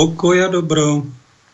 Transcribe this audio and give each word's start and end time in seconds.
Pokoj 0.00 0.48
dobro 0.48 1.04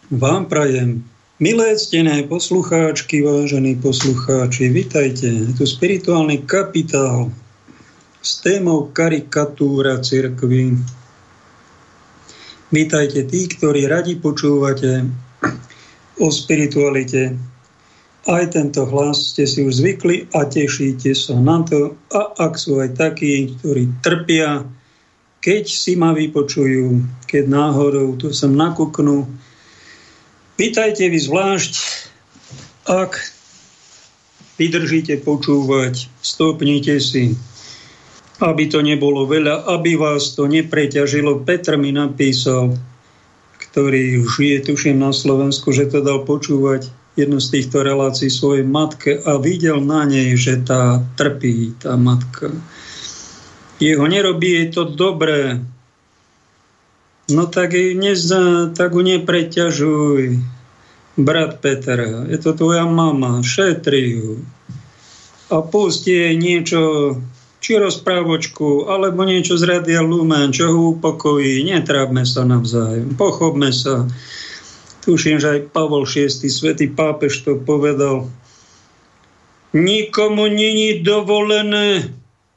vám 0.06 0.46
prajem. 0.46 1.02
Milé 1.42 1.74
ctené 1.74 2.22
poslucháčky, 2.30 3.18
vážení 3.18 3.74
poslucháči, 3.74 4.70
vitajte. 4.70 5.26
Je 5.26 5.50
tu 5.50 5.66
spirituálny 5.66 6.46
kapitál 6.46 7.34
s 8.22 8.38
témou 8.46 8.86
karikatúra 8.94 9.98
cirkvy. 9.98 10.78
Vítajte 12.70 13.26
tí, 13.26 13.50
ktorí 13.50 13.90
radi 13.90 14.14
počúvate 14.14 15.10
o 16.22 16.30
spiritualite. 16.30 17.34
Aj 18.30 18.46
tento 18.46 18.86
hlas 18.86 19.34
ste 19.34 19.50
si 19.50 19.66
už 19.66 19.82
zvykli 19.82 20.30
a 20.38 20.46
tešíte 20.46 21.18
sa 21.18 21.34
na 21.34 21.66
to. 21.66 21.98
A 22.14 22.46
ak 22.46 22.54
sú 22.62 22.78
aj 22.78 22.94
takí, 22.94 23.58
ktorí 23.58 23.90
trpia, 24.06 24.62
keď 25.46 25.62
si 25.70 25.94
ma 25.94 26.10
vypočujú, 26.10 27.06
keď 27.30 27.46
náhodou 27.46 28.18
to 28.18 28.34
sem 28.34 28.50
nakúknú, 28.50 29.30
pýtajte 30.58 31.06
vy 31.06 31.18
zvlášť, 31.22 31.74
ak 32.90 33.14
vydržíte 34.58 35.22
počúvať, 35.22 36.10
stopnite 36.18 36.98
si, 36.98 37.38
aby 38.42 38.66
to 38.66 38.82
nebolo 38.82 39.22
veľa, 39.22 39.70
aby 39.70 39.94
vás 39.94 40.34
to 40.34 40.50
nepreťažilo. 40.50 41.46
Petr 41.46 41.78
mi 41.78 41.94
napísal, 41.94 42.74
ktorý 43.70 44.26
žije, 44.26 44.66
tuším, 44.66 44.98
na 44.98 45.14
Slovensku, 45.14 45.70
že 45.70 45.86
to 45.86 46.02
dal 46.02 46.26
počúvať 46.26 46.90
jednu 47.14 47.38
z 47.38 47.48
týchto 47.54 47.86
relácií 47.86 48.34
svojej 48.34 48.66
matke 48.66 49.22
a 49.22 49.38
videl 49.38 49.78
na 49.78 50.02
nej, 50.10 50.34
že 50.34 50.58
tá 50.66 51.06
trpí, 51.14 51.78
tá 51.78 51.94
matka 51.94 52.50
jeho 53.80 54.04
nerobí 54.08 54.48
jej 54.50 54.68
to 54.72 54.88
dobré. 54.88 55.60
No 57.26 57.50
tak, 57.50 57.74
neza, 57.74 58.70
tak 58.70 58.94
ju 58.94 59.02
nepreťažuj, 59.02 60.38
brat 61.18 61.58
Peter. 61.58 62.26
Je 62.30 62.38
to 62.38 62.54
tvoja 62.54 62.86
mama, 62.86 63.42
šetri 63.42 64.14
ju. 64.14 64.46
A 65.50 65.62
pusti 65.62 66.14
jej 66.14 66.34
niečo, 66.38 66.80
či 67.58 67.82
rozprávočku, 67.82 68.86
alebo 68.86 69.26
niečo 69.26 69.58
z 69.58 69.66
Radia 69.66 70.06
Lumen, 70.06 70.54
čo 70.54 70.70
ho 70.70 70.78
upokojí. 70.94 71.66
Netrápme 71.66 72.22
sa 72.22 72.46
navzájom, 72.46 73.18
pochopme 73.18 73.74
sa. 73.74 74.06
Tuším, 75.02 75.38
že 75.38 75.48
aj 75.50 75.70
Pavol 75.70 76.06
VI, 76.06 76.30
svätý 76.30 76.90
pápež 76.90 77.42
to 77.42 77.58
povedal. 77.58 78.30
Nikomu 79.74 80.46
není 80.46 81.02
dovolené 81.02 82.10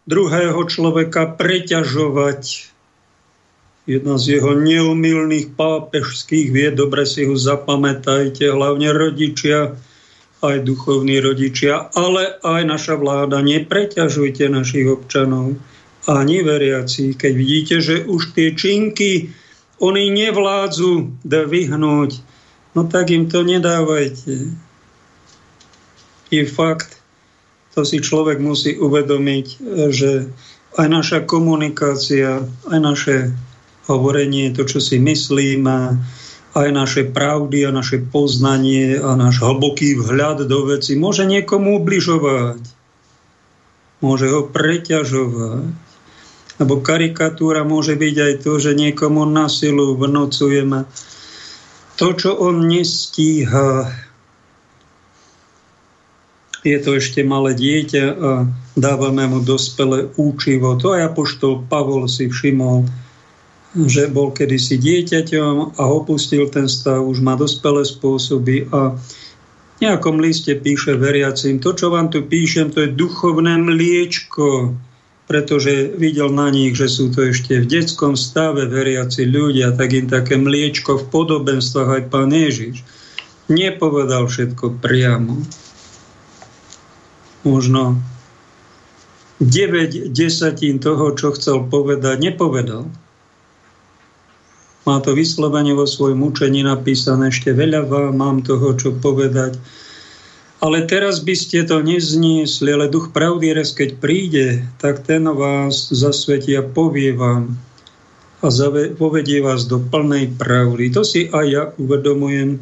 druhého 0.06 0.62
človeka 0.70 1.36
preťažovať. 1.36 2.72
Jedna 3.90 4.22
z 4.22 4.38
jeho 4.38 4.54
neumilných 4.54 5.58
pápežských 5.58 6.54
vied, 6.54 6.78
dobre 6.78 7.10
si 7.10 7.26
ho 7.26 7.34
zapamätajte, 7.34 8.46
hlavne 8.54 8.94
rodičia, 8.94 9.74
aj 10.40 10.64
duchovní 10.64 11.20
rodičia, 11.20 11.90
ale 11.98 12.38
aj 12.40 12.62
naša 12.64 12.96
vláda. 12.96 13.42
Nepreťažujte 13.44 14.48
našich 14.48 14.88
občanov, 14.88 15.58
ani 16.08 16.46
veriaci. 16.46 17.18
Keď 17.18 17.34
vidíte, 17.34 17.76
že 17.84 17.96
už 18.08 18.38
tie 18.38 18.56
činky 18.56 19.34
oni 19.80 20.12
nevládzu 20.12 21.24
vyhnúť, 21.26 22.12
no 22.76 22.82
tak 22.88 23.12
im 23.12 23.28
to 23.28 23.44
nedávajte. 23.44 24.54
Je 26.30 26.44
fakt, 26.46 26.99
to 27.80 27.88
si 27.88 28.04
človek 28.04 28.44
musí 28.44 28.76
uvedomiť, 28.76 29.46
že 29.88 30.28
aj 30.76 30.88
naša 30.92 31.20
komunikácia, 31.24 32.44
aj 32.68 32.80
naše 32.84 33.32
hovorenie, 33.88 34.52
to, 34.52 34.68
čo 34.68 34.84
si 34.84 35.00
myslíme, 35.00 35.96
aj 36.60 36.70
naše 36.76 37.08
pravdy 37.08 37.64
a 37.64 37.72
naše 37.72 38.04
poznanie 38.04 39.00
a 39.00 39.16
náš 39.16 39.40
hlboký 39.40 39.96
vhľad 39.96 40.44
do 40.44 40.68
veci 40.68 41.00
môže 41.00 41.24
niekomu 41.24 41.80
ubližovať. 41.80 42.68
Môže 44.04 44.28
ho 44.28 44.44
preťažovať. 44.44 45.72
Lebo 46.60 46.84
karikatúra 46.84 47.64
môže 47.64 47.96
byť 47.96 48.16
aj 48.20 48.34
to, 48.44 48.60
že 48.60 48.76
niekomu 48.76 49.24
na 49.24 49.48
silu 49.48 49.96
vnúcujeme 49.96 50.84
to, 51.96 52.12
čo 52.12 52.36
on 52.36 52.68
nestíha 52.68 53.88
je 56.64 56.78
to 56.80 57.00
ešte 57.00 57.24
malé 57.24 57.56
dieťa 57.56 58.06
a 58.20 58.32
dávame 58.76 59.28
mu 59.32 59.40
dospelé 59.40 60.12
účivo. 60.20 60.76
To 60.80 60.96
aj 60.96 61.16
apoštol 61.16 61.64
Pavol 61.72 62.12
si 62.12 62.28
všimol, 62.28 62.88
že 63.88 64.10
bol 64.12 64.34
kedysi 64.34 64.82
dieťaťom 64.82 65.80
a 65.80 65.84
opustil 65.88 66.50
ten 66.52 66.68
stav, 66.68 67.06
už 67.06 67.22
má 67.22 67.38
dospelé 67.40 67.86
spôsoby 67.86 68.68
a 68.74 68.98
v 69.80 69.88
nejakom 69.88 70.20
liste 70.20 70.52
píše 70.60 71.00
veriacim, 71.00 71.64
to, 71.64 71.72
čo 71.72 71.88
vám 71.88 72.12
tu 72.12 72.28
píšem, 72.28 72.68
to 72.68 72.84
je 72.84 72.92
duchovné 72.92 73.56
mliečko, 73.64 74.76
pretože 75.24 75.96
videl 75.96 76.34
na 76.36 76.52
nich, 76.52 76.76
že 76.76 76.92
sú 76.92 77.14
to 77.14 77.32
ešte 77.32 77.64
v 77.64 77.70
detskom 77.70 78.20
stave 78.20 78.68
veriaci 78.68 79.24
ľudia, 79.24 79.72
tak 79.72 79.96
im 79.96 80.12
také 80.12 80.36
mliečko 80.36 81.00
v 81.00 81.08
podobenstvách 81.14 81.90
aj 81.96 82.04
pán 82.12 82.34
Ježiš 82.36 82.84
nepovedal 83.48 84.28
všetko 84.28 84.82
priamo 84.84 85.42
možno 87.44 88.00
9 89.40 90.12
desatín 90.12 90.84
toho, 90.84 91.16
čo 91.16 91.32
chcel 91.32 91.72
povedať, 91.72 92.20
nepovedal. 92.20 92.92
Má 94.84 94.98
to 95.00 95.16
vyslovene 95.16 95.72
vo 95.78 95.88
svojom 95.88 96.20
učení 96.28 96.66
napísané, 96.66 97.32
ešte 97.32 97.56
veľa 97.56 97.88
vám 97.88 98.16
mám 98.20 98.38
toho, 98.44 98.76
čo 98.76 98.96
povedať. 98.96 99.56
Ale 100.60 100.84
teraz 100.92 101.24
by 101.24 101.36
ste 101.40 101.64
to 101.64 101.80
nezniesli, 101.80 102.68
ale 102.76 102.92
duch 102.92 103.16
pravdy 103.16 103.56
raz, 103.56 103.72
keď 103.72 103.96
príde, 104.04 104.68
tak 104.84 105.08
ten 105.08 105.24
vás 105.24 105.88
zasvetí 105.88 106.52
a 106.60 106.64
povie 106.68 107.16
vám 107.16 107.56
a 108.40 108.48
povedie 108.96 109.44
vás 109.44 109.68
do 109.68 109.84
plnej 109.84 110.36
pravdy. 110.40 110.92
To 110.96 111.04
si 111.04 111.28
aj 111.28 111.46
ja 111.48 111.64
uvedomujem 111.76 112.60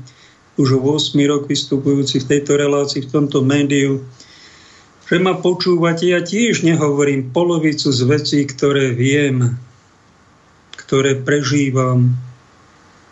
už 0.58 0.82
8 0.82 1.14
rok 1.30 1.46
vystupujúci 1.46 2.26
v 2.26 2.30
tejto 2.38 2.58
relácii, 2.58 3.06
v 3.06 3.14
tomto 3.14 3.46
médiu, 3.46 4.02
že 5.08 5.18
ma 5.24 5.40
počúvate. 5.40 6.12
Ja 6.12 6.20
tiež 6.20 6.68
nehovorím 6.68 7.32
polovicu 7.32 7.90
z 7.96 8.02
vecí, 8.04 8.44
ktoré 8.44 8.92
viem, 8.92 9.56
ktoré 10.76 11.16
prežívam. 11.16 12.16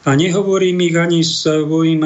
A 0.06 0.14
nehovorím 0.14 0.86
ich 0.86 0.94
ani 0.94 1.26
svojim 1.26 2.06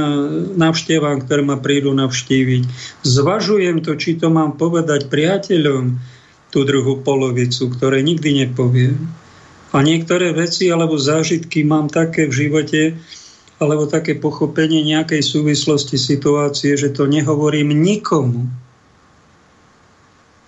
návštevám, 0.55 1.27
ktoré 1.27 1.43
ma 1.43 1.59
prídu 1.59 1.91
navštíviť. 1.91 2.63
Zvažujem 3.03 3.83
to, 3.83 3.99
či 3.99 4.15
to 4.15 4.31
mám 4.31 4.55
povedať 4.55 5.11
priateľom, 5.11 5.99
tú 6.49 6.65
druhú 6.65 7.05
polovicu, 7.05 7.69
ktoré 7.69 8.01
nikdy 8.01 8.45
nepoviem. 8.45 8.97
A 9.69 9.85
niektoré 9.85 10.33
veci 10.33 10.65
alebo 10.73 10.97
zážitky 10.97 11.61
mám 11.61 11.93
také 11.93 12.25
v 12.25 12.33
živote, 12.33 12.81
alebo 13.61 13.85
také 13.85 14.17
pochopenie 14.17 14.81
nejakej 14.81 15.21
súvislosti 15.21 15.99
situácie, 15.99 16.73
že 16.73 16.89
to 16.89 17.05
nehovorím 17.05 17.75
nikomu. 17.75 18.49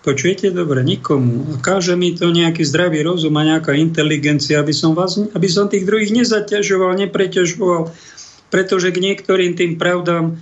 Počujete 0.01 0.49
dobre? 0.49 0.81
Nikomu. 0.81 1.45
A 1.53 1.61
káže 1.61 1.93
mi 1.93 2.17
to 2.17 2.33
nejaký 2.33 2.65
zdravý 2.65 3.05
rozum 3.05 3.37
a 3.37 3.45
nejaká 3.45 3.77
inteligencia, 3.77 4.57
aby 4.57 4.73
som, 4.73 4.97
vás, 4.97 5.21
aby 5.21 5.45
som 5.45 5.69
tých 5.69 5.85
druhých 5.85 6.09
nezaťažoval, 6.09 6.97
nepreťažoval. 7.05 7.93
Pretože 8.49 8.89
k 8.89 8.97
niektorým 8.97 9.53
tým 9.53 9.77
pravdám 9.77 10.41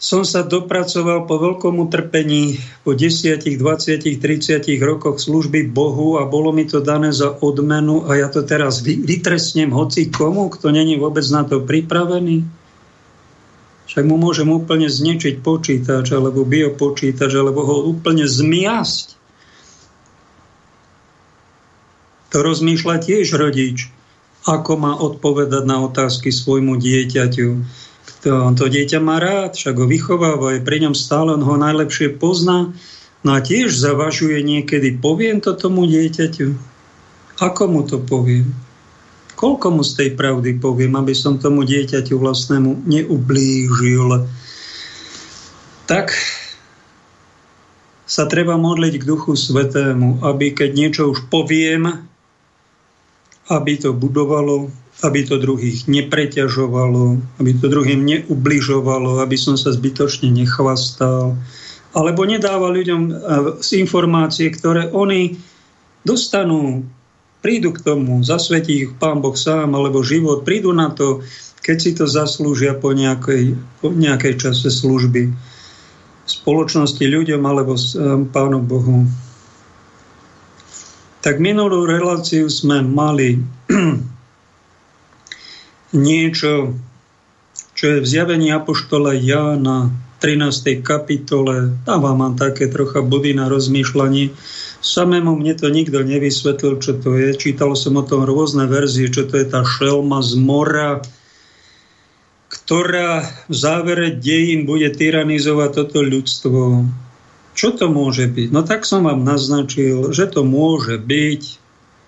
som 0.00 0.24
sa 0.24 0.40
dopracoval 0.40 1.28
po 1.28 1.36
veľkom 1.36 1.76
utrpení, 1.84 2.56
po 2.88 2.96
10, 2.96 3.36
20, 3.44 3.60
30 4.16 4.64
rokoch 4.80 5.20
služby 5.20 5.68
Bohu 5.68 6.16
a 6.16 6.24
bolo 6.24 6.56
mi 6.56 6.64
to 6.64 6.80
dané 6.80 7.12
za 7.12 7.36
odmenu 7.36 8.08
a 8.08 8.16
ja 8.16 8.32
to 8.32 8.40
teraz 8.40 8.80
vytresnem 8.80 9.68
hoci 9.68 10.08
komu, 10.08 10.48
kto 10.48 10.72
není 10.72 10.96
vôbec 10.96 11.24
na 11.28 11.44
to 11.44 11.60
pripravený. 11.60 12.59
Však 13.90 14.06
mu 14.06 14.22
môžem 14.22 14.46
úplne 14.46 14.86
zničiť 14.86 15.42
počítač 15.42 16.14
alebo 16.14 16.46
biopočítač 16.46 17.34
alebo 17.34 17.66
ho 17.66 17.90
úplne 17.90 18.22
zmiasť. 18.22 19.18
To 22.30 22.38
rozmýšľa 22.38 23.02
tiež 23.02 23.34
rodič, 23.34 23.90
ako 24.46 24.78
má 24.78 24.94
odpovedať 24.94 25.66
na 25.66 25.82
otázky 25.82 26.30
svojmu 26.30 26.78
dieťaťu. 26.78 27.48
Kto, 28.06 28.54
to 28.54 28.64
dieťa 28.70 29.02
má 29.02 29.18
rád, 29.18 29.58
však 29.58 29.74
ho 29.74 29.86
vychováva, 29.90 30.54
je 30.54 30.62
pri 30.62 30.86
ňom 30.86 30.94
stále, 30.94 31.34
on 31.34 31.42
ho 31.42 31.58
najlepšie 31.58 32.14
pozná. 32.14 32.70
No 33.26 33.30
a 33.34 33.42
tiež 33.42 33.74
zavažuje 33.74 34.38
niekedy, 34.46 35.02
poviem 35.02 35.42
to 35.42 35.58
tomu 35.58 35.90
dieťaťu. 35.90 36.54
Ako 37.42 37.66
mu 37.66 37.82
to 37.82 37.98
poviem? 37.98 38.54
Koľko 39.40 39.72
mu 39.72 39.80
z 39.80 39.92
tej 39.96 40.10
pravdy 40.20 40.60
poviem, 40.60 41.00
aby 41.00 41.16
som 41.16 41.40
tomu 41.40 41.64
dieťaťu 41.64 42.12
vlastnému 42.20 42.84
neublížil. 42.84 44.28
Tak 45.88 46.12
sa 48.04 48.28
treba 48.28 48.60
modliť 48.60 49.00
k 49.00 49.08
Duchu 49.08 49.32
Svetému, 49.40 50.20
aby 50.28 50.52
keď 50.52 50.70
niečo 50.76 51.02
už 51.08 51.32
poviem, 51.32 51.88
aby 53.48 53.72
to 53.80 53.96
budovalo, 53.96 54.68
aby 55.00 55.24
to 55.24 55.40
druhých 55.40 55.88
nepreťažovalo, 55.88 57.16
aby 57.40 57.50
to 57.56 57.72
druhým 57.72 58.04
neubližovalo, 58.04 59.24
aby 59.24 59.40
som 59.40 59.56
sa 59.56 59.72
zbytočne 59.72 60.28
nechvastal, 60.28 61.40
alebo 61.96 62.28
nedával 62.28 62.76
ľuďom 62.76 63.02
e, 63.08 63.12
z 63.64 63.82
informácie, 63.82 64.52
ktoré 64.52 64.92
oni 64.92 65.40
dostanú, 66.04 66.84
prídu 67.40 67.72
k 67.72 67.80
tomu, 67.80 68.20
zasvetí 68.20 68.88
ich 68.88 68.92
Pán 68.96 69.24
Boh 69.24 69.36
sám, 69.36 69.72
alebo 69.72 70.04
život, 70.04 70.44
prídu 70.44 70.72
na 70.76 70.92
to, 70.92 71.24
keď 71.60 71.76
si 71.76 71.90
to 71.96 72.04
zaslúžia 72.08 72.76
po 72.76 72.92
nejakej, 72.96 73.56
po 73.80 73.92
nejakej 73.92 74.40
čase 74.40 74.68
služby 74.72 75.32
spoločnosti 76.30 77.02
ľuďom 77.02 77.42
alebo 77.42 77.74
s 77.74 77.98
e, 77.98 78.22
Pánom 78.30 78.62
Bohu. 78.62 79.02
Tak 81.20 81.42
minulú 81.42 81.84
reláciu 81.84 82.46
sme 82.48 82.80
mali 82.80 83.42
niečo, 86.06 86.78
čo 87.74 87.84
je 87.84 87.98
v 88.00 88.06
zjavení 88.06 88.54
Apoštola 88.54 89.18
Jána 89.18 89.90
13. 90.22 90.80
kapitole. 90.84 91.76
Tam 91.84 92.04
vám 92.04 92.16
mám 92.16 92.34
také 92.36 92.68
trocha 92.68 93.00
body 93.00 93.36
na 93.36 93.48
rozmýšľanie. 93.48 94.32
Samému 94.80 95.36
mne 95.36 95.54
to 95.60 95.68
nikto 95.68 96.00
nevysvetlil, 96.00 96.80
čo 96.80 96.96
to 96.96 97.16
je. 97.16 97.36
Čítal 97.36 97.76
som 97.76 98.00
o 98.00 98.04
tom 98.04 98.24
rôzne 98.24 98.64
verzie, 98.64 99.12
čo 99.12 99.28
to 99.28 99.36
je 99.36 99.46
tá 99.46 99.60
šelma 99.60 100.24
z 100.24 100.40
mora, 100.40 101.04
ktorá 102.48 103.28
v 103.46 103.54
závere 103.54 104.08
dejín 104.16 104.64
bude 104.64 104.88
tyranizovať 104.88 105.70
toto 105.76 106.00
ľudstvo. 106.00 106.88
Čo 107.52 107.68
to 107.76 107.92
môže 107.92 108.24
byť? 108.30 108.48
No 108.50 108.64
tak 108.64 108.88
som 108.88 109.04
vám 109.04 109.20
naznačil, 109.20 110.16
že 110.16 110.32
to 110.32 110.48
môže 110.48 110.96
byť. 110.96 111.42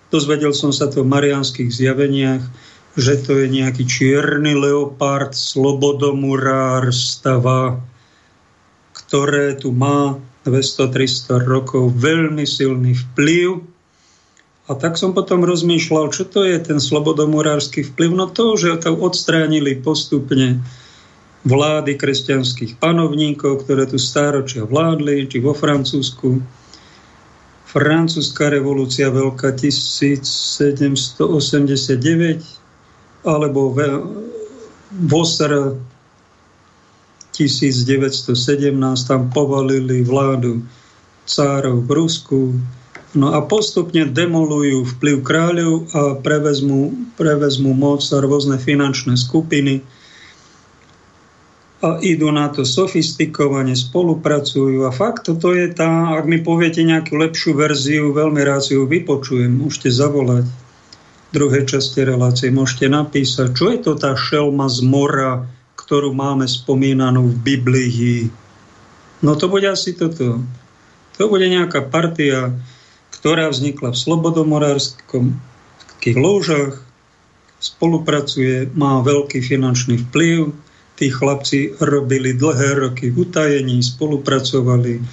Dozvedel 0.09 0.53
som 0.57 0.73
sa 0.73 0.89
to 0.89 1.05
v 1.05 1.11
marianských 1.13 1.69
zjaveniach 1.69 2.43
že 2.93 3.17
to 3.25 3.41
je 3.41 3.49
nejaký 3.49 3.89
čierny 3.89 4.53
leopard, 4.53 5.33
slobodomurár 5.33 6.93
stava, 6.93 7.81
ktoré 8.93 9.57
tu 9.57 9.73
má 9.73 10.21
200-300 10.43 11.43
rokov 11.43 11.95
veľmi 11.95 12.43
silný 12.43 12.93
vplyv. 12.93 13.63
A 14.63 14.79
tak 14.79 14.95
som 14.95 15.11
potom 15.11 15.43
rozmýšľal, 15.43 16.11
čo 16.15 16.23
to 16.23 16.47
je 16.47 16.55
ten 16.59 16.79
slobodomurársky 16.79 17.83
vplyv. 17.83 18.11
No 18.15 18.31
to, 18.31 18.55
že 18.55 18.79
to 18.87 18.95
odstránili 18.95 19.75
postupne 19.75 20.63
vlády 21.43 21.99
kresťanských 21.99 22.79
panovníkov, 22.79 23.67
ktoré 23.67 23.83
tu 23.83 23.99
stáročia 23.99 24.63
vládli, 24.63 25.27
či 25.27 25.43
vo 25.43 25.51
Francúzsku. 25.51 26.39
Francúzska 27.67 28.47
revolúcia 28.47 29.11
veľká 29.11 29.51
1789, 29.51 31.19
alebo 33.27 33.75
Vosr 34.93 35.75
1917 37.33 38.77
tam 39.09 39.33
povalili 39.33 40.05
vládu 40.05 40.61
cárov 41.25 41.83
v 41.83 41.89
Rusku. 41.91 42.39
No 43.13 43.33
a 43.33 43.45
postupne 43.45 44.09
demolujú 44.09 44.85
vplyv 44.97 45.15
kráľov 45.21 45.73
a 45.93 46.01
prevezmú, 46.17 46.93
prevezmú 47.17 47.77
moc 47.77 48.01
a 48.09 48.17
rôzne 48.21 48.57
finančné 48.57 49.17
skupiny 49.17 49.85
a 51.83 51.99
idú 51.99 52.31
na 52.31 52.47
to 52.47 52.63
sofistikovane, 52.63 53.75
spolupracujú 53.75 54.87
a 54.87 54.91
fakt 54.95 55.27
toto 55.27 55.51
je 55.51 55.67
tá, 55.67 56.15
ak 56.15 56.25
mi 56.25 56.39
poviete 56.39 56.79
nejakú 56.79 57.19
lepšiu 57.19 57.59
verziu, 57.59 58.15
veľmi 58.15 58.39
rád 58.39 58.63
si 58.63 58.79
ju 58.79 58.87
vypočujem, 58.87 59.51
môžete 59.51 59.91
zavolať 59.91 60.47
druhej 61.33 61.65
časti 61.65 62.05
relácie 62.05 62.53
môžete 62.53 62.87
napísať, 62.87 63.57
čo 63.57 63.73
je 63.73 63.79
to 63.81 63.97
tá 63.97 64.13
šelma 64.13 64.69
z 64.69 64.79
mora, 64.85 65.49
ktorú 65.83 66.15
máme 66.15 66.47
spomínanú 66.47 67.27
v 67.27 67.37
Biblii. 67.43 68.31
No 69.19 69.35
to 69.35 69.51
bude 69.51 69.67
asi 69.67 69.91
toto. 69.91 70.39
To 71.19 71.23
bude 71.27 71.45
nejaká 71.45 71.85
partia, 71.91 72.55
ktorá 73.11 73.51
vznikla 73.51 73.91
v 73.91 74.01
Slobodomorárskom 74.01 75.35
takých 75.95 76.17
lúžach, 76.17 76.73
spolupracuje, 77.59 78.71
má 78.75 79.03
veľký 79.03 79.43
finančný 79.43 80.07
vplyv. 80.09 80.51
Tí 80.93 81.09
chlapci 81.09 81.73
robili 81.81 82.37
dlhé 82.37 82.79
roky 82.79 83.09
v 83.11 83.27
utajení, 83.27 83.81
spolupracovali. 83.81 85.03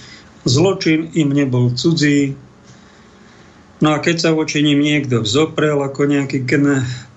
Zločin 0.45 1.11
im 1.17 1.31
nebol 1.35 1.73
cudzí, 1.73 2.37
No 3.81 3.97
a 3.97 3.99
keď 4.05 4.17
sa 4.21 4.31
voči 4.37 4.61
ním 4.61 4.85
niekto 4.85 5.25
vzoprel, 5.25 5.81
ako 5.81 6.05
nejaký 6.05 6.45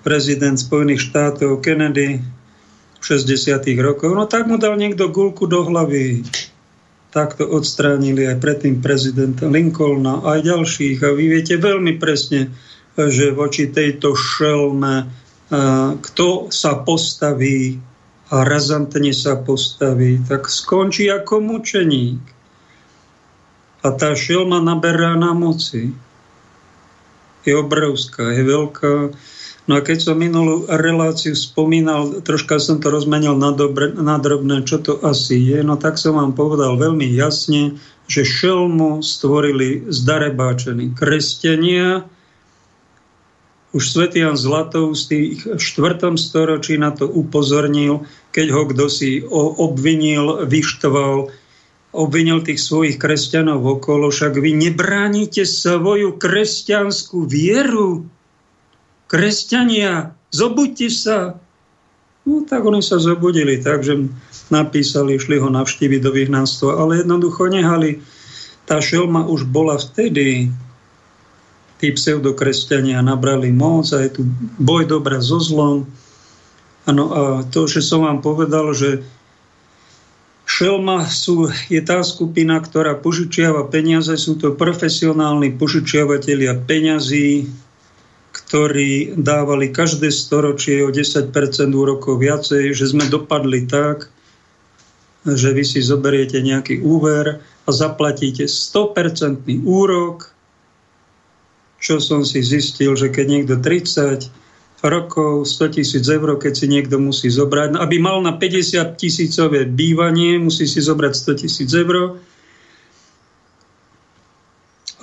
prezident 0.00 0.56
Spojených 0.56 1.04
štátov 1.12 1.60
Kennedy 1.60 2.24
v 2.24 2.33
60. 3.04 3.60
rokoch, 3.84 4.16
no 4.16 4.24
tak 4.24 4.48
mu 4.48 4.56
dal 4.56 4.80
niekto 4.80 5.12
gulku 5.12 5.44
do 5.44 5.60
hlavy. 5.60 6.24
Tak 7.12 7.36
to 7.36 7.44
odstránili 7.44 8.24
aj 8.24 8.40
predtým 8.40 8.80
prezidenta 8.80 9.44
Lincolna, 9.44 10.24
aj 10.24 10.40
ďalších. 10.48 11.04
A 11.04 11.12
vy 11.12 11.28
viete 11.28 11.60
veľmi 11.60 12.00
presne, 12.00 12.48
že 12.96 13.36
voči 13.36 13.68
tejto 13.68 14.16
šelme, 14.16 15.12
kto 16.00 16.48
sa 16.48 16.80
postaví 16.80 17.76
a 18.32 18.40
razantne 18.40 19.12
sa 19.12 19.36
postaví, 19.36 20.24
tak 20.24 20.48
skončí 20.48 21.12
ako 21.12 21.44
mučeník. 21.44 22.24
A 23.84 23.92
tá 23.92 24.16
šelma 24.16 24.64
naberá 24.64 25.12
na 25.12 25.36
moci 25.36 25.92
je 27.44 27.52
obrovská, 27.52 28.32
je 28.32 28.42
veľká. 28.48 28.94
No 29.64 29.80
a 29.80 29.84
keď 29.84 30.12
som 30.12 30.20
minulú 30.20 30.68
reláciu 30.68 31.32
spomínal, 31.32 32.20
troška 32.20 32.60
som 32.60 32.84
to 32.84 32.92
rozmenil 32.92 33.32
na, 33.32 33.48
dobre, 33.48 33.96
na 33.96 34.20
drobné, 34.20 34.68
čo 34.68 34.76
to 34.76 35.00
asi 35.00 35.40
je, 35.40 35.64
no 35.64 35.80
tak 35.80 35.96
som 35.96 36.20
vám 36.20 36.36
povedal 36.36 36.76
veľmi 36.76 37.08
jasne, 37.08 37.80
že 38.04 38.28
šelmu 38.28 39.00
stvorili 39.00 39.88
zdarebáčení 39.88 40.92
kresťania. 40.92 42.04
Už 43.72 43.82
svätý 43.88 44.20
Jan 44.20 44.36
Zlatov 44.36 45.00
z 45.00 45.02
tých 45.08 45.38
v 45.48 45.60
4. 45.60 46.12
storočí 46.20 46.76
na 46.76 46.92
to 46.92 47.08
upozornil, 47.08 48.04
keď 48.36 48.46
ho 48.52 48.62
kto 48.68 48.84
si 48.92 49.24
obvinil, 49.32 50.44
vyštval, 50.44 51.32
obvinil 51.96 52.44
tých 52.44 52.60
svojich 52.60 53.00
kresťanov 53.00 53.64
okolo, 53.64 54.12
však 54.12 54.36
vy 54.36 54.52
nebránite 54.52 55.48
svoju 55.48 56.20
kresťanskú 56.20 57.24
vieru. 57.24 58.12
Kresťania, 59.14 60.10
zobuďte 60.34 60.88
sa. 60.90 61.38
No 62.26 62.42
tak 62.42 62.66
oni 62.66 62.82
sa 62.82 62.98
zobudili, 62.98 63.62
takže 63.62 64.10
napísali, 64.50 65.22
šli 65.22 65.38
ho 65.38 65.54
navštíviť 65.54 66.00
do 66.02 66.10
vyhnanstva, 66.10 66.82
ale 66.82 67.06
jednoducho 67.06 67.46
nehali. 67.46 68.02
Tá 68.66 68.82
šelma 68.82 69.30
už 69.30 69.46
bola 69.46 69.78
vtedy. 69.78 70.50
Tí 71.78 71.88
pseudokresťania 71.94 73.06
nabrali 73.06 73.54
moc 73.54 73.86
a 73.94 74.02
je 74.02 74.18
tu 74.18 74.22
boj 74.58 74.90
dobra 74.90 75.22
so 75.22 75.38
zlom. 75.38 75.86
Ano, 76.82 77.04
a 77.14 77.22
to, 77.46 77.70
že 77.70 77.86
som 77.86 78.02
vám 78.02 78.18
povedal, 78.18 78.74
že 78.74 79.06
Šelma 80.44 81.08
sú, 81.08 81.48
je 81.72 81.80
tá 81.80 82.04
skupina, 82.04 82.60
ktorá 82.60 83.00
požičiava 83.00 83.64
peniaze, 83.72 84.12
sú 84.20 84.36
to 84.36 84.52
profesionálni 84.52 85.56
požičiavatelia 85.56 86.52
peňazí, 86.68 87.48
ktorí 88.54 89.18
dávali 89.18 89.74
každé 89.74 90.14
storočie 90.14 90.86
o 90.86 90.94
10% 90.94 91.34
úrokov 91.74 92.22
viacej, 92.22 92.70
že 92.70 92.86
sme 92.86 93.02
dopadli 93.10 93.66
tak, 93.66 94.06
že 95.26 95.50
vy 95.50 95.66
si 95.66 95.82
zoberiete 95.82 96.38
nejaký 96.38 96.78
úver 96.78 97.42
a 97.42 97.70
zaplatíte 97.74 98.46
100% 98.46 99.42
úrok, 99.66 100.30
čo 101.82 101.98
som 101.98 102.22
si 102.22 102.46
zistil, 102.46 102.94
že 102.94 103.10
keď 103.10 103.26
niekto 103.26 103.54
30 103.58 104.30
rokov 104.86 105.50
100 105.50 105.74
tisíc 105.74 106.06
eur, 106.06 106.38
keď 106.38 106.54
si 106.54 106.70
niekto 106.70 107.02
musí 107.02 107.34
zobrať. 107.34 107.74
Aby 107.74 107.98
mal 107.98 108.22
na 108.22 108.38
50 108.38 108.94
tisícové 108.94 109.66
bývanie, 109.66 110.38
musí 110.38 110.70
si 110.70 110.78
zobrať 110.78 111.10
100 111.10 111.42
tisíc 111.42 111.74
eur. 111.74 112.22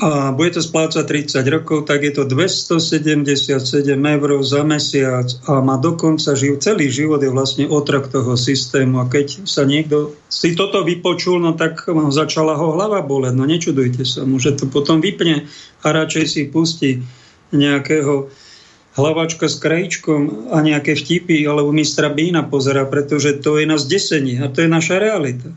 A 0.02 0.34
bude 0.34 0.58
to 0.58 0.66
splácať 0.66 1.06
30 1.06 1.46
rokov, 1.46 1.86
tak 1.86 2.02
je 2.02 2.10
to 2.10 2.26
277 2.26 3.62
eur 3.94 4.30
za 4.42 4.66
mesiac 4.66 5.30
a 5.46 5.62
má 5.62 5.78
dokonca 5.78 6.34
živ, 6.34 6.58
celý 6.58 6.90
život 6.90 7.22
je 7.22 7.30
vlastne 7.30 7.70
otrok 7.70 8.10
toho 8.10 8.34
systému. 8.34 8.98
A 8.98 9.06
keď 9.06 9.46
sa 9.46 9.62
niekto 9.62 10.18
si 10.26 10.58
toto 10.58 10.82
vypočul, 10.82 11.38
no 11.38 11.54
tak 11.54 11.86
začala 12.10 12.58
ho 12.58 12.74
hlava 12.74 13.06
boleť. 13.06 13.38
No 13.38 13.46
nečudujte 13.46 14.02
sa 14.02 14.26
mu, 14.26 14.42
že 14.42 14.58
to 14.58 14.66
potom 14.66 15.06
vypne 15.06 15.46
a 15.86 15.88
radšej 15.94 16.26
si 16.26 16.42
pustí 16.50 17.06
nejakého 17.54 18.34
hlavačka 18.98 19.46
s 19.48 19.62
krajičkom 19.62 20.50
a 20.50 20.66
nejaké 20.66 20.98
vtipy 20.98 21.46
alebo 21.46 21.70
mistra 21.70 22.10
Bína 22.10 22.50
pozera, 22.50 22.90
pretože 22.90 23.38
to 23.38 23.62
je 23.62 23.70
nás 23.70 23.86
desenie 23.86 24.42
a 24.42 24.50
to 24.50 24.66
je 24.66 24.70
naša 24.72 24.98
realita. 24.98 25.54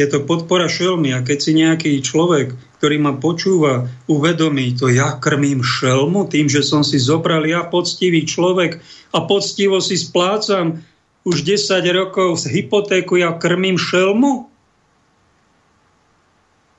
Je 0.00 0.08
to 0.08 0.24
podpora 0.24 0.64
šelmy. 0.64 1.12
A 1.12 1.20
keď 1.20 1.38
si 1.44 1.52
nejaký 1.52 2.00
človek, 2.00 2.56
ktorý 2.80 2.96
ma 2.96 3.12
počúva, 3.20 3.92
uvedomí 4.08 4.72
to, 4.72 4.88
ja 4.88 5.20
krmím 5.20 5.60
šelmu 5.60 6.24
tým, 6.32 6.48
že 6.48 6.64
som 6.64 6.80
si 6.80 6.96
zobral 6.96 7.44
ja 7.44 7.68
poctivý 7.68 8.24
človek 8.24 8.80
a 9.12 9.28
poctivo 9.28 9.76
si 9.84 10.00
splácam 10.00 10.80
už 11.28 11.44
10 11.44 11.84
rokov 11.92 12.40
z 12.40 12.44
hypotéku, 12.48 13.20
ja 13.20 13.36
krmím 13.36 13.76
šelmu? 13.76 14.48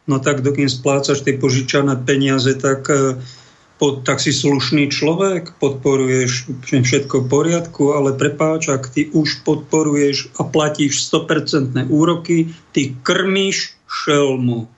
No 0.10 0.18
tak 0.18 0.42
dokým 0.42 0.66
splácaš 0.66 1.22
tie 1.22 1.38
požičané 1.38 2.02
peniaze, 2.02 2.58
tak 2.58 2.90
uh, 2.90 3.22
pod, 3.82 4.06
tak 4.06 4.22
si 4.22 4.30
slušný 4.30 4.94
človek, 4.94 5.58
podporuješ 5.58 6.54
všetko 6.70 7.26
v 7.26 7.28
poriadku, 7.34 7.98
ale 7.98 8.14
prepáč, 8.14 8.70
ak 8.70 8.94
ty 8.94 9.10
už 9.10 9.42
podporuješ 9.42 10.38
a 10.38 10.46
platíš 10.46 11.10
100% 11.10 11.90
úroky, 11.90 12.54
ty 12.78 12.94
krmíš 13.02 13.74
šelmu. 13.90 14.70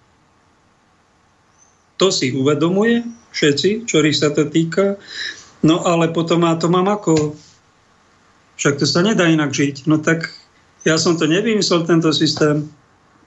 To 2.00 2.08
si 2.16 2.32
uvedomuje 2.32 3.04
všetci, 3.36 3.92
ktorých 3.92 4.16
sa 4.16 4.32
to 4.32 4.48
týka. 4.48 4.96
No 5.60 5.84
ale 5.84 6.08
potom 6.16 6.48
a 6.48 6.56
to 6.56 6.72
mám 6.72 6.88
ako? 6.88 7.36
Však 8.56 8.80
to 8.80 8.88
sa 8.88 9.04
nedá 9.04 9.28
inak 9.28 9.52
žiť. 9.52 9.84
No 9.84 10.00
tak 10.00 10.32
ja 10.88 10.96
som 10.96 11.20
to 11.20 11.28
nevymyslel, 11.28 11.84
tento 11.84 12.16
systém. 12.16 12.72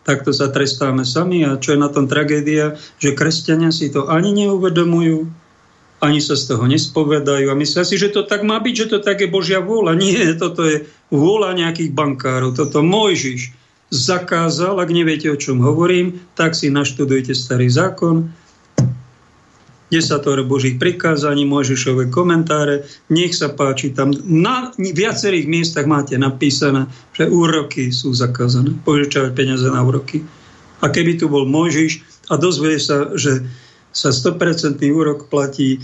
Takto 0.09 0.33
sa 0.33 0.49
trestáme 0.49 1.05
sami. 1.05 1.45
A 1.45 1.61
čo 1.61 1.77
je 1.77 1.85
na 1.85 1.93
tom 1.93 2.09
tragédia, 2.09 2.81
že 2.97 3.13
kresťania 3.13 3.69
si 3.69 3.93
to 3.93 4.09
ani 4.09 4.33
neuvedomujú, 4.33 5.46
ani 6.01 6.21
sa 6.21 6.37
z 6.37 6.53
toho 6.53 6.65
nespovedajú 6.69 7.49
a 7.49 7.57
myslia 7.57 7.85
si, 7.89 7.97
že 7.97 8.13
to 8.13 8.29
tak 8.29 8.45
má 8.45 8.61
byť, 8.61 8.75
že 8.75 8.87
to 8.93 8.99
tak 9.01 9.25
je 9.25 9.33
Božia 9.33 9.65
vôľa. 9.65 9.97
Nie, 10.03 10.37
toto 10.37 10.65
je 10.67 10.85
vôľa 11.09 11.57
nejakých 11.57 11.97
bankárov. 11.97 12.53
Toto 12.53 12.85
Mojžiš 12.85 13.57
zakázal, 13.89 14.83
ak 14.83 14.91
neviete, 14.91 15.31
o 15.31 15.39
čom 15.39 15.63
hovorím, 15.63 16.19
tak 16.35 16.59
si 16.59 16.69
naštudujte 16.69 17.33
starý 17.33 17.71
zákon, 17.71 18.29
desatoro 19.87 20.43
Božích 20.43 20.83
prikázaní, 20.83 21.47
Mojžišové 21.47 22.11
komentáre, 22.11 22.83
nech 23.07 23.39
sa 23.39 23.55
páči, 23.55 23.95
tam 23.95 24.11
na 24.27 24.75
viacerých 24.75 25.47
miestach 25.47 25.87
máte 25.87 26.19
napísané, 26.19 26.91
že 27.15 27.31
úroky 27.31 27.95
sú 27.95 28.11
zakázané, 28.11 28.75
požičavať 28.83 29.31
peniaze 29.33 29.67
na 29.71 29.81
úroky. 29.87 30.27
A 30.83 30.91
keby 30.91 31.23
tu 31.23 31.31
bol 31.31 31.47
Mojžiš 31.47 32.03
a 32.29 32.35
dozvie 32.35 32.83
sa, 32.83 33.15
že 33.15 33.47
sa 33.97 34.13
100% 34.13 34.77
úrok 34.93 35.33
platí 35.33 35.81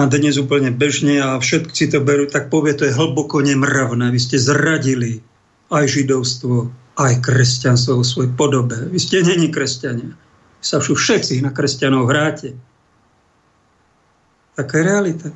a 0.00 0.08
dnes 0.08 0.40
úplne 0.40 0.72
bežne 0.72 1.20
a 1.20 1.36
všetci 1.36 1.92
to 1.92 2.00
berú, 2.00 2.24
tak 2.24 2.48
povie, 2.48 2.72
to 2.72 2.88
je 2.88 2.96
hlboko 2.96 3.44
nemravné. 3.44 4.08
Vy 4.08 4.16
ste 4.18 4.36
zradili 4.40 5.20
aj 5.68 5.84
židovstvo, 5.84 6.72
aj 6.96 7.20
kresťanstvo 7.20 8.00
vo 8.00 8.04
svojej 8.04 8.32
podobe. 8.32 8.88
Vy 8.88 8.96
ste 8.96 9.20
není 9.20 9.52
kresťania. 9.52 10.16
Vy 10.58 10.64
sa 10.64 10.80
všetci 10.80 11.44
na 11.44 11.52
kresťanov 11.52 12.08
hráte. 12.08 12.56
Taká 14.56 14.80
je 14.80 14.84
realita. 14.88 15.28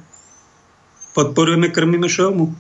Podporujeme, 1.12 1.68
krmíme 1.68 2.08
šelmu. 2.08 2.56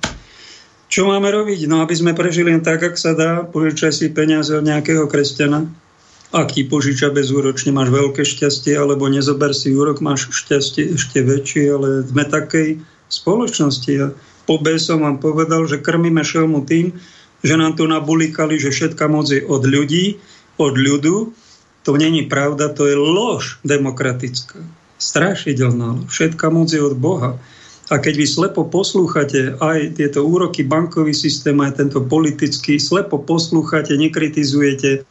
Čo 0.92 1.08
máme 1.08 1.32
robiť? 1.32 1.64
No, 1.70 1.80
aby 1.80 1.94
sme 1.96 2.12
prežili 2.12 2.52
len 2.52 2.60
tak, 2.60 2.84
ak 2.84 3.00
sa 3.00 3.16
dá, 3.16 3.48
požičaj 3.48 3.92
si 3.96 4.06
peniaze 4.12 4.52
od 4.52 4.66
nejakého 4.66 5.08
kresťana, 5.08 5.87
ak 6.28 6.52
ti 6.52 6.62
požiča 6.68 7.08
bezúročne, 7.08 7.72
máš 7.72 7.88
veľké 7.88 8.20
šťastie, 8.20 8.76
alebo 8.76 9.08
nezober 9.08 9.56
si 9.56 9.72
úrok, 9.72 10.04
máš 10.04 10.28
šťastie 10.28 10.92
ešte 11.00 11.24
väčšie, 11.24 11.64
ale 11.72 11.88
sme 12.04 12.28
takej 12.28 12.68
spoločnosti. 13.08 13.92
A 13.96 14.06
po 14.44 14.60
som 14.76 15.04
vám 15.04 15.16
povedal, 15.20 15.64
že 15.64 15.80
krmíme 15.80 16.20
šelmu 16.20 16.68
tým, 16.68 16.92
že 17.40 17.54
nám 17.56 17.80
tu 17.80 17.88
nabulikali, 17.88 18.60
že 18.60 18.72
všetka 18.72 19.08
moc 19.08 19.32
je 19.32 19.40
od 19.40 19.64
ľudí, 19.64 20.20
od 20.60 20.74
ľudu. 20.76 21.32
To 21.88 21.90
není 21.96 22.28
pravda, 22.28 22.68
to 22.68 22.84
je 22.84 22.96
lož 22.98 23.56
demokratická. 23.64 24.60
Strašidelná. 25.00 26.04
Všetka 26.12 26.52
moc 26.52 26.68
je 26.68 26.82
od 26.82 26.98
Boha. 26.98 27.40
A 27.88 27.96
keď 27.96 28.20
vy 28.20 28.26
slepo 28.28 28.68
poslúchate 28.68 29.56
aj 29.56 29.96
tieto 29.96 30.20
úroky, 30.20 30.60
bankový 30.60 31.16
systém, 31.16 31.56
aj 31.64 31.80
tento 31.80 32.04
politický, 32.04 32.76
slepo 32.76 33.16
poslúchate, 33.16 33.96
nekritizujete, 33.96 35.08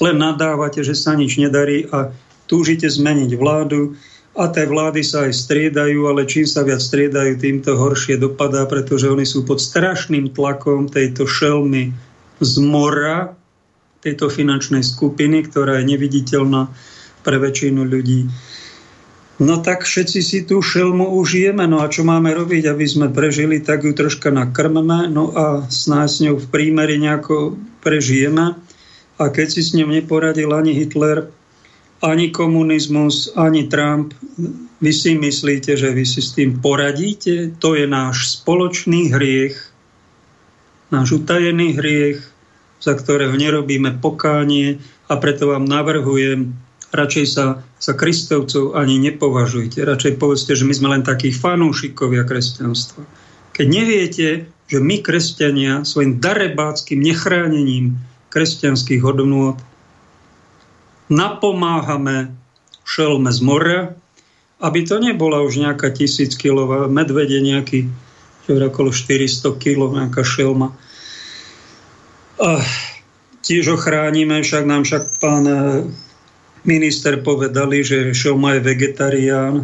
len 0.00 0.16
nadávate, 0.16 0.80
že 0.86 0.94
sa 0.94 1.14
nič 1.18 1.36
nedarí 1.36 1.86
a 1.90 2.14
túžite 2.46 2.86
zmeniť 2.86 3.30
vládu 3.36 3.98
a 4.38 4.46
tie 4.46 4.64
vlády 4.64 5.02
sa 5.02 5.26
aj 5.26 5.34
striedajú, 5.34 6.06
ale 6.06 6.22
čím 6.26 6.46
sa 6.46 6.62
viac 6.62 6.78
striedajú, 6.78 7.36
tým 7.36 7.60
to 7.60 7.74
horšie 7.74 8.16
dopadá, 8.16 8.64
pretože 8.64 9.10
oni 9.10 9.26
sú 9.26 9.42
pod 9.42 9.58
strašným 9.58 10.30
tlakom 10.30 10.86
tejto 10.86 11.26
šelmy 11.26 11.90
z 12.38 12.54
mora, 12.62 13.34
tejto 14.00 14.32
finančnej 14.32 14.80
skupiny, 14.80 15.44
ktorá 15.44 15.82
je 15.82 15.90
neviditeľná 15.92 16.72
pre 17.20 17.36
väčšinu 17.36 17.84
ľudí. 17.84 18.30
No 19.40 19.60
tak 19.64 19.88
všetci 19.88 20.20
si 20.20 20.38
tú 20.44 20.60
šelmu 20.60 21.16
užijeme, 21.16 21.64
no 21.64 21.80
a 21.80 21.88
čo 21.88 22.04
máme 22.04 22.32
robiť, 22.32 22.68
aby 22.68 22.84
sme 22.84 23.08
prežili, 23.08 23.60
tak 23.60 23.88
ju 23.88 23.96
troška 23.96 24.28
nakrmeme, 24.28 25.08
no 25.08 25.32
a 25.32 25.64
snáď 25.64 26.08
s 26.08 26.16
ňou 26.24 26.36
v 26.36 26.46
prímeri 26.48 27.00
nejako 27.00 27.56
prežijeme. 27.80 28.56
A 29.20 29.28
keď 29.28 29.46
si 29.52 29.60
s 29.60 29.76
ním 29.76 29.92
neporadil 29.92 30.48
ani 30.56 30.72
Hitler, 30.72 31.28
ani 32.00 32.32
komunizmus, 32.32 33.36
ani 33.36 33.68
Trump, 33.68 34.16
vy 34.80 34.92
si 34.96 35.12
myslíte, 35.12 35.76
že 35.76 35.92
vy 35.92 36.08
si 36.08 36.24
s 36.24 36.32
tým 36.32 36.56
poradíte? 36.64 37.52
To 37.60 37.76
je 37.76 37.84
náš 37.84 38.40
spoločný 38.40 39.12
hriech, 39.12 39.60
náš 40.88 41.20
utajený 41.20 41.76
hriech, 41.76 42.24
za 42.80 42.96
ktorého 42.96 43.36
nerobíme 43.36 44.00
pokánie 44.00 44.80
a 45.12 45.20
preto 45.20 45.52
vám 45.52 45.68
navrhujem, 45.68 46.56
radšej 46.96 47.26
sa 47.28 47.60
za 47.76 47.92
kristovcov 47.92 48.72
ani 48.72 48.96
nepovažujte. 48.96 49.84
Radšej 49.84 50.16
povedzte, 50.16 50.56
že 50.56 50.64
my 50.64 50.74
sme 50.74 50.88
len 50.96 51.02
takí 51.04 51.28
fanúšikovia 51.28 52.24
kresťanstva. 52.24 53.04
Keď 53.52 53.66
neviete, 53.68 54.28
že 54.70 54.78
my, 54.80 55.04
kresťania, 55.04 55.84
svojim 55.84 56.22
darebáckým 56.22 57.04
nechránením 57.04 58.00
kresťanských 58.30 59.02
hodnôt. 59.02 59.58
Napomáhame 61.10 62.32
šelme 62.86 63.30
z 63.34 63.40
mora, 63.42 63.80
aby 64.62 64.86
to 64.86 65.02
nebola 65.02 65.42
už 65.42 65.58
nejaká 65.58 65.90
tisíckilová 65.90 66.86
medvede, 66.86 67.42
nejaký 67.42 67.90
čo 68.50 68.58
okolo 68.58 68.90
400 68.90 69.62
kg, 69.62 69.80
nejaká 69.94 70.22
šelma. 70.26 70.74
A 72.40 72.58
tiež 73.46 73.74
ho 73.74 73.78
chránime, 73.78 74.42
však 74.42 74.64
nám 74.66 74.82
však 74.82 75.22
pán 75.22 75.44
eh, 75.46 75.60
minister 76.66 77.20
povedali, 77.20 77.84
že 77.86 78.16
šelma 78.16 78.58
je 78.58 78.66
vegetarián 78.66 79.54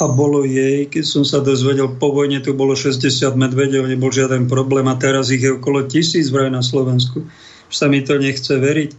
a 0.00 0.04
bolo 0.08 0.48
jej, 0.48 0.88
keď 0.88 1.04
som 1.04 1.24
sa 1.28 1.44
dozvedel, 1.44 1.92
po 2.00 2.08
vojne 2.14 2.40
tu 2.40 2.56
bolo 2.56 2.72
60 2.72 3.04
medvedov, 3.36 3.84
nebol 3.84 4.08
žiaden 4.08 4.48
problém 4.48 4.88
a 4.88 4.96
teraz 4.96 5.28
ich 5.28 5.44
je 5.44 5.52
okolo 5.52 5.84
tisíc 5.84 6.32
vraj 6.32 6.48
na 6.48 6.64
Slovensku 6.64 7.26
sa 7.70 7.86
mi 7.88 8.02
to 8.02 8.18
nechce 8.18 8.50
veriť. 8.50 8.90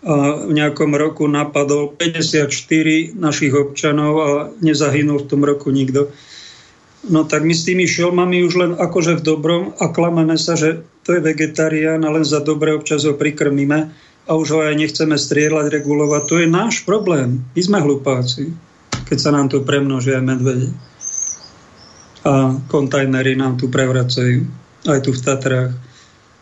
A 0.00 0.48
v 0.48 0.52
nejakom 0.56 0.96
roku 0.96 1.28
napadol 1.28 1.92
54 1.92 2.48
našich 3.12 3.52
občanov 3.52 4.12
a 4.16 4.28
nezahynul 4.64 5.24
v 5.24 5.28
tom 5.28 5.44
roku 5.44 5.68
nikto. 5.68 6.08
No 7.08 7.24
tak 7.24 7.44
my 7.44 7.52
s 7.52 7.64
tými 7.68 7.84
šelmami 7.84 8.44
už 8.44 8.54
len 8.60 8.72
akože 8.76 9.20
v 9.20 9.24
dobrom 9.24 9.62
a 9.76 9.88
klameme 9.92 10.36
sa, 10.36 10.56
že 10.56 10.84
to 11.04 11.16
je 11.16 11.24
vegetarián 11.24 12.04
a 12.04 12.12
len 12.12 12.24
za 12.24 12.44
dobre 12.44 12.76
občas 12.76 13.08
ho 13.08 13.16
prikrmíme 13.16 13.92
a 14.28 14.30
už 14.36 14.48
ho 14.56 14.60
aj 14.64 14.76
nechceme 14.76 15.16
strieľať, 15.16 15.72
regulovať. 15.72 16.22
To 16.28 16.36
je 16.44 16.48
náš 16.48 16.84
problém. 16.84 17.44
My 17.56 17.60
sme 17.60 17.78
hlupáci, 17.80 18.52
keď 19.08 19.18
sa 19.20 19.30
nám 19.32 19.48
tu 19.48 19.64
premnožia 19.64 20.20
medvede. 20.20 20.72
A 22.24 22.56
kontajnery 22.68 23.32
nám 23.32 23.56
tu 23.56 23.72
prevracajú. 23.72 24.44
Aj 24.88 25.00
tu 25.00 25.12
v 25.12 25.20
Tatrách 25.24 25.72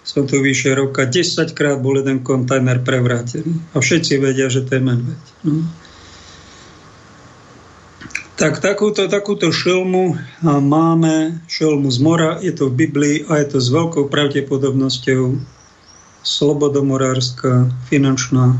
som 0.08 0.24
tu 0.24 0.40
vyše 0.40 0.72
roka, 0.72 1.04
10 1.04 1.52
krát 1.52 1.76
bol 1.84 2.00
jeden 2.00 2.24
kontajner 2.24 2.80
prevrátený. 2.80 3.60
A 3.76 3.84
všetci 3.84 4.16
vedia, 4.16 4.48
že 4.48 4.64
to 4.64 4.80
je 4.80 4.82
medveď. 4.82 5.22
No. 5.44 5.68
Tak 8.40 8.64
takúto, 8.64 9.04
takúto 9.10 9.52
šelmu 9.52 10.16
máme, 10.46 11.44
šelmu 11.44 11.92
z 11.92 11.98
mora, 12.00 12.40
je 12.40 12.56
to 12.56 12.72
v 12.72 12.88
Biblii 12.88 13.16
a 13.28 13.42
je 13.44 13.52
to 13.52 13.58
s 13.60 13.68
veľkou 13.68 14.08
pravdepodobnosťou 14.08 15.36
slobodomorárska 16.24 17.68
finančná 17.92 18.56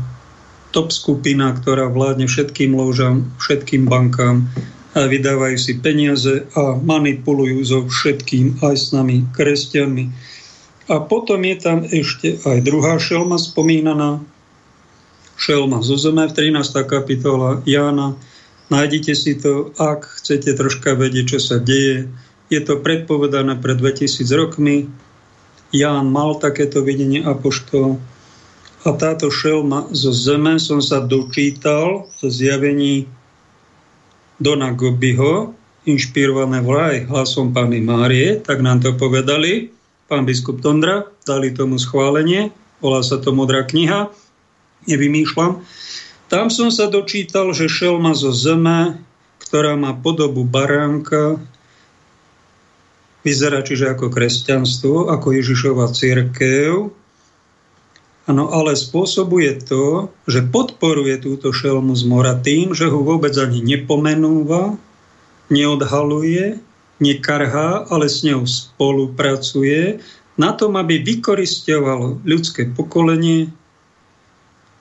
top 0.69 0.93
skupina, 0.93 1.49
ktorá 1.55 1.89
vládne 1.89 2.29
všetkým 2.29 2.77
ložam, 2.77 3.33
všetkým 3.41 3.89
bankám 3.89 4.45
a 4.93 5.09
vydávajú 5.09 5.57
si 5.57 5.81
peniaze 5.81 6.45
a 6.53 6.77
manipulujú 6.77 7.57
so 7.65 7.79
všetkým, 7.89 8.61
aj 8.61 8.75
s 8.75 8.87
nami, 8.93 9.25
kresťanmi 9.33 10.37
a 10.89 10.97
potom 10.97 11.45
je 11.45 11.55
tam 11.61 11.85
ešte 11.85 12.41
aj 12.41 12.65
druhá 12.65 12.97
šelma 12.97 13.37
spomínaná, 13.37 14.25
šelma 15.37 15.85
zo 15.85 15.95
zeme 16.01 16.25
v 16.25 16.33
13. 16.33 16.65
kapitola 16.89 17.61
Jána. 17.63 18.17
Nájdite 18.73 19.13
si 19.13 19.37
to, 19.37 19.69
ak 19.77 20.19
chcete 20.21 20.49
troška 20.57 20.97
vedieť, 20.97 21.37
čo 21.37 21.39
sa 21.39 21.57
deje. 21.61 22.09
Je 22.49 22.59
to 22.65 22.81
predpovedané 22.81 23.61
pred 23.61 23.77
2000 23.77 24.25
rokmi. 24.33 24.89
Ján 25.69 26.09
mal 26.09 26.41
takéto 26.41 26.81
videnie 26.81 27.21
apoštol 27.21 28.01
A 28.81 28.89
táto 28.97 29.29
šelma 29.29 29.93
zo 29.93 30.09
zeme 30.09 30.57
som 30.57 30.81
sa 30.81 31.03
dočítal 31.03 32.09
zo 32.17 32.27
zjavení 32.31 33.05
Dona 34.41 34.73
Gobiho, 34.73 35.53
inšpirované 35.85 36.63
vraj 36.63 37.05
hlasom 37.05 37.51
pani 37.51 37.83
Márie, 37.83 38.39
tak 38.39 38.63
nám 38.63 38.79
to 38.81 38.95
povedali. 38.95 39.78
Pán 40.09 40.25
biskup 40.25 40.57
Tondra, 40.65 41.05
dali 41.21 41.53
tomu 41.53 41.77
schválenie, 41.77 42.49
volá 42.81 43.05
sa 43.05 43.21
to 43.21 43.29
Modrá 43.29 43.61
kniha, 43.61 44.09
nevymýšľam. 44.89 45.61
Tam 46.33 46.49
som 46.49 46.73
sa 46.73 46.89
dočítal, 46.89 47.53
že 47.53 47.69
šelma 47.69 48.17
zo 48.17 48.33
zeme, 48.33 48.97
ktorá 49.37 49.77
má 49.77 49.93
podobu 49.93 50.41
baránka, 50.49 51.37
vyzerá 53.21 53.61
čiže 53.61 53.93
ako 53.93 54.09
kresťanstvo, 54.09 55.13
ako 55.13 55.27
Ježišova 55.29 55.93
církev, 55.93 56.89
Ano, 58.29 58.45
ale 58.53 58.77
spôsobuje 58.77 59.57
to, 59.65 60.13
že 60.29 60.45
podporuje 60.45 61.17
túto 61.17 61.49
šelmu 61.49 61.97
z 61.97 62.05
mora 62.05 62.37
tým, 62.37 62.77
že 62.77 62.85
ho 62.85 63.01
vôbec 63.01 63.33
ani 63.33 63.57
nepomenúva, 63.57 64.77
neodhaluje, 65.49 66.61
nekarhá, 66.99 67.87
ale 67.87 68.11
s 68.11 68.23
ňou 68.23 68.43
spolupracuje 68.43 69.99
na 70.39 70.55
tom, 70.55 70.79
aby 70.79 71.03
vykoristovalo 71.03 72.23
ľudské 72.23 72.71
pokolenie, 72.71 73.51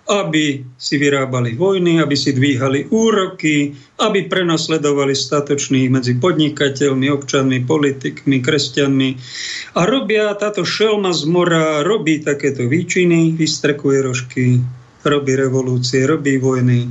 aby 0.08 0.64
si 0.80 0.96
vyrábali 0.96 1.52
vojny, 1.52 2.00
aby 2.00 2.16
si 2.16 2.32
dvíhali 2.32 2.88
úroky, 2.88 3.76
aby 4.00 4.24
prenasledovali 4.24 5.12
statočných 5.12 5.92
medzi 5.92 6.16
podnikateľmi, 6.16 7.12
občanmi, 7.12 7.68
politikmi, 7.68 8.40
kresťanmi. 8.40 9.08
A 9.76 9.84
robia 9.84 10.32
táto 10.32 10.64
šelma 10.64 11.12
z 11.12 11.22
mora, 11.28 11.84
robí 11.84 12.24
takéto 12.24 12.64
výčiny, 12.64 13.36
vystrekuje 13.36 13.98
rožky, 14.00 14.44
robí 15.04 15.32
revolúcie, 15.36 16.08
robí 16.08 16.40
vojny, 16.40 16.88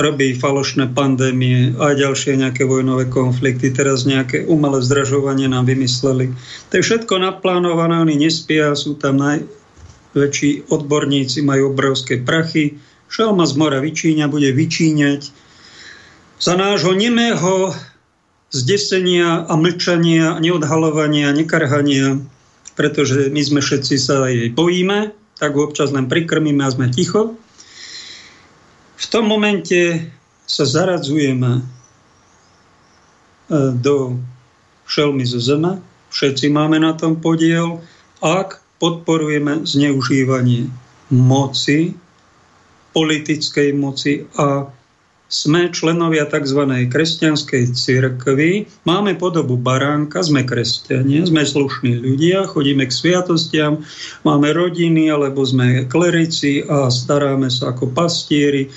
robí 0.00 0.32
falošné 0.34 0.96
pandémie 0.96 1.76
a 1.76 1.92
ďalšie 1.92 2.40
nejaké 2.40 2.64
vojnové 2.64 3.06
konflikty. 3.12 3.70
Teraz 3.70 4.08
nejaké 4.08 4.48
umelé 4.48 4.80
zdražovanie 4.80 5.46
nám 5.46 5.68
vymysleli. 5.68 6.32
To 6.72 6.72
je 6.80 6.82
všetko 6.82 7.20
naplánované, 7.20 8.00
oni 8.00 8.16
nespia, 8.16 8.72
sú 8.72 8.96
tam 8.96 9.20
naj, 9.20 9.44
väčší 10.16 10.72
odborníci 10.72 11.44
majú 11.44 11.70
obrovské 11.70 12.18
prachy. 12.18 12.80
Šelma 13.10 13.46
z 13.46 13.54
mora 13.58 13.78
vyčíňa, 13.78 14.26
bude 14.26 14.50
vyčíňať 14.50 15.30
za 16.40 16.54
nášho 16.56 16.96
nemého 16.96 17.76
zdesenia 18.50 19.46
a 19.46 19.54
mlčania, 19.54 20.40
neodhalovania, 20.42 21.30
nekarhania, 21.36 22.18
pretože 22.74 23.30
my 23.30 23.42
sme 23.44 23.60
všetci 23.62 23.94
sa 24.00 24.26
jej 24.26 24.50
bojíme, 24.50 25.14
tak 25.38 25.54
občas 25.54 25.92
len 25.94 26.08
prikrmíme 26.10 26.64
a 26.64 26.72
sme 26.72 26.90
ticho. 26.90 27.38
V 29.00 29.04
tom 29.08 29.32
momente 29.32 30.12
sa 30.44 30.68
zaradzujeme 30.68 31.50
e, 31.56 31.62
do 33.80 34.20
šelmy 34.84 35.24
zo 35.24 35.40
zeme, 35.40 35.80
všetci 36.12 36.52
máme 36.52 36.76
na 36.76 36.92
tom 36.92 37.16
podiel, 37.16 37.80
ak 38.20 38.60
podporujeme 38.76 39.64
zneužívanie 39.64 40.68
moci, 41.08 41.96
politickej 42.92 43.72
moci 43.72 44.26
a 44.36 44.66
sme 45.30 45.70
členovia 45.70 46.26
tzv. 46.26 46.90
kresťanskej 46.90 47.70
cirkvi, 47.70 48.66
máme 48.82 49.14
podobu 49.14 49.54
baránka, 49.54 50.26
sme 50.26 50.42
kresťania, 50.42 51.22
sme 51.22 51.46
slušní 51.46 52.02
ľudia, 52.02 52.50
chodíme 52.50 52.82
k 52.82 52.90
sviatostiam, 52.90 53.86
máme 54.26 54.50
rodiny, 54.50 55.06
alebo 55.06 55.46
sme 55.46 55.86
klerici 55.86 56.66
a 56.66 56.90
staráme 56.90 57.46
sa 57.46 57.70
ako 57.70 57.94
pastieri. 57.94 58.74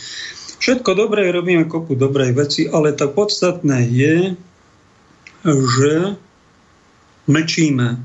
Všetko 0.62 0.94
dobré, 0.94 1.34
robíme 1.34 1.66
kopu 1.66 1.98
dobrej 1.98 2.38
veci, 2.38 2.70
ale 2.70 2.94
to 2.94 3.10
podstatné 3.10 3.90
je, 3.90 4.18
že 5.44 5.94
mlčíme 7.26 7.98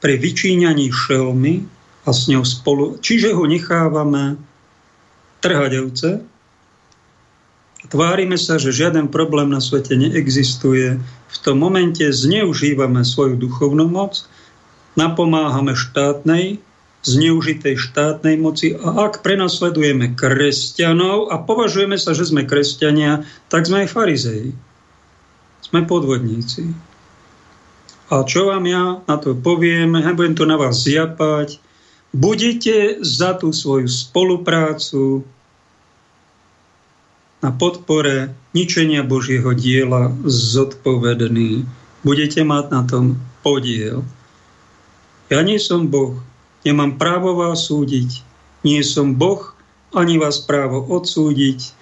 pri 0.00 0.14
vyčíňaní 0.16 0.88
šelmy 0.88 1.66
a 2.06 2.10
s 2.14 2.30
ňou 2.30 2.46
spolu, 2.46 2.96
čiže 3.02 3.36
ho 3.36 3.44
nechávame 3.44 4.40
trhať 5.44 5.72
ovce, 5.82 6.29
tvárime 7.90 8.38
sa, 8.38 8.56
že 8.56 8.72
žiaden 8.72 9.10
problém 9.10 9.50
na 9.50 9.58
svete 9.58 9.98
neexistuje. 9.98 10.96
V 11.30 11.36
tom 11.42 11.60
momente 11.60 12.06
zneužívame 12.06 13.02
svoju 13.02 13.36
duchovnú 13.36 13.90
moc, 13.90 14.24
napomáhame 14.94 15.74
štátnej, 15.74 16.62
zneužitej 17.00 17.80
štátnej 17.80 18.36
moci 18.36 18.76
a 18.76 19.08
ak 19.08 19.24
prenasledujeme 19.24 20.12
kresťanov 20.12 21.32
a 21.32 21.40
považujeme 21.40 21.96
sa, 21.96 22.12
že 22.12 22.28
sme 22.28 22.44
kresťania, 22.44 23.24
tak 23.48 23.64
sme 23.64 23.84
aj 23.84 23.92
farizeji. 23.92 24.50
Sme 25.64 25.84
podvodníci. 25.88 26.70
A 28.10 28.26
čo 28.26 28.50
vám 28.50 28.66
ja 28.66 29.00
na 29.06 29.16
to 29.16 29.38
poviem, 29.38 29.96
ja 29.96 30.12
budem 30.12 30.34
to 30.34 30.44
na 30.44 30.58
vás 30.58 30.82
zjapať. 30.82 31.62
Budete 32.10 32.98
za 33.06 33.38
tú 33.38 33.54
svoju 33.54 33.86
spoluprácu 33.86 35.22
na 37.40 37.50
podpore 37.52 38.36
ničenia 38.52 39.00
Božieho 39.04 39.52
diela 39.56 40.12
zodpovední. 40.24 41.64
Budete 42.04 42.44
mať 42.44 42.64
na 42.72 42.82
tom 42.84 43.20
podiel. 43.40 44.04
Ja 45.32 45.40
nie 45.44 45.60
som 45.60 45.88
Boh, 45.88 46.20
nemám 46.64 47.00
právo 47.00 47.36
vás 47.36 47.68
súdiť. 47.68 48.24
Nie 48.64 48.84
som 48.84 49.16
Boh, 49.16 49.56
ani 49.94 50.20
vás 50.20 50.42
právo 50.42 50.84
odsúdiť. 50.84 51.80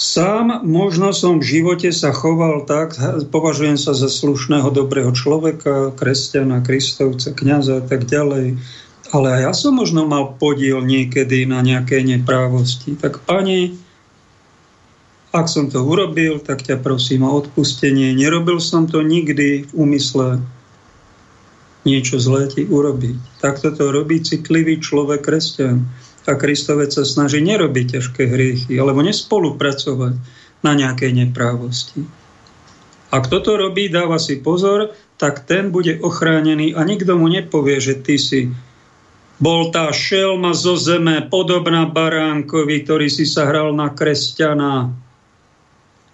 Sám 0.00 0.64
možno 0.64 1.12
som 1.12 1.44
v 1.44 1.60
živote 1.60 1.92
sa 1.92 2.08
choval 2.16 2.64
tak, 2.64 2.96
považujem 3.28 3.76
sa 3.76 3.92
za 3.92 4.08
slušného, 4.08 4.72
dobrého 4.72 5.12
človeka, 5.12 5.92
kresťana, 5.92 6.64
kristovca, 6.64 7.36
kniaza 7.36 7.78
a 7.78 7.84
tak 7.84 8.08
ďalej. 8.08 8.56
Ale 9.12 9.28
ja 9.44 9.52
som 9.52 9.76
možno 9.76 10.08
mal 10.08 10.40
podiel 10.40 10.80
niekedy 10.80 11.44
na 11.44 11.60
nejaké 11.60 12.00
neprávosti. 12.00 12.96
Tak 12.96 13.28
pani, 13.28 13.76
ak 15.30 15.46
som 15.46 15.70
to 15.70 15.78
urobil, 15.86 16.42
tak 16.42 16.66
ťa 16.66 16.82
prosím 16.82 17.22
o 17.22 17.30
odpustenie. 17.38 18.10
Nerobil 18.18 18.58
som 18.58 18.90
to 18.90 18.98
nikdy 19.06 19.62
v 19.62 19.72
úmysle 19.72 20.42
niečo 21.86 22.18
zlé 22.18 22.50
ti 22.50 22.66
urobiť. 22.66 23.40
Tak 23.40 23.62
toto 23.62 23.94
robí 23.94 24.20
citlivý 24.20 24.82
človek 24.82 25.22
kresťan 25.24 25.86
a 26.28 26.36
Kristovec 26.36 26.92
sa 26.92 27.02
snaží 27.02 27.40
nerobiť 27.40 27.98
ťažké 27.98 28.22
hriechy, 28.28 28.72
alebo 28.76 29.00
nespolupracovať 29.02 30.14
na 30.60 30.72
nejakej 30.76 31.10
neprávosti. 31.26 32.04
Ak 33.10 33.26
toto 33.26 33.58
robí, 33.58 33.90
dáva 33.90 34.22
si 34.22 34.38
pozor, 34.38 34.94
tak 35.18 35.42
ten 35.48 35.74
bude 35.74 35.98
ochránený 35.98 36.78
a 36.78 36.86
nikto 36.86 37.18
mu 37.18 37.26
nepovie, 37.26 37.82
že 37.82 37.98
ty 37.98 38.20
si 38.20 38.54
bol 39.40 39.72
tá 39.72 39.90
šelma 39.90 40.52
zo 40.52 40.76
zeme, 40.76 41.24
podobná 41.26 41.88
baránkovi, 41.88 42.84
ktorý 42.84 43.08
si 43.08 43.24
sa 43.24 43.48
hral 43.48 43.72
na 43.72 43.90
kresťana 43.90 44.92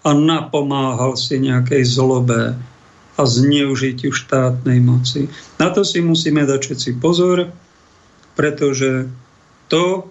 a 0.07 0.15
napomáhal 0.15 1.19
si 1.19 1.35
nejakej 1.35 1.83
zlobe 1.83 2.55
a 3.17 3.21
zneužitiu 3.27 4.15
štátnej 4.15 4.79
moci. 4.79 5.27
Na 5.59 5.67
to 5.73 5.83
si 5.83 5.99
musíme 5.99 6.47
dať 6.47 6.59
všetci 6.63 6.89
pozor, 7.03 7.51
pretože 8.39 9.11
to 9.67 10.07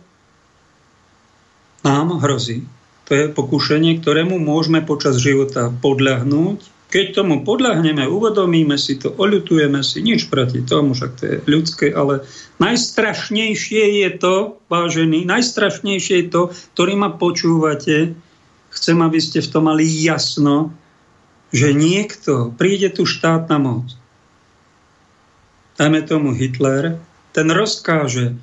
nám 1.81 2.21
hrozí. 2.21 2.69
To 3.07 3.15
je 3.15 3.31
pokušenie, 3.31 4.03
ktorému 4.03 4.37
môžeme 4.43 4.83
počas 4.83 5.23
života 5.23 5.71
podľahnúť. 5.71 6.75
Keď 6.87 7.07
tomu 7.15 7.47
podľahneme, 7.47 8.07
uvedomíme 8.07 8.75
si 8.79 8.99
to, 8.99 9.15
oľutujeme 9.15 9.83
si, 9.83 10.03
nič 10.03 10.27
proti 10.27 10.63
tomu, 10.63 10.95
však 10.95 11.13
to 11.19 11.23
je 11.27 11.37
ľudské, 11.47 11.87
ale 11.91 12.27
najstrašnejšie 12.63 14.07
je 14.07 14.11
to, 14.19 14.35
vážený, 14.71 15.27
najstrašnejšie 15.27 16.27
je 16.27 16.29
to, 16.31 16.43
ktorý 16.75 16.95
ma 16.99 17.11
počúvate, 17.15 18.15
chcem, 18.77 19.01
aby 19.01 19.19
ste 19.19 19.41
v 19.41 19.51
tom 19.51 19.73
mali 19.73 19.89
jasno, 19.89 20.71
že 21.51 21.73
niekto, 21.73 22.53
príde 22.55 22.93
tu 22.93 23.09
štátna 23.09 23.57
moc, 23.57 23.97
dajme 25.81 26.05
tomu 26.05 26.37
Hitler, 26.37 27.01
ten 27.33 27.49
rozkáže, 27.49 28.37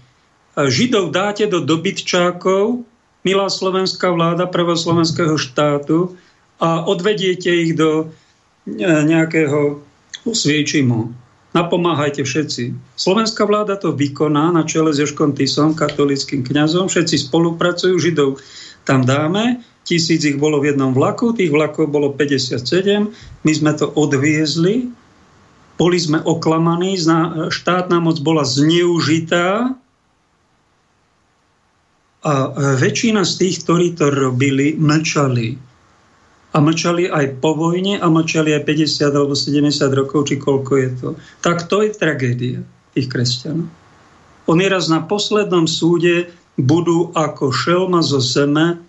Židov 0.54 1.10
dáte 1.10 1.50
do 1.50 1.66
dobytčákov, 1.66 2.86
milá 3.26 3.50
slovenská 3.50 4.14
vláda 4.14 4.46
prvoslovenského 4.46 5.34
štátu, 5.34 6.14
a 6.62 6.86
odvediete 6.86 7.50
ich 7.50 7.74
do 7.74 8.06
e, 8.06 8.86
nejakého 8.86 9.82
sviečimo. 10.30 11.12
Napomáhajte 11.54 12.24
všetci. 12.24 12.74
Slovenská 12.98 13.46
vláda 13.46 13.78
to 13.78 13.94
vykoná 13.94 14.54
na 14.54 14.64
čele 14.66 14.96
s 14.96 15.02
Joškom 15.02 15.36
Tisom, 15.38 15.76
katolickým 15.78 16.42
kňazom. 16.42 16.90
Všetci 16.90 17.30
spolupracujú, 17.30 17.94
Židov 18.00 18.40
tam 18.88 19.04
dáme. 19.04 19.62
Tisíc 19.84 20.24
ich 20.24 20.40
bolo 20.40 20.64
v 20.64 20.72
jednom 20.72 20.96
vlaku, 20.96 21.36
tých 21.36 21.52
vlakov 21.52 21.92
bolo 21.92 22.16
57. 22.16 22.64
My 23.44 23.52
sme 23.52 23.72
to 23.76 23.92
odviezli, 23.92 24.88
boli 25.76 25.98
sme 26.00 26.24
oklamaní, 26.24 26.96
štátna 27.52 28.00
moc 28.00 28.22
bola 28.24 28.48
zneužitá 28.48 29.76
A 32.24 32.56
väčšina 32.80 33.28
z 33.28 33.34
tých, 33.36 33.68
ktorí 33.68 34.00
to 34.00 34.08
robili, 34.08 34.80
mlčali. 34.80 35.60
A 36.56 36.58
mlčali 36.64 37.12
aj 37.12 37.44
po 37.44 37.52
vojne 37.52 38.00
a 38.00 38.08
mlčali 38.08 38.56
aj 38.56 38.64
50 38.64 39.12
alebo 39.12 39.36
70 39.36 39.68
rokov, 39.92 40.32
či 40.32 40.40
koľko 40.40 40.74
je 40.80 40.90
to. 41.04 41.10
Tak 41.44 41.68
to 41.68 41.84
je 41.84 41.92
tragédia 41.92 42.64
tých 42.96 43.12
kresťanov. 43.12 43.68
Oni 44.48 44.66
raz 44.72 44.88
na 44.88 45.04
poslednom 45.04 45.68
súde 45.68 46.32
budú 46.56 47.12
ako 47.12 47.52
šelma 47.52 48.00
zo 48.00 48.24
zeme, 48.24 48.80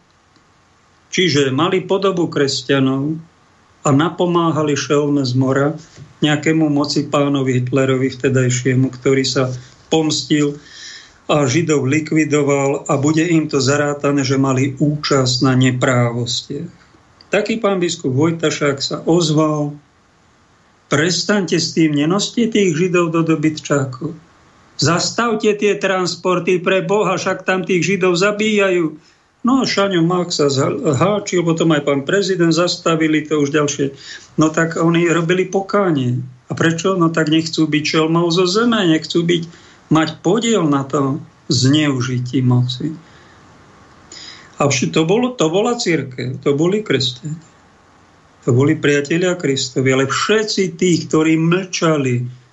čiže 1.15 1.55
mali 1.55 1.87
podobu 1.87 2.27
kresťanov 2.27 3.15
a 3.87 3.89
napomáhali 3.95 4.75
šelme 4.75 5.23
z 5.23 5.33
mora 5.39 5.79
nejakému 6.19 6.67
moci 6.67 7.07
pánovi 7.07 7.63
Hitlerovi 7.63 8.11
vtedajšiemu, 8.11 8.91
ktorý 8.91 9.23
sa 9.23 9.55
pomstil 9.87 10.59
a 11.31 11.47
Židov 11.47 11.87
likvidoval 11.87 12.91
a 12.91 12.99
bude 12.99 13.23
im 13.23 13.47
to 13.47 13.63
zarátané, 13.63 14.27
že 14.27 14.37
mali 14.37 14.75
účasť 14.77 15.47
na 15.47 15.55
neprávostiach. 15.55 16.73
Taký 17.33 17.63
pán 17.63 17.79
biskup 17.79 18.13
Vojtašák 18.13 18.79
sa 18.83 18.97
ozval, 19.07 19.79
prestaňte 20.93 21.57
s 21.57 21.73
tým, 21.73 21.97
nenoste 21.97 22.51
tých 22.51 22.77
Židov 22.77 23.15
do 23.15 23.23
dobytčákov. 23.25 24.13
Zastavte 24.75 25.55
tie 25.55 25.79
transporty 25.79 26.59
pre 26.59 26.83
Boha, 26.83 27.15
však 27.15 27.47
tam 27.47 27.63
tých 27.63 27.87
Židov 27.87 28.19
zabíjajú. 28.19 28.99
No 29.45 29.61
a 29.61 29.69
Šaňo 29.69 30.01
Mach 30.01 30.33
sa 30.33 30.49
háčil, 30.97 31.45
potom 31.45 31.77
aj 31.77 31.85
pán 31.85 32.01
prezident 32.09 32.57
zastavili 32.57 33.29
to 33.29 33.45
už 33.45 33.53
ďalšie. 33.53 33.93
No 34.41 34.49
tak 34.49 34.81
oni 34.81 35.05
robili 35.13 35.45
pokánie. 35.45 36.25
A 36.49 36.57
prečo? 36.57 36.97
No 36.97 37.13
tak 37.13 37.29
nechcú 37.29 37.69
byť 37.69 37.83
čelmou 37.85 38.33
zo 38.33 38.49
zeme, 38.49 38.89
nechcú 38.89 39.21
byť 39.21 39.43
mať 39.93 40.09
podiel 40.25 40.65
na 40.65 40.89
tom 40.89 41.21
zneužití 41.53 42.41
moci. 42.41 42.97
A 44.57 44.71
to, 44.71 45.03
bolo, 45.05 45.37
to 45.37 45.51
bola 45.53 45.77
církev, 45.77 46.41
to 46.41 46.57
boli 46.57 46.81
kresťania. 46.81 47.37
To 48.45 48.53
boli 48.53 48.77
priatelia 48.77 49.41
Kristovi, 49.41 49.89
ale 49.89 50.05
všetci 50.05 50.77
tí, 50.77 51.01
ktorí 51.09 51.41
mlčali 51.41 52.44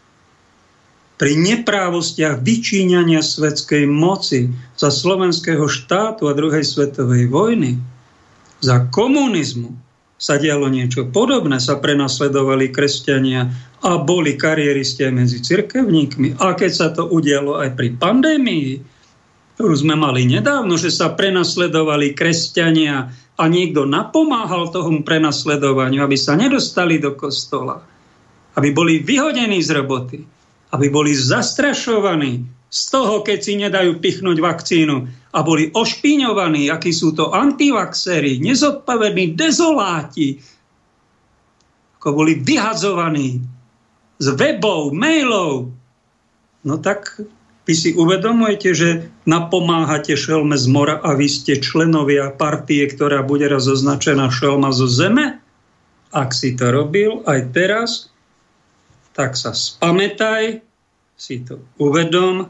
pri 1.21 1.37
neprávostiach 1.37 2.41
vyčíňania 2.41 3.21
svetskej 3.21 3.85
moci 3.85 4.49
za 4.73 4.89
slovenského 4.89 5.69
štátu 5.69 6.25
a 6.25 6.33
druhej 6.33 6.65
svetovej 6.65 7.29
vojny, 7.29 7.77
za 8.57 8.89
komunizmu, 8.89 9.69
sa 10.17 10.41
dialo 10.41 10.69
niečo 10.69 11.09
podobné, 11.13 11.61
sa 11.61 11.77
prenasledovali 11.77 12.73
kresťania 12.73 13.53
a 13.85 14.01
boli 14.01 14.33
kariéristi 14.33 15.05
aj 15.05 15.13
medzi 15.13 15.41
cirkevníkmi. 15.45 16.41
A 16.41 16.57
keď 16.57 16.71
sa 16.73 16.87
to 16.89 17.05
udialo 17.09 17.57
aj 17.57 17.73
pri 17.77 17.97
pandémii, 17.97 18.81
ktorú 19.57 19.73
sme 19.77 19.93
mali 19.93 20.25
nedávno, 20.25 20.73
že 20.77 20.89
sa 20.89 21.13
prenasledovali 21.13 22.17
kresťania 22.17 23.13
a 23.37 23.43
niekto 23.45 23.85
napomáhal 23.85 24.73
tomu 24.73 25.05
prenasledovaniu, 25.05 26.01
aby 26.01 26.17
sa 26.17 26.33
nedostali 26.33 26.97
do 26.97 27.13
kostola, 27.13 27.81
aby 28.57 28.73
boli 28.73 29.01
vyhodení 29.01 29.61
z 29.61 29.69
roboty, 29.73 30.40
aby 30.71 30.87
boli 30.87 31.11
zastrašovaní 31.11 32.47
z 32.71 32.81
toho, 32.87 33.19
keď 33.23 33.39
si 33.43 33.53
nedajú 33.59 33.99
pichnúť 33.99 34.39
vakcínu, 34.39 35.21
a 35.31 35.39
boli 35.47 35.71
ošpíňovaní, 35.71 36.67
akí 36.67 36.91
sú 36.91 37.15
to 37.15 37.31
antivaxery, 37.31 38.43
nezodpovední 38.43 39.35
dezoláti, 39.39 40.43
ako 41.99 42.09
boli 42.11 42.35
vyhadzovaní 42.43 43.39
z 44.19 44.27
webov, 44.35 44.91
mailov, 44.91 45.71
no 46.67 46.75
tak 46.83 47.23
vy 47.63 47.73
si 47.77 47.89
uvedomujete, 47.95 48.69
že 48.75 48.89
napomáhate 49.23 50.19
šelme 50.19 50.59
z 50.59 50.67
mora 50.67 50.99
a 50.99 51.15
vy 51.15 51.31
ste 51.31 51.63
členovia 51.63 52.33
partie, 52.35 52.83
ktorá 52.89 53.23
bude 53.23 53.47
raz 53.47 53.69
označená 53.71 54.27
šelma 54.27 54.75
zo 54.75 54.91
zeme? 54.91 55.39
Ak 56.11 56.35
si 56.35 56.59
to 56.59 56.67
robil 56.75 57.23
aj 57.23 57.39
teraz, 57.55 58.10
tak 59.11 59.35
sa 59.35 59.51
spamätaj, 59.51 60.63
si 61.15 61.43
to 61.45 61.61
uvedom 61.77 62.49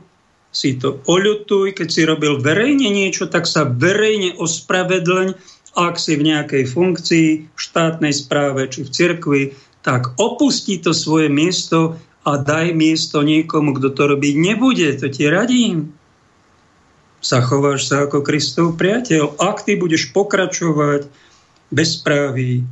si 0.51 0.75
to 0.75 0.99
oľutuj, 1.07 1.71
keď 1.79 1.87
si 1.87 2.01
robil 2.03 2.43
verejne 2.43 2.91
niečo, 2.91 3.31
tak 3.31 3.47
sa 3.47 3.63
verejne 3.63 4.35
ospravedlň, 4.35 5.39
ak 5.79 5.95
si 5.95 6.19
v 6.19 6.27
nejakej 6.27 6.67
funkcii, 6.67 7.29
v 7.55 7.59
štátnej 7.59 8.11
správe 8.11 8.67
či 8.67 8.83
v 8.83 8.91
cirkvi, 8.91 9.41
tak 9.81 10.11
opustí 10.19 10.77
to 10.83 10.91
svoje 10.91 11.31
miesto 11.31 11.95
a 12.27 12.37
daj 12.37 12.75
miesto 12.75 13.23
niekomu, 13.23 13.79
kto 13.79 13.95
to 13.95 14.03
robiť 14.11 14.35
nebude. 14.35 14.91
To 14.99 15.07
ti 15.07 15.25
radím. 15.31 15.95
Zachováš 17.23 17.87
sa 17.87 18.05
ako 18.05 18.19
Kristov 18.19 18.75
priateľ. 18.75 19.39
Ak 19.39 19.63
ty 19.63 19.79
budeš 19.79 20.11
pokračovať 20.11 21.07
bez 21.71 22.03
správy, 22.03 22.67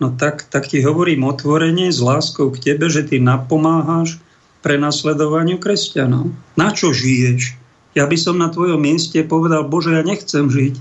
no 0.00 0.16
tak, 0.16 0.48
tak 0.48 0.66
ti 0.66 0.80
hovorím 0.80 1.28
otvorene 1.28 1.92
s 1.92 2.00
láskou 2.00 2.48
k 2.50 2.72
tebe, 2.72 2.88
že 2.88 3.06
ty 3.06 3.20
napomáhaš 3.20 4.18
prenasledovaniu 4.64 5.60
kresťanov. 5.60 6.32
Na 6.56 6.72
čo 6.72 6.92
žiješ? 6.92 7.56
Ja 7.92 8.08
by 8.08 8.16
som 8.16 8.40
na 8.40 8.48
tvojom 8.48 8.80
mieste 8.80 9.20
povedal, 9.24 9.66
Bože, 9.68 9.96
ja 9.96 10.02
nechcem 10.04 10.48
žiť. 10.48 10.74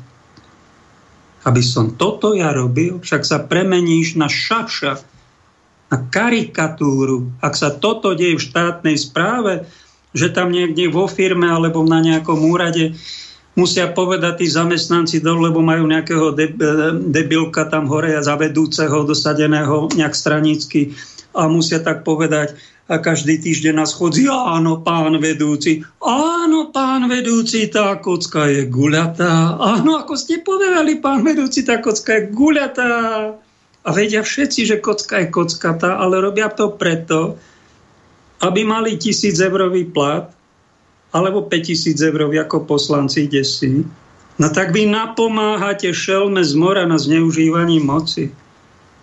Aby 1.48 1.64
som 1.64 1.96
toto 1.96 2.36
ja 2.36 2.52
robil, 2.52 3.00
však 3.00 3.24
sa 3.24 3.40
premeníš 3.44 4.20
na 4.20 4.28
šaša, 4.28 5.00
na 5.90 5.98
karikatúru. 5.98 7.34
Ak 7.42 7.58
sa 7.58 7.74
toto 7.74 8.14
deje 8.14 8.38
v 8.38 8.46
štátnej 8.46 8.98
správe, 9.00 9.66
že 10.14 10.30
tam 10.30 10.54
niekde 10.54 10.90
vo 10.90 11.10
firme 11.10 11.50
alebo 11.50 11.82
na 11.86 12.02
nejakom 12.02 12.46
úrade 12.46 12.94
musia 13.60 13.92
povedať 13.92 14.40
tí 14.40 14.48
zamestnanci 14.48 15.20
dole, 15.20 15.52
lebo 15.52 15.60
majú 15.60 15.84
nejakého 15.84 16.32
debilka 17.12 17.68
tam 17.68 17.92
hore 17.92 18.16
a 18.16 18.24
zavedúceho 18.24 19.04
dosadeného 19.04 19.92
nejak 20.00 20.16
stranicky 20.16 20.96
a 21.36 21.52
musia 21.52 21.84
tak 21.84 22.08
povedať, 22.08 22.56
a 22.90 22.98
každý 22.98 23.38
týždeň 23.38 23.78
na 23.78 23.86
schodzi, 23.86 24.26
áno, 24.26 24.82
pán 24.82 25.14
vedúci, 25.22 25.86
áno, 26.02 26.74
pán 26.74 27.06
vedúci, 27.06 27.70
tá 27.70 28.02
kocka 28.02 28.50
je 28.50 28.66
guľatá. 28.66 29.62
Áno, 29.62 30.02
ako 30.02 30.18
ste 30.18 30.42
povedali, 30.42 30.98
pán 30.98 31.22
vedúci, 31.22 31.62
tá 31.62 31.78
kocka 31.78 32.18
je 32.18 32.34
guľatá. 32.34 32.90
A 33.86 33.90
vedia 33.94 34.26
všetci, 34.26 34.66
že 34.66 34.82
kocka 34.82 35.22
je 35.22 35.30
kockatá, 35.30 36.02
ale 36.02 36.18
robia 36.18 36.50
to 36.50 36.74
preto, 36.74 37.38
aby 38.42 38.66
mali 38.66 38.98
tisíc 38.98 39.38
eurový 39.38 39.86
plat, 39.86 40.34
alebo 41.10 41.46
5000 41.46 41.98
eurový 41.98 42.42
ako 42.42 42.70
poslanci 42.70 43.26
desí. 43.26 43.86
No 44.40 44.48
tak 44.54 44.72
vy 44.72 44.88
napomáhate 44.88 45.92
šelme 45.92 46.46
z 46.46 46.54
mora 46.56 46.88
na 46.88 46.96
zneužívaní 46.96 47.84
moci. 47.84 48.32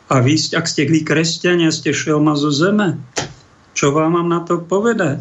A 0.06 0.22
vy, 0.22 0.38
ak 0.54 0.64
ste 0.70 0.86
vy 0.86 1.02
kresťania, 1.02 1.74
ste 1.74 1.90
šelma 1.90 2.38
zo 2.38 2.54
zeme. 2.54 2.96
Čo 3.74 3.92
vám 3.92 4.16
mám 4.16 4.28
na 4.30 4.40
to 4.46 4.62
povedať? 4.62 5.20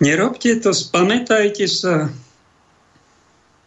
Nerobte 0.00 0.56
to, 0.64 0.72
spamätajte 0.72 1.68
sa, 1.68 2.08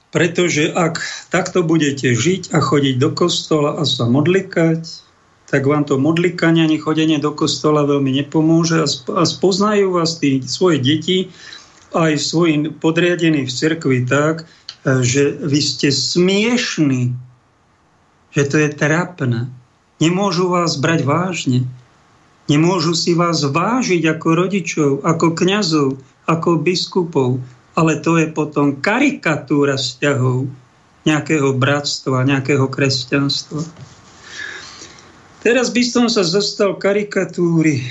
pretože 0.09 0.65
ak 0.73 0.97
takto 1.29 1.61
budete 1.61 2.17
žiť 2.17 2.51
a 2.51 2.59
chodiť 2.59 2.95
do 2.97 3.13
kostola 3.13 3.77
a 3.77 3.85
sa 3.85 4.09
modlikať, 4.09 4.81
tak 5.45 5.69
vám 5.69 5.85
to 5.85 6.01
modlikanie 6.01 6.65
ani 6.65 6.81
chodenie 6.81 7.21
do 7.21 7.29
kostola 7.37 7.85
veľmi 7.85 8.09
nepomôže 8.25 8.81
a 9.13 9.23
spoznajú 9.29 9.93
vás 9.93 10.17
tí 10.17 10.41
svoje 10.41 10.81
deti 10.81 11.17
aj 11.93 12.19
svojim 12.19 12.73
podriadení 12.77 13.45
v 13.45 13.51
cirkvi 13.53 14.03
tak, 14.03 14.49
že 14.83 15.37
vy 15.39 15.59
ste 15.63 15.89
smiešní, 15.93 17.15
že 18.35 18.43
to 18.49 18.59
je 18.59 18.69
trápne. 18.73 19.47
Nemôžu 20.01 20.51
vás 20.51 20.75
brať 20.75 21.07
vážne. 21.07 21.59
Nemôžu 22.51 22.91
si 22.91 23.15
vás 23.15 23.39
vážiť 23.39 24.03
ako 24.19 24.27
rodičov, 24.35 24.91
ako 25.07 25.31
kňazov, 25.31 25.89
ako 26.27 26.59
biskupov, 26.59 27.39
ale 27.71 28.03
to 28.03 28.19
je 28.19 28.27
potom 28.27 28.83
karikatúra 28.83 29.79
vzťahov 29.79 30.51
nejakého 31.07 31.55
bratstva, 31.55 32.27
nejakého 32.27 32.67
kresťanstva. 32.67 33.63
Teraz 35.43 35.71
by 35.71 35.83
som 35.83 36.05
sa 36.07 36.23
zostal 36.23 36.75
karikatúry. 36.79 37.83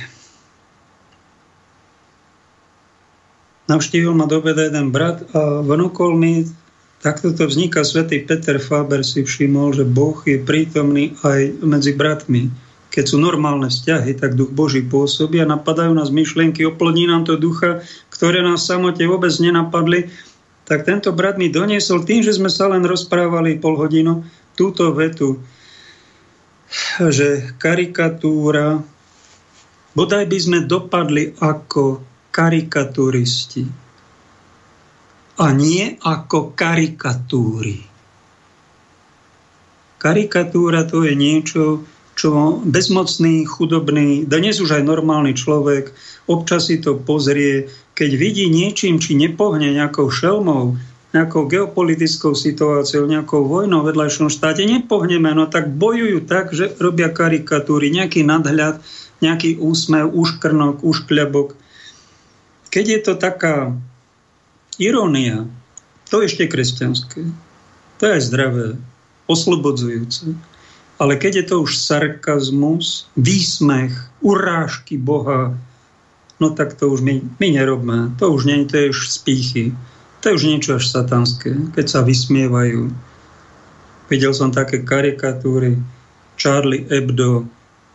Navštívil 3.71 4.11
ma 4.19 4.27
dobeda 4.27 4.67
jeden 4.67 4.91
brat 4.91 5.23
a 5.31 5.63
vnúkol 5.63 6.19
mi, 6.19 6.51
takto 6.99 7.31
to 7.31 7.47
vzniká, 7.47 7.87
svätý 7.87 8.23
Peter 8.27 8.59
Faber 8.59 9.07
si 9.07 9.23
všimol, 9.23 9.75
že 9.79 9.87
Boh 9.87 10.19
je 10.27 10.43
prítomný 10.43 11.15
aj 11.23 11.63
medzi 11.63 11.95
bratmi. 11.95 12.51
Keď 12.93 13.05
sú 13.09 13.17
normálne 13.23 13.73
vzťahy, 13.73 14.19
tak 14.21 14.37
duch 14.37 14.53
Boží 14.53 14.85
pôsobí 14.85 15.41
a 15.41 15.49
napadajú 15.49 15.95
nás 15.97 16.13
myšlienky, 16.13 16.67
oplní 16.67 17.09
nám 17.09 17.25
to 17.25 17.41
ducha, 17.41 17.81
ktoré 18.13 18.45
nás 18.45 18.69
samote 18.69 19.01
vôbec 19.09 19.33
nenapadli, 19.41 20.13
tak 20.69 20.85
tento 20.85 21.11
brat 21.11 21.41
mi 21.41 21.49
doniesol 21.49 22.05
tým, 22.05 22.23
že 22.23 22.37
sme 22.37 22.53
sa 22.53 22.69
len 22.71 22.85
rozprávali 22.85 23.59
pol 23.59 23.79
hodinu 23.81 24.27
túto 24.59 24.93
vetu, 24.93 25.41
že 27.01 27.57
karikatúra, 27.57 28.85
bodaj 29.97 30.25
by 30.29 30.39
sme 30.39 30.59
dopadli 30.69 31.33
ako 31.41 32.12
karikaturisti. 32.33 33.69
a 35.39 35.49
nie 35.51 35.97
ako 36.05 36.53
karikatúry. 36.53 37.83
Karikatúra 39.97 40.85
to 40.85 41.09
je 41.09 41.17
niečo, 41.17 41.89
čo 42.13 42.61
bezmocný, 42.63 43.49
chudobný, 43.49 44.29
dnes 44.29 44.61
už 44.61 44.77
aj 44.77 44.85
normálny 44.85 45.33
človek 45.33 45.97
občas 46.29 46.69
si 46.69 46.79
to 46.79 47.01
pozrie, 47.01 47.73
keď 47.97 48.11
vidí 48.15 48.47
niečím, 48.53 49.01
či 49.01 49.17
nepohne 49.17 49.73
nejakou 49.73 50.13
šelmou, 50.13 50.77
nejakou 51.17 51.49
geopolitickou 51.49 52.37
situáciou, 52.37 53.09
nejakou 53.09 53.45
vojnou 53.45 53.85
v 53.85 53.93
vedľajšom 53.93 54.29
štáte, 54.33 54.65
nepohneme, 54.65 55.33
no 55.33 55.49
tak 55.49 55.73
bojujú 55.73 56.25
tak, 56.25 56.53
že 56.53 56.73
robia 56.81 57.13
karikatúry, 57.13 57.93
nejaký 57.93 58.25
nadhľad, 58.25 58.81
nejaký 59.25 59.61
úsmev, 59.61 60.13
úškrnok, 60.13 60.85
úškľabok. 60.85 61.62
Keď 62.73 62.85
je 62.89 63.01
to 63.05 63.13
taká 63.21 63.77
irónia, 64.81 65.45
to 66.09 66.25
ešte 66.25 66.49
kresťanské. 66.49 67.29
To 68.01 68.03
je 68.09 68.13
aj 68.17 68.23
zdravé 68.33 68.67
oslobodzujúce. 69.29 70.33
Ale 70.97 71.21
keď 71.21 71.33
je 71.43 71.45
to 71.53 71.57
už 71.69 71.77
sarkazmus, 71.77 73.09
výsmech, 73.17 73.93
urážky 74.25 74.97
Boha, 74.97 75.53
no 76.41 76.49
tak 76.57 76.75
to 76.81 76.89
už 76.89 77.05
my, 77.05 77.21
my 77.37 77.49
nerobme. 77.53 78.17
To 78.17 78.33
už 78.33 78.49
nie, 78.49 78.65
to 78.65 78.77
je 78.81 78.87
už 78.93 79.11
spíchy. 79.11 79.77
To 80.23 80.33
je 80.33 80.37
už 80.39 80.45
niečo 80.49 80.79
až 80.79 80.89
satanské, 80.89 81.53
keď 81.75 81.87
sa 81.93 82.01
vysmievajú. 82.01 82.89
Videl 84.09 84.33
som 84.33 84.55
také 84.55 84.81
karikatúry 84.81 85.77
Charlie 86.41 86.87
Hebdo, 86.89 87.49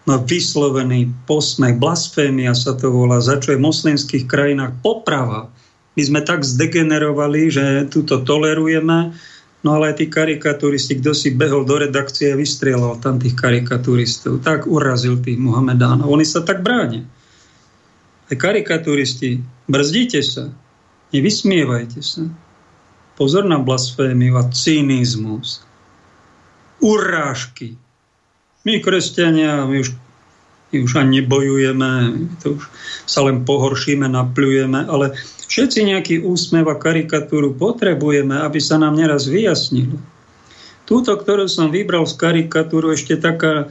no 0.07 0.23
vyslovený 0.23 1.27
posmech, 1.27 1.75
blasfémia 1.75 2.55
sa 2.55 2.73
to 2.79 2.89
volá, 2.89 3.19
za 3.19 3.37
čo 3.37 3.53
je 3.53 3.59
v 3.59 3.67
moslimských 3.67 4.25
krajinách 4.25 4.79
poprava. 4.79 5.51
My 5.99 6.01
sme 6.01 6.21
tak 6.23 6.47
zdegenerovali, 6.47 7.51
že 7.51 7.63
túto 7.91 8.23
tolerujeme, 8.23 9.13
No 9.65 9.73
ale 9.73 9.91
aj 9.91 9.99
tí 9.99 10.05
karikaturisti, 10.07 11.01
kto 11.01 11.17
si 11.17 11.33
behol 11.33 11.65
do 11.65 11.81
redakcie 11.81 12.29
a 12.29 12.37
vystrieľal 12.37 13.01
tam 13.01 13.17
tých 13.17 13.33
karikaturistov, 13.33 14.45
tak 14.45 14.69
urazil 14.69 15.17
tých 15.17 15.41
Mohamedánov. 15.41 16.07
Oni 16.07 16.23
sa 16.23 16.45
tak 16.45 16.61
bránia. 16.61 17.03
Aj 18.29 18.37
karikaturisti, 18.37 19.41
brzdíte 19.65 20.21
sa, 20.21 20.53
nevysmievajte 21.09 21.99
sa. 22.05 22.29
Pozor 23.17 23.49
na 23.49 23.57
blasfémiu 23.57 24.37
a 24.37 24.45
cynizmus. 24.53 25.65
Urážky. 26.77 27.81
My, 28.67 28.83
kresťania, 28.83 29.63
my 29.63 29.79
už, 29.79 29.95
my 30.75 30.77
už 30.83 30.91
ani 30.99 31.23
nebojujeme, 31.23 31.91
to 32.43 32.59
už 32.59 32.63
sa 33.07 33.23
len 33.23 33.47
pohoršíme, 33.47 34.11
napľujeme, 34.11 34.91
ale 34.91 35.15
Všetci 35.47 35.79
nejaký 35.87 36.15
úsmev 36.27 36.67
a 36.67 36.75
karikatúru 36.75 37.55
potrebujeme, 37.55 38.35
aby 38.43 38.59
sa 38.59 38.75
nám 38.75 38.99
neraz 38.99 39.31
vyjasnilo. 39.31 39.95
Túto, 40.83 41.15
ktorú 41.15 41.47
som 41.47 41.71
vybral 41.71 42.03
z 42.03 42.19
karikatúru, 42.19 42.91
ešte 42.91 43.15
taká 43.15 43.63
e, 43.63 43.67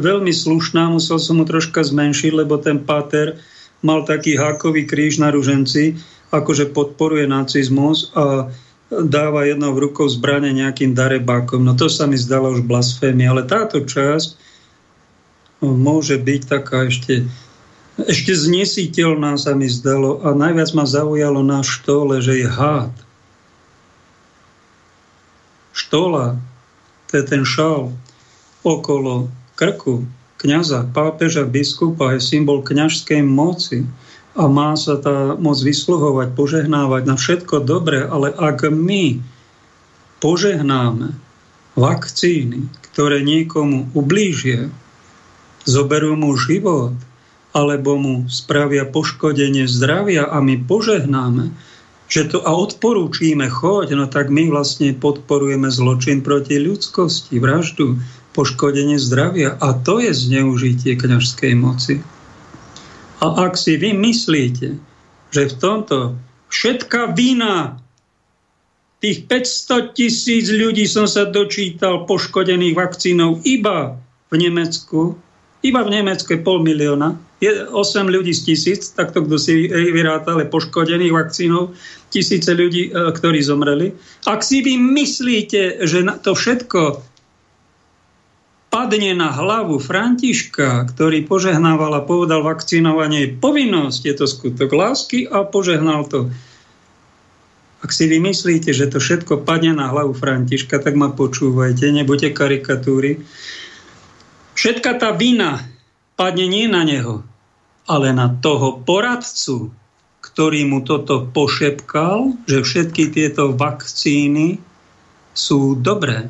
veľmi 0.00 0.32
slušná, 0.32 0.88
musel 0.88 1.20
som 1.20 1.40
mu 1.40 1.44
troška 1.44 1.84
zmenšiť, 1.84 2.32
lebo 2.32 2.56
ten 2.56 2.80
páter 2.80 3.36
mal 3.84 4.08
taký 4.08 4.40
hákový 4.40 4.88
kríž 4.88 5.20
na 5.20 5.28
ruženci, 5.28 6.00
akože 6.32 6.72
podporuje 6.72 7.28
nacizmus 7.28 8.12
a 8.16 8.48
dáva 8.90 9.46
jednou 9.46 9.74
rukou 9.74 10.06
zbrane 10.06 10.54
nejakým 10.54 10.94
darebákom. 10.94 11.62
No 11.62 11.74
to 11.74 11.90
sa 11.90 12.06
mi 12.06 12.14
zdalo 12.14 12.54
už 12.54 12.62
blasfémia, 12.62 13.34
ale 13.34 13.42
táto 13.42 13.82
časť 13.82 14.38
no, 15.62 15.74
môže 15.74 16.14
byť 16.18 16.42
taká 16.46 16.86
ešte 16.86 17.26
ešte 17.96 18.36
znesiteľná 18.36 19.40
sa 19.40 19.56
mi 19.56 19.72
zdalo 19.72 20.20
a 20.20 20.36
najviac 20.36 20.68
ma 20.76 20.84
zaujalo 20.84 21.40
na 21.40 21.64
štole, 21.64 22.20
že 22.20 22.44
je 22.44 22.44
hád. 22.44 22.92
Štola, 25.72 26.36
to 27.08 27.12
je 27.16 27.24
ten 27.24 27.48
šál 27.48 27.96
okolo 28.60 29.32
krku 29.56 30.04
kniaza, 30.36 30.84
pápeža, 30.92 31.48
biskupa, 31.48 32.12
je 32.12 32.20
symbol 32.20 32.60
kňažskej 32.60 33.24
moci 33.24 33.88
a 34.36 34.44
má 34.52 34.76
sa 34.76 35.00
tá 35.00 35.32
moc 35.40 35.56
vysluhovať, 35.56 36.36
požehnávať 36.36 37.02
na 37.08 37.16
všetko 37.16 37.64
dobré, 37.64 38.04
ale 38.04 38.28
ak 38.30 38.68
my 38.68 39.24
požehnáme 40.20 41.16
vakcíny, 41.72 42.68
ktoré 42.92 43.24
niekomu 43.24 43.88
ublížia, 43.96 44.68
zoberú 45.64 46.14
mu 46.14 46.36
život, 46.36 46.92
alebo 47.56 47.96
mu 47.96 48.14
spravia 48.28 48.84
poškodenie 48.84 49.64
zdravia 49.64 50.28
a 50.28 50.44
my 50.44 50.60
požehnáme, 50.68 51.56
že 52.06 52.28
to 52.28 52.44
a 52.44 52.52
odporúčíme, 52.52 53.48
choď, 53.48 53.96
no 53.96 54.06
tak 54.06 54.28
my 54.28 54.52
vlastne 54.52 54.92
podporujeme 54.94 55.72
zločin 55.72 56.20
proti 56.20 56.60
ľudskosti, 56.60 57.40
vraždu, 57.40 57.98
poškodenie 58.36 59.00
zdravia. 59.00 59.56
A 59.58 59.72
to 59.72 59.98
je 59.98 60.12
zneužitie 60.12 60.94
kňažskej 60.94 61.56
moci. 61.56 62.04
A 63.24 63.48
ak 63.48 63.56
si 63.56 63.80
vy 63.80 63.96
myslíte, 63.96 64.76
že 65.32 65.42
v 65.48 65.54
tomto 65.56 66.16
všetká 66.52 67.16
vina 67.16 67.80
tých 69.00 69.28
500 69.28 69.96
tisíc 69.96 70.48
ľudí 70.48 70.88
som 70.88 71.04
sa 71.04 71.28
dočítal 71.28 72.08
poškodených 72.08 72.76
vakcínou 72.76 73.40
iba 73.44 73.96
v 74.32 74.34
Nemecku, 74.40 75.16
iba 75.64 75.80
v 75.84 75.92
Nemecku 76.00 76.36
je 76.36 76.40
pol 76.40 76.62
milióna, 76.64 77.16
je 77.40 77.52
8 77.68 78.08
ľudí 78.08 78.32
z 78.32 78.52
tisíc, 78.52 78.96
takto 78.96 79.20
kto 79.24 79.36
si 79.36 79.68
vyrátal, 79.68 80.40
poškodených 80.48 81.12
vakcínou, 81.12 81.76
tisíce 82.08 82.48
ľudí, 82.48 82.88
e, 82.88 83.12
ktorí 83.12 83.44
zomreli. 83.44 83.92
Ak 84.24 84.40
si 84.40 84.64
vy 84.64 84.80
myslíte, 84.80 85.84
že 85.84 86.00
to 86.24 86.32
všetko 86.32 87.04
padne 88.76 89.16
na 89.16 89.32
hlavu 89.32 89.80
Františka, 89.80 90.84
ktorý 90.92 91.24
požehnával 91.24 91.96
a 91.96 92.04
povedal 92.04 92.44
vakcinovanie 92.44 93.24
je 93.24 93.34
povinnosť, 93.40 94.00
je 94.04 94.14
to 94.20 94.26
skutok 94.28 94.68
lásky 94.68 95.24
a 95.24 95.48
požehnal 95.48 96.04
to. 96.04 96.28
Ak 97.80 97.88
si 97.88 98.04
vy 98.04 98.20
myslíte, 98.20 98.76
že 98.76 98.92
to 98.92 99.00
všetko 99.00 99.48
padne 99.48 99.72
na 99.72 99.88
hlavu 99.88 100.12
Františka, 100.12 100.76
tak 100.76 100.92
ma 100.92 101.08
počúvajte, 101.08 101.88
nebuďte 101.88 102.36
karikatúry. 102.36 103.24
Všetka 104.52 105.00
tá 105.00 105.08
vina 105.16 105.64
padne 106.20 106.44
nie 106.44 106.68
na 106.68 106.84
neho, 106.84 107.24
ale 107.88 108.12
na 108.12 108.28
toho 108.28 108.84
poradcu, 108.84 109.72
ktorý 110.20 110.68
mu 110.68 110.84
toto 110.84 111.24
pošepkal, 111.32 112.44
že 112.44 112.60
všetky 112.60 113.08
tieto 113.08 113.56
vakcíny 113.56 114.60
sú 115.32 115.80
dobré 115.80 116.28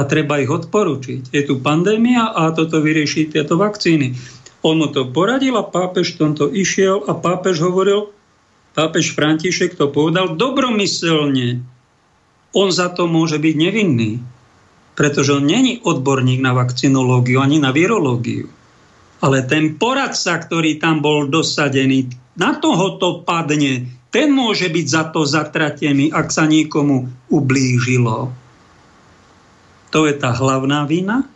a 0.00 0.08
treba 0.08 0.40
ich 0.40 0.48
odporučiť. 0.48 1.28
Je 1.28 1.42
tu 1.44 1.60
pandémia 1.60 2.32
a 2.32 2.48
toto 2.56 2.80
vyrieši 2.80 3.28
tieto 3.28 3.60
vakcíny. 3.60 4.16
Mu 4.64 4.88
to 4.88 5.12
poradil 5.12 5.60
a 5.60 5.68
pápež 5.68 6.16
tomto 6.16 6.48
išiel 6.48 7.04
a 7.04 7.12
pápež 7.12 7.60
hovoril, 7.60 8.08
pápež 8.72 9.12
František 9.12 9.76
to 9.76 9.92
povedal 9.92 10.40
dobromyselne. 10.40 11.60
On 12.56 12.68
za 12.72 12.88
to 12.88 13.04
môže 13.04 13.36
byť 13.36 13.54
nevinný 13.56 14.24
pretože 15.00 15.32
on 15.32 15.48
není 15.48 15.80
odborník 15.80 16.44
na 16.44 16.52
vakcinológiu 16.52 17.40
ani 17.40 17.56
na 17.56 17.72
virológiu. 17.72 18.52
Ale 19.24 19.48
ten 19.48 19.80
poradca, 19.80 20.36
ktorý 20.36 20.76
tam 20.76 21.00
bol 21.00 21.24
dosadený, 21.24 22.12
na 22.36 22.52
toho 22.60 23.00
to 23.00 23.24
padne. 23.24 23.88
Ten 24.12 24.28
môže 24.28 24.68
byť 24.68 24.86
za 24.92 25.08
to 25.08 25.24
zatratený, 25.24 26.12
ak 26.12 26.28
sa 26.28 26.44
niekomu 26.44 27.08
ublížilo. 27.32 28.28
To 29.90 30.06
je 30.06 30.14
tá 30.14 30.30
hlavná 30.30 30.86
vina. 30.86 31.26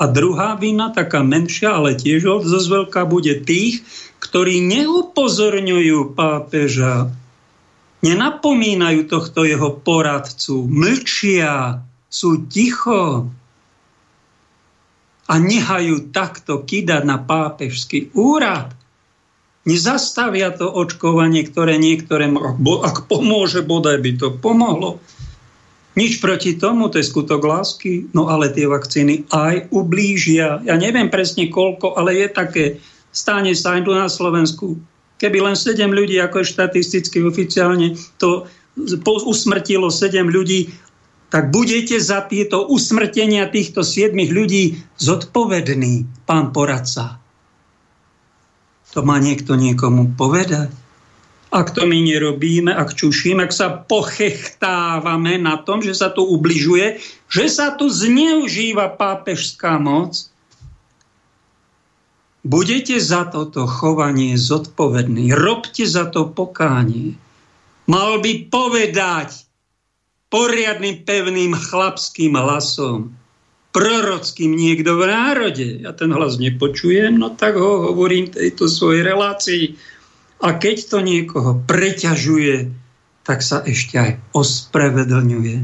A 0.00 0.08
druhá 0.08 0.56
vina, 0.56 0.88
taká 0.90 1.20
menšia, 1.20 1.76
ale 1.76 1.92
tiež 1.92 2.24
dosť 2.24 2.68
veľká, 2.72 3.04
bude 3.04 3.44
tých, 3.44 3.84
ktorí 4.18 4.64
neupozorňujú 4.64 6.16
pápeža, 6.16 7.12
nenapomínajú 8.00 9.04
tohto 9.06 9.44
jeho 9.44 9.76
poradcu, 9.76 10.64
mlčia, 10.64 11.84
sú 12.08 12.48
ticho 12.48 13.28
a 15.30 15.34
nehajú 15.38 16.10
takto 16.10 16.64
kidať 16.64 17.02
na 17.06 17.20
pápežský 17.20 18.10
úrad. 18.16 18.74
Nezastavia 19.68 20.50
to 20.50 20.66
očkovanie, 20.66 21.44
ktoré 21.44 21.76
niektoré, 21.76 22.26
ak 22.82 23.06
pomôže, 23.06 23.60
bodaj 23.62 24.00
by 24.00 24.12
to 24.16 24.28
pomohlo. 24.40 24.98
Nič 25.98 26.22
proti 26.22 26.54
tomu, 26.54 26.86
to 26.86 27.02
je 27.02 27.10
skutok 27.10 27.42
lásky, 27.42 28.06
no 28.14 28.30
ale 28.30 28.54
tie 28.54 28.70
vakcíny 28.70 29.26
aj 29.34 29.74
ublížia. 29.74 30.62
Ja 30.62 30.78
neviem 30.78 31.10
presne 31.10 31.50
koľko, 31.50 31.98
ale 31.98 32.14
je 32.14 32.28
také, 32.30 32.64
stane 33.10 33.50
sa 33.58 33.74
aj 33.74 33.82
tu 33.82 33.92
na 33.92 34.06
Slovensku. 34.06 34.78
Keby 35.18 35.42
len 35.42 35.56
7 35.58 35.90
ľudí, 35.90 36.16
ako 36.22 36.40
je 36.40 36.52
štatisticky 36.54 37.20
oficiálne, 37.26 37.98
to 38.22 38.46
usmrtilo 39.04 39.90
7 39.90 40.30
ľudí 40.30 40.70
tak 41.30 41.54
budete 41.54 42.02
za 42.02 42.26
tieto 42.26 42.66
usmrtenia 42.66 43.46
týchto 43.46 43.86
siedmých 43.86 44.30
ľudí 44.34 44.62
zodpovední, 44.98 46.26
pán 46.26 46.50
poradca. 46.50 47.22
To 48.90 49.06
má 49.06 49.22
niekto 49.22 49.54
niekomu 49.54 50.18
povedať? 50.18 50.74
Ak 51.50 51.74
to 51.74 51.82
my 51.82 51.98
nerobíme, 51.98 52.70
ak 52.70 52.94
čušíme, 52.94 53.42
ak 53.42 53.50
sa 53.50 53.74
pochechtávame 53.74 55.34
na 55.34 55.58
tom, 55.58 55.82
že 55.82 55.98
sa 55.98 56.06
tu 56.14 56.22
ubližuje, 56.22 57.02
že 57.26 57.50
sa 57.50 57.74
tu 57.74 57.90
zneužíva 57.90 58.94
pápežská 58.94 59.82
moc, 59.82 60.30
budete 62.46 62.94
za 63.02 63.26
toto 63.26 63.66
chovanie 63.66 64.38
zodpovední. 64.38 65.34
Robte 65.34 65.82
za 65.90 66.06
to 66.06 66.30
pokánie. 66.30 67.18
Mal 67.90 68.22
by 68.22 68.46
povedať 68.46 69.50
poriadnym, 70.30 71.02
pevným 71.02 71.58
chlapským 71.58 72.38
hlasom, 72.38 73.10
prorockým 73.74 74.54
niekto 74.54 74.94
v 74.98 75.10
národe. 75.10 75.68
Ja 75.82 75.90
ten 75.90 76.14
hlas 76.14 76.38
nepočujem, 76.38 77.18
no 77.18 77.34
tak 77.34 77.58
ho 77.58 77.90
hovorím 77.90 78.30
tejto 78.30 78.70
svojej 78.70 79.02
relácii 79.02 79.64
a 80.40 80.48
keď 80.56 80.76
to 80.88 80.98
niekoho 81.04 81.60
preťažuje, 81.68 82.72
tak 83.22 83.44
sa 83.44 83.60
ešte 83.62 83.94
aj 84.00 84.10
ospravedlňuje. 84.32 85.56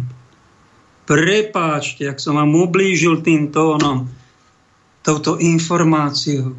Prepáčte, 1.06 2.06
ak 2.06 2.18
som 2.20 2.36
vám 2.36 2.52
ublížil 2.52 3.24
tým 3.24 3.48
tónom, 3.50 4.10
touto 5.06 5.38
informáciou, 5.38 6.58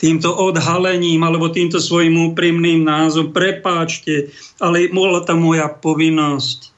týmto 0.00 0.32
odhalením 0.32 1.22
alebo 1.22 1.52
týmto 1.52 1.78
svojim 1.78 2.32
úprimným 2.32 2.82
názvom. 2.82 3.30
Prepáčte, 3.30 4.34
ale 4.58 4.90
bola 4.90 5.22
tá 5.22 5.36
moja 5.38 5.70
povinnosť 5.70 6.74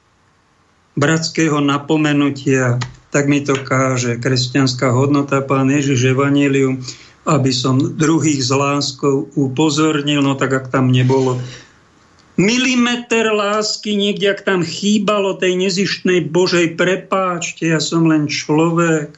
bratského 0.96 1.60
napomenutia, 1.60 2.80
tak 3.10 3.28
mi 3.28 3.40
to 3.44 3.56
káže 3.56 4.20
kresťanská 4.20 4.92
hodnota, 4.92 5.40
pán 5.44 5.68
Ježiš 5.72 6.12
Evangelium, 6.16 6.82
aby 7.26 7.50
som 7.50 7.82
druhých 7.98 8.40
s 8.40 8.54
láskou 8.54 9.26
upozornil, 9.34 10.22
no 10.22 10.38
tak 10.38 10.54
ak 10.54 10.66
tam 10.70 10.94
nebolo 10.94 11.42
milimeter 12.36 13.32
lásky, 13.32 13.96
niekde 13.96 14.36
ak 14.36 14.44
tam 14.44 14.60
chýbalo 14.60 15.40
tej 15.40 15.56
nezištnej 15.56 16.28
Božej, 16.28 16.76
prepáčte, 16.76 17.72
ja 17.72 17.80
som 17.80 18.04
len 18.04 18.28
človek, 18.28 19.16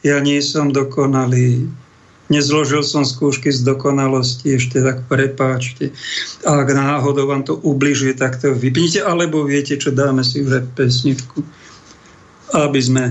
ja 0.00 0.20
nie 0.24 0.40
som 0.40 0.72
dokonalý, 0.72 1.68
nezložil 2.32 2.80
som 2.80 3.04
skúšky 3.04 3.52
z 3.52 3.68
dokonalosti, 3.68 4.56
ešte 4.56 4.80
tak 4.80 5.04
prepáčte. 5.04 5.92
A 6.48 6.64
ak 6.64 6.68
náhodou 6.72 7.28
vám 7.28 7.44
to 7.44 7.60
ubližuje, 7.60 8.16
tak 8.16 8.40
to 8.40 8.56
vypnite, 8.56 9.04
alebo 9.04 9.44
viete, 9.44 9.76
čo 9.76 9.92
dáme 9.92 10.24
si 10.24 10.40
už 10.40 10.64
pesničku, 10.72 11.44
aby 12.56 12.80
sme 12.80 13.04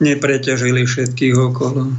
nepreťažili 0.00 0.88
všetkých 0.88 1.36
okolo. 1.36 1.92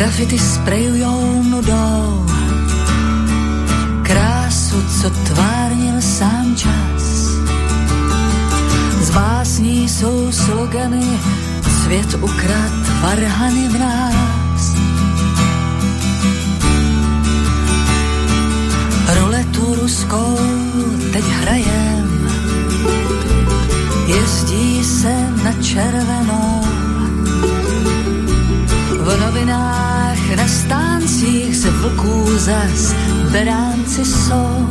Grafity 0.00 0.38
sprejujou 0.38 1.42
nudou. 1.42 2.26
Krásu, 4.02 4.82
co 5.00 5.10
tvárnil 5.10 6.00
sám 6.00 6.56
čas. 6.56 7.04
Z 9.00 9.10
básní 9.10 9.88
jsou 9.88 10.32
slogany 10.32 11.04
Svět 11.82 12.14
ukrad 12.14 12.72
varhany 13.02 13.68
v 13.68 13.78
nás. 13.78 14.72
Ruletu 19.20 19.74
ruskou 19.74 20.38
teď 21.12 21.24
hrajem. 21.24 22.30
Jezdí 24.06 24.84
se 24.84 25.14
na 25.44 25.52
červenou. 25.52 26.60
V 29.00 29.20
novinách 29.20 29.69
zas 32.50 32.94
beránci 33.32 34.04
jsou. 34.04 34.68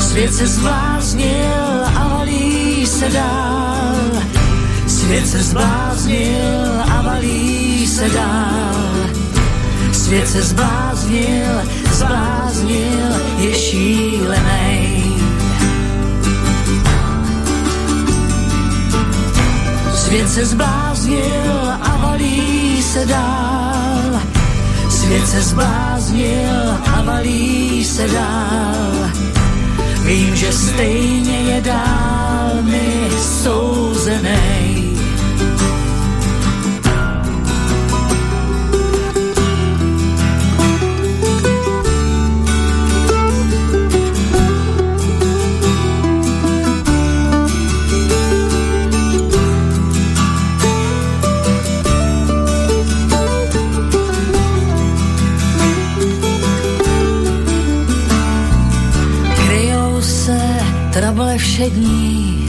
Svět 0.00 0.34
se 0.34 0.46
zbláznil 0.46 1.84
a 1.96 2.08
valí 2.08 2.86
se 2.86 3.08
dál. 3.08 3.96
Svět 4.86 5.26
se 5.26 5.42
zbláznil 5.42 6.82
a 6.90 7.02
valí 7.02 7.86
se 7.86 8.08
dál. 8.08 9.10
Svět 9.92 10.28
se 10.28 10.42
zbláznil, 10.42 11.52
zbláznil, 11.92 13.12
je 13.38 13.54
šílenej. 13.54 14.71
Svět 20.12 20.30
se 20.30 20.46
zbláznil 20.46 21.70
a 21.82 21.96
valí 21.96 22.82
se 22.82 23.06
dál. 23.06 24.20
Svět 24.90 25.28
se 25.28 25.42
zbláznil 25.42 26.76
a 26.94 27.02
valí 27.02 27.84
se 27.84 28.08
dál. 28.08 29.10
Vím, 30.04 30.36
že 30.36 30.52
stejně 30.52 31.38
je 31.38 31.60
dál 31.60 32.62
mi 32.62 33.08
souzenej. 33.42 34.71
Trable 61.52 61.62
všední, 61.62 62.48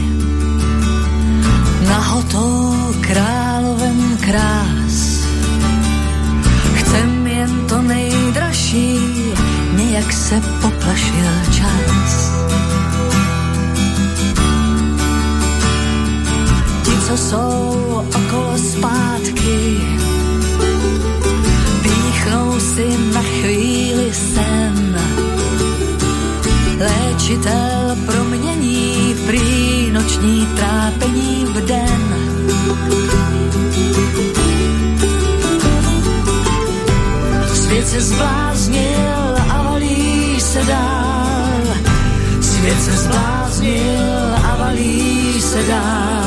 nahotou 1.88 2.74
královem 3.00 4.18
krás. 4.20 5.26
Chcem 6.74 7.26
jen 7.26 7.66
to 7.68 7.82
nejdražší, 7.82 8.98
nejak 9.76 10.12
se 10.12 10.40
poplašil 10.62 11.30
čas. 11.52 12.32
Ti, 16.82 16.92
co 17.06 17.16
jsou 17.16 18.02
okolo 18.08 18.58
zpátky, 18.58 19.78
píchnou 21.82 22.60
si 22.60 22.98
na 23.14 23.22
chvíli 23.22 24.12
sen. 24.12 24.98
Léčitel 26.78 27.83
Svět 37.84 38.02
se 38.02 38.14
zbláznil 38.14 39.36
a 39.50 39.62
valí 39.62 40.40
se 40.40 40.64
dál. 40.64 41.60
Svět 42.40 42.82
se 42.82 42.92
zbláznil 42.92 44.34
a 44.44 44.56
valí 44.58 45.40
se 45.40 45.62
dál. 45.62 46.24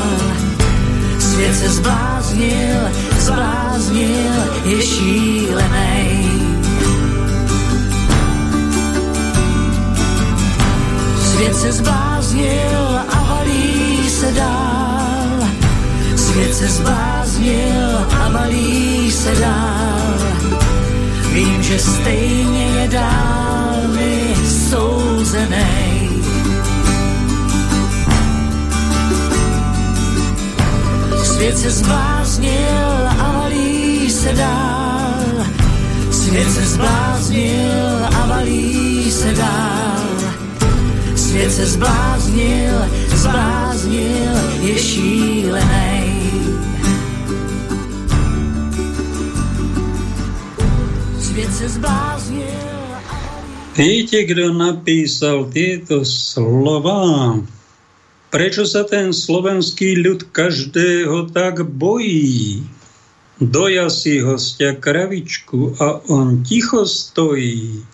Svět 1.20 1.56
se 1.56 1.70
zbláznil, 1.70 2.78
zbláznil, 3.20 4.34
je 4.66 4.82
šílenej. 4.82 6.30
Svět 11.22 11.56
se 11.56 11.72
zbláznil 11.72 13.00
a 13.10 13.24
valí 13.30 14.10
se 14.10 14.32
dál. 14.32 15.50
Svět 16.16 16.56
se 16.56 16.68
zbláznil 16.68 18.06
a 18.22 18.30
valí 18.30 19.12
se 19.12 19.36
dál. 19.36 19.97
Vím, 21.38 21.64
že 21.64 21.80
stejně 21.80 22.66
je 22.66 22.88
dál 22.88 23.76
mi 23.96 24.36
souzenej. 24.70 26.10
Svět 31.24 31.58
se 31.58 31.72
zbláznil 31.72 33.08
a 33.20 33.32
valí 33.32 34.10
se 34.10 34.34
dál. 34.34 35.46
Svět 36.12 36.52
se 36.52 36.62
zbláznil 36.62 38.06
a 38.16 38.26
valí 38.26 39.12
se 39.12 39.34
dál. 39.34 40.34
Svět 41.16 41.54
se 41.54 41.66
zbláznil, 41.66 42.74
zbláznil, 43.14 44.34
je 44.62 44.78
šílenej. 44.78 45.97
Viete, 53.78 54.26
kto 54.26 54.58
napísal 54.58 55.46
tieto 55.54 56.02
slova? 56.02 57.38
Prečo 58.34 58.66
sa 58.66 58.82
ten 58.82 59.14
slovenský 59.14 60.02
ľud 60.02 60.34
každého 60.34 61.30
tak 61.30 61.62
bojí? 61.62 62.66
Doja 63.38 63.86
si 63.94 64.18
hostia 64.18 64.74
kravičku 64.82 65.78
a 65.78 66.02
on 66.10 66.42
ticho 66.42 66.90
stojí. 66.90 67.86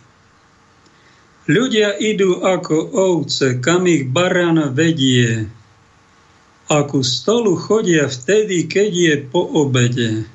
Ľudia 1.44 2.00
idú 2.00 2.40
ako 2.40 2.96
ovce, 2.96 3.60
kam 3.60 3.92
ich 3.92 4.08
barán 4.08 4.72
vedie. 4.72 5.52
A 6.72 6.88
ku 6.88 7.04
stolu 7.04 7.60
chodia 7.60 8.08
vtedy, 8.08 8.72
keď 8.72 8.92
je 8.96 9.16
po 9.28 9.44
obede. 9.68 10.32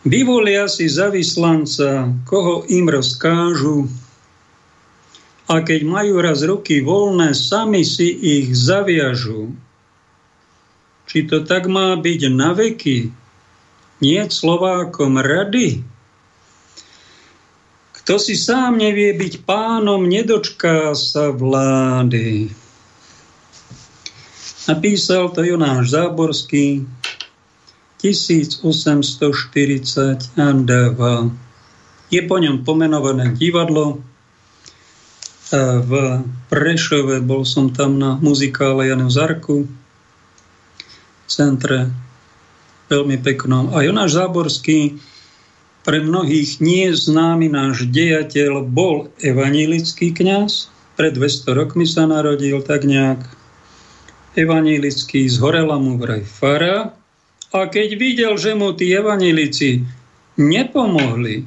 Vyvolia 0.00 0.64
si 0.64 0.88
za 0.88 1.12
vyslanca, 1.12 2.08
koho 2.24 2.64
im 2.72 2.88
rozkážu, 2.88 3.88
a 5.50 5.66
keď 5.66 5.82
majú 5.82 6.22
raz 6.22 6.46
ruky 6.46 6.78
voľné, 6.78 7.34
sami 7.34 7.82
si 7.82 8.06
ich 8.14 8.54
zaviažu. 8.54 9.50
Či 11.10 11.26
to 11.26 11.42
tak 11.42 11.66
má 11.66 11.98
byť 11.98 12.20
na 12.30 12.54
veky? 12.54 13.10
Nie 13.98 14.30
Slovákom 14.30 15.18
rady? 15.18 15.82
Kto 17.98 18.22
si 18.22 18.38
sám 18.38 18.78
nevie 18.78 19.10
byť 19.10 19.42
pánom, 19.42 20.06
nedočká 20.06 20.94
sa 20.94 21.34
vlády. 21.34 22.54
Napísal 24.70 25.34
to 25.34 25.42
Jonáš 25.42 25.98
Záborský 25.98 26.86
1840 28.00 29.04
Je 32.10 32.20
po 32.24 32.36
ňom 32.40 32.64
pomenované 32.64 33.36
divadlo, 33.36 34.00
v 35.58 35.92
Prešove, 36.46 37.18
bol 37.26 37.42
som 37.42 37.74
tam 37.74 37.98
na 37.98 38.14
muzikále 38.22 38.86
Janu 38.86 39.10
Zarku, 39.10 39.66
v 39.66 41.28
centre, 41.28 41.90
veľmi 42.86 43.18
peknom. 43.18 43.74
A 43.74 43.82
Jonáš 43.82 44.18
Záborský, 44.18 45.02
pre 45.82 45.98
mnohých 46.02 46.62
nie 46.62 46.90
známy 46.94 47.50
náš 47.50 47.86
dejateľ, 47.90 48.62
bol 48.62 49.10
evanílický 49.18 50.14
kňaz, 50.14 50.70
pred 50.94 51.18
200 51.18 51.50
rokmi 51.56 51.88
sa 51.88 52.06
narodil 52.06 52.62
tak 52.62 52.86
nejak. 52.86 53.22
Evanílický, 54.38 55.26
zhorela 55.26 55.74
mu 55.82 55.98
vraj 55.98 56.22
fara 56.22 56.99
a 57.50 57.66
keď 57.66 57.88
videl, 57.98 58.32
že 58.38 58.54
mu 58.54 58.70
tí 58.72 58.94
evanílici 58.94 59.82
nepomohli, 60.38 61.44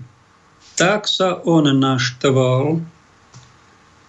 tak 0.75 1.07
sa 1.07 1.39
on 1.43 1.69
naštval 1.69 2.83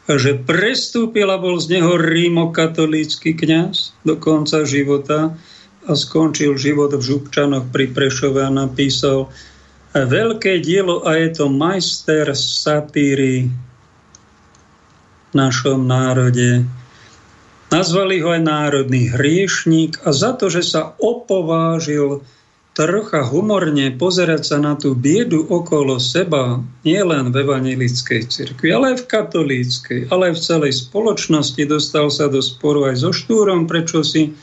že 0.05 0.36
prestúpil 0.36 1.24
a 1.32 1.40
bol 1.40 1.57
z 1.57 1.80
neho 1.80 1.97
rímokatolícky 1.97 3.32
kňaz 3.32 3.97
do 4.05 4.20
konca 4.20 4.68
života 4.68 5.32
a 5.88 5.92
skončil 5.97 6.61
život 6.61 6.92
v 6.92 7.01
Župčanoch 7.01 7.72
pri 7.72 7.88
Prešove 7.88 8.45
a 8.45 8.53
napísal 8.53 9.32
veľké 9.97 10.61
dielo 10.61 11.09
a 11.09 11.16
je 11.16 11.28
to 11.32 11.47
majster 11.49 12.36
satíry 12.36 13.49
v 15.28 15.32
našom 15.32 15.88
národe. 15.88 16.68
Nazvali 17.75 18.22
ho 18.22 18.31
aj 18.31 18.43
národný 18.47 19.11
hriešník 19.11 20.07
a 20.07 20.14
za 20.14 20.39
to, 20.39 20.47
že 20.47 20.62
sa 20.62 20.95
opovážil 20.95 22.22
trocha 22.70 23.27
humorne 23.27 23.91
pozerať 23.99 24.43
sa 24.47 24.62
na 24.62 24.79
tú 24.79 24.95
biedu 24.95 25.43
okolo 25.43 25.99
seba, 25.99 26.62
nielen 26.87 27.35
v 27.35 27.43
evanilickej 27.43 28.31
cirkvi, 28.31 28.70
ale 28.70 28.95
aj 28.95 28.97
v 29.03 29.09
katolíckej, 29.11 30.01
ale 30.14 30.31
aj 30.31 30.35
v 30.39 30.45
celej 30.47 30.72
spoločnosti. 30.87 31.62
Dostal 31.66 32.14
sa 32.14 32.31
do 32.31 32.39
sporu 32.39 32.87
aj 32.95 33.03
so 33.03 33.11
Štúrom, 33.11 33.66
prečo 33.66 34.07
si. 34.07 34.39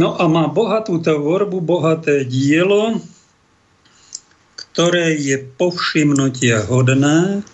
No 0.00 0.16
a 0.16 0.24
má 0.24 0.48
bohatú 0.48 1.04
tvorbu, 1.04 1.60
bohaté 1.60 2.24
dielo, 2.24 2.96
ktoré 4.56 5.20
je 5.20 5.36
povšimnutia 5.36 6.64
hodné. 6.64 7.44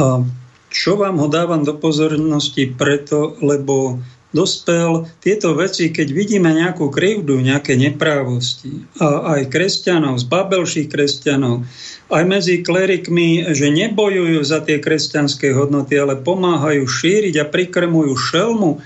A 0.00 0.24
čo 0.70 0.98
vám 0.98 1.18
ho 1.22 1.28
dávam 1.30 1.62
do 1.62 1.74
pozornosti 1.78 2.74
preto, 2.74 3.38
lebo 3.40 4.02
dospel 4.34 5.08
tieto 5.24 5.56
veci, 5.56 5.88
keď 5.88 6.08
vidíme 6.12 6.52
nejakú 6.52 6.92
krivdu, 6.92 7.40
nejaké 7.40 7.78
neprávosti, 7.78 8.84
a 9.00 9.38
aj 9.38 9.48
kresťanov, 9.48 10.20
z 10.20 10.24
babelších 10.28 10.92
kresťanov, 10.92 11.64
aj 12.12 12.24
medzi 12.28 12.60
klerikmi, 12.60 13.48
že 13.56 13.72
nebojujú 13.72 14.44
za 14.44 14.60
tie 14.60 14.76
kresťanské 14.76 15.56
hodnoty, 15.56 15.96
ale 15.96 16.20
pomáhajú 16.20 16.84
šíriť 16.84 17.34
a 17.40 17.48
prikrmujú 17.48 18.12
šelmu 18.12 18.84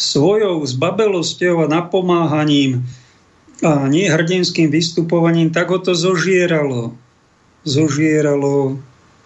svojou 0.00 0.66
zbabelosťou 0.66 1.62
a 1.62 1.70
napomáhaním 1.70 2.82
a 3.62 3.86
nie 3.86 4.10
hrdinským 4.10 4.74
vystupovaním, 4.74 5.54
tak 5.54 5.70
ho 5.70 5.78
to 5.78 5.94
zožieralo. 5.94 6.98
Zožieralo. 7.62 8.82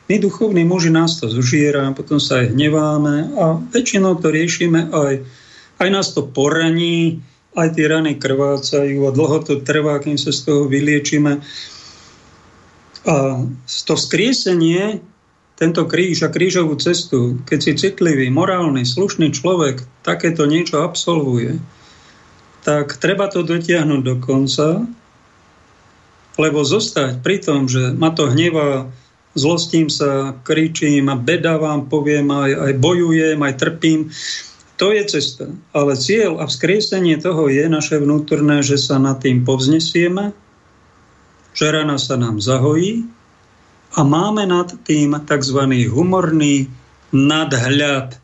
My 0.06 0.22
duchovní 0.22 0.62
muži 0.62 0.90
nás 0.94 1.18
to 1.18 1.26
zožiera, 1.26 1.90
potom 1.90 2.22
sa 2.22 2.42
aj 2.42 2.54
hneváme 2.54 3.34
a 3.34 3.58
väčšinou 3.74 4.22
to 4.22 4.30
riešime 4.30 4.94
aj 4.94 5.26
aj 5.78 5.88
nás 5.92 6.12
to 6.16 6.24
poraní, 6.24 7.20
aj 7.56 7.76
tie 7.76 7.86
rany 7.88 8.16
krvácajú 8.16 9.08
a 9.08 9.14
dlho 9.14 9.38
to 9.44 9.60
trvá, 9.60 10.00
kým 10.00 10.16
sa 10.16 10.32
z 10.32 10.48
toho 10.48 10.68
vyliečíme. 10.68 11.40
A 13.06 13.14
to 13.86 13.94
skriesenie, 13.96 15.00
tento 15.56 15.88
kríž 15.88 16.26
a 16.26 16.32
krížovú 16.32 16.76
cestu, 16.76 17.40
keď 17.48 17.58
si 17.60 17.72
citlivý, 17.80 18.28
morálny, 18.28 18.84
slušný 18.84 19.32
človek 19.32 19.84
takéto 20.04 20.44
niečo 20.44 20.84
absolvuje, 20.84 21.56
tak 22.64 22.98
treba 22.98 23.30
to 23.30 23.46
dotiahnuť 23.46 24.00
do 24.04 24.14
konca, 24.20 24.84
lebo 26.36 26.60
zostať 26.60 27.24
pri 27.24 27.40
tom, 27.40 27.70
že 27.70 27.96
ma 27.96 28.12
to 28.12 28.28
hnevá, 28.28 28.92
zlostím 29.36 29.92
sa, 29.92 30.34
kričím 30.42 31.12
a 31.12 31.14
beda 31.14 31.60
vám 31.60 31.92
poviem, 31.92 32.32
aj, 32.32 32.50
aj 32.56 32.72
bojujem, 32.80 33.38
aj 33.38 33.54
trpím, 33.60 34.00
to 34.76 34.92
je 34.92 35.02
cesta. 35.08 35.48
Ale 35.72 35.96
cieľ 35.96 36.40
a 36.40 36.44
vzkriesenie 36.44 37.16
toho 37.20 37.48
je 37.48 37.64
naše 37.68 37.96
vnútorné, 37.96 38.60
že 38.60 38.76
sa 38.76 39.00
nad 39.00 39.20
tým 39.20 39.44
povznesieme, 39.44 40.36
že 41.56 41.66
rana 41.72 41.96
sa 41.96 42.20
nám 42.20 42.40
zahojí 42.40 43.08
a 43.96 44.00
máme 44.04 44.44
nad 44.44 44.68
tým 44.84 45.16
tzv. 45.24 45.60
humorný 45.88 46.68
nadhľad. 47.12 48.20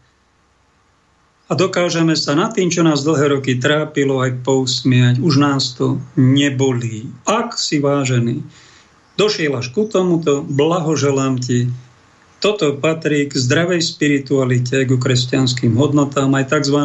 A 1.48 1.52
dokážeme 1.52 2.16
sa 2.16 2.36
nad 2.36 2.52
tým, 2.56 2.72
čo 2.72 2.84
nás 2.84 3.04
dlhé 3.04 3.36
roky 3.36 3.60
trápilo, 3.60 4.20
aj 4.20 4.40
pousmiať. 4.44 5.20
Už 5.20 5.40
nás 5.40 5.76
to 5.76 6.00
nebolí. 6.16 7.08
Ak 7.28 7.56
si 7.56 7.80
vážený, 7.80 8.40
došiel 9.22 9.54
až 9.54 9.70
ku 9.70 9.86
tomuto, 9.86 10.42
blahoželám 10.42 11.38
ti, 11.38 11.70
toto 12.42 12.74
patrí 12.74 13.30
k 13.30 13.38
zdravej 13.38 13.78
spiritualite, 13.78 14.82
k 14.82 14.90
kresťanským 14.98 15.78
hodnotám, 15.78 16.34
aj 16.34 16.50
tzv. 16.50 16.82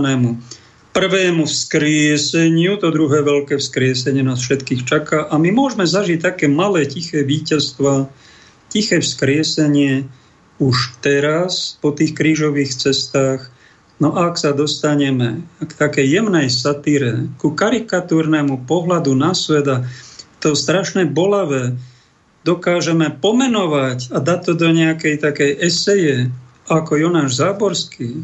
prvému 0.94 1.50
vzkrieseniu, 1.50 2.78
to 2.78 2.94
druhé 2.94 3.26
veľké 3.26 3.58
vzkriesenie 3.58 4.22
nás 4.22 4.38
všetkých 4.46 4.86
čaká 4.86 5.26
a 5.26 5.42
my 5.42 5.50
môžeme 5.50 5.90
zažiť 5.90 6.22
také 6.22 6.46
malé, 6.46 6.86
tiché 6.86 7.26
víťazstva, 7.26 8.06
tiché 8.70 9.02
vzkriesenie 9.02 10.06
už 10.62 11.02
teraz 11.02 11.82
po 11.82 11.90
tých 11.90 12.14
krížových 12.14 12.78
cestách. 12.78 13.50
No 13.98 14.14
a 14.14 14.30
ak 14.30 14.38
sa 14.38 14.54
dostaneme 14.54 15.42
k 15.58 15.72
takej 15.74 16.22
jemnej 16.22 16.54
satíre, 16.54 17.34
ku 17.42 17.58
karikatúrnemu 17.58 18.70
pohľadu 18.70 19.18
na 19.18 19.34
sveta, 19.34 19.90
to 20.38 20.54
strašné 20.54 21.10
bolavé, 21.10 21.74
dokážeme 22.48 23.12
pomenovať 23.20 24.16
a 24.16 24.24
dať 24.24 24.40
to 24.48 24.54
do 24.56 24.72
nejakej 24.72 25.20
takej 25.20 25.52
eseje, 25.60 26.32
ako 26.72 26.96
Jonáš 26.96 27.44
Záborský, 27.44 28.24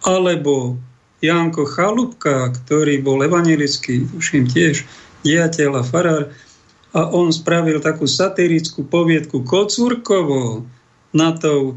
alebo 0.00 0.80
Janko 1.20 1.68
Chalúbka, 1.68 2.52
ktorý 2.52 3.04
bol 3.04 3.20
evangelický, 3.20 4.08
tuším 4.08 4.48
tiež, 4.48 4.88
diateľ 5.20 5.70
a 5.80 5.84
farár, 5.84 6.32
a 6.96 7.12
on 7.12 7.28
spravil 7.28 7.76
takú 7.84 8.08
satirickú 8.08 8.88
poviedku 8.88 9.44
Kocúrkovo 9.44 10.64
na, 11.12 11.36
tou, 11.36 11.76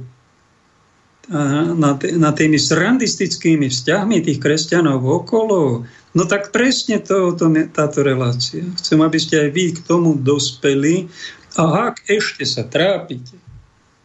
na, 1.27 1.99
na 1.99 2.31
tými 2.31 2.55
srandistickými 2.55 3.67
vzťahmi 3.67 4.23
tých 4.23 4.39
kresťanov 4.39 5.03
okolo. 5.03 5.83
No 6.15 6.23
tak 6.23 6.55
presne 6.55 7.03
to, 7.03 7.35
to 7.35 7.51
táto 7.67 7.99
relácia. 7.99 8.63
Chcem, 8.79 8.99
aby 9.03 9.19
ste 9.19 9.43
aj 9.43 9.49
vy 9.51 9.65
k 9.75 9.79
tomu 9.83 10.15
dospeli 10.15 11.11
a 11.57 11.93
ak 11.93 12.05
ešte 12.05 12.45
sa 12.45 12.67
trápite, 12.67 13.33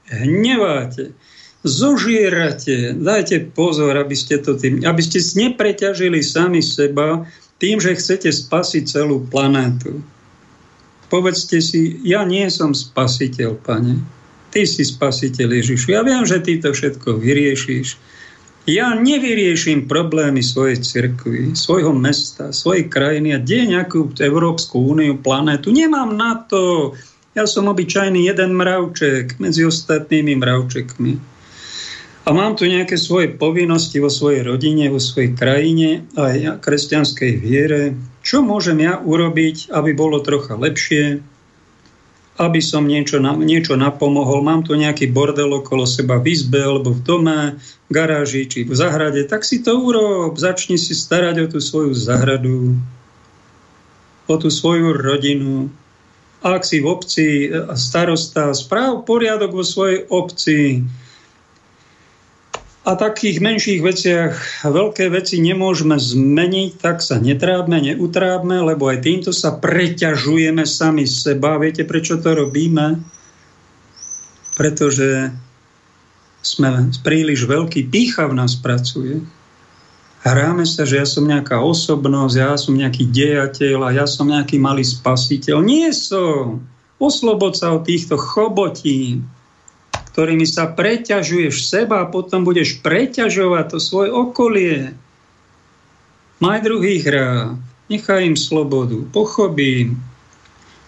hneváte, 0.09 1.12
zožierate, 1.64 2.92
dajte 2.97 3.53
pozor, 3.53 3.97
aby 3.97 4.16
ste, 4.16 4.40
to 4.40 4.57
tým, 4.57 4.84
aby 4.84 5.01
ste 5.01 5.20
nepreťažili 5.20 6.20
sami 6.20 6.61
seba 6.61 7.24
tým, 7.57 7.80
že 7.80 7.97
chcete 7.97 8.28
spasiť 8.28 8.84
celú 8.84 9.24
planétu. 9.28 10.05
Povedzte 11.09 11.64
si, 11.64 12.01
ja 12.05 12.24
nie 12.28 12.45
som 12.53 12.76
spasiteľ, 12.76 13.61
pane. 13.64 14.01
Ty 14.53 14.68
si 14.68 14.84
spasiteľ 14.84 15.49
Ježišu. 15.62 15.97
Ja 15.97 16.05
viem, 16.05 16.28
že 16.28 16.42
ty 16.45 16.61
to 16.61 16.76
všetko 16.76 17.18
vyriešiš. 17.18 17.97
Ja 18.64 18.97
nevyrieším 18.97 19.84
problémy 19.84 20.40
svojej 20.40 20.80
cirkvi, 20.80 21.53
svojho 21.53 21.92
mesta, 21.92 22.49
svojej 22.49 22.88
krajiny 22.88 23.36
a 23.36 23.38
deň 23.40 23.64
nejakú 23.76 24.16
Európsku 24.16 24.80
úniu, 24.80 25.20
planétu. 25.20 25.68
Nemám 25.68 26.16
na 26.16 26.40
to. 26.49 26.92
Ja 27.35 27.51
som 27.51 27.66
obyčajný 27.66 28.30
jeden 28.30 28.55
mravček 28.55 29.43
medzi 29.43 29.66
ostatnými 29.66 30.39
mravčekmi. 30.39 31.12
A 32.24 32.32
mám 32.32 32.57
tu 32.57 32.64
nejaké 32.64 32.97
svoje 32.97 33.28
povinnosti 33.35 34.01
vo 34.01 34.09
svojej 34.09 34.47
rodine, 34.47 34.89
vo 34.89 35.03
svojej 35.03 35.37
krajine 35.37 36.09
a 36.16 36.32
ja 36.32 36.53
kresťanskej 36.57 37.32
viere. 37.37 37.99
Čo 38.24 38.41
môžem 38.41 38.80
ja 38.80 38.97
urobiť, 38.97 39.68
aby 39.74 39.93
bolo 39.93 40.22
trocha 40.24 40.57
lepšie, 40.57 41.20
aby 42.41 42.61
som 42.64 42.89
niečo, 42.89 43.20
niečo 43.20 43.76
napomohol. 43.76 44.41
Mám 44.41 44.64
tu 44.64 44.78
nejaký 44.78 45.12
bordel 45.12 45.53
okolo 45.53 45.85
seba 45.85 46.16
v 46.16 46.32
izbe, 46.32 46.64
alebo 46.64 46.97
v 46.97 47.05
dome, 47.05 47.39
v 47.61 47.91
garáži, 47.93 48.49
či 48.49 48.64
v 48.64 48.72
zahrade, 48.72 49.26
tak 49.28 49.45
si 49.45 49.61
to 49.61 49.76
urob. 49.76 50.41
Začni 50.41 50.80
si 50.80 50.97
starať 50.97 51.45
o 51.45 51.47
tú 51.51 51.59
svoju 51.61 51.93
zahradu, 51.93 52.78
o 54.24 54.35
tú 54.41 54.49
svoju 54.49 54.97
rodinu. 54.97 55.68
Ak 56.45 56.68
si 56.68 56.84
v 56.84 56.92
obci 56.92 57.26
starosta, 57.72 58.53
správ 58.53 59.09
poriadok 59.09 59.57
vo 59.57 59.64
svojej 59.64 60.05
obci, 60.12 60.84
a 62.84 63.01
takých 63.01 63.40
menších 63.40 63.80
veciach 63.80 64.32
veľké 64.68 65.09
veci 65.09 65.40
nemôžeme 65.40 65.97
zmeniť, 65.97 66.70
tak 66.76 67.01
sa 67.01 67.16
netrábme, 67.16 67.80
neutrábme, 67.80 68.61
lebo 68.61 68.92
aj 68.92 69.01
týmto 69.01 69.32
sa 69.32 69.57
preťažujeme 69.57 70.68
sami 70.68 71.09
seba. 71.09 71.57
Viete, 71.57 71.88
prečo 71.88 72.20
to 72.20 72.36
robíme? 72.36 73.01
Pretože 74.53 75.32
sme 76.45 76.92
príliš 77.01 77.49
veľký, 77.49 77.88
pícha 77.88 78.28
v 78.28 78.36
nás 78.36 78.53
pracuje. 78.53 79.24
Hráme 80.25 80.64
sa, 80.64 80.89
že 80.89 81.05
ja 81.05 81.07
som 81.07 81.29
nejaká 81.29 81.61
osobnosť, 81.61 82.35
ja 82.35 82.57
som 82.57 82.72
nejaký 82.72 83.12
dejateľ 83.12 83.79
a 83.85 83.91
ja 83.93 84.07
som 84.09 84.25
nejaký 84.25 84.57
malý 84.57 84.81
spasiteľ. 84.81 85.61
Nie 85.61 85.93
som. 85.93 86.64
Oslobod 86.97 87.61
sa 87.61 87.77
od 87.77 87.85
týchto 87.85 88.16
chobotín 88.16 89.29
ktorými 90.14 90.47
sa 90.47 90.70
preťažuješ 90.70 91.66
seba 91.66 92.07
a 92.07 92.11
potom 92.11 92.47
budeš 92.47 92.79
preťažovať 92.87 93.64
to 93.66 93.79
svoje 93.83 94.14
okolie. 94.14 94.95
Maj 96.39 96.62
druhých 96.62 97.03
rád, 97.11 97.59
nechaj 97.91 98.22
im 98.22 98.39
slobodu, 98.39 99.03
pochopím. 99.11 99.99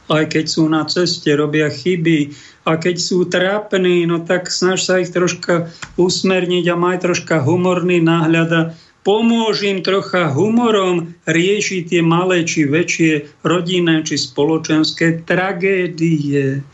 Aj 0.07 0.23
keď 0.31 0.45
sú 0.47 0.71
na 0.71 0.87
ceste, 0.87 1.27
robia 1.35 1.67
chyby 1.67 2.39
a 2.63 2.79
keď 2.79 2.97
sú 3.03 3.27
trápení, 3.27 4.07
no 4.07 4.23
tak 4.23 4.47
snaž 4.47 4.87
sa 4.87 5.03
ich 5.03 5.11
troška 5.11 5.75
usmerniť 5.99 6.71
a 6.71 6.79
maj 6.79 7.03
troška 7.03 7.43
humorný 7.43 7.99
náhľad 7.99 8.79
pomôž 9.07 9.63
im 9.63 9.87
trocha 9.87 10.35
humorom 10.35 11.15
riešiť 11.31 11.95
tie 11.95 12.03
malé 12.03 12.43
či 12.43 12.67
väčšie 12.67 13.39
rodinné 13.47 14.03
či 14.03 14.19
spoločenské 14.19 15.23
tragédie. 15.23 16.67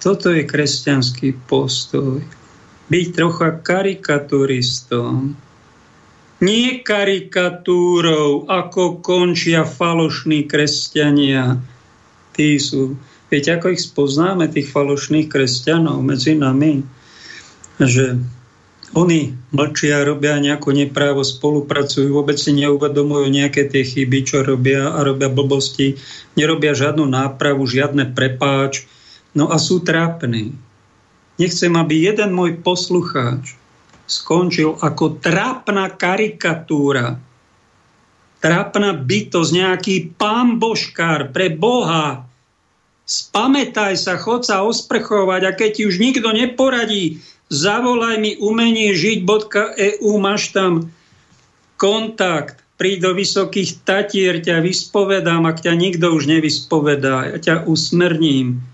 Toto 0.00 0.32
je 0.32 0.48
kresťanský 0.48 1.36
postoj. 1.44 2.24
Byť 2.88 3.06
trocha 3.12 3.60
karikaturistom. 3.60 5.36
Nie 6.40 6.80
karikatúrou, 6.80 8.48
ako 8.48 9.04
končia 9.04 9.68
falošní 9.68 10.48
kresťania. 10.48 11.60
Tí 12.32 12.56
sú... 12.56 12.96
Viete, 13.28 13.60
ako 13.60 13.76
ich 13.76 13.84
spoznáme, 13.84 14.48
tých 14.48 14.72
falošných 14.72 15.28
kresťanov 15.28 16.00
medzi 16.00 16.32
nami? 16.32 16.82
Že 17.78 18.24
oni 18.92 19.32
mlčia, 19.56 20.04
robia 20.04 20.36
nejakú 20.36 20.72
neprávo, 20.72 21.24
spolupracujú, 21.24 22.12
vôbec 22.12 22.36
si 22.36 22.52
neuvedomujú 22.52 23.28
nejaké 23.32 23.68
tie 23.68 23.84
chyby, 23.84 24.20
čo 24.24 24.44
robia 24.44 24.92
a 24.92 25.00
robia 25.00 25.32
blbosti, 25.32 25.96
nerobia 26.36 26.76
žiadnu 26.76 27.08
nápravu, 27.08 27.64
žiadne 27.64 28.12
prepáč, 28.12 28.84
No 29.32 29.48
a 29.48 29.56
sú 29.56 29.80
trápni. 29.80 30.52
Nechcem, 31.40 31.72
aby 31.72 32.12
jeden 32.12 32.36
môj 32.36 32.60
poslucháč 32.60 33.56
skončil 34.04 34.76
ako 34.76 35.16
trápna 35.24 35.88
karikatúra, 35.88 37.16
trápna 38.44 38.92
bytosť, 38.92 39.50
nejaký 39.56 39.96
pán 40.20 40.60
božkár 40.60 41.32
pre 41.32 41.48
Boha. 41.48 42.28
Spamätaj 43.08 43.96
sa, 43.96 44.20
chod 44.20 44.44
sa 44.44 44.60
osprchovať 44.68 45.42
a 45.48 45.52
keď 45.56 45.70
ti 45.80 45.82
už 45.88 45.96
nikto 45.96 46.28
neporadí, 46.28 47.24
zavolaj 47.52 48.16
mi 48.16 48.32
umenie 48.40 48.96
žiť.eu, 48.96 50.12
máš 50.16 50.56
tam 50.56 50.88
kontakt, 51.76 52.64
príď 52.80 53.12
do 53.12 53.12
vysokých 53.12 53.84
tatier, 53.84 54.40
ťa 54.40 54.64
vyspovedám, 54.64 55.44
ak 55.44 55.60
ťa 55.60 55.76
nikto 55.76 56.16
už 56.16 56.32
nevyspovedá, 56.32 57.36
ja 57.36 57.38
ťa 57.38 57.54
usmerním. 57.68 58.64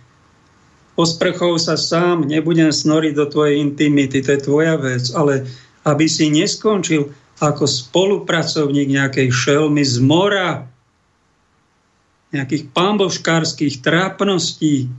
Osprchou 0.94 1.58
sa 1.58 1.74
sám, 1.74 2.26
nebudem 2.26 2.70
snoriť 2.70 3.12
do 3.14 3.26
tvojej 3.26 3.58
intimity, 3.58 4.22
to 4.22 4.34
je 4.34 4.40
tvoja 4.46 4.78
vec, 4.78 5.10
ale 5.14 5.46
aby 5.82 6.06
si 6.06 6.30
neskončil 6.30 7.10
ako 7.38 7.70
spolupracovník 7.70 8.90
nejakej 8.98 9.28
šelmy 9.30 9.84
z 9.86 9.96
mora, 10.02 10.66
nejakých 12.34 12.74
pamboškárských 12.74 13.78
trápností, 13.80 14.90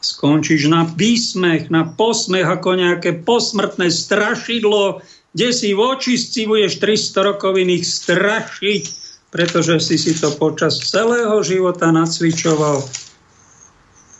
skončíš 0.00 0.68
na 0.70 0.86
výsmech, 0.86 1.68
na 1.72 1.88
posmech, 1.88 2.46
ako 2.46 2.78
nejaké 2.78 3.22
posmrtné 3.26 3.90
strašidlo, 3.90 5.02
kde 5.36 5.48
si 5.52 5.76
v 5.76 5.80
očistci 5.80 6.48
budeš 6.48 6.80
300 6.80 7.36
rokoviných 7.36 7.84
strašiť, 7.84 8.84
pretože 9.28 9.82
si 9.84 9.96
si 10.00 10.16
to 10.16 10.32
počas 10.40 10.80
celého 10.80 11.36
života 11.44 11.92
nacvičoval 11.92 12.80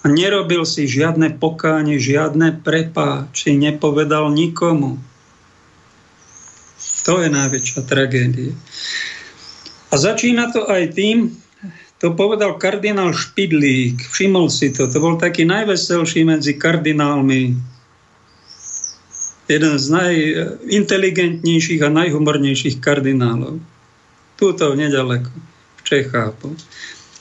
a 0.05 0.07
nerobil 0.07 0.63
si 0.63 0.87
žiadne 0.87 1.35
pokánie, 1.43 1.99
žiadne 1.99 2.63
prepáči, 2.63 3.59
nepovedal 3.59 4.31
nikomu. 4.31 5.03
To 7.09 7.23
je 7.23 7.27
najväčšia 7.27 7.81
tragédia. 7.87 8.55
A 9.91 9.95
začína 9.99 10.55
to 10.55 10.67
aj 10.67 10.95
tým, 10.95 11.35
to 12.07 12.15
povedal 12.15 12.55
kardinál 12.55 13.11
Špidlík, 13.11 13.99
všimol 13.99 14.47
si 14.47 14.71
to, 14.71 14.87
to 14.87 15.03
bol 15.03 15.19
taký 15.19 15.43
najveselší 15.43 16.23
medzi 16.23 16.55
kardinálmi, 16.55 17.59
jeden 19.51 19.75
z 19.75 19.87
najinteligentnejších 19.91 21.83
a 21.83 21.91
najhumornejších 21.91 22.79
kardinálov. 22.79 23.59
Túto 24.39 24.71
nedaleko, 24.79 25.35
v 25.35 25.83
Čechách. 25.83 26.39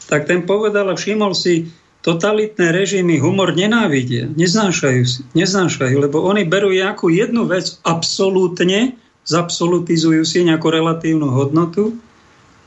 Tak 0.06 0.30
ten 0.30 0.46
povedal 0.46 0.94
a 0.94 0.94
všimol 0.94 1.34
si, 1.34 1.66
totalitné 2.06 2.70
režimy 2.70 3.18
humor 3.18 3.58
nenávidia, 3.58 4.30
neznášajú, 4.38 5.34
neznášajú, 5.34 5.98
lebo 5.98 6.22
oni 6.22 6.46
berú 6.46 6.70
nejakú 6.70 7.10
jednu 7.10 7.50
vec 7.50 7.82
absolútne, 7.82 8.94
zabsolutizujú 9.26 10.22
si 10.22 10.46
nejakú 10.46 10.70
relatívnu 10.70 11.34
hodnotu, 11.34 11.98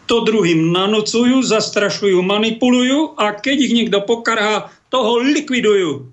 to 0.08 0.24
druhým 0.24 0.72
nanocujú, 0.72 1.44
zastrašujú, 1.44 2.18
manipulujú 2.24 3.14
a 3.20 3.36
keď 3.36 3.56
ich 3.68 3.76
niekto 3.76 4.00
pokarhá, 4.02 4.72
toho 4.88 5.20
likvidujú. 5.20 6.08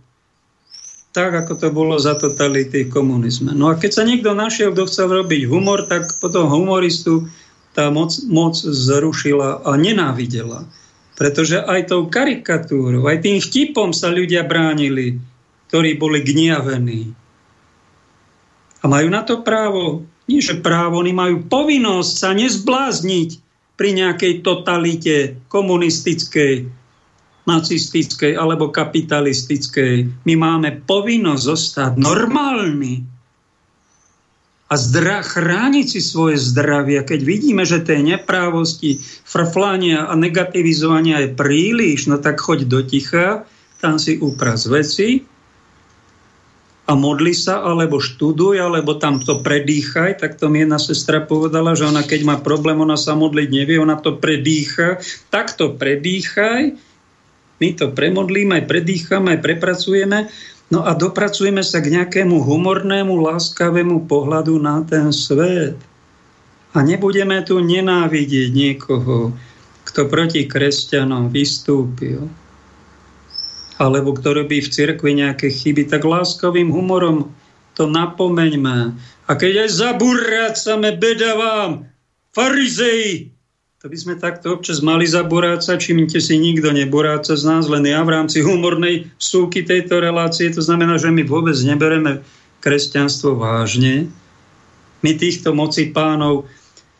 Tak, 1.15 1.47
ako 1.47 1.53
to 1.55 1.67
bolo 1.71 1.95
za 1.95 2.19
totality 2.19 2.91
komunizme. 2.91 3.55
No 3.55 3.71
a 3.71 3.79
keď 3.79 3.91
sa 3.95 4.03
niekto 4.03 4.35
našiel, 4.35 4.75
kto 4.75 4.83
chcel 4.91 5.07
robiť 5.23 5.47
humor, 5.47 5.87
tak 5.87 6.19
potom 6.19 6.51
humoristu 6.51 7.31
tá 7.71 7.87
moc, 7.87 8.11
moc 8.27 8.59
zrušila 8.59 9.63
a 9.63 9.71
nenávidela. 9.79 10.67
Pretože 11.15 11.63
aj 11.63 11.95
tou 11.95 12.11
karikatúrou, 12.11 13.07
aj 13.07 13.23
tým 13.23 13.39
vtipom 13.39 13.95
sa 13.95 14.11
ľudia 14.11 14.43
bránili, 14.43 15.15
ktorí 15.71 15.95
boli 15.95 16.19
gniavení. 16.19 17.15
A 18.83 18.91
majú 18.91 19.07
na 19.07 19.23
to 19.23 19.39
právo. 19.39 20.03
Nie, 20.27 20.43
že 20.43 20.59
právo, 20.59 20.99
oni 20.99 21.15
majú 21.15 21.47
povinnosť 21.47 22.11
sa 22.11 22.35
nezblázniť 22.35 23.44
pri 23.75 23.89
nejakej 23.91 24.39
totalite 24.39 25.39
komunistickej, 25.51 26.67
nacistickej 27.45 28.33
alebo 28.33 28.71
kapitalistickej. 28.73 30.25
My 30.25 30.33
máme 30.39 30.81
povinnosť 30.87 31.43
zostať 31.43 31.91
normálni 31.99 33.05
a 34.65 34.73
zdra, 34.81 35.21
chrániť 35.21 35.85
si 35.85 36.01
svoje 36.01 36.41
zdravie. 36.41 36.97
Keď 37.05 37.19
vidíme, 37.21 37.61
že 37.69 37.85
tej 37.85 38.01
neprávosti, 38.01 38.97
frflania 39.21 40.09
a 40.09 40.17
negativizovania 40.17 41.21
je 41.21 41.37
príliš, 41.37 42.09
no 42.09 42.17
tak 42.17 42.41
choď 42.41 42.65
do 42.65 42.81
ticha, 42.81 43.45
tam 43.77 44.01
si 44.01 44.17
upraz 44.17 44.65
veci 44.65 45.34
a 46.85 46.93
modli 46.93 47.33
sa, 47.33 47.65
alebo 47.65 47.97
študuj, 47.97 48.61
alebo 48.61 48.97
tam 49.01 49.17
to 49.17 49.41
predýchaj. 49.41 50.21
Tak 50.21 50.37
to 50.37 50.53
mi 50.53 50.61
jedna 50.61 50.77
sestra 50.77 51.21
povedala, 51.25 51.73
že 51.73 51.89
ona 51.89 52.05
keď 52.05 52.21
má 52.25 52.35
problém, 52.37 52.77
ona 52.77 52.93
sa 52.93 53.17
modliť 53.17 53.49
nevie, 53.49 53.81
ona 53.81 53.97
to 53.97 54.21
predýcha. 54.21 55.01
Tak 55.33 55.57
to 55.57 55.73
predýchaj, 55.73 56.77
my 57.57 57.69
to 57.73 57.89
premodlíme, 57.89 58.61
aj 58.61 58.65
predýchame, 58.69 59.33
aj 59.33 59.39
prepracujeme 59.41 60.29
No 60.73 60.81
a 60.81 60.97
dopracujeme 60.97 61.61
sa 61.61 61.77
k 61.77 61.93
nejakému 61.93 62.41
humornému, 62.41 63.21
láskavému 63.21 64.09
pohľadu 64.09 64.57
na 64.57 64.81
ten 64.81 65.13
svet. 65.13 65.77
A 66.73 66.81
nebudeme 66.81 67.37
tu 67.45 67.61
nenávidieť 67.61 68.49
niekoho, 68.49 69.31
kto 69.85 70.09
proti 70.09 70.49
kresťanom 70.49 71.29
vystúpil, 71.29 72.25
alebo 73.75 74.15
kto 74.15 74.43
robí 74.43 74.63
v 74.63 74.71
cirkvi 74.71 75.19
nejaké 75.19 75.51
chyby, 75.51 75.91
tak 75.91 76.07
láskavým 76.07 76.71
humorom 76.71 77.31
to 77.75 77.91
napomeňme. 77.91 78.95
A 79.27 79.31
keď 79.35 79.67
aj 79.67 79.69
zaburácame, 79.75 80.95
beda 80.95 81.35
vám, 81.35 81.71
farizei, 82.31 83.35
to 83.85 83.91
by 83.91 83.97
sme 84.01 84.15
takto 84.17 84.55
občas 84.55 84.81
mali 84.81 85.05
zaboráca, 85.05 85.77
čímte 85.77 86.17
si 86.17 86.41
nikto 86.41 86.73
neboráca 86.73 87.37
z 87.37 87.43
nás, 87.45 87.69
len 87.69 87.85
ja 87.85 88.01
v 88.01 88.17
rámci 88.17 88.41
humornej 88.41 89.11
súky 89.21 89.61
tejto 89.61 90.01
relácie. 90.01 90.49
To 90.49 90.63
znamená, 90.63 90.97
že 90.97 91.13
my 91.13 91.21
vôbec 91.21 91.53
nebereme 91.61 92.25
kresťanstvo 92.65 93.37
vážne. 93.37 94.09
My 95.05 95.13
týchto 95.13 95.53
moci 95.53 95.93
pánov 95.93 96.49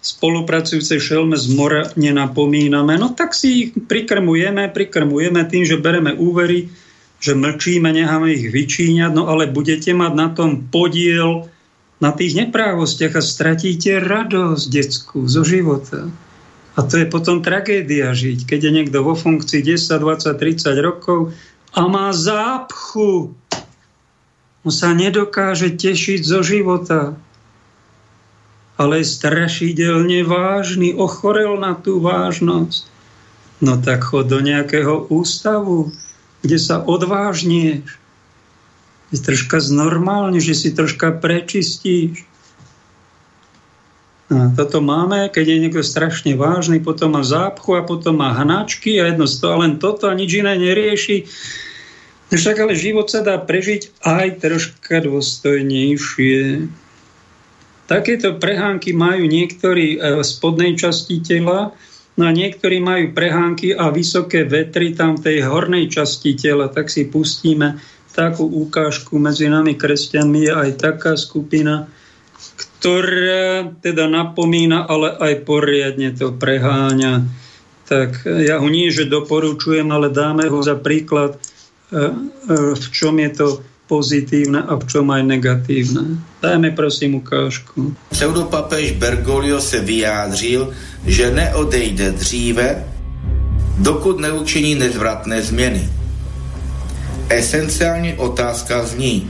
spolupracujúce 0.06 1.02
šelme 1.02 1.34
z 1.34 1.50
mora 1.58 1.90
nenapomíname, 1.98 2.94
no 3.02 3.18
tak 3.18 3.34
si 3.34 3.48
ich 3.66 3.70
prikrmujeme, 3.74 4.70
prikrmujeme 4.70 5.42
tým, 5.50 5.66
že 5.66 5.82
bereme 5.82 6.14
úvery, 6.14 6.70
že 7.18 7.34
mlčíme, 7.34 7.90
necháme 7.90 8.30
ich 8.38 8.54
vyčíňať, 8.54 9.12
no 9.18 9.26
ale 9.26 9.50
budete 9.50 9.98
mať 9.98 10.14
na 10.14 10.30
tom 10.30 10.70
podiel 10.70 11.50
na 11.98 12.14
tých 12.14 12.38
neprávostiach 12.38 13.18
a 13.18 13.24
stratíte 13.26 13.98
radosť 13.98 14.64
detskú 14.70 15.26
zo 15.26 15.42
života. 15.42 16.06
A 16.78 16.84
to 16.86 17.02
je 17.02 17.10
potom 17.10 17.42
tragédia 17.42 18.14
žiť, 18.14 18.46
keď 18.46 18.60
je 18.70 18.72
niekto 18.78 19.02
vo 19.02 19.18
funkcii 19.18 19.64
10, 19.64 19.90
20, 19.90 20.38
30 20.38 20.86
rokov 20.86 21.34
a 21.74 21.82
má 21.90 22.14
zápchu. 22.14 23.34
On 24.62 24.70
sa 24.70 24.94
nedokáže 24.94 25.74
tešiť 25.74 26.22
zo 26.22 26.46
života 26.46 27.18
ale 28.76 29.08
strašidelne 29.08 30.28
vážny, 30.28 30.92
ochorel 30.96 31.56
na 31.56 31.76
tú 31.76 32.04
vážnosť. 32.04 32.92
No 33.64 33.80
tak 33.80 34.04
chod 34.04 34.28
do 34.28 34.44
nejakého 34.44 35.08
ústavu, 35.08 35.96
kde 36.44 36.60
sa 36.60 36.84
odvážnieš, 36.84 37.88
si 39.16 39.24
troška 39.24 39.64
znormálne, 39.64 40.44
že 40.44 40.52
si 40.52 40.76
troška 40.76 41.16
prečistíš. 41.24 42.28
A 44.28 44.50
toto 44.58 44.82
máme, 44.82 45.30
keď 45.30 45.46
je 45.46 45.62
niekto 45.62 45.82
strašne 45.86 46.34
vážny, 46.34 46.82
potom 46.82 47.14
má 47.14 47.22
zápchu 47.22 47.78
a 47.78 47.86
potom 47.86 48.20
má 48.20 48.34
hnačky 48.34 48.98
a 48.98 49.14
jedno 49.14 49.30
z 49.30 49.38
toho, 49.38 49.62
len 49.62 49.78
toto 49.78 50.10
a 50.10 50.18
nič 50.18 50.42
iné 50.42 50.58
nerieši. 50.58 51.30
Však 52.34 52.58
ale 52.58 52.74
život 52.74 53.06
sa 53.08 53.22
dá 53.22 53.38
prežiť 53.38 54.02
aj 54.02 54.42
troška 54.42 55.06
dôstojnejšie. 55.06 56.68
Takéto 57.86 58.42
prehánky 58.42 58.98
majú 58.98 59.30
niektorí 59.30 60.02
v 60.02 60.22
e, 60.22 60.26
spodnej 60.26 60.74
časti 60.74 61.22
tela, 61.22 61.70
no 62.18 62.24
a 62.26 62.32
niektorí 62.34 62.82
majú 62.82 63.14
prehánky 63.14 63.78
a 63.78 63.94
vysoké 63.94 64.42
vetry 64.50 64.98
tam 64.98 65.22
v 65.22 65.24
tej 65.30 65.38
hornej 65.46 65.94
časti 65.94 66.34
tela. 66.34 66.66
Tak 66.66 66.90
si 66.90 67.06
pustíme 67.06 67.78
takú 68.16 68.48
ukážku 68.48 69.20
medzi 69.20 69.52
nami 69.52 69.76
kresťanmi 69.76 70.48
je 70.48 70.54
aj 70.56 70.70
taká 70.80 71.14
skupina, 71.20 71.92
ktorá 72.56 73.76
teda 73.84 74.08
napomína, 74.08 74.88
ale 74.88 75.12
aj 75.20 75.44
poriadne 75.44 76.16
to 76.16 76.32
preháňa. 76.32 77.28
Tak 77.86 78.26
ja 78.26 78.58
ho 78.64 78.68
nie, 78.72 78.90
že 78.90 79.06
doporučujem, 79.06 79.86
ale 79.94 80.10
dáme 80.10 80.50
ho 80.50 80.58
za 80.64 80.74
príklad, 80.74 81.38
e, 81.38 81.40
e, 81.94 82.10
v 82.74 82.86
čom 82.90 83.14
je 83.22 83.30
to 83.36 83.48
pozitívne 83.88 84.66
a 84.66 84.76
v 84.76 84.84
čom 84.90 85.06
aj 85.14 85.24
negatívne. 85.24 86.18
Dajme 86.42 86.74
prosím 86.74 87.22
ukážku. 87.22 87.94
Pseudopapež 88.10 88.92
Bergoglio 88.98 89.62
se 89.62 89.80
vyjádřil, 89.80 90.74
že 91.06 91.32
neodejde 91.32 92.12
dříve, 92.12 92.84
dokud 93.78 94.20
neučiní 94.20 94.76
nezvratné 94.76 95.42
změny. 95.42 95.90
Esenciální 97.30 98.14
otázka 98.14 98.86
zní, 98.86 99.30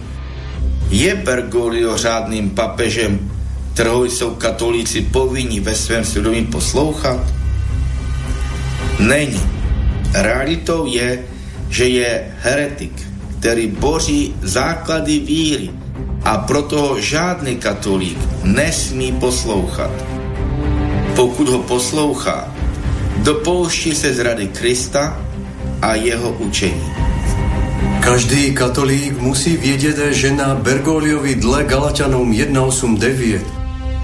je 0.90 1.16
Bergoglio 1.16 1.98
řádným 1.98 2.50
papežem, 2.50 3.32
kterého 3.74 4.06
jsou 4.06 4.36
katolíci 4.36 5.02
povinni 5.02 5.60
ve 5.60 5.76
svém 5.76 6.06
svědomí 6.06 6.46
poslouchat? 6.46 7.20
Není. 9.00 9.42
Realitou 10.14 10.86
je, 10.88 11.24
že 11.70 11.88
je 11.88 12.32
heretik 12.40 13.15
který 13.46 13.68
boří 13.68 14.34
základy 14.42 15.20
víry 15.20 15.70
a 16.26 16.38
proto 16.38 16.82
ho 16.82 17.02
žádný 17.02 17.62
katolík 17.62 18.18
nesmí 18.44 19.12
poslouchat. 19.22 19.92
Pokud 21.16 21.50
ho 21.50 21.60
poslouchá, 21.60 22.50
dopouští 23.18 23.96
se 23.96 24.14
z 24.14 24.20
rady 24.20 24.48
Krista 24.48 25.22
a 25.82 25.96
jeho 25.96 26.32
učení. 26.42 26.90
Každý 28.02 28.54
katolík 28.54 29.22
musí 29.22 29.58
vědět, 29.58 29.98
že 30.10 30.34
na 30.34 30.56
Bergoliovi 30.56 31.36
dle 31.36 31.64
Galatianům 31.64 32.34
1.8.9 32.34 33.40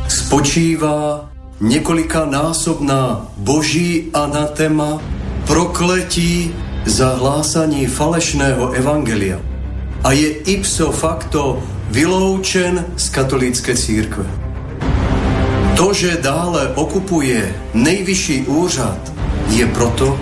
spočívá 0.07 1.29
několika 1.61 2.25
násobná 2.25 3.25
boží 3.37 4.13
anatema 4.13 5.01
prokletí 5.47 6.53
za 6.85 7.15
hlásanie 7.15 7.85
falešného 7.87 8.73
evangelia 8.73 9.37
a 10.01 10.11
je 10.11 10.41
ipso 10.49 10.89
facto 10.89 11.61
vyloučen 11.93 12.85
z 12.97 13.05
katolícké 13.09 13.77
církve. 13.77 14.25
To, 15.77 15.93
že 15.93 16.17
dále 16.21 16.73
okupuje 16.75 17.55
nejvyšší 17.73 18.49
úřad, 18.49 18.97
je 19.49 19.65
proto, 19.67 20.19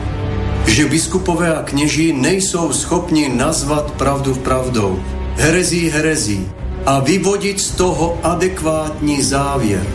že 0.67 0.85
biskupové 0.85 1.55
a 1.55 1.63
kněží 1.63 2.13
nejsou 2.13 2.73
schopni 2.73 3.29
nazvat 3.29 3.91
pravdu 3.91 4.35
pravdou, 4.35 4.99
herezí 5.35 5.89
herezí 5.89 6.47
a 6.85 6.99
vyvodit 6.99 7.59
z 7.59 7.71
toho 7.71 8.19
adekvátní 8.23 9.23
závěr. 9.23 9.85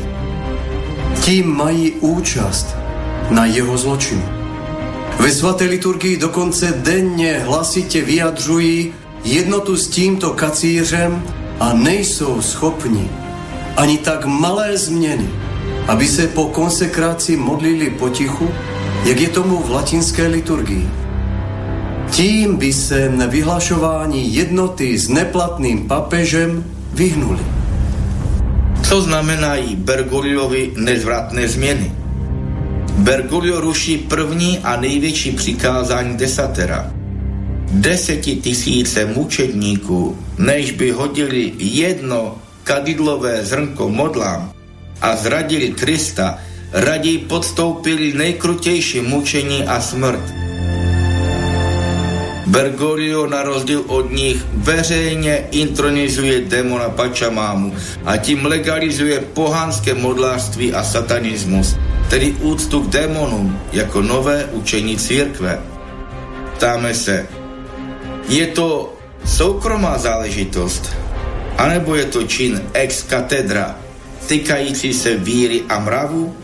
Tím 1.20 1.56
mají 1.56 1.92
účast 1.92 2.76
na 3.30 3.44
jeho 3.44 3.78
zločinu. 3.78 4.43
Ve 5.18 5.30
svaté 5.32 5.64
liturgii 5.64 6.16
dokonce 6.16 6.74
denně 6.76 7.42
hlasitě 7.44 8.02
vyjadřují 8.02 8.92
jednotu 9.24 9.76
s 9.76 9.88
tímto 9.88 10.30
kacířem 10.30 11.22
a 11.60 11.72
nejsou 11.72 12.42
schopni 12.42 13.10
ani 13.76 13.98
tak 13.98 14.24
malé 14.24 14.78
změny, 14.78 15.28
aby 15.88 16.08
se 16.08 16.26
po 16.26 16.44
konsekraci 16.44 17.36
modlili 17.36 17.90
potichu, 17.90 18.50
jak 19.04 19.20
je 19.20 19.28
tomu 19.28 19.62
v 19.62 19.70
latinské 19.70 20.26
liturgii. 20.26 20.88
Tím 22.10 22.56
by 22.56 22.72
se 22.72 23.08
na 23.08 23.26
vyhlašování 23.26 24.34
jednoty 24.34 24.98
s 24.98 25.08
neplatným 25.08 25.88
papežem 25.88 26.64
vyhnuli. 26.92 27.42
Co 28.82 29.00
znamenají 29.00 29.76
Bergoliovi 29.76 30.72
nezvratné 30.76 31.48
změny? 31.48 32.03
Bergoglio 33.05 33.61
ruší 33.61 33.98
první 33.98 34.59
a 34.59 34.76
největší 34.80 35.32
přikázání 35.32 36.16
desatera. 36.16 36.90
Desetitisíce 37.70 39.07
mučedníků, 39.07 40.18
než 40.38 40.70
by 40.70 40.90
hodili 40.90 41.52
jedno 41.59 42.38
kadidlové 42.62 43.44
zrnko 43.44 43.88
modlám 43.88 44.52
a 45.00 45.16
zradili 45.16 45.68
Krista, 45.70 46.38
raději 46.72 47.18
podstoupili 47.18 48.12
nejkrutější 48.12 49.00
mučení 49.00 49.64
a 49.64 49.80
smrt. 49.80 50.24
Bergoglio 52.46 53.26
na 53.26 53.42
rozdíl 53.42 53.84
od 53.86 54.12
nich 54.12 54.44
veřejně 54.55 55.44
intronizuje 55.50 56.40
demona 56.40 56.88
Pačamámu 56.88 57.74
a 58.05 58.16
tím 58.16 58.46
legalizuje 58.46 59.20
pohanské 59.20 59.94
modlářství 59.94 60.72
a 60.72 60.84
satanismus– 60.84 61.76
tedy 62.14 62.30
úctu 62.46 62.86
k 62.86 62.94
démonům 62.94 63.58
jako 63.72 64.02
nové 64.02 64.44
učení 64.54 64.96
církve. 64.96 65.58
Ptáme 66.54 66.94
se, 66.94 67.26
je 68.28 68.46
to 68.46 68.94
soukromá 69.24 69.98
záležitost, 69.98 70.94
anebo 71.58 71.94
je 71.94 72.04
to 72.04 72.22
čin 72.22 72.62
ex 72.72 73.02
katedra 73.02 73.74
týkající 74.26 74.94
se 74.94 75.16
víry 75.18 75.62
a 75.68 75.78
mravu? 75.78 76.36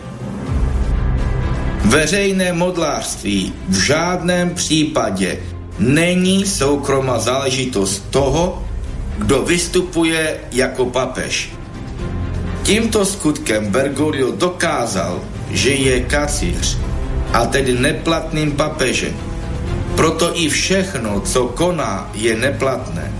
Veřejné 1.84 2.52
modlářství 2.52 3.54
v 3.68 3.78
žádném 3.78 4.50
případě 4.50 5.38
není 5.78 6.46
soukromá 6.46 7.18
záležitost 7.18 8.10
toho, 8.10 8.66
kdo 9.18 9.42
vystupuje 9.42 10.40
jako 10.52 10.86
papež. 10.86 11.52
Tímto 12.62 13.06
skutkem 13.06 13.70
Bergoglio 13.70 14.32
dokázal, 14.34 15.29
že 15.50 15.70
je 15.70 16.00
kacíř 16.00 16.78
a 17.32 17.46
tedy 17.46 17.74
neplatným 17.78 18.52
papežem. 18.52 19.14
Proto 19.94 20.32
i 20.34 20.48
všechno, 20.48 21.20
co 21.20 21.46
koná, 21.54 22.10
je 22.14 22.36
neplatné. 22.36 23.12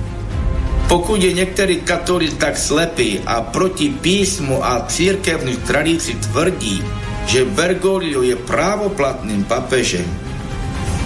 Pokud 0.89 1.22
je 1.22 1.33
některý 1.33 1.76
katolík 1.87 2.35
tak 2.39 2.59
slepý 2.59 3.20
a 3.26 3.41
proti 3.41 3.89
písmu 3.89 4.64
a 4.64 4.87
církevní 4.89 5.57
tradici 5.57 6.14
tvrdí, 6.14 6.83
že 7.26 7.45
Bergoglio 7.45 8.22
je 8.22 8.37
právoplatným 8.37 9.45
papežem, 9.45 10.07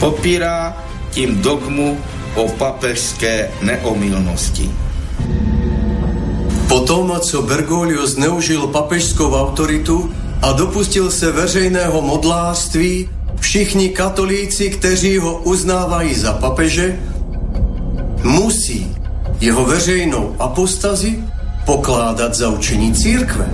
popírá 0.01 0.77
tím 1.11 1.43
dogmu 1.43 2.01
o 2.35 2.49
papežské 2.49 3.51
neomilnosti. 3.61 4.71
Potom, 6.69 7.13
co 7.21 7.43
Bergoglio 7.43 8.07
zneužil 8.07 8.67
papežskou 8.67 9.37
autoritu 9.37 10.11
a 10.45 10.53
dopustil 10.53 11.11
se 11.11 11.33
veřejného 11.33 12.03
modlářství, 12.03 13.09
všichni 13.41 13.89
katolíci, 13.89 14.71
kteří 14.71 15.19
ho 15.19 15.39
uznávají 15.39 16.15
za 16.15 16.33
papeže, 16.33 17.01
musí 18.23 18.97
jeho 19.41 19.65
veřejnou 19.65 20.37
apostazi 20.39 21.19
pokládat 21.67 22.35
za 22.35 22.49
učení 22.49 22.95
církve. 22.95 23.49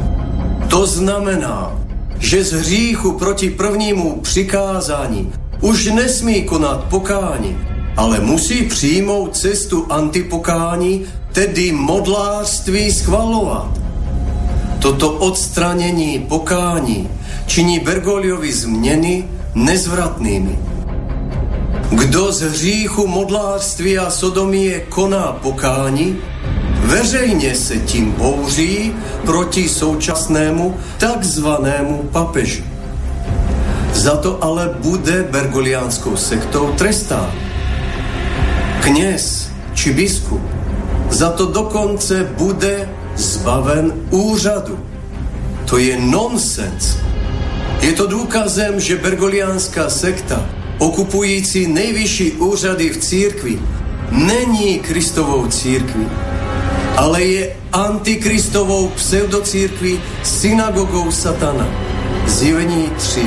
To 0.69 0.87
znamená, 0.87 1.79
že 2.19 2.45
z 2.45 2.53
hříchu 2.53 3.13
proti 3.13 3.51
prvnímu 3.51 4.21
přikázání 4.21 5.33
už 5.61 5.87
nesmí 5.87 6.43
konat 6.43 6.85
pokání, 6.85 7.59
ale 7.97 8.21
musí 8.21 8.63
přijmout 8.63 9.37
cestu 9.37 9.87
antipokání, 9.91 11.05
tedy 11.33 11.73
modlářství 11.73 12.93
schvalovat. 12.93 13.80
Toto 14.81 15.13
odstranění 15.13 16.19
pokání 16.19 17.09
činí 17.47 17.81
Bergoliovi 17.81 18.53
změny 18.53 19.25
nezvratnými. 19.55 20.59
Kdo 21.91 22.33
z 22.33 22.41
hříchu 22.41 23.07
modlářství 23.07 23.99
a 23.99 24.11
sodomie 24.11 24.81
koná 24.81 25.33
pokání, 25.43 26.17
veřejně 26.85 27.55
se 27.55 27.77
tím 27.77 28.13
bouří 28.13 28.93
proti 29.25 29.69
současnému 29.69 30.77
takzvanému 30.99 32.09
papeži. 32.13 32.65
Za 33.93 34.17
to 34.17 34.45
ale 34.45 34.71
bude 34.79 35.27
bergoliánskou 35.31 36.17
sektou 36.17 36.73
trestán. 36.79 37.33
Kněz 38.81 39.49
či 39.75 39.93
biskup 39.93 40.43
za 41.11 41.31
to 41.31 41.47
dokonce 41.47 42.25
bude 42.39 42.89
zbaven 43.21 43.93
úřadu. 44.11 44.79
To 45.71 45.79
je 45.79 46.01
nonsens. 46.01 46.97
Je 47.81 47.93
to 47.93 48.07
důkazem, 48.07 48.81
že 48.81 48.97
bergoliánská 48.97 49.91
sekta, 49.91 50.47
okupující 50.79 51.67
nejvyšší 51.67 52.33
úřady 52.33 52.91
v 52.91 52.97
církvi, 52.97 53.59
není 54.11 54.79
Kristovou 54.79 55.47
církví, 55.47 56.07
ale 56.97 57.23
je 57.23 57.57
antikristovou 57.73 58.89
pseudocírkví 58.89 60.01
synagogou 60.23 61.11
satana. 61.11 61.69
Zjevení 62.27 62.91
3. 62.97 63.21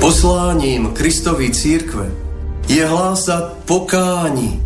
Posláním 0.00 0.86
Kristovy 0.86 1.50
církve 1.50 2.10
je 2.68 2.86
hlásat 2.86 3.52
pokání. 3.64 4.62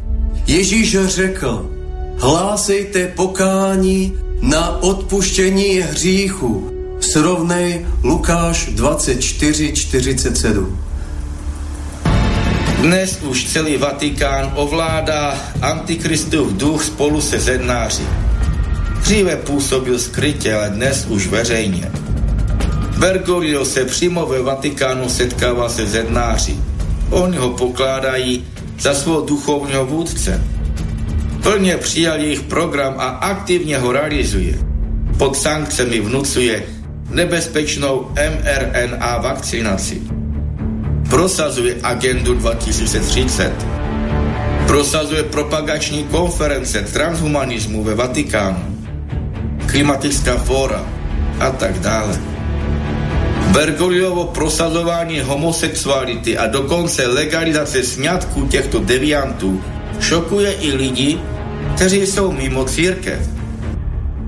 Ježíš 0.46 0.98
řekl, 1.04 1.71
hlásejte 2.16 3.06
pokání 3.08 4.14
na 4.40 4.82
odpuštění 4.82 5.78
hříchu. 5.78 6.70
Srovnej 7.00 7.86
Lukáš 8.02 8.66
24, 8.66 9.72
47. 9.72 10.78
Dnes 12.82 13.18
už 13.22 13.44
celý 13.44 13.76
Vatikán 13.76 14.52
ovládá 14.54 15.38
antikristův 15.62 16.52
duch 16.52 16.84
spolu 16.84 17.20
se 17.20 17.40
zednáři. 17.40 18.02
Dříve 19.00 19.36
působil 19.36 19.98
skrytě, 19.98 20.54
ale 20.54 20.70
dnes 20.70 21.06
už 21.06 21.26
veřejně. 21.26 21.92
Bergoglio 22.98 23.64
se 23.64 23.84
přímo 23.84 24.26
ve 24.26 24.42
Vatikánu 24.42 25.08
setkává 25.08 25.68
se 25.68 25.86
zednáři. 25.86 26.56
Oni 27.10 27.36
ho 27.36 27.50
pokládají 27.50 28.44
za 28.80 28.94
svého 28.94 29.20
duchovního 29.20 29.86
vůdce. 29.86 30.42
Plně 31.42 31.76
přijal 31.76 32.18
jejich 32.20 32.42
program 32.42 32.94
a 32.98 33.08
aktivně 33.08 33.78
ho 33.78 33.92
realizuje. 33.92 34.58
Pod 35.18 35.36
sankcemi 35.36 36.00
vnucuje 36.00 36.62
nebezpečnou 37.10 38.10
mRNA 38.14 39.18
vakcinaci 39.18 40.02
prosazuje 41.12 41.76
agendu 41.82 42.34
2030, 42.34 43.52
prosazuje 44.66 45.22
propagační 45.22 46.04
konference 46.04 46.82
transhumanismu 46.82 47.84
ve 47.84 47.94
Vatikánu, 47.94 48.64
klimatická 49.66 50.36
fóra 50.36 50.80
a 51.40 51.50
tak 51.50 51.78
dále. 51.78 52.20
Bergoliovo 53.52 54.24
prosazování 54.24 55.20
homosexuality 55.20 56.38
a 56.38 56.46
dokonce 56.46 57.06
legalizace 57.06 57.82
sňatků 57.82 58.46
těchto 58.46 58.78
deviantů 58.78 59.64
šokuje 60.02 60.52
i 60.52 60.72
lidi, 60.72 61.18
kteří 61.74 62.06
jsou 62.06 62.32
mimo 62.32 62.64
církev. 62.64 63.28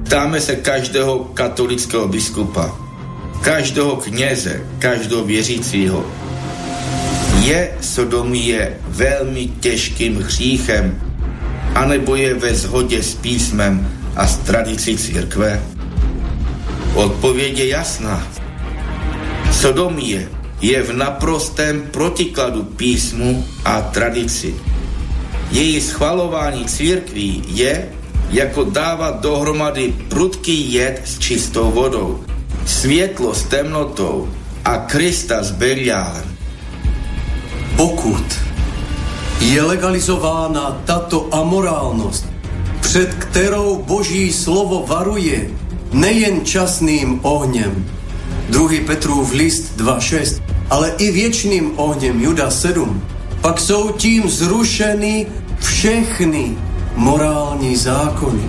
Ptáme 0.04 0.40
se 0.40 0.56
každého 0.56 1.18
katolického 1.34 2.08
biskupa, 2.08 2.78
každého 3.40 3.96
kněze, 3.96 4.62
každého 4.78 5.24
věřícího, 5.24 6.06
je 7.44 7.70
sodomie 7.80 8.78
velmi 8.88 9.46
těžkým 9.60 10.16
hříchem, 10.16 11.00
anebo 11.74 12.16
je 12.16 12.34
ve 12.34 12.54
shodě 12.54 13.02
s 13.02 13.14
písmem 13.14 13.88
a 14.16 14.26
s 14.26 14.36
tradicí 14.36 14.96
církve? 14.96 15.62
Odpověď 16.94 17.58
je 17.58 17.68
jasná. 17.68 18.26
Sodomie 19.52 20.28
je 20.60 20.82
v 20.82 20.92
naprostém 20.92 21.82
protikladu 21.90 22.62
písmu 22.62 23.44
a 23.64 23.80
tradici. 23.80 24.54
Její 25.54 25.80
schvalování 25.80 26.64
církví 26.64 27.42
je, 27.46 27.88
jako 28.30 28.64
dávat 28.64 29.20
dohromady 29.20 29.94
prudký 30.08 30.72
jed 30.72 31.02
s 31.04 31.18
čistou 31.18 31.70
vodou, 31.70 32.24
světlo 32.66 33.34
s 33.34 33.42
temnotou 33.42 34.28
a 34.64 34.76
Krista 34.78 35.42
s 35.42 35.50
beriálem. 35.50 36.24
Pokud 37.76 38.24
je 39.40 39.62
legalizována 39.62 40.82
tato 40.84 41.28
amorálnost, 41.34 42.26
před 42.80 43.14
kterou 43.14 43.82
Boží 43.86 44.32
slovo 44.32 44.84
varuje 44.86 45.50
nejen 45.92 46.44
časným 46.44 47.20
ohněm, 47.22 47.86
2. 48.48 48.68
Petrův 48.86 49.32
list 49.32 49.72
2.6, 49.76 50.42
ale 50.70 50.94
i 50.98 51.12
věčným 51.12 51.72
ohněm 51.76 52.20
Juda 52.20 52.50
7, 52.50 53.02
pak 53.40 53.60
jsou 53.60 53.92
tím 53.92 54.28
zrušeny 54.28 55.26
všechny 55.64 56.56
morální 56.96 57.76
zákony. 57.76 58.42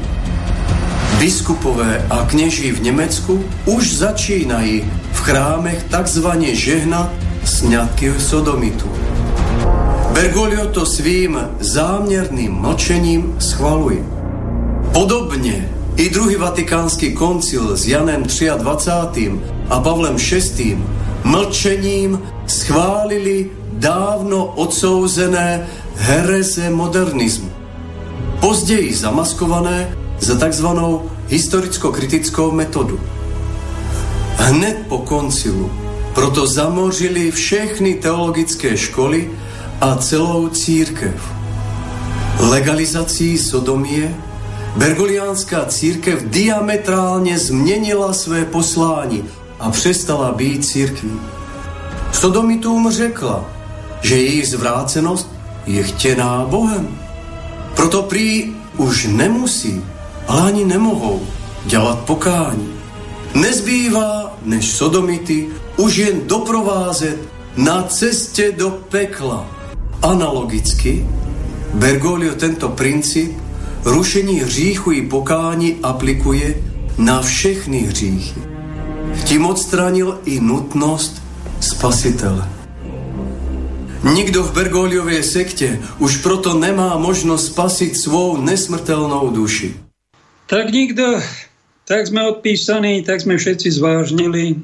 Biskupové 1.20 2.06
a 2.10 2.26
kněží 2.30 2.72
v 2.72 2.82
Německu 2.82 3.44
už 3.66 3.96
začínají 3.96 4.84
v 5.12 5.20
chrámech 5.20 5.84
takzvaně 5.84 6.56
žehnat 6.56 7.12
sňatky 7.44 8.14
sodomitu. 8.20 8.90
Bergoglio 10.14 10.68
to 10.68 10.86
svým 10.86 11.40
záměrným 11.60 12.52
mlčením 12.52 13.36
schvaluje. 13.40 14.04
Podobně 14.94 15.70
i 15.96 16.10
druhý 16.10 16.36
vatikánský 16.36 17.14
koncil 17.14 17.78
s 17.78 17.88
Janem 17.88 18.24
23. 18.24 19.32
a 19.70 19.80
Pavlem 19.80 20.16
VI. 20.16 20.78
mlčením 21.24 22.20
schválili 22.48 23.50
dávno 23.74 24.46
odsouzené 24.46 25.68
hereze 25.96 26.70
modernismu. 26.70 27.52
Později 28.40 28.96
zamaskované 28.96 29.98
za 30.20 30.36
takzvanou 30.36 31.12
historicko-kritickou 31.28 32.52
metodu. 32.52 33.00
Hned 34.38 34.78
po 34.88 34.98
koncilu 34.98 35.72
proto 36.14 36.48
zamořili 36.48 37.32
všechny 37.32 37.94
teologické 37.94 38.78
školy 38.78 39.32
a 39.82 39.96
celou 39.96 40.50
církev. 40.50 41.16
Legalizací 42.40 43.38
sodomie 43.38 44.16
Bergoliánská 44.76 45.66
církev 45.66 46.24
diametrálně 46.24 47.40
změnila 47.40 48.14
své 48.14 48.46
poslání 48.46 49.24
a 49.60 49.72
přestala 49.72 50.32
být 50.32 50.66
církví. 50.66 51.12
Sodomitům 52.12 52.92
řekla, 52.92 53.46
že 54.02 54.16
jejich 54.16 54.48
zvrácenost 54.48 55.35
je 55.68 55.84
chtěná 55.84 56.46
Bohem. 56.50 56.88
Proto 57.76 58.04
prý 58.04 58.54
už 58.78 59.08
nemusí, 59.12 59.82
ale 60.28 60.42
ani 60.42 60.66
nemohou 60.66 61.22
dělat 61.66 62.00
pokání. 62.00 62.70
Nezbývá, 63.36 64.38
než 64.46 64.72
sodomity 64.72 65.48
už 65.78 65.96
jen 65.96 66.28
doprovázet 66.28 67.18
na 67.58 67.84
cestě 67.84 68.52
do 68.58 68.70
pekla. 68.70 69.46
Analogicky 70.02 71.08
Bergoglio 71.74 72.36
tento 72.36 72.70
princíp 72.70 73.38
rušení 73.84 74.40
hříchu 74.40 74.92
i 74.92 75.02
pokání 75.02 75.76
aplikuje 75.84 76.56
na 76.98 77.22
všechny 77.22 77.80
hříchy. 77.80 78.42
Tím 79.24 79.46
odstranil 79.46 80.20
i 80.26 80.40
nutnost 80.40 81.22
spasitele. 81.60 82.55
Nikdo 84.06 84.46
v 84.46 84.54
Bergoliovej 84.54 85.26
sekte 85.26 85.82
už 85.98 86.22
proto 86.22 86.54
nemá 86.54 86.94
možnosť 87.02 87.46
spasiť 87.50 87.92
svou 87.98 88.38
nesmrtelnou 88.38 89.34
duši. 89.34 89.74
Tak 90.46 90.70
nikto, 90.70 91.18
tak 91.90 92.06
sme 92.06 92.30
odpísaní, 92.30 93.02
tak 93.02 93.26
sme 93.26 93.42
všetci 93.42 93.66
zvážnili. 93.74 94.62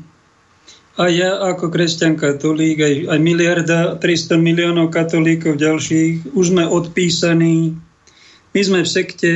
A 0.93 1.09
ja 1.09 1.41
ako 1.41 1.73
kresťan 1.73 2.21
katolík, 2.21 2.85
aj, 2.85 3.17
aj 3.17 3.19
miliarda, 3.19 3.79
300 3.97 4.37
miliónov 4.37 4.93
katolíkov 4.93 5.57
ďalších, 5.57 6.37
už 6.37 6.45
sme 6.53 6.69
odpísaní. 6.69 7.73
My 8.53 8.61
sme 8.61 8.85
v 8.85 8.93
sekte, 8.93 9.31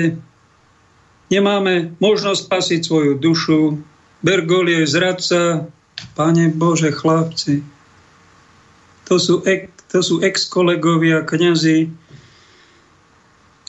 nemáme 1.33 1.97
možnosť 1.97 2.45
spasiť 2.45 2.81
svoju 2.85 3.17
dušu. 3.17 3.81
Bergoglio 4.21 4.85
je 4.85 4.93
zradca, 4.93 5.41
Pane 6.13 6.53
Bože, 6.53 6.93
chlapci, 6.93 7.65
to 9.05 9.21
sú 9.21 9.45
ek, 9.45 9.69
to 9.91 9.99
sú 10.01 10.19
ex-kolegovia, 10.25 11.23
kniazy, 11.23 11.91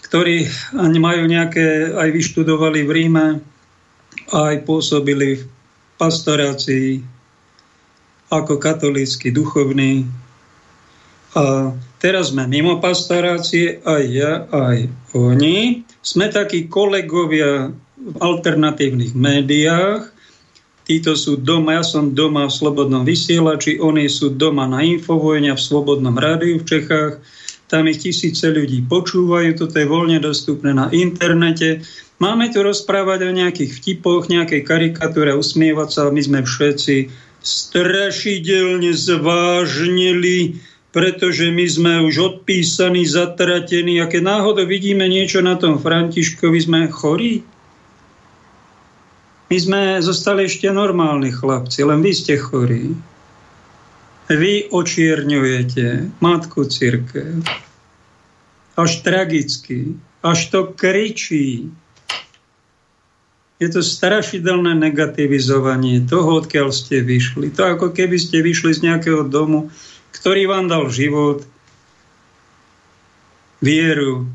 ktorí 0.06 0.46
majú 0.96 1.26
nejaké, 1.26 1.92
aj 1.92 2.08
vyštudovali 2.14 2.86
v 2.86 2.90
Ríme, 2.90 3.26
aj 4.32 4.64
pôsobili 4.64 5.38
v 5.38 5.42
pastorácii 5.98 7.02
ako 8.32 8.58
katolícky 8.58 9.30
duchovní. 9.30 10.06
A 11.36 11.74
teraz 12.00 12.32
sme 12.32 12.48
mimo 12.48 12.80
pastorácie, 12.80 13.84
aj 13.84 14.04
ja, 14.08 14.32
aj 14.50 14.88
oni. 15.12 15.84
Sme 16.00 16.32
takí 16.32 16.66
kolegovia 16.66 17.70
v 17.96 18.14
alternatívnych 18.22 19.12
médiách, 19.12 20.15
Títo 20.86 21.18
sú 21.18 21.34
doma, 21.34 21.82
ja 21.82 21.84
som 21.84 22.14
doma 22.14 22.46
v 22.46 22.54
Slobodnom 22.54 23.02
vysielači, 23.02 23.82
oni 23.82 24.06
sú 24.06 24.30
doma 24.30 24.70
na 24.70 24.86
Infovojne 24.86 25.50
v 25.50 25.58
Slobodnom 25.58 26.14
rádiu 26.14 26.62
v 26.62 26.66
Čechách. 26.66 27.18
Tam 27.66 27.90
ich 27.90 27.98
tisíce 27.98 28.46
ľudí 28.46 28.86
počúvajú, 28.86 29.58
toto 29.58 29.82
je 29.82 29.90
voľne 29.90 30.22
dostupné 30.22 30.70
na 30.70 30.86
internete. 30.94 31.82
Máme 32.22 32.54
tu 32.54 32.62
rozprávať 32.62 33.26
o 33.26 33.34
nejakých 33.34 33.74
vtipoch, 33.82 34.30
nejakej 34.30 34.62
karikatúre, 34.62 35.34
usmievať 35.34 35.88
sa, 35.90 36.14
my 36.14 36.22
sme 36.22 36.40
všetci 36.46 37.10
strašidelne 37.42 38.94
zvážnili, 38.94 40.62
pretože 40.94 41.50
my 41.50 41.66
sme 41.66 41.92
už 42.06 42.14
odpísaní, 42.14 43.02
zatratení 43.10 43.98
a 43.98 44.06
keď 44.06 44.22
náhodou 44.22 44.70
vidíme 44.70 45.10
niečo 45.10 45.42
na 45.42 45.58
tom 45.58 45.82
Františkovi, 45.82 46.58
sme 46.62 46.86
chorí. 46.86 47.42
My 49.46 49.56
sme 49.62 49.80
zostali 50.02 50.50
ešte 50.50 50.66
normálni 50.74 51.30
chlapci, 51.30 51.86
len 51.86 52.02
vy 52.02 52.10
ste 52.10 52.34
chorí. 52.34 52.98
Vy 54.26 54.74
očierňujete 54.74 56.18
Matku 56.18 56.66
Církev. 56.66 57.46
Až 58.74 59.06
tragicky. 59.06 59.94
Až 60.26 60.50
to 60.50 60.74
kričí. 60.74 61.70
Je 63.62 63.68
to 63.70 63.86
strašidelné 63.86 64.74
negativizovanie 64.74 66.02
toho, 66.10 66.42
odkiaľ 66.42 66.74
ste 66.74 67.06
vyšli. 67.06 67.54
To 67.54 67.70
ako 67.70 67.94
keby 67.94 68.18
ste 68.18 68.42
vyšli 68.42 68.74
z 68.74 68.80
nejakého 68.82 69.30
domu, 69.30 69.70
ktorý 70.10 70.50
vám 70.50 70.66
dal 70.66 70.90
život, 70.90 71.46
vieru, 73.62 74.26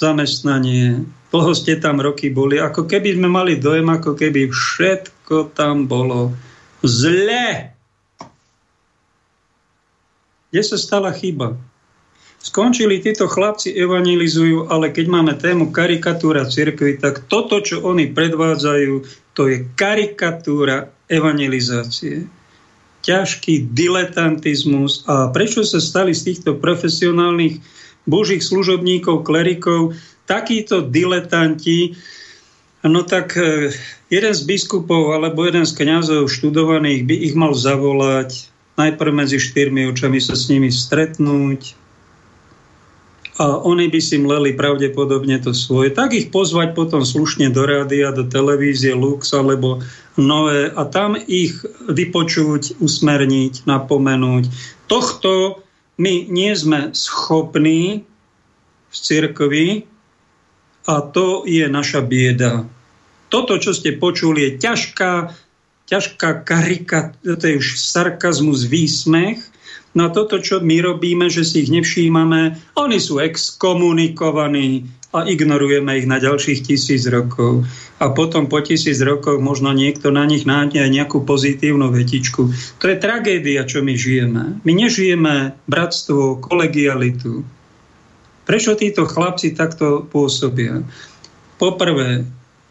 zamestnanie, 0.00 1.04
dlho 1.28 1.52
ste 1.52 1.76
tam 1.76 2.00
roky 2.00 2.32
boli, 2.32 2.56
ako 2.56 2.88
keby 2.88 3.16
sme 3.16 3.28
mali 3.28 3.60
dojem, 3.60 3.88
ako 3.88 4.16
keby 4.16 4.48
všetko 4.48 5.52
tam 5.52 5.84
bolo 5.84 6.32
zle. 6.80 7.72
Kde 10.48 10.62
sa 10.64 10.80
stala 10.80 11.12
chyba? 11.12 11.60
Skončili 12.38 13.02
títo 13.02 13.26
chlapci, 13.26 13.74
evangelizujú, 13.74 14.70
ale 14.70 14.94
keď 14.94 15.06
máme 15.10 15.34
tému 15.36 15.74
karikatúra 15.74 16.46
cirkvi, 16.46 16.96
tak 16.96 17.26
toto, 17.26 17.58
čo 17.60 17.82
oni 17.82 18.14
predvádzajú, 18.14 18.92
to 19.34 19.50
je 19.50 19.66
karikatúra 19.76 20.88
evangelizácie. 21.10 22.24
Ťažký 23.02 23.74
diletantizmus. 23.74 25.02
A 25.10 25.28
prečo 25.34 25.66
sa 25.66 25.82
stali 25.82 26.14
z 26.14 26.32
týchto 26.32 26.56
profesionálnych 26.56 27.58
božích 28.06 28.40
služobníkov, 28.40 29.26
klerikov, 29.26 29.98
takíto 30.28 30.84
diletanti, 30.84 31.96
no 32.84 33.02
tak 33.02 33.34
e, 33.40 33.72
jeden 34.12 34.34
z 34.36 34.42
biskupov 34.44 35.16
alebo 35.16 35.48
jeden 35.48 35.64
z 35.64 35.72
kňazov 35.72 36.28
študovaných 36.28 37.08
by 37.08 37.14
ich 37.16 37.34
mal 37.34 37.56
zavolať, 37.56 38.52
najprv 38.78 39.10
medzi 39.10 39.40
štyrmi 39.40 39.90
očami 39.90 40.20
sa 40.22 40.38
s 40.38 40.46
nimi 40.52 40.70
stretnúť 40.70 41.74
a 43.38 43.54
oni 43.62 43.86
by 43.86 44.00
si 44.02 44.18
mleli 44.18 44.58
pravdepodobne 44.58 45.38
to 45.38 45.54
svoje, 45.54 45.94
tak 45.94 46.10
ich 46.10 46.34
pozvať 46.34 46.74
potom 46.74 47.06
slušne 47.06 47.54
do 47.54 47.62
rádia, 47.62 48.10
do 48.10 48.26
televízie 48.26 48.98
Lux 48.98 49.30
alebo 49.30 49.78
Nové 50.18 50.74
a 50.74 50.82
tam 50.82 51.14
ich 51.14 51.54
vypočuť, 51.86 52.82
usmerniť, 52.82 53.70
napomenúť. 53.70 54.50
Tohto 54.90 55.62
my 56.02 56.26
nie 56.26 56.50
sme 56.58 56.90
schopní 56.90 58.02
v 58.90 58.94
cirkvi 58.98 59.86
a 60.88 61.04
to 61.04 61.44
je 61.44 61.68
naša 61.68 62.00
bieda. 62.00 62.64
Toto, 63.28 63.60
čo 63.60 63.76
ste 63.76 63.92
počuli, 64.00 64.48
je 64.48 64.50
ťažká, 64.56 65.12
ťažká 65.84 66.48
karika, 66.48 67.12
to 67.20 67.44
je 67.44 67.60
už 67.60 67.76
sarkazmus, 67.76 68.64
výsmech. 68.64 69.44
Na 69.92 70.08
toto, 70.08 70.40
čo 70.40 70.64
my 70.64 70.80
robíme, 70.80 71.28
že 71.28 71.44
si 71.44 71.68
ich 71.68 71.70
nevšímame, 71.72 72.56
oni 72.80 72.96
sú 72.96 73.20
exkomunikovaní 73.20 74.88
a 75.12 75.24
ignorujeme 75.24 76.04
ich 76.04 76.08
na 76.08 76.20
ďalších 76.20 76.68
tisíc 76.68 77.04
rokov. 77.08 77.64
A 78.00 78.12
potom 78.12 78.48
po 78.48 78.60
tisíc 78.60 79.00
rokoch 79.00 79.40
možno 79.40 79.72
niekto 79.72 80.12
na 80.12 80.28
nich 80.28 80.44
nájde 80.44 80.84
aj 80.84 80.90
nejakú 80.92 81.24
pozitívnu 81.24 81.88
vetičku. 81.88 82.52
To 82.80 82.84
je 82.88 82.96
tragédia, 82.96 83.64
čo 83.64 83.80
my 83.80 83.96
žijeme. 83.96 84.60
My 84.64 84.72
nežijeme 84.72 85.56
bratstvo, 85.64 86.40
kolegialitu. 86.40 87.57
Prečo 88.48 88.72
títo 88.72 89.04
chlapci 89.04 89.52
takto 89.52 90.08
pôsobia? 90.08 90.80
Poprvé, 91.60 92.24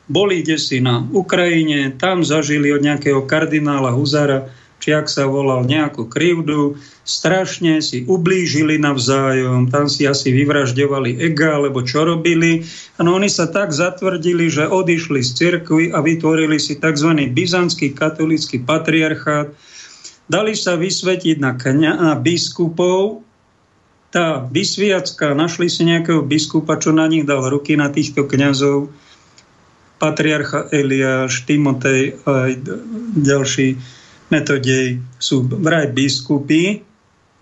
boli 0.10 0.42
desi 0.42 0.82
na 0.82 1.06
Ukrajine, 1.06 1.94
tam 1.94 2.26
zažili 2.26 2.74
od 2.74 2.82
nejakého 2.82 3.30
kardinála 3.30 3.94
Huzara, 3.94 4.50
či 4.82 4.98
ak 4.98 5.06
sa 5.06 5.30
volal 5.30 5.70
nejakú 5.70 6.10
krivdu, 6.10 6.82
strašne 7.06 7.78
si 7.86 8.10
ublížili 8.10 8.82
navzájom, 8.82 9.70
tam 9.70 9.86
si 9.86 10.10
asi 10.10 10.34
vyvražďovali 10.34 11.22
ega, 11.22 11.62
alebo 11.62 11.86
čo 11.86 12.10
robili. 12.10 12.66
No 12.98 13.14
oni 13.14 13.30
sa 13.30 13.46
tak 13.46 13.70
zatvrdili, 13.70 14.50
že 14.50 14.66
odišli 14.66 15.22
z 15.22 15.30
cirkvy 15.30 15.94
a 15.94 16.02
vytvorili 16.02 16.58
si 16.58 16.82
tzv. 16.82 17.14
byzantský 17.38 17.94
katolický 17.94 18.66
patriarchát. 18.66 19.54
Dali 20.26 20.58
sa 20.58 20.74
vysvetiť 20.74 21.38
na, 21.38 21.54
kňa, 21.54 21.92
na 22.02 22.14
biskupov, 22.18 23.27
tá 24.18 24.42
vysviacka, 24.42 25.38
našli 25.38 25.70
si 25.70 25.86
nejakého 25.86 26.26
biskupa, 26.26 26.82
čo 26.82 26.90
na 26.90 27.06
nich 27.06 27.22
dal 27.22 27.46
ruky 27.46 27.78
na 27.78 27.94
týchto 27.94 28.26
kňazov, 28.26 28.90
patriarcha 30.02 30.74
Eliáš, 30.74 31.46
Timotej 31.46 32.18
a 32.26 32.50
aj 32.50 32.54
ďalší 33.14 33.78
metodej 34.34 35.06
sú 35.22 35.46
vraj 35.46 35.94
biskupy, 35.94 36.82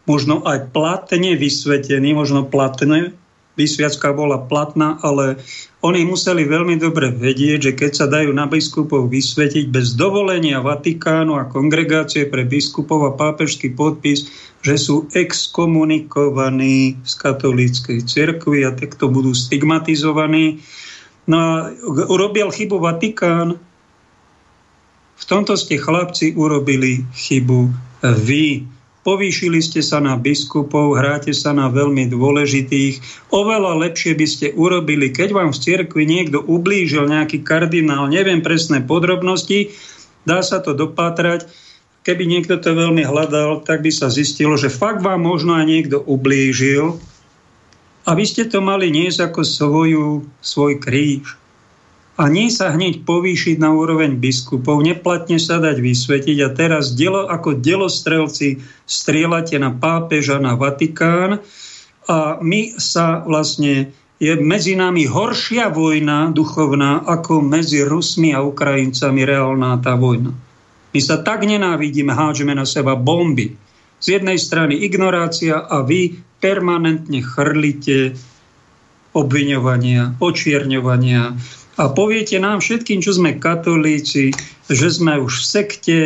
možno 0.03 0.43
aj 0.43 0.75
platne 0.75 1.39
vysvetení, 1.39 2.11
možno 2.11 2.43
platne 2.43 3.15
vysviacka 3.55 4.11
bola 4.11 4.43
platná, 4.43 4.99
ale 4.99 5.39
oni 5.79 6.03
museli 6.03 6.43
veľmi 6.43 6.75
dobre 6.79 7.11
vedieť, 7.11 7.71
že 7.71 7.73
keď 7.73 7.91
sa 7.95 8.05
dajú 8.11 8.35
na 8.35 8.45
biskupov 8.45 9.07
vysvetiť 9.07 9.71
bez 9.71 9.95
dovolenia 9.95 10.59
Vatikánu 10.59 11.39
a 11.39 11.47
kongregácie 11.47 12.27
pre 12.27 12.43
biskupov 12.43 13.07
a 13.07 13.15
pápežský 13.15 13.71
podpis, 13.73 14.27
že 14.65 14.75
sú 14.75 15.07
exkomunikovaní 15.13 16.99
z 17.05 17.13
katolíckej 17.15 17.99
cirkvi 18.03 18.65
a 18.65 18.73
takto 18.73 19.07
budú 19.07 19.31
stigmatizovaní. 19.31 20.59
No 21.29 21.37
a 21.37 21.51
urobil 22.09 22.49
chybu 22.49 22.77
Vatikán. 22.81 23.61
V 25.15 25.23
tomto 25.23 25.55
ste 25.55 25.79
chlapci 25.79 26.35
urobili 26.35 27.07
chybu 27.13 27.71
vy 28.03 28.74
povýšili 29.05 29.61
ste 29.61 29.85
sa 29.85 30.01
na 30.01 30.17
biskupov, 30.17 30.97
hráte 30.97 31.29
sa 31.31 31.53
na 31.53 31.69
veľmi 31.69 32.09
dôležitých. 32.09 33.29
Oveľa 33.29 33.77
lepšie 33.85 34.17
by 34.17 34.27
ste 34.27 34.47
urobili, 34.57 35.13
keď 35.13 35.29
vám 35.31 35.53
v 35.53 35.61
cirkvi 35.61 36.03
niekto 36.09 36.41
ublížil, 36.41 37.05
nejaký 37.05 37.45
kardinál, 37.45 38.09
neviem 38.09 38.41
presné 38.41 38.81
podrobnosti, 38.81 39.69
dá 40.25 40.41
sa 40.41 40.57
to 40.57 40.73
dopátrať. 40.73 41.45
Keby 42.01 42.25
niekto 42.25 42.57
to 42.57 42.73
veľmi 42.73 43.05
hľadal, 43.05 43.61
tak 43.61 43.85
by 43.85 43.93
sa 43.93 44.09
zistilo, 44.09 44.57
že 44.57 44.73
fakt 44.73 45.05
vám 45.05 45.21
možno 45.21 45.57
aj 45.57 45.65
niekto 45.65 45.97
ublížil 46.01 46.97
A 48.05 48.13
vy 48.13 48.25
ste 48.29 48.45
to 48.45 48.61
mali 48.61 48.93
niesť 48.93 49.33
ako 49.33 49.41
svoju, 49.41 50.05
svoj 50.37 50.77
kríž. 50.77 51.33
A 52.15 52.31
nie 52.31 52.47
sa 52.47 52.71
hneď 52.71 53.03
povýšiť 53.03 53.59
na 53.59 53.75
úroveň 53.75 54.15
biskupov, 54.15 54.79
neplatne 54.79 55.35
sa 55.35 55.59
dať 55.59 55.83
vysvetiť 55.83 56.37
a 56.47 56.49
teraz 56.55 56.95
dielo, 56.95 57.27
ako 57.27 57.59
delostrelci 57.59 58.63
strieľate 58.87 59.59
na 59.59 59.75
pápeža, 59.75 60.39
na 60.39 60.55
Vatikán 60.55 61.43
a 62.07 62.39
my 62.39 62.79
sa 62.79 63.19
vlastne 63.19 63.91
je 64.15 64.31
medzi 64.39 64.79
nami 64.79 65.03
horšia 65.03 65.67
vojna 65.75 66.31
duchovná 66.31 67.03
ako 67.03 67.43
medzi 67.43 67.83
Rusmi 67.83 68.31
a 68.31 68.39
Ukrajincami 68.39 69.27
reálna 69.27 69.75
tá 69.83 69.99
vojna. 69.99 70.31
My 70.95 70.99
sa 71.03 71.19
tak 71.19 71.43
nenávidíme, 71.43 72.15
hádžeme 72.15 72.55
na 72.55 72.63
seba 72.63 72.95
bomby. 72.95 73.59
Z 73.99 74.15
jednej 74.15 74.39
strany 74.39 74.79
ignorácia 74.87 75.59
a 75.59 75.83
vy 75.83 76.15
permanentne 76.39 77.19
chrlite 77.19 78.15
obviňovania, 79.11 80.15
očierňovania 80.23 81.35
a 81.75 81.91
poviete 81.91 82.39
nám 82.39 82.63
všetkým, 82.63 83.03
čo 83.03 83.11
sme 83.15 83.35
katolíci, 83.35 84.31
že 84.71 84.87
sme 84.87 85.19
už 85.19 85.43
v 85.43 85.45
sekte, 85.45 85.99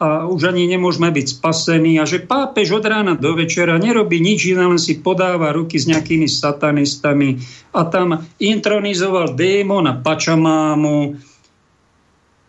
a 0.00 0.24
už 0.24 0.48
ani 0.48 0.64
nemôžeme 0.64 1.12
byť 1.12 1.26
spasení 1.36 2.00
a 2.00 2.08
že 2.08 2.24
pápež 2.24 2.72
od 2.72 2.88
rána 2.88 3.20
do 3.20 3.36
večera 3.36 3.76
nerobí 3.76 4.16
nič 4.16 4.48
iné, 4.48 4.64
len 4.64 4.80
si 4.80 4.96
podáva 4.96 5.52
ruky 5.52 5.76
s 5.76 5.84
nejakými 5.84 6.24
satanistami 6.24 7.36
a 7.76 7.84
tam 7.84 8.24
intronizoval 8.40 9.36
démona 9.36 10.00
Pačamámu. 10.00 11.20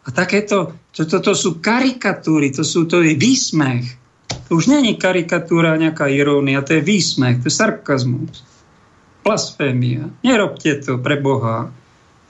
A 0.08 0.10
takéto, 0.16 0.80
to, 0.96 1.04
to, 1.04 1.20
to 1.20 1.36
sú 1.36 1.60
karikatúry, 1.60 2.56
to, 2.56 2.64
sú, 2.64 2.88
to 2.88 3.04
je 3.04 3.20
výsmech. 3.20 4.00
To 4.48 4.56
už 4.56 4.72
není 4.72 4.96
karikatúra, 4.96 5.76
nejaká 5.76 6.08
irónia, 6.08 6.64
to 6.64 6.80
je 6.80 6.88
výsmech, 6.88 7.44
to 7.44 7.52
je 7.52 7.54
sarkazmus. 7.54 8.48
Blasfémia. 9.28 10.08
Nerobte 10.24 10.80
to 10.80 11.04
pre 11.04 11.20
Boha. 11.20 11.81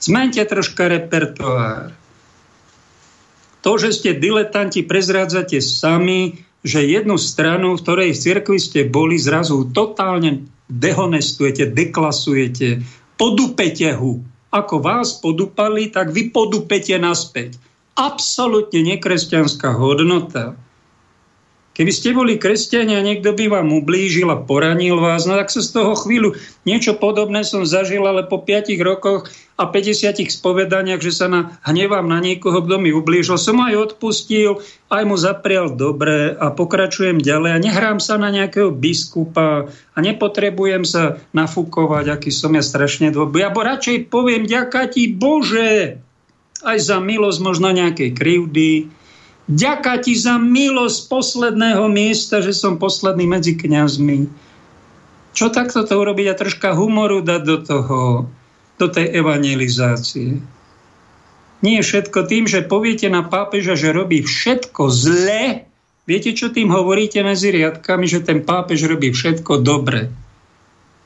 Zmente 0.02 0.42
troška 0.42 0.90
repertoár. 0.90 1.94
To, 3.62 3.78
že 3.78 3.94
ste 3.94 4.18
diletanti, 4.18 4.82
prezrádzate 4.82 5.62
sami, 5.62 6.42
že 6.66 6.82
jednu 6.82 7.14
stranu, 7.14 7.78
v 7.78 7.82
ktorej 7.86 8.10
v 8.10 8.18
cirkvi 8.18 8.58
ste 8.58 8.80
boli, 8.90 9.14
zrazu 9.14 9.70
totálne 9.70 10.50
dehonestujete, 10.66 11.70
deklasujete, 11.70 12.82
podupete 13.14 13.94
ho. 13.94 14.18
Ako 14.50 14.82
vás 14.82 15.22
podupali, 15.22 15.94
tak 15.94 16.10
vy 16.10 16.34
podupete 16.34 16.98
naspäť. 16.98 17.62
Absolutne 17.94 18.82
nekresťanská 18.82 19.78
hodnota. 19.78 20.58
Keby 21.72 21.88
ste 21.88 22.12
boli 22.12 22.36
kresťania, 22.36 23.00
niekto 23.00 23.32
by 23.32 23.48
vám 23.48 23.72
ublížil 23.72 24.28
a 24.28 24.36
poranil 24.36 25.00
vás, 25.00 25.24
no 25.24 25.40
tak 25.40 25.48
sa 25.48 25.64
z 25.64 25.72
toho 25.72 25.96
chvíľu 25.96 26.36
niečo 26.68 27.00
podobné 27.00 27.48
som 27.48 27.64
zažil, 27.64 28.04
ale 28.04 28.28
po 28.28 28.44
5 28.44 28.76
rokoch 28.84 29.32
a 29.56 29.64
50 29.64 30.20
spovedaniach, 30.28 31.00
že 31.00 31.16
sa 31.16 31.32
na, 31.32 31.56
hnevám 31.64 32.04
na 32.04 32.20
niekoho, 32.20 32.60
kto 32.60 32.76
mi 32.76 32.92
ublížil, 32.92 33.40
som 33.40 33.56
aj 33.64 33.96
odpustil, 33.96 34.60
aj 34.92 35.02
mu 35.08 35.16
zaprial 35.16 35.72
dobre 35.72 36.36
a 36.36 36.52
pokračujem 36.52 37.16
ďalej 37.24 37.56
a 37.56 37.62
nehrám 37.64 38.04
sa 38.04 38.20
na 38.20 38.28
nejakého 38.28 38.68
biskupa 38.68 39.72
a 39.72 39.98
nepotrebujem 39.98 40.84
sa 40.84 41.24
nafúkovať, 41.32 42.04
aký 42.12 42.28
som 42.28 42.52
ja 42.52 42.60
strašne 42.60 43.08
dôb. 43.08 43.32
Ja 43.40 43.48
bo 43.48 43.64
radšej 43.64 44.12
poviem, 44.12 44.44
ďaká 44.44 44.92
ti 44.92 45.08
Bože, 45.08 46.04
aj 46.62 46.78
za 46.78 47.00
milosť 47.00 47.38
možno 47.40 47.72
nejakej 47.72 48.12
krivdy, 48.12 48.92
Ďaká 49.50 49.98
ti 49.98 50.14
za 50.14 50.38
milosť 50.38 51.10
posledného 51.10 51.90
miesta, 51.90 52.38
že 52.38 52.54
som 52.54 52.78
posledný 52.78 53.26
medzi 53.26 53.58
kňazmi. 53.58 54.30
Čo 55.34 55.50
takto 55.50 55.82
to 55.82 55.94
urobiť 55.98 56.26
a 56.30 56.38
troška 56.38 56.76
humoru 56.78 57.24
dať 57.24 57.42
do 57.42 57.56
toho, 57.58 58.00
do 58.78 58.86
tej 58.86 59.10
evangelizácie. 59.18 60.38
Nie 61.62 61.78
všetko 61.82 62.26
tým, 62.26 62.44
že 62.50 62.66
poviete 62.66 63.06
na 63.06 63.22
pápeža, 63.22 63.78
že 63.78 63.94
robí 63.94 64.22
všetko 64.22 64.90
zle. 64.90 65.66
Viete, 66.06 66.34
čo 66.34 66.50
tým 66.50 66.70
hovoríte 66.74 67.22
medzi 67.22 67.54
riadkami, 67.54 68.06
že 68.10 68.26
ten 68.26 68.42
pápež 68.42 68.90
robí 68.90 69.14
všetko 69.14 69.62
dobre. 69.62 70.10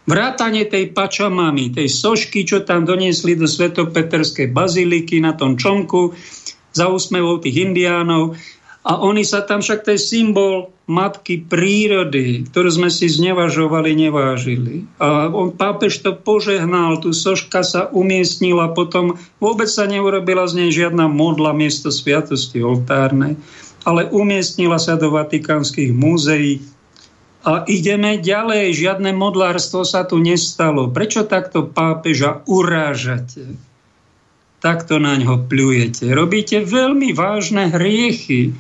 Vrátanie 0.07 0.65
tej 0.65 0.97
pačamami, 0.97 1.77
tej 1.77 1.93
sošky, 1.93 2.49
čo 2.49 2.65
tam 2.65 2.89
doniesli 2.89 3.37
do 3.37 3.45
Svetopeterskej 3.45 4.55
baziliky 4.55 5.21
na 5.21 5.37
tom 5.37 5.61
čonku, 5.61 6.17
za 6.77 6.93
úsmevou 6.93 7.41
tých 7.41 7.65
indiánov. 7.73 8.37
A 8.87 9.03
oni 9.03 9.27
sa 9.27 9.43
tam 9.43 9.65
však, 9.65 9.83
to 9.83 9.97
je 9.97 10.01
symbol 10.01 10.71
matky 10.87 11.43
prírody, 11.43 12.47
ktorú 12.47 12.71
sme 12.71 12.89
si 12.95 13.11
znevažovali, 13.11 13.99
nevážili. 13.99 14.87
A 15.03 15.27
on, 15.27 15.51
pápež 15.51 15.99
to 16.07 16.15
požehnal, 16.15 17.03
tu 17.03 17.11
soška 17.11 17.67
sa 17.67 17.91
umiestnila, 17.91 18.71
potom 18.71 19.19
vôbec 19.43 19.67
sa 19.67 19.91
neurobila 19.91 20.47
z 20.47 20.63
nej 20.63 20.71
žiadna 20.71 21.11
modla 21.11 21.51
miesto 21.51 21.91
sviatosti 21.91 22.63
oltárnej, 22.63 23.35
ale 23.83 24.07
umiestnila 24.15 24.79
sa 24.79 24.95
do 24.95 25.11
vatikánskych 25.11 25.91
múzeí. 25.91 26.63
A 27.43 27.67
ideme 27.67 28.23
ďalej, 28.23 28.75
žiadne 28.75 29.11
modlárstvo 29.15 29.83
sa 29.83 30.07
tu 30.07 30.23
nestalo. 30.23 30.91
Prečo 30.95 31.27
takto 31.27 31.67
pápeža 31.67 32.47
urážate? 32.47 33.59
Takto 34.67 34.99
na 34.99 35.15
ňo 35.15 35.47
pľujete. 35.47 36.11
Robíte 36.11 36.59
veľmi 36.59 37.15
vážne 37.15 37.71
hriechy, 37.71 38.51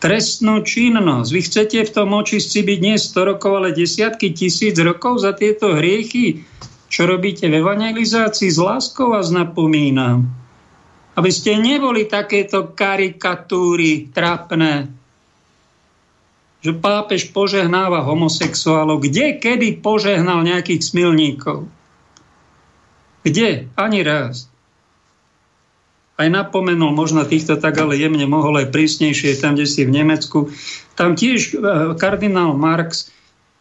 trestnú 0.00 0.64
činnosť. 0.64 1.28
Vy 1.28 1.40
chcete 1.44 1.78
v 1.84 1.92
tom 1.92 2.16
očistci 2.16 2.64
byť 2.64 2.78
nie 2.80 2.96
100 2.96 3.28
rokov, 3.36 3.60
ale 3.60 3.76
desiatky 3.76 4.32
tisíc 4.32 4.72
rokov 4.80 5.20
za 5.20 5.36
tieto 5.36 5.76
hriechy. 5.76 6.48
Čo 6.88 7.04
robíte 7.04 7.44
v 7.52 7.60
evangelizácii? 7.60 8.48
S 8.48 8.56
láskou 8.56 9.12
vás 9.12 9.28
napomínam. 9.28 10.32
Aby 11.12 11.28
ste 11.28 11.60
neboli 11.60 12.08
takéto 12.08 12.72
karikatúry 12.72 14.08
trapné, 14.16 14.88
že 16.64 16.72
pápež 16.72 17.36
požehnáva 17.36 18.00
homosexuálov. 18.00 19.04
Kde, 19.04 19.36
kedy 19.36 19.84
požehnal 19.84 20.40
nejakých 20.40 20.80
smilníkov? 20.80 21.68
Kde? 23.28 23.68
Ani 23.76 24.00
raz 24.00 24.49
aj 26.20 26.28
napomenul 26.28 26.92
možno 26.92 27.24
týchto 27.24 27.56
tak, 27.56 27.80
ale 27.80 27.96
jemne 27.96 28.28
mohol 28.28 28.60
aj 28.60 28.68
prísnejšie 28.68 29.40
tam, 29.40 29.56
kde 29.56 29.64
si 29.64 29.88
v 29.88 29.96
Nemecku. 29.96 30.52
Tam 30.92 31.16
tiež 31.16 31.40
e, 31.40 31.52
kardinál 31.96 32.52
Marx 32.52 33.08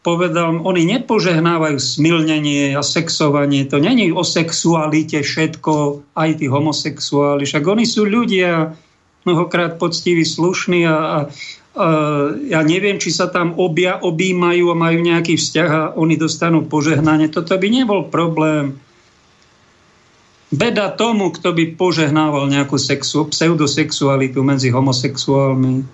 povedal, 0.04 0.60
oni 0.64 1.00
nepožehnávajú 1.00 1.80
smilnenie 1.80 2.76
a 2.76 2.84
sexovanie. 2.84 3.68
To 3.68 3.80
není 3.80 4.12
o 4.12 4.24
sexualite 4.24 5.24
všetko, 5.24 6.04
aj 6.16 6.40
tí 6.40 6.46
homosexuáli. 6.48 7.44
Však 7.44 7.64
oni 7.64 7.86
sú 7.88 8.08
ľudia, 8.08 8.76
mnohokrát 9.28 9.76
poctiví, 9.76 10.24
slušní 10.24 10.88
a, 10.88 10.96
a, 10.96 10.98
a 11.00 11.88
ja 12.48 12.62
neviem, 12.64 12.96
či 12.96 13.12
sa 13.12 13.28
tam 13.28 13.60
obia, 13.60 14.00
objímajú 14.00 14.72
a 14.72 14.80
majú 14.80 15.00
nejaký 15.04 15.36
vzťah 15.36 15.70
a 15.70 15.84
oni 16.00 16.16
dostanú 16.16 16.64
požehnanie. 16.64 17.28
Toto 17.28 17.56
by 17.60 17.68
nebol 17.68 18.08
problém. 18.08 18.80
Beda 20.50 20.90
tomu, 20.90 21.30
kto 21.30 21.54
by 21.54 21.78
požehnával 21.78 22.50
nejakú 22.50 22.82
sexu, 22.82 23.30
pseudosexualitu 23.30 24.42
medzi 24.42 24.74
homosexuálmi. 24.74 25.86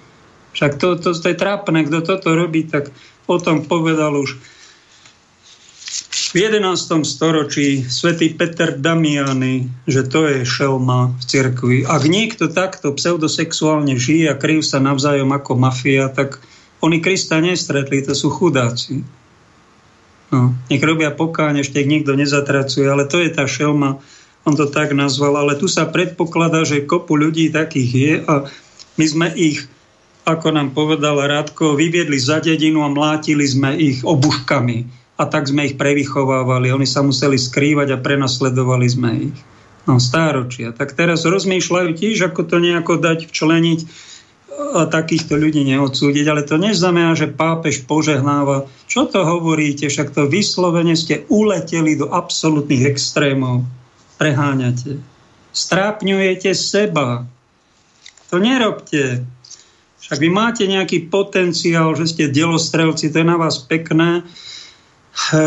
Však 0.55 0.71
to, 0.79 0.95
to, 0.95 1.11
to 1.11 1.27
je 1.27 1.35
trápne, 1.35 1.83
kto 1.83 1.99
toto 1.99 2.31
robí, 2.31 2.63
tak 2.63 2.87
o 3.27 3.35
tom 3.35 3.67
povedal 3.67 4.15
už 4.15 4.39
v 6.35 6.51
11. 6.51 7.07
storočí 7.07 7.87
svätý 7.87 8.31
Peter 8.35 8.75
Damiany, 8.75 9.71
že 9.87 10.03
to 10.03 10.27
je 10.27 10.43
šelma 10.43 11.15
v 11.15 11.23
cirkvi. 11.23 11.77
Ak 11.87 12.03
niekto 12.03 12.51
takto 12.51 12.91
pseudosexuálne 12.91 13.95
žije 13.95 14.31
a 14.31 14.39
kryjú 14.39 14.59
sa 14.59 14.83
navzájom 14.83 15.31
ako 15.31 15.55
mafia, 15.55 16.11
tak 16.11 16.43
oni 16.83 16.99
Krista 16.99 17.39
nestretli, 17.39 18.03
to 18.03 18.11
sú 18.11 18.27
chudáci. 18.31 19.07
No, 20.35 20.51
nech 20.67 20.83
robia 20.83 21.15
pokáň, 21.15 21.63
ešte 21.63 21.79
ich 21.79 21.87
nikto 21.87 22.19
nezatracuje, 22.19 22.83
ale 22.83 23.07
to 23.07 23.23
je 23.23 23.31
tá 23.31 23.47
šelma, 23.47 24.03
on 24.45 24.53
to 24.53 24.69
tak 24.69 24.93
nazval, 24.93 25.41
ale 25.41 25.57
tu 25.57 25.65
sa 25.65 25.89
predpokladá, 25.89 26.61
že 26.63 26.85
kopu 26.85 27.17
ľudí 27.17 27.49
takých 27.49 27.89
je 27.91 28.13
a 28.29 28.33
my 28.95 29.05
sme 29.05 29.27
ich, 29.33 29.65
ako 30.23 30.53
nám 30.53 30.77
povedal 30.77 31.17
Radko, 31.17 31.73
vyviedli 31.73 32.21
za 32.21 32.37
dedinu 32.39 32.85
a 32.85 32.93
mlátili 32.93 33.43
sme 33.43 33.73
ich 33.73 34.05
obuškami 34.05 34.85
a 35.17 35.23
tak 35.25 35.49
sme 35.49 35.65
ich 35.65 35.75
prevychovávali. 35.75 36.69
Oni 36.69 36.85
sa 36.85 37.01
museli 37.01 37.41
skrývať 37.41 37.97
a 37.97 38.01
prenasledovali 38.01 38.87
sme 38.87 39.11
ich. 39.33 39.37
No, 39.85 40.01
stáročia. 40.01 40.73
Tak 40.73 40.97
teraz 40.97 41.25
rozmýšľajú 41.25 41.89
tiež, 41.93 42.33
ako 42.33 42.41
to 42.45 42.57
nejako 42.57 42.97
dať 43.01 43.29
včleniť 43.29 43.79
a 44.55 44.87
takýchto 44.87 45.35
ľudí 45.35 45.67
neodsúdiť, 45.67 46.25
ale 46.31 46.47
to 46.47 46.55
neznamená, 46.55 47.11
že 47.11 47.27
pápež 47.27 47.83
požehnáva. 47.83 48.71
Čo 48.87 49.11
to 49.11 49.27
hovoríte? 49.27 49.91
Však 49.91 50.15
to 50.15 50.31
vyslovene 50.31 50.95
ste 50.95 51.27
uleteli 51.27 51.99
do 51.99 52.07
absolútnych 52.07 52.87
extrémov 52.87 53.67
preháňate. 54.15 54.99
Strápňujete 55.55 56.51
seba. 56.51 57.27
To 58.33 58.41
nerobte. 58.41 59.23
Však 60.03 60.19
vy 60.21 60.29
máte 60.29 60.63
nejaký 60.67 61.09
potenciál, 61.09 61.95
že 61.97 62.05
ste 62.05 62.29
delostrelci, 62.29 63.09
to 63.09 63.21
je 63.21 63.25
na 63.25 63.41
vás 63.41 63.57
pekné, 63.57 64.21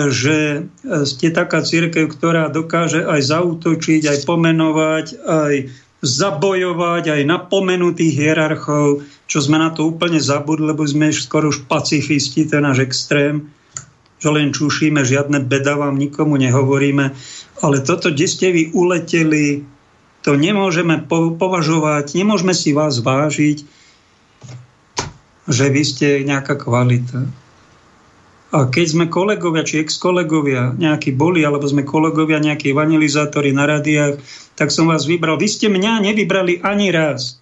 že 0.08 0.66
ste 1.04 1.28
taká 1.28 1.60
církev, 1.60 2.08
ktorá 2.08 2.48
dokáže 2.48 3.04
aj 3.04 3.20
zautočiť, 3.22 4.08
aj 4.08 4.18
pomenovať, 4.24 5.06
aj 5.22 5.54
zabojovať, 6.00 7.04
aj 7.10 7.22
napomenutých 7.26 8.14
hierarchov, 8.16 9.02
čo 9.26 9.38
sme 9.42 9.58
na 9.60 9.74
to 9.74 9.90
úplne 9.90 10.22
zabudli, 10.22 10.70
lebo 10.72 10.86
sme 10.86 11.10
skoro 11.10 11.50
už 11.52 11.66
pacifisti, 11.68 12.46
ten 12.46 12.64
náš 12.64 12.86
extrém, 12.86 13.50
že 14.18 14.28
len 14.30 14.50
čušíme, 14.50 15.02
žiadne 15.02 15.42
beda 15.46 15.78
vám 15.78 15.98
nikomu 15.98 16.38
nehovoríme. 16.38 17.14
Ale 17.58 17.82
toto, 17.82 18.14
kde 18.14 18.26
ste 18.30 18.54
vy 18.54 18.62
uleteli, 18.70 19.66
to 20.22 20.34
nemôžeme 20.38 21.06
považovať, 21.38 22.14
nemôžeme 22.14 22.54
si 22.54 22.70
vás 22.74 23.02
vážiť, 23.02 23.66
že 25.48 25.64
vy 25.72 25.82
ste 25.82 26.08
nejaká 26.22 26.54
kvalita. 26.60 27.26
A 28.48 28.64
keď 28.64 28.86
sme 28.88 29.12
kolegovia, 29.12 29.60
či 29.60 29.84
ex-kolegovia 29.84 30.72
nejakí 30.72 31.12
boli, 31.12 31.44
alebo 31.44 31.68
sme 31.68 31.84
kolegovia 31.84 32.40
nejakí 32.40 32.72
evangelizátori 32.72 33.52
na 33.52 33.68
radiách, 33.68 34.20
tak 34.56 34.72
som 34.72 34.88
vás 34.88 35.04
vybral. 35.04 35.36
Vy 35.36 35.48
ste 35.52 35.66
mňa 35.68 36.00
nevybrali 36.00 36.64
ani 36.64 36.88
raz. 36.88 37.36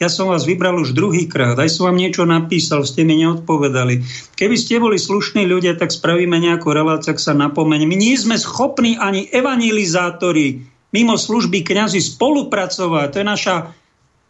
Ja 0.00 0.08
som 0.08 0.32
vás 0.32 0.48
vybral 0.48 0.80
už 0.80 0.96
druhýkrát, 0.96 1.60
aj 1.60 1.76
som 1.76 1.92
vám 1.92 2.00
niečo 2.00 2.24
napísal, 2.24 2.88
ste 2.88 3.04
mi 3.04 3.20
neodpovedali. 3.20 4.00
Keby 4.32 4.56
ste 4.56 4.80
boli 4.80 4.96
slušní 4.96 5.44
ľudia, 5.44 5.76
tak 5.76 5.92
spravíme 5.92 6.40
nejakú 6.40 6.72
reláciu, 6.72 7.12
ak 7.12 7.20
sa 7.20 7.36
napomeň. 7.36 7.84
My 7.84 8.00
nie 8.00 8.16
sme 8.16 8.40
schopní 8.40 8.96
ani 8.96 9.28
evangelizátori 9.28 10.64
mimo 10.88 11.20
služby 11.20 11.60
kňazi 11.62 12.00
spolupracovať. 12.00 13.06
To 13.12 13.16
je 13.20 13.26
naša 13.28 13.56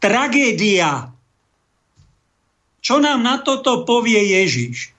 tragédia. 0.02 1.14
Čo 2.82 2.98
nám 2.98 3.22
na 3.22 3.38
toto 3.38 3.86
povie 3.86 4.42
Ježiš? 4.42 4.90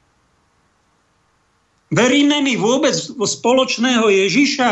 Veríme 1.92 2.40
mi 2.40 2.56
vôbec 2.56 2.96
spoločného 3.12 4.08
Ježiša? 4.08 4.72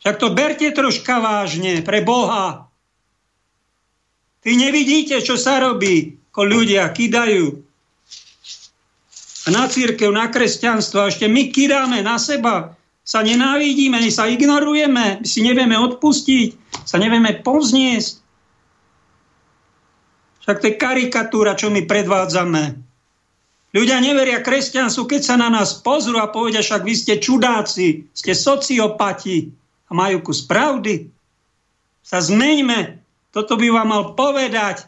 Však 0.00 0.16
to 0.16 0.32
berte 0.32 0.68
troška 0.72 1.20
vážne, 1.20 1.84
pre 1.84 2.00
Boha. 2.00 2.63
Vy 4.44 4.52
nevidíte, 4.60 5.24
čo 5.24 5.40
sa 5.40 5.56
robí, 5.58 6.20
ako 6.30 6.42
ľudia 6.44 6.84
kidajú 6.92 7.64
na 9.48 9.68
církev, 9.68 10.08
na 10.08 10.28
kresťanstvo 10.32 11.04
a 11.04 11.08
ešte 11.12 11.28
my 11.28 11.52
kidáme 11.52 12.00
na 12.00 12.16
seba, 12.16 12.76
sa 13.04 13.20
nenávidíme, 13.20 14.00
sa 14.08 14.24
ignorujeme, 14.28 15.20
my 15.20 15.26
si 15.28 15.44
nevieme 15.44 15.76
odpustiť, 15.76 16.80
sa 16.88 16.96
nevieme 16.96 17.36
povzniesť. 17.44 18.24
Však 20.44 20.56
to 20.60 20.68
je 20.72 20.80
karikatúra, 20.80 21.56
čo 21.56 21.68
my 21.68 21.84
predvádzame. 21.84 22.80
Ľudia 23.74 23.98
neveria 24.00 24.40
kresťanstvu, 24.40 25.08
keď 25.08 25.20
sa 25.20 25.36
na 25.36 25.52
nás 25.52 25.76
pozrú 25.80 26.16
a 26.20 26.30
povedia, 26.32 26.64
však 26.64 26.84
vy 26.84 26.94
ste 26.94 27.14
čudáci, 27.20 28.08
ste 28.14 28.32
sociopati 28.32 29.50
a 29.88 29.92
majú 29.92 30.24
kus 30.24 30.46
pravdy. 30.46 31.10
Sa 32.04 32.22
zmeňme, 32.24 33.03
toto 33.34 33.58
by 33.58 33.66
vám 33.66 33.88
mal 33.90 34.02
povedať 34.14 34.86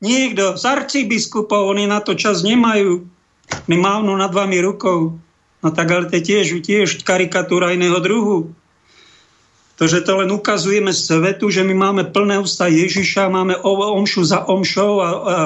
niekto 0.00 0.56
z 0.56 0.64
arcibiskupov, 0.64 1.68
oni 1.68 1.84
na 1.84 2.00
to 2.00 2.16
čas 2.16 2.40
nemajú. 2.40 3.04
My 3.68 3.76
mávnu 3.76 4.16
nad 4.16 4.32
vami 4.32 4.64
rukou. 4.64 5.20
No 5.60 5.68
tak 5.72 5.92
ale 5.92 6.08
to 6.08 6.16
je 6.16 6.24
tiež, 6.24 6.46
tiež 6.64 7.04
karikatúra 7.04 7.76
iného 7.76 8.00
druhu. 8.00 8.52
To, 9.76 9.84
že 9.84 10.06
to 10.06 10.22
len 10.22 10.30
ukazujeme 10.30 10.94
svetu, 10.94 11.50
že 11.50 11.66
my 11.66 11.74
máme 11.74 12.02
plné 12.08 12.40
ústa 12.40 12.70
Ježiša, 12.70 13.32
máme 13.32 13.58
omšu 13.64 14.22
za 14.22 14.46
omšou 14.46 14.92
a, 15.02 15.08
a 15.08 15.36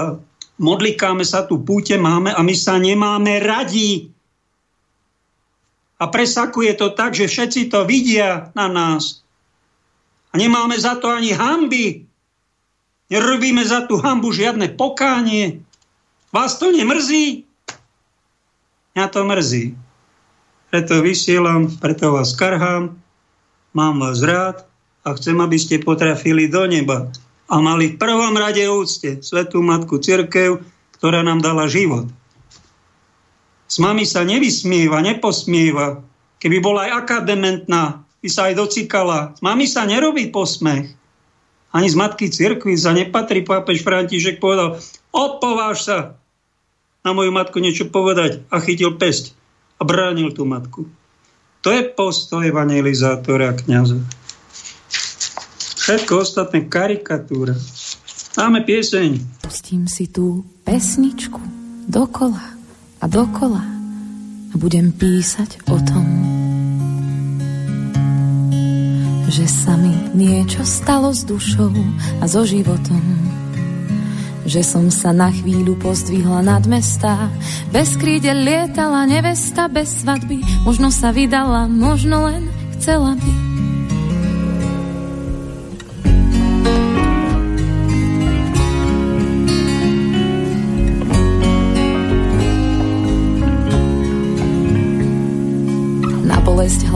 modlikáme 0.60 1.24
sa 1.24 1.46
tu, 1.46 1.62
púte 1.62 1.96
máme 1.96 2.34
a 2.34 2.40
my 2.44 2.54
sa 2.54 2.76
nemáme 2.76 3.40
radi. 3.40 4.12
A 5.98 6.06
presakuje 6.06 6.78
to 6.78 6.94
tak, 6.94 7.16
že 7.16 7.26
všetci 7.26 7.72
to 7.72 7.82
vidia 7.88 8.54
na 8.54 8.70
nás. 8.70 9.26
Nemáme 10.39 10.78
za 10.78 10.94
to 10.94 11.10
ani 11.10 11.35
hamby. 11.35 12.06
Nerobíme 13.10 13.66
za 13.66 13.90
tú 13.90 13.98
hambu 13.98 14.31
žiadne 14.31 14.70
pokánie. 14.78 15.66
Vás 16.31 16.62
to 16.62 16.70
nemrzí? 16.70 17.48
Mňa 18.94 19.06
to 19.10 19.20
mrzí. 19.27 19.65
Preto 20.69 21.01
vysielam, 21.01 21.73
preto 21.81 22.12
vás 22.12 22.36
karhám, 22.36 23.01
mám 23.73 23.94
vás 23.98 24.20
rád 24.20 24.69
a 25.02 25.16
chcem, 25.16 25.35
aby 25.40 25.56
ste 25.56 25.81
potrafili 25.81 26.47
do 26.47 26.69
neba 26.69 27.09
a 27.48 27.55
mali 27.65 27.97
v 27.97 27.98
prvom 27.98 28.36
rade 28.36 28.60
úcte 28.69 29.24
Svetú 29.24 29.65
Matku 29.65 29.97
Cirkev, 29.97 30.60
ktorá 31.01 31.24
nám 31.24 31.40
dala 31.40 31.65
život. 31.65 32.12
S 33.69 33.81
mami 33.81 34.05
sa 34.05 34.24
nevysmieva, 34.24 35.01
neposmieva. 35.01 36.05
Keby 36.40 36.60
bola 36.60 36.89
aj 36.89 36.93
akadementná, 37.05 38.05
by 38.18 38.28
sa 38.28 38.50
aj 38.50 38.54
docikala. 38.58 39.18
S 39.38 39.40
mami 39.40 39.66
sa 39.70 39.86
nerobí 39.86 40.30
posmech. 40.34 40.90
Ani 41.68 41.88
z 41.88 41.96
matky 42.00 42.32
cirkvi 42.32 42.74
sa 42.74 42.96
nepatrí. 42.96 43.44
Pápež 43.44 43.84
František 43.84 44.40
povedal, 44.40 44.80
opováž 45.12 45.84
sa 45.84 45.98
na 47.04 47.14
moju 47.14 47.30
matku 47.30 47.62
niečo 47.62 47.88
povedať 47.88 48.42
a 48.50 48.58
chytil 48.58 48.96
pesť 48.96 49.36
a 49.78 49.86
bránil 49.86 50.34
tú 50.34 50.48
matku. 50.48 50.90
To 51.62 51.68
je 51.74 51.86
postoj 51.90 52.42
evangelizátora 52.46 53.52
a 53.52 53.58
kniaza. 53.58 53.98
Všetko 55.88 56.12
ostatné 56.20 56.68
karikatúra. 56.68 57.56
Máme 58.38 58.62
pieseň. 58.62 59.42
Pustím 59.42 59.88
si 59.90 60.06
tú 60.06 60.46
pesničku 60.62 61.40
dokola 61.88 62.54
a 63.00 63.04
dokola 63.08 63.64
a 64.52 64.54
budem 64.54 64.92
písať 64.94 65.64
o 65.66 65.76
tom, 65.82 66.04
že 69.28 69.44
sa 69.44 69.76
mi 69.76 69.92
niečo 70.16 70.64
stalo 70.64 71.12
s 71.12 71.22
dušou 71.28 71.72
a 72.20 72.24
so 72.24 72.48
životom. 72.48 73.00
Že 74.48 74.62
som 74.64 74.86
sa 74.88 75.12
na 75.12 75.28
chvíľu 75.28 75.76
pozdvihla 75.76 76.40
nad 76.40 76.64
mesta, 76.64 77.28
bez 77.68 78.00
krídel 78.00 78.40
lietala 78.40 79.05
nevesta 79.05 79.68
bez 79.68 80.00
svadby, 80.00 80.40
možno 80.64 80.88
sa 80.88 81.12
vydala, 81.12 81.68
možno 81.68 82.24
len 82.24 82.48
chcela 82.80 83.12
by. 83.20 83.47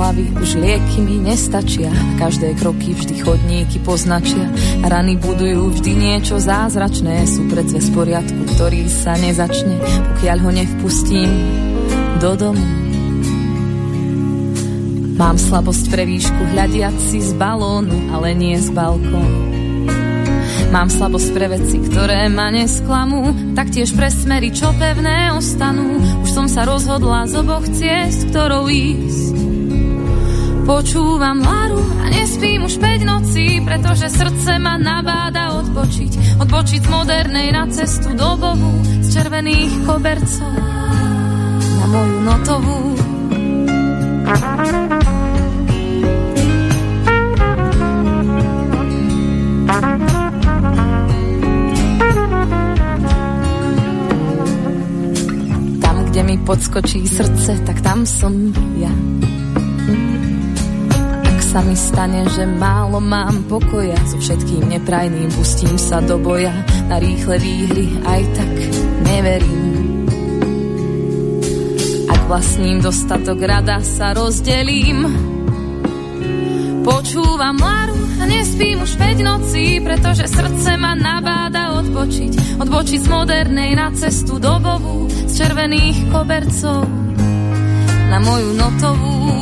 Hlavy, 0.02 0.34
už 0.34 0.58
lieky 0.58 0.98
mi 0.98 1.22
nestačia. 1.22 1.86
Každé 2.18 2.58
kroky 2.58 2.90
vždy 2.90 3.22
chodníky 3.22 3.78
poznačia. 3.86 4.50
Rany 4.82 5.14
budujú 5.14 5.78
vždy 5.78 5.92
niečo 5.94 6.42
zázračné. 6.42 7.22
Sú 7.30 7.46
predve 7.46 7.78
z 7.78 7.86
poriadku, 7.94 8.42
ktorý 8.58 8.90
sa 8.90 9.14
nezačne, 9.14 9.78
pokiaľ 10.18 10.38
ho 10.42 10.50
nevpustím 10.50 11.30
do 12.18 12.34
domu. 12.34 12.66
Mám 15.14 15.38
slabosť 15.38 15.86
pre 15.86 16.02
výšku 16.02 16.42
hľadiac 16.50 16.98
si 16.98 17.22
z 17.22 17.38
balónu, 17.38 18.10
ale 18.10 18.34
nie 18.34 18.58
z 18.58 18.74
balkónu. 18.74 19.54
Mám 20.74 20.90
slabosť 20.90 21.30
pre 21.30 21.46
veci, 21.46 21.78
ktoré 21.78 22.26
ma 22.26 22.50
nesklamú, 22.50 23.54
taktiež 23.54 23.94
pre 23.94 24.10
smery, 24.10 24.50
čo 24.50 24.74
pevné 24.74 25.30
ostanú. 25.30 26.02
Už 26.26 26.30
som 26.34 26.50
sa 26.50 26.66
rozhodla 26.66 27.30
z 27.30 27.38
oboch 27.38 27.70
ciest, 27.70 28.34
ktorou 28.34 28.66
ísť. 28.66 29.51
Počúvam 30.62 31.42
Laru 31.42 31.82
a 31.98 32.06
nespím 32.06 32.62
už 32.62 32.78
5 32.78 33.02
nocí, 33.02 33.58
pretože 33.66 34.06
srdce 34.06 34.62
ma 34.62 34.78
nabáda 34.78 35.58
odbočiť. 35.58 36.38
Odbočiť 36.38 36.80
z 36.86 36.88
modernej 36.88 37.50
na 37.50 37.66
cestu 37.66 38.14
do 38.14 38.38
Bohu, 38.38 38.72
z 39.02 39.08
červených 39.10 39.72
kobercov 39.82 40.54
na 41.82 41.86
moju 41.90 42.18
notovú. 42.22 42.78
Tam, 55.82 55.96
kde 56.06 56.22
mi 56.22 56.36
podskočí 56.38 57.02
srdce, 57.10 57.66
tak 57.66 57.82
tam 57.82 58.06
som 58.06 58.54
ja 58.78 58.94
sa 61.52 61.60
mi 61.60 61.76
stane, 61.76 62.24
že 62.32 62.48
málo 62.48 62.96
mám 62.96 63.44
pokoja 63.44 64.00
So 64.08 64.16
všetkým 64.16 64.72
neprajným 64.72 65.28
pustím 65.36 65.76
sa 65.76 66.00
do 66.00 66.16
boja 66.16 66.56
Na 66.88 66.96
rýchle 66.96 67.36
výhry 67.36 67.92
aj 68.08 68.22
tak 68.32 68.52
neverím 69.04 70.08
Ak 72.08 72.20
vlastním 72.24 72.80
dostatok 72.80 73.36
rada 73.44 73.84
sa 73.84 74.16
rozdelím 74.16 75.04
Počúvam 76.88 77.60
Laru 77.60 78.00
a 78.18 78.24
nespím 78.26 78.82
už 78.82 78.98
5 78.98 79.22
nocí, 79.22 79.78
pretože 79.82 80.26
srdce 80.26 80.74
ma 80.78 80.98
nabáda 80.98 81.78
odpočiť. 81.78 82.58
Odbočiť 82.58 83.00
z 83.02 83.08
modernej 83.10 83.78
na 83.78 83.94
cestu 83.94 84.42
dobovú, 84.42 85.06
z 85.06 85.42
červených 85.42 86.10
kobercov 86.10 86.82
na 88.10 88.18
moju 88.18 88.50
notovú. 88.58 89.41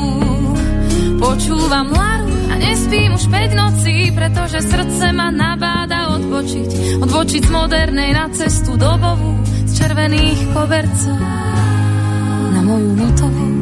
Počúvam 1.20 1.92
Laru 1.92 2.32
a 2.48 2.54
nespím 2.56 3.12
už 3.12 3.28
5 3.28 3.60
nocí, 3.60 4.08
pretože 4.16 4.64
srdce 4.64 5.12
ma 5.12 5.28
nabáda 5.28 6.16
odbočiť. 6.16 7.00
Odbočiť 7.04 7.42
z 7.44 7.50
modernej 7.52 8.10
na 8.16 8.26
cestu 8.32 8.80
dobovú, 8.80 9.36
z 9.68 9.72
červených 9.76 10.40
kobercov 10.56 11.20
na 12.50 12.60
moju 12.64 12.90
notovú. 12.96 13.60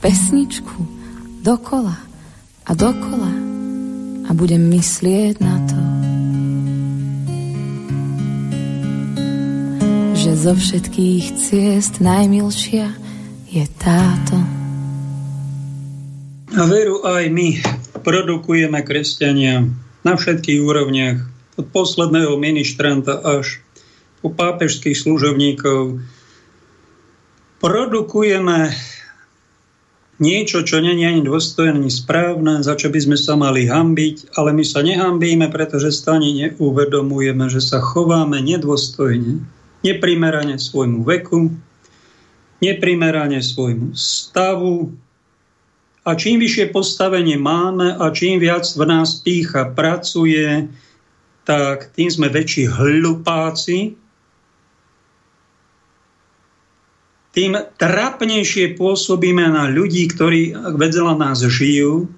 pesničku 0.00 0.80
dokola 1.46 1.94
a 2.66 2.72
dokola 2.74 3.29
budem 4.40 4.72
myslieť 4.72 5.36
na 5.36 5.56
to, 5.68 5.80
že 10.16 10.32
zo 10.32 10.56
všetkých 10.56 11.24
ciest 11.36 12.00
najmilšia 12.00 12.88
je 13.52 13.64
táto. 13.76 14.40
A 16.56 16.64
veru 16.64 17.04
aj 17.04 17.28
my 17.28 17.60
produkujeme 18.00 18.80
kresťania 18.80 19.68
na 20.08 20.16
všetkých 20.16 20.64
úrovniach, 20.64 21.20
od 21.60 21.66
posledného 21.68 22.40
ministranta 22.40 23.20
až 23.20 23.60
po 24.24 24.32
pápežských 24.32 24.96
služobníkov. 24.96 26.00
Produkujeme 27.60 28.72
niečo, 30.20 30.62
čo 30.62 30.84
nie 30.84 30.94
je 31.00 31.08
ani 31.08 31.22
dôstojné, 31.24 31.80
ani 31.80 31.90
správne, 31.90 32.60
za 32.60 32.76
čo 32.76 32.92
by 32.92 33.00
sme 33.00 33.16
sa 33.16 33.34
mali 33.34 33.66
hambiť, 33.66 34.36
ale 34.36 34.52
my 34.52 34.62
sa 34.62 34.84
nehambíme, 34.84 35.48
pretože 35.48 35.90
sa 35.96 36.20
ani 36.20 36.36
neuvedomujeme, 36.36 37.48
že 37.48 37.64
sa 37.64 37.80
chováme 37.80 38.38
nedôstojne, 38.44 39.40
neprimerane 39.80 40.60
svojmu 40.60 41.00
veku, 41.02 41.50
neprimerane 42.60 43.40
svojmu 43.40 43.96
stavu, 43.96 44.92
a 46.00 46.16
čím 46.16 46.40
vyššie 46.40 46.72
postavenie 46.72 47.36
máme 47.36 47.92
a 47.92 48.08
čím 48.08 48.40
viac 48.40 48.64
v 48.72 48.88
nás 48.88 49.20
pícha 49.20 49.68
pracuje, 49.68 50.64
tak 51.44 51.92
tým 51.92 52.08
sme 52.08 52.32
väčší 52.32 52.72
hlupáci, 52.72 53.99
tým 57.30 57.54
trapnejšie 57.78 58.74
pôsobíme 58.74 59.46
na 59.46 59.70
ľudí, 59.70 60.10
ktorí 60.10 60.54
vedela 60.74 61.14
nás 61.14 61.42
žijú, 61.46 62.10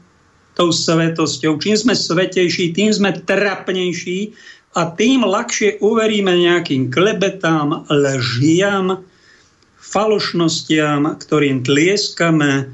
tou 0.53 0.69
svetosťou. 0.69 1.57
Čím 1.61 1.77
sme 1.77 1.95
svetejší, 1.97 2.77
tým 2.77 2.93
sme 2.93 3.17
trapnejší 3.17 4.37
a 4.77 4.89
tým 4.89 5.25
ľahšie 5.25 5.81
uveríme 5.85 6.33
nejakým 6.33 6.93
klebetám, 6.93 7.89
lžiam, 7.89 9.05
falošnostiam, 9.77 11.17
ktorým 11.21 11.65
tlieskame. 11.65 12.73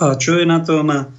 A 0.00 0.16
čo 0.18 0.38
je 0.38 0.46
na 0.46 0.58
tom 0.62 1.10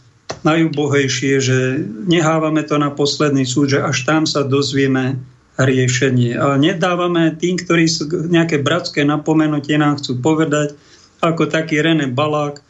najúbohejšie, 0.41 1.33
že 1.39 1.59
nehávame 2.07 2.63
to 2.65 2.79
na 2.79 2.89
posledný 2.91 3.45
súd, 3.45 3.75
že 3.75 3.79
až 3.83 4.07
tam 4.07 4.23
sa 4.23 4.43
dozvieme, 4.43 5.19
riešenie. 5.65 6.37
A 6.37 6.57
nedávame 6.57 7.33
tým, 7.35 7.57
ktorí 7.59 7.85
sú 7.87 8.07
nejaké 8.09 8.61
bratské 8.61 9.05
napomenutie 9.05 9.77
nám 9.77 10.01
chcú 10.01 10.19
povedať, 10.19 10.75
ako 11.21 11.47
taký 11.47 11.79
René 11.79 12.09
Balák, 12.09 12.61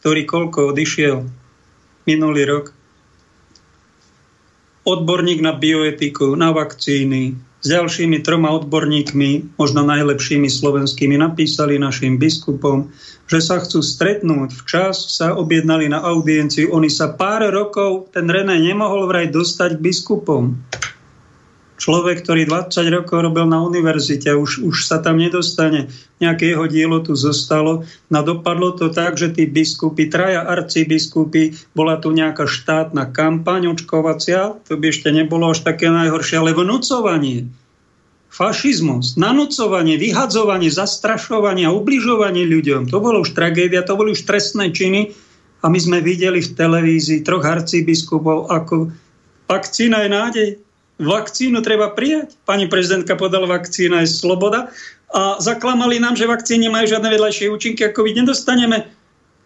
ktorý 0.00 0.24
koľko 0.24 0.72
odišiel 0.72 1.28
minulý 2.08 2.42
rok. 2.48 2.66
Odborník 4.88 5.44
na 5.44 5.52
bioetiku, 5.52 6.32
na 6.34 6.56
vakcíny, 6.56 7.36
s 7.60 7.66
ďalšími 7.68 8.24
troma 8.24 8.56
odborníkmi, 8.56 9.60
možno 9.60 9.84
najlepšími 9.84 10.48
slovenskými, 10.48 11.20
napísali 11.20 11.76
našim 11.76 12.16
biskupom, 12.16 12.88
že 13.28 13.44
sa 13.44 13.60
chcú 13.60 13.84
stretnúť 13.84 14.56
včas, 14.64 15.12
sa 15.12 15.36
objednali 15.36 15.92
na 15.92 16.00
audienciu. 16.00 16.72
Oni 16.72 16.88
sa 16.88 17.12
pár 17.12 17.44
rokov, 17.52 18.08
ten 18.16 18.24
René 18.24 18.56
nemohol 18.56 19.04
vraj 19.04 19.28
dostať 19.28 19.76
biskupom 19.76 20.56
človek, 21.80 22.20
ktorý 22.20 22.44
20 22.44 22.92
rokov 22.92 23.24
robil 23.24 23.48
na 23.48 23.64
univerzite, 23.64 24.36
už, 24.36 24.60
už 24.60 24.84
sa 24.84 25.00
tam 25.00 25.16
nedostane, 25.16 25.88
nejaké 26.20 26.52
jeho 26.52 26.68
dielo 26.68 27.00
tu 27.00 27.16
zostalo. 27.16 27.88
No 28.12 28.20
dopadlo 28.20 28.76
to 28.76 28.92
tak, 28.92 29.16
že 29.16 29.32
tí 29.32 29.48
biskupy, 29.48 30.12
traja 30.12 30.44
arcibiskupy, 30.44 31.56
bola 31.72 31.96
tu 31.96 32.12
nejaká 32.12 32.44
štátna 32.44 33.08
kampaň 33.08 33.72
očkovacia, 33.72 34.60
to 34.68 34.76
by 34.76 34.92
ešte 34.92 35.08
nebolo 35.08 35.48
až 35.48 35.64
také 35.64 35.88
najhoršie, 35.88 36.36
ale 36.36 36.52
vnúcovanie, 36.52 37.48
fašizmus, 38.28 39.16
nanúcovanie, 39.16 39.96
vyhadzovanie, 39.96 40.68
zastrašovanie 40.68 41.64
a 41.64 41.74
ubližovanie 41.74 42.44
ľuďom, 42.44 42.92
to 42.92 43.00
bolo 43.00 43.24
už 43.24 43.32
tragédia, 43.32 43.82
to 43.82 43.96
boli 43.96 44.12
už 44.12 44.28
trestné 44.28 44.70
činy. 44.70 45.16
A 45.60 45.68
my 45.68 45.76
sme 45.76 46.00
videli 46.00 46.40
v 46.40 46.56
televízii 46.56 47.20
troch 47.20 47.44
arcibiskupov, 47.44 48.48
ako 48.48 48.96
vakcína 49.44 50.08
je 50.08 50.08
nádej, 50.08 50.48
vakcínu 51.00 51.64
treba 51.64 51.90
prijať. 51.90 52.36
Pani 52.44 52.68
prezidentka 52.68 53.16
podala, 53.16 53.48
vakcína 53.48 54.04
je 54.04 54.12
sloboda. 54.12 54.68
A 55.10 55.40
zaklamali 55.42 55.98
nám, 55.98 56.14
že 56.14 56.30
vakcíny 56.30 56.70
nemajú 56.70 56.94
žiadne 56.94 57.10
vedľajšie 57.10 57.50
účinky 57.50 57.82
a 57.88 57.94
COVID 57.96 58.22
nedostaneme. 58.22 58.86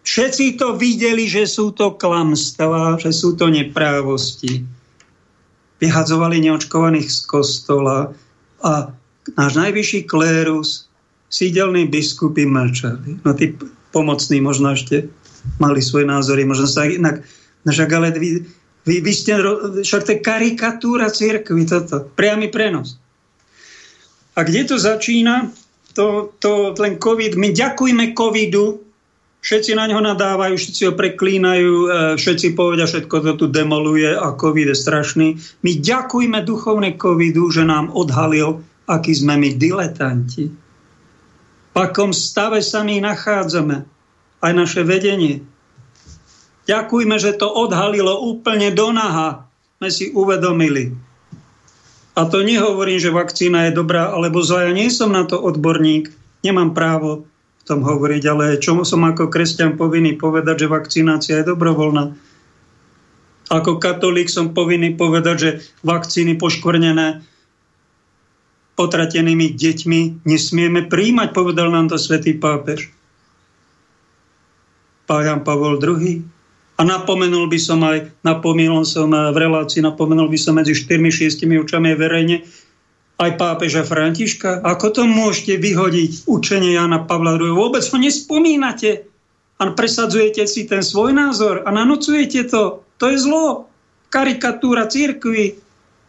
Všetci 0.05 0.61
to 0.61 0.77
videli, 0.77 1.25
že 1.25 1.49
sú 1.49 1.73
to 1.73 1.97
klamstvá, 1.97 3.01
že 3.01 3.09
sú 3.09 3.33
to 3.33 3.49
neprávosti. 3.49 4.61
Vyhadzovali 5.81 6.37
neočkovaných 6.45 7.09
z 7.09 7.19
kostola 7.25 8.13
a 8.61 8.93
náš 9.33 9.51
najvyšší 9.57 10.05
klérus, 10.05 10.85
sídelní 11.33 11.89
biskupy 11.89 12.45
mlčali. 12.45 13.25
No 13.25 13.33
tí 13.33 13.57
pomocní 13.89 14.37
možno 14.45 14.77
ešte 14.77 15.09
mali 15.57 15.81
svoje 15.81 16.05
názory, 16.05 16.45
možno 16.45 16.69
sa 16.69 16.85
inak... 16.85 17.25
No 17.65 17.73
však 17.73 17.89
ale 17.97 18.13
vy, 18.85 19.01
vy, 19.01 19.13
ste, 19.13 19.33
však 19.81 20.01
to 20.05 20.11
je 20.15 20.19
karikatúra 20.21 21.09
církvy, 21.09 21.65
toto. 21.65 22.05
Priamy 22.13 22.53
prenos. 22.53 23.01
A 24.37 24.45
kde 24.45 24.69
to 24.69 24.75
začína? 24.77 25.49
To, 25.97 26.35
to 26.37 26.75
len 26.77 27.01
COVID. 27.01 27.39
My 27.39 27.49
ďakujme 27.55 28.13
covidu, 28.13 28.85
všetci 29.45 29.77
na 29.77 29.85
ňo 29.85 30.01
nadávajú, 30.01 30.57
všetci 30.57 30.81
ho 30.89 30.93
preklínajú, 30.97 31.71
e, 31.71 31.87
všetci 32.19 32.57
povedia, 32.57 32.89
všetko 32.89 33.15
to 33.21 33.31
tu 33.37 33.45
demoluje 33.47 34.11
a 34.11 34.33
covid 34.33 34.73
je 34.73 34.77
strašný. 34.77 35.27
My 35.61 35.71
ďakujme 35.77 36.41
duchovne 36.41 36.97
covidu, 36.97 37.47
že 37.53 37.63
nám 37.63 37.93
odhalil, 37.93 38.65
aký 38.89 39.13
sme 39.13 39.37
my 39.37 39.49
diletanti. 39.55 40.49
V 41.73 41.77
akom 41.77 42.11
stave 42.11 42.59
sa 42.65 42.81
my 42.81 42.99
nachádzame. 43.03 43.85
Aj 44.41 44.53
naše 44.53 44.81
vedenie. 44.81 45.45
Ďakujme, 46.65 47.15
že 47.21 47.37
to 47.37 47.45
odhalilo 47.45 48.25
úplne 48.25 48.73
do 48.73 48.89
naha. 48.89 49.45
Sme 49.77 49.89
si 49.93 50.05
uvedomili. 50.09 50.97
A 52.15 52.25
to 52.25 52.41
nehovorím, 52.41 52.97
že 52.97 53.13
vakcína 53.13 53.69
je 53.69 53.77
dobrá 53.77 54.09
alebo 54.09 54.41
zlá. 54.41 54.71
Ja 54.71 54.73
nie 54.73 54.89
som 54.89 55.13
na 55.13 55.27
to 55.27 55.37
odborník. 55.37 56.09
Nemám 56.41 56.73
právo 56.73 57.27
v 57.61 57.63
tom 57.67 57.83
hovoriť, 57.83 58.23
ale 58.25 58.45
čo 58.57 58.81
som 58.81 59.03
ako 59.05 59.29
kresťan 59.29 59.77
povinný 59.77 60.17
povedať, 60.17 60.65
že 60.65 60.71
vakcinácia 60.71 61.43
je 61.43 61.49
dobrovoľná. 61.53 62.15
Ako 63.51 63.77
katolík 63.77 64.31
som 64.31 64.57
povinný 64.57 64.97
povedať, 64.97 65.35
že 65.37 65.49
vakcíny 65.85 66.33
poškvrnené 66.39 67.21
potratenými 68.73 69.53
deťmi 69.53 70.25
nesmieme 70.25 70.89
príjmať, 70.89 71.29
povedal 71.31 71.69
nám 71.69 71.93
to 71.93 71.97
svätý 72.01 72.33
pápež. 72.33 72.89
Pán 75.05 75.45
Pavol 75.45 75.77
II 75.77 76.34
a 76.75 76.81
napomenul 76.83 77.47
by 77.47 77.59
som 77.59 77.79
aj, 77.87 78.11
napomenul 78.27 78.83
som 78.83 79.07
v 79.07 79.37
relácii, 79.37 79.79
napomenul 79.79 80.27
by 80.27 80.35
som 80.35 80.59
medzi 80.59 80.75
4-6 80.75 81.47
očami 81.47 81.95
verejne 81.95 82.43
aj 83.15 83.31
pápeža 83.39 83.87
Františka. 83.87 84.59
Ako 84.59 84.91
to 84.91 85.07
môžete 85.07 85.55
vyhodiť 85.55 86.27
učenie 86.27 86.75
Jana 86.75 87.07
Pavla 87.07 87.39
II? 87.39 87.55
Vôbec 87.55 87.79
ho 87.87 87.95
nespomínate 87.95 89.07
a 89.55 89.71
presadzujete 89.71 90.43
si 90.51 90.67
ten 90.67 90.83
svoj 90.83 91.15
názor 91.15 91.63
a 91.63 91.71
nanocujete 91.71 92.51
to. 92.51 92.83
To 92.99 93.05
je 93.07 93.17
zlo. 93.23 93.71
Karikatúra 94.11 94.91
církvy. 94.91 95.63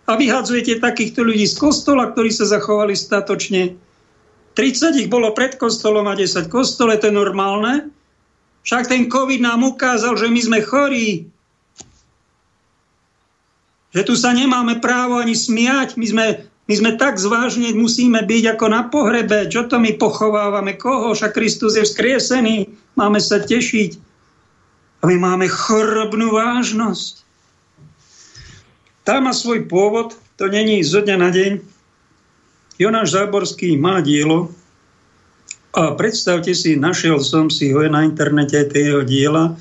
A 0.06 0.14
vyhadzujete 0.14 0.82
takýchto 0.82 1.26
ľudí 1.26 1.46
z 1.46 1.58
kostola, 1.58 2.10
ktorí 2.10 2.30
sa 2.30 2.46
zachovali 2.46 2.94
statočne. 2.94 3.74
30 4.58 5.02
ich 5.02 5.10
bolo 5.10 5.30
pred 5.34 5.58
kostolom 5.58 6.06
a 6.10 6.14
10 6.14 6.46
kostole, 6.46 6.98
to 6.98 7.10
je 7.10 7.14
normálne. 7.14 7.90
Však 8.66 8.90
ten 8.90 9.06
COVID 9.06 9.40
nám 9.46 9.62
ukázal, 9.62 10.18
že 10.18 10.26
my 10.26 10.40
sme 10.42 10.58
chorí. 10.58 11.30
že 13.96 14.04
tu 14.04 14.12
sa 14.12 14.34
nemáme 14.34 14.82
právo 14.82 15.16
ani 15.16 15.32
smiať. 15.32 15.96
My 15.96 16.04
sme, 16.04 16.26
my 16.68 16.74
sme 16.74 16.90
tak 17.00 17.16
zvážne 17.16 17.72
musíme 17.72 18.20
byť 18.20 18.58
ako 18.58 18.66
na 18.68 18.84
pohrebe. 18.90 19.48
Čo 19.48 19.70
to 19.70 19.80
my 19.80 19.96
pochovávame? 19.96 20.76
Koho? 20.76 21.16
Však 21.16 21.32
Kristus 21.32 21.80
je 21.80 21.86
vzkriesený. 21.86 22.68
Máme 22.98 23.22
sa 23.22 23.40
tešiť. 23.40 23.96
A 25.00 25.08
my 25.08 25.16
máme 25.16 25.46
chorobnú 25.48 26.34
vážnosť. 26.34 27.24
Tá 29.06 29.22
má 29.22 29.30
svoj 29.30 29.64
pôvod, 29.70 30.18
to 30.34 30.50
není 30.50 30.82
zo 30.82 30.98
dňa 31.00 31.16
na 31.16 31.30
deň. 31.30 31.52
Jonáš 32.76 33.14
Záborský 33.14 33.78
má 33.78 34.02
dielo 34.02 34.50
a 35.76 35.92
predstavte 35.92 36.56
si, 36.56 36.72
našiel 36.72 37.20
som 37.20 37.52
si 37.52 37.68
ho 37.68 37.84
na 37.84 38.00
internete, 38.08 38.64
tie 38.72 38.88
jeho 38.88 39.04
diela 39.04 39.52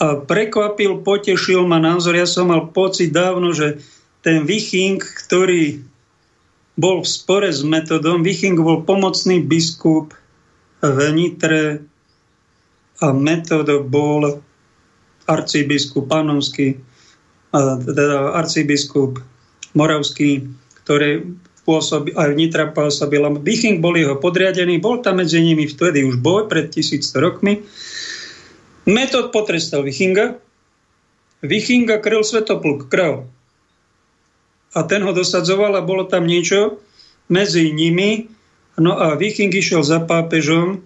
a 0.00 0.18
prekvapil, 0.18 1.06
potešil 1.06 1.68
ma 1.70 1.78
názor. 1.78 2.18
Ja 2.18 2.26
som 2.26 2.50
mal 2.50 2.72
pocit 2.74 3.14
dávno, 3.14 3.54
že 3.54 3.78
ten 4.26 4.42
Viching, 4.42 4.98
ktorý 4.98 5.86
bol 6.74 7.04
v 7.04 7.08
spore 7.08 7.52
s 7.52 7.62
metodom, 7.62 8.26
Viching 8.26 8.58
bol 8.58 8.82
pomocný 8.82 9.44
biskup 9.44 10.16
v 10.80 10.98
Nitre 11.12 11.84
a 12.98 13.12
metodo 13.12 13.84
bol 13.84 14.40
arcibiskup 15.28 16.10
panovský, 16.10 16.80
teda 17.86 18.34
arcibiskup 18.34 19.20
moravský, 19.76 20.48
ktorý 20.82 21.38
pôsobil, 21.70 22.10
aj 22.18 22.34
Nitra 22.34 22.74
pôsobil. 22.74 23.22
Viching 23.38 23.78
bol 23.78 23.94
jeho 23.94 24.18
podriadený, 24.18 24.82
bol 24.82 24.98
tam 24.98 25.22
medzi 25.22 25.38
nimi 25.38 25.70
vtedy 25.70 26.02
už 26.02 26.18
boj 26.18 26.50
pred 26.50 26.66
1100 26.66 27.14
rokmi 27.22 27.62
Metod 28.90 29.30
potrestal 29.30 29.86
Vichinga. 29.86 30.40
Vichinga 31.46 32.02
kryl 32.02 32.26
Svetopluk, 32.26 32.90
král. 32.90 33.30
A 34.74 34.82
ten 34.82 35.06
ho 35.06 35.12
dosadzoval 35.14 35.78
a 35.78 35.86
bolo 35.86 36.10
tam 36.10 36.26
niečo 36.26 36.82
medzi 37.30 37.70
nimi. 37.70 38.26
No 38.80 38.96
a 38.96 39.14
Viking 39.14 39.52
išiel 39.52 39.84
za 39.84 40.00
pápežom 40.02 40.82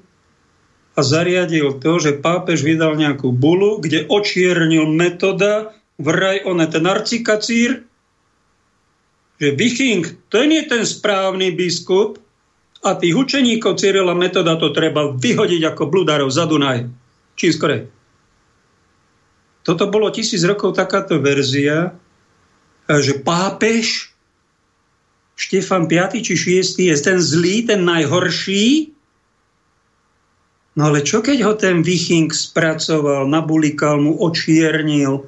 a 0.94 1.00
zariadil 1.02 1.78
to, 1.78 1.98
že 1.98 2.18
pápež 2.18 2.62
vydal 2.62 2.94
nejakú 2.98 3.30
bulu, 3.34 3.82
kde 3.82 4.06
očiernil 4.06 4.86
metoda, 4.90 5.74
vraj 5.98 6.42
on 6.46 6.62
je 6.62 6.68
ten 6.70 6.84
arcikacír, 6.86 7.86
že 9.38 9.54
Viking, 9.58 10.06
to 10.30 10.46
nie 10.46 10.62
je 10.62 10.70
ten 10.70 10.84
správny 10.86 11.54
biskup 11.54 12.22
a 12.84 12.94
tých 12.94 13.16
učeníkov 13.16 13.80
Cyrila 13.80 14.14
metoda 14.14 14.54
to 14.60 14.70
treba 14.70 15.10
vyhodiť 15.16 15.62
ako 15.74 15.90
bludárov 15.90 16.30
za 16.30 16.44
Dunaj. 16.46 16.86
Čím 17.34 17.50
skorej. 17.50 17.82
Toto 19.64 19.88
bolo 19.88 20.12
tisíc 20.12 20.44
rokov 20.44 20.76
takáto 20.76 21.16
verzia, 21.18 21.96
že 22.84 23.16
pápež 23.24 24.12
Štefan 25.34 25.90
5. 25.90 26.20
či 26.20 26.34
6. 26.38 26.78
je 26.78 26.94
ten 26.94 27.18
zlý, 27.18 27.66
ten 27.66 27.82
najhorší. 27.82 28.94
No 30.78 30.92
ale 30.92 31.02
čo 31.02 31.24
keď 31.24 31.38
ho 31.42 31.54
ten 31.58 31.82
Viching 31.82 32.30
spracoval, 32.30 33.26
nabulikal 33.26 33.98
mu, 33.98 34.14
očiernil 34.20 35.26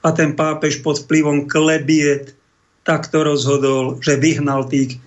a 0.00 0.08
ten 0.14 0.32
pápež 0.32 0.80
pod 0.80 1.02
vplyvom 1.04 1.44
klebiet 1.50 2.32
takto 2.84 3.24
rozhodol, 3.24 3.98
že 4.04 4.20
vyhnal 4.20 4.68
tých 4.68 5.00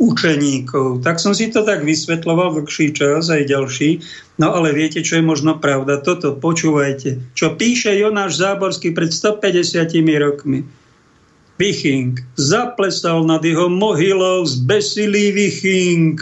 učeníkov. 0.00 1.06
Tak 1.06 1.22
som 1.22 1.32
si 1.36 1.54
to 1.54 1.62
tak 1.62 1.86
vysvetloval 1.86 2.58
dlhší 2.58 2.90
čas, 2.90 3.30
aj 3.30 3.46
ďalší. 3.46 4.02
No 4.42 4.50
ale 4.50 4.74
viete, 4.74 5.06
čo 5.06 5.22
je 5.22 5.24
možno 5.24 5.62
pravda? 5.62 6.02
Toto 6.02 6.34
počúvajte. 6.34 7.22
Čo 7.38 7.54
píše 7.54 7.94
Jonáš 7.94 8.42
Záborský 8.42 8.90
pred 8.90 9.14
150 9.14 9.86
rokmi. 10.18 10.66
Viching 11.54 12.18
zaplesal 12.34 13.22
nad 13.22 13.38
jeho 13.46 13.70
mohylou 13.70 14.42
zbesilý 14.42 15.30
Viching. 15.30 16.18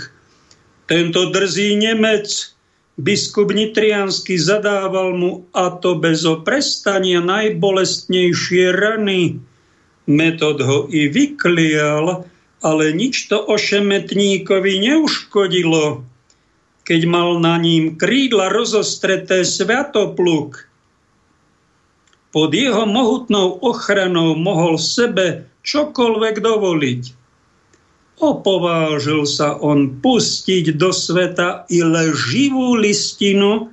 Tento 0.85 1.33
drzý 1.33 1.81
Nemec, 1.81 2.29
biskup 3.01 3.49
Nitriansky, 3.49 4.37
zadával 4.37 5.17
mu 5.17 5.49
a 5.57 5.73
to 5.73 5.97
bez 5.97 6.29
oprestania 6.29 7.25
najbolestnejšie 7.25 8.77
rany. 8.77 9.41
Metod 10.07 10.59
ho 10.59 10.91
i 10.91 11.07
vyklial, 11.07 12.27
ale 12.63 12.85
nič 12.95 13.31
to 13.31 13.39
ošemetníkovi 13.39 14.83
neuškodilo, 14.83 16.03
keď 16.83 17.01
mal 17.07 17.39
na 17.39 17.59
ním 17.59 17.95
krídla 17.95 18.51
rozostreté 18.51 19.47
sviatopluk. 19.47 20.67
Pod 22.33 22.51
jeho 22.51 22.89
mohutnou 22.89 23.61
ochranou 23.63 24.35
mohol 24.35 24.81
sebe 24.81 25.47
čokoľvek 25.63 26.35
dovoliť. 26.41 27.03
Opovážil 28.23 29.27
sa 29.27 29.59
on 29.59 29.99
pustiť 29.99 30.79
do 30.79 30.95
sveta 30.95 31.67
i 31.71 31.83
živú 32.15 32.79
listinu, 32.79 33.71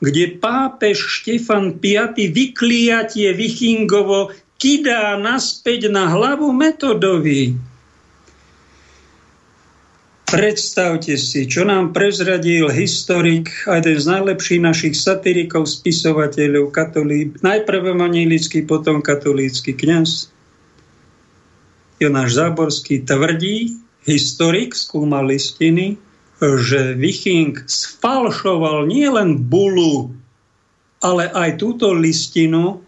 kde 0.00 0.40
pápež 0.40 0.96
Štefan 0.96 1.76
V 1.76 2.00
vykliatie 2.16 3.36
Vichingovo 3.36 4.32
kydá 4.60 5.16
naspäť 5.16 5.88
na 5.88 6.12
hlavu 6.12 6.52
metodovi. 6.52 7.56
Predstavte 10.30 11.18
si, 11.18 11.50
čo 11.50 11.66
nám 11.66 11.90
prezradil 11.90 12.70
historik, 12.70 13.50
aj 13.66 13.82
ten 13.82 13.98
z 13.98 14.06
najlepších 14.06 14.62
našich 14.62 14.94
satirikov, 14.94 15.66
spisovateľov, 15.66 16.70
katolík, 16.70 17.42
najprv 17.42 17.98
evangelický, 17.98 18.62
potom 18.62 19.02
katolícky 19.02 19.74
kňaz. 19.74 20.30
Jonáš 21.98 22.38
Záborský 22.38 23.02
tvrdí, 23.02 23.74
historik 24.06 24.78
skúmal 24.78 25.26
listiny, 25.26 25.98
že 26.38 26.94
Viching 26.94 27.66
sfalšoval 27.66 28.86
nielen 28.86 29.50
bulu, 29.50 30.14
ale 31.02 31.26
aj 31.34 31.58
túto 31.58 31.90
listinu, 31.90 32.86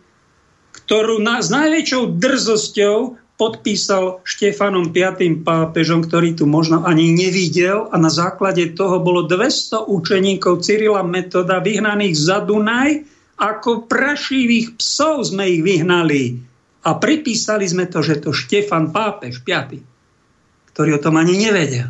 ktorú 0.92 1.24
na, 1.24 1.40
s 1.40 1.48
najväčšou 1.48 2.20
drzosťou 2.20 2.96
podpísal 3.40 4.20
Štefanom 4.28 4.92
V. 4.92 5.08
pápežom, 5.40 6.04
ktorý 6.04 6.36
tu 6.36 6.44
možno 6.44 6.84
ani 6.84 7.16
nevidel 7.16 7.88
a 7.88 7.96
na 7.96 8.12
základe 8.12 8.76
toho 8.76 9.00
bolo 9.00 9.24
200 9.24 9.88
učeníkov 9.88 10.60
Cyrila 10.60 11.00
Metoda 11.00 11.64
vyhnaných 11.64 12.12
za 12.12 12.44
Dunaj, 12.44 13.08
ako 13.40 13.88
prašivých 13.88 14.76
psov 14.76 15.32
sme 15.32 15.48
ich 15.48 15.64
vyhnali. 15.64 16.36
A 16.84 17.00
pripísali 17.00 17.64
sme 17.64 17.88
to, 17.88 18.04
že 18.04 18.20
to 18.20 18.36
Štefan 18.36 18.92
pápež 18.92 19.40
V., 19.48 19.80
ktorý 20.76 21.00
o 21.00 21.00
tom 21.00 21.16
ani 21.16 21.40
nevedel. 21.40 21.88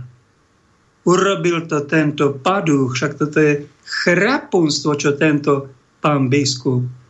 Urobil 1.10 1.66
to 1.66 1.82
tento 1.90 2.38
paduch, 2.38 2.94
však 2.94 3.18
toto 3.18 3.42
je 3.42 3.66
chrapunstvo, 3.82 4.94
čo 4.94 5.18
tento 5.18 5.74
pán 5.98 6.30
biskup 6.30 7.01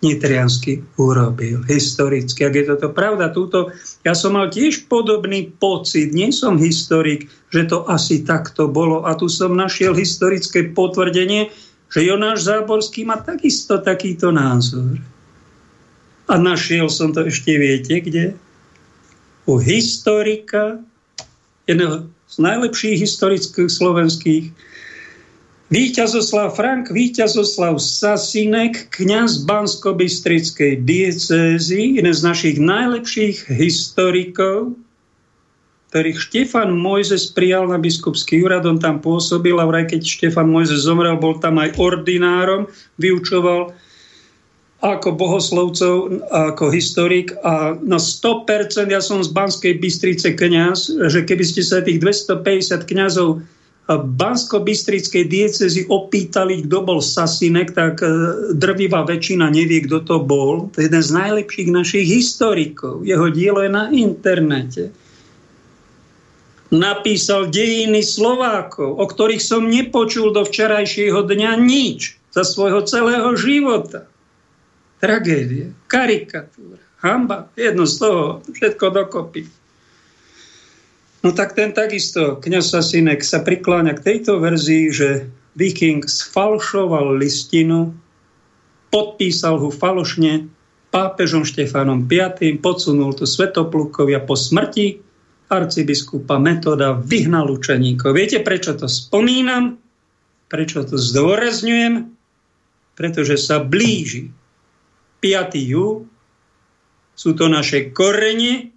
Nitriansky 0.00 0.80
urobil 0.96 1.60
historicky. 1.68 2.48
Ak 2.48 2.56
je 2.56 2.64
toto 2.72 2.88
pravda, 2.88 3.28
túto, 3.28 3.68
ja 4.00 4.16
som 4.16 4.32
mal 4.32 4.48
tiež 4.48 4.88
podobný 4.88 5.52
pocit, 5.60 6.16
nie 6.16 6.32
som 6.32 6.56
historik, 6.56 7.28
že 7.52 7.68
to 7.68 7.84
asi 7.84 8.24
takto 8.24 8.64
bolo 8.64 9.04
a 9.04 9.12
tu 9.12 9.28
som 9.28 9.52
našiel 9.52 9.92
historické 9.92 10.72
potvrdenie, 10.72 11.52
že 11.92 12.06
Jonáš 12.06 12.48
Záborský 12.48 13.04
má 13.04 13.20
takisto 13.20 13.76
takýto 13.76 14.32
názor. 14.32 14.96
A 16.30 16.34
našiel 16.38 16.88
som 16.88 17.12
to 17.12 17.26
ešte, 17.26 17.52
viete, 17.60 18.00
kde? 18.00 18.38
U 19.44 19.58
historika, 19.60 20.80
jedného 21.66 22.08
z 22.30 22.36
najlepších 22.38 23.02
historických 23.02 23.66
slovenských 23.66 24.44
Výťazoslav 25.70 26.58
Frank, 26.58 26.90
Výťazoslav 26.90 27.78
Sasinek, 27.78 28.90
kňaz 28.90 29.46
Bansko-Bystrickej 29.46 30.82
diecézy, 30.82 31.94
jeden 31.94 32.10
z 32.10 32.22
našich 32.26 32.58
najlepších 32.58 33.46
historikov, 33.54 34.74
ktorých 35.94 36.18
Štefan 36.18 36.74
Mojzes 36.74 37.30
prijal 37.30 37.70
na 37.70 37.78
biskupský 37.78 38.42
úrad, 38.42 38.66
on 38.66 38.82
tam 38.82 38.98
pôsobil 38.98 39.54
a 39.62 39.66
vraj 39.70 39.86
keď 39.86 40.02
Štefan 40.02 40.50
Mojzes 40.50 40.90
zomrel, 40.90 41.14
bol 41.22 41.38
tam 41.38 41.62
aj 41.62 41.78
ordinárom, 41.78 42.66
vyučoval 42.98 43.70
ako 44.82 45.08
bohoslovcov, 45.14 46.26
ako 46.34 46.74
historik 46.74 47.30
a 47.46 47.78
na 47.78 48.02
100% 48.02 48.90
ja 48.90 48.98
som 48.98 49.22
z 49.22 49.30
Banskej 49.30 49.78
Bystrice 49.78 50.34
kňaz, 50.34 50.98
že 51.14 51.22
keby 51.22 51.46
ste 51.46 51.62
sa 51.62 51.78
tých 51.78 52.02
250 52.02 52.90
kňazov 52.90 53.46
Bansko-Bystrickej 53.98 55.26
diecezy 55.26 55.82
opýtali, 55.90 56.62
kto 56.62 56.86
bol 56.86 57.02
Sasinek, 57.02 57.74
tak 57.74 57.98
e, 57.98 58.06
drvivá 58.54 59.02
väčšina 59.02 59.50
nevie, 59.50 59.82
kto 59.82 60.06
to 60.06 60.16
bol. 60.22 60.70
To 60.70 60.76
je 60.78 60.86
jeden 60.86 61.02
z 61.02 61.10
najlepších 61.10 61.68
našich 61.74 62.06
historikov. 62.06 63.02
Jeho 63.02 63.26
dielo 63.34 63.66
je 63.66 63.70
na 63.72 63.90
internete. 63.90 64.94
Napísal 66.70 67.50
dejiny 67.50 68.06
Slovákov, 68.06 68.94
o 68.94 69.04
ktorých 69.10 69.42
som 69.42 69.66
nepočul 69.66 70.30
do 70.30 70.46
včerajšieho 70.46 71.26
dňa 71.26 71.58
nič 71.58 72.14
za 72.30 72.46
svojho 72.46 72.86
celého 72.86 73.34
života. 73.34 74.06
Tragédia, 75.02 75.74
karikatúra, 75.90 76.78
hamba, 77.02 77.50
jedno 77.58 77.90
z 77.90 77.94
toho, 77.98 78.22
všetko 78.54 78.86
dokopy. 78.94 79.59
No 81.20 81.36
tak 81.36 81.52
ten 81.52 81.76
takisto, 81.76 82.40
kniaz 82.40 82.72
Sasinek, 82.72 83.20
sa 83.20 83.44
prikláňa 83.44 83.92
k 84.00 84.04
tejto 84.04 84.40
verzii, 84.40 84.88
že 84.88 85.08
Viking 85.52 86.00
sfalšoval 86.00 87.20
listinu, 87.20 87.92
podpísal 88.88 89.60
ho 89.60 89.68
falošne 89.68 90.48
pápežom 90.88 91.44
Štefanom 91.44 92.08
V, 92.08 92.24
podsunul 92.58 93.12
to 93.12 93.28
Svetoplukovi 93.28 94.16
po 94.24 94.32
smrti 94.32 95.10
arcibiskupa 95.50 96.38
Metoda 96.38 96.94
vyhnal 96.94 97.50
učeníkov. 97.50 98.14
Viete, 98.14 98.38
prečo 98.40 98.72
to 98.78 98.86
spomínam? 98.86 99.76
Prečo 100.46 100.86
to 100.86 100.94
zdôrazňujem? 100.94 102.14
Pretože 102.94 103.36
sa 103.36 103.58
blíži 103.58 104.30
5. 105.20 105.58
júl, 105.58 106.06
sú 107.12 107.30
to 107.36 107.50
naše 107.50 107.90
korene, 107.92 108.72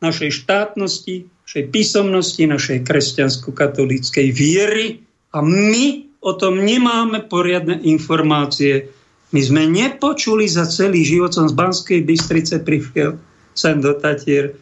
našej 0.00 0.30
štátnosti, 0.32 1.28
našej 1.50 1.74
písomnosti, 1.74 2.46
našej 2.46 2.86
kresťansko-katolíckej 2.86 4.30
viery 4.30 5.02
a 5.34 5.42
my 5.42 6.06
o 6.22 6.38
tom 6.38 6.62
nemáme 6.62 7.26
poriadne 7.26 7.74
informácie. 7.90 8.86
My 9.34 9.42
sme 9.42 9.66
nepočuli 9.66 10.46
za 10.46 10.62
celý 10.70 11.02
život, 11.02 11.34
som 11.34 11.50
z 11.50 11.58
Banskej 11.58 12.06
Bystrice 12.06 12.62
prišiel 12.62 13.18
sem 13.50 13.82
do 13.82 13.98
Tatier, 13.98 14.54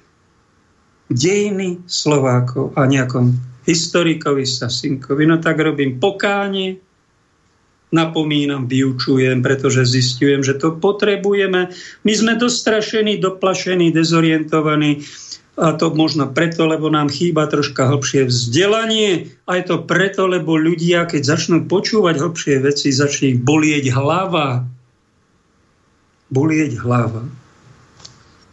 dejiny 1.12 1.84
Slovákov 1.84 2.72
a 2.72 2.88
nejakom 2.88 3.36
historikovi 3.68 4.48
Sasinkovi. 4.48 5.28
No 5.28 5.44
tak 5.44 5.60
robím 5.60 6.00
pokánie, 6.00 6.80
napomínam, 7.92 8.64
vyučujem, 8.64 9.44
pretože 9.44 9.84
zistujem, 9.84 10.40
že 10.40 10.56
to 10.56 10.80
potrebujeme. 10.80 11.68
My 12.08 12.12
sme 12.16 12.40
dostrašení, 12.40 13.20
doplašení, 13.20 13.92
dezorientovaní 13.92 15.04
a 15.58 15.74
to 15.74 15.90
možno 15.90 16.30
preto, 16.30 16.70
lebo 16.70 16.86
nám 16.86 17.10
chýba 17.10 17.50
troška 17.50 17.90
hlbšie 17.90 18.30
vzdelanie 18.30 19.34
a 19.50 19.58
je 19.58 19.64
to 19.66 19.82
preto, 19.82 20.30
lebo 20.30 20.54
ľudia, 20.54 21.02
keď 21.10 21.34
začnú 21.34 21.66
počúvať 21.66 22.22
hlbšie 22.22 22.62
veci, 22.62 22.94
začne 22.94 23.34
ich 23.34 23.42
bolieť 23.42 23.90
hlava. 23.90 24.62
Bolieť 26.30 26.78
hlava. 26.78 27.26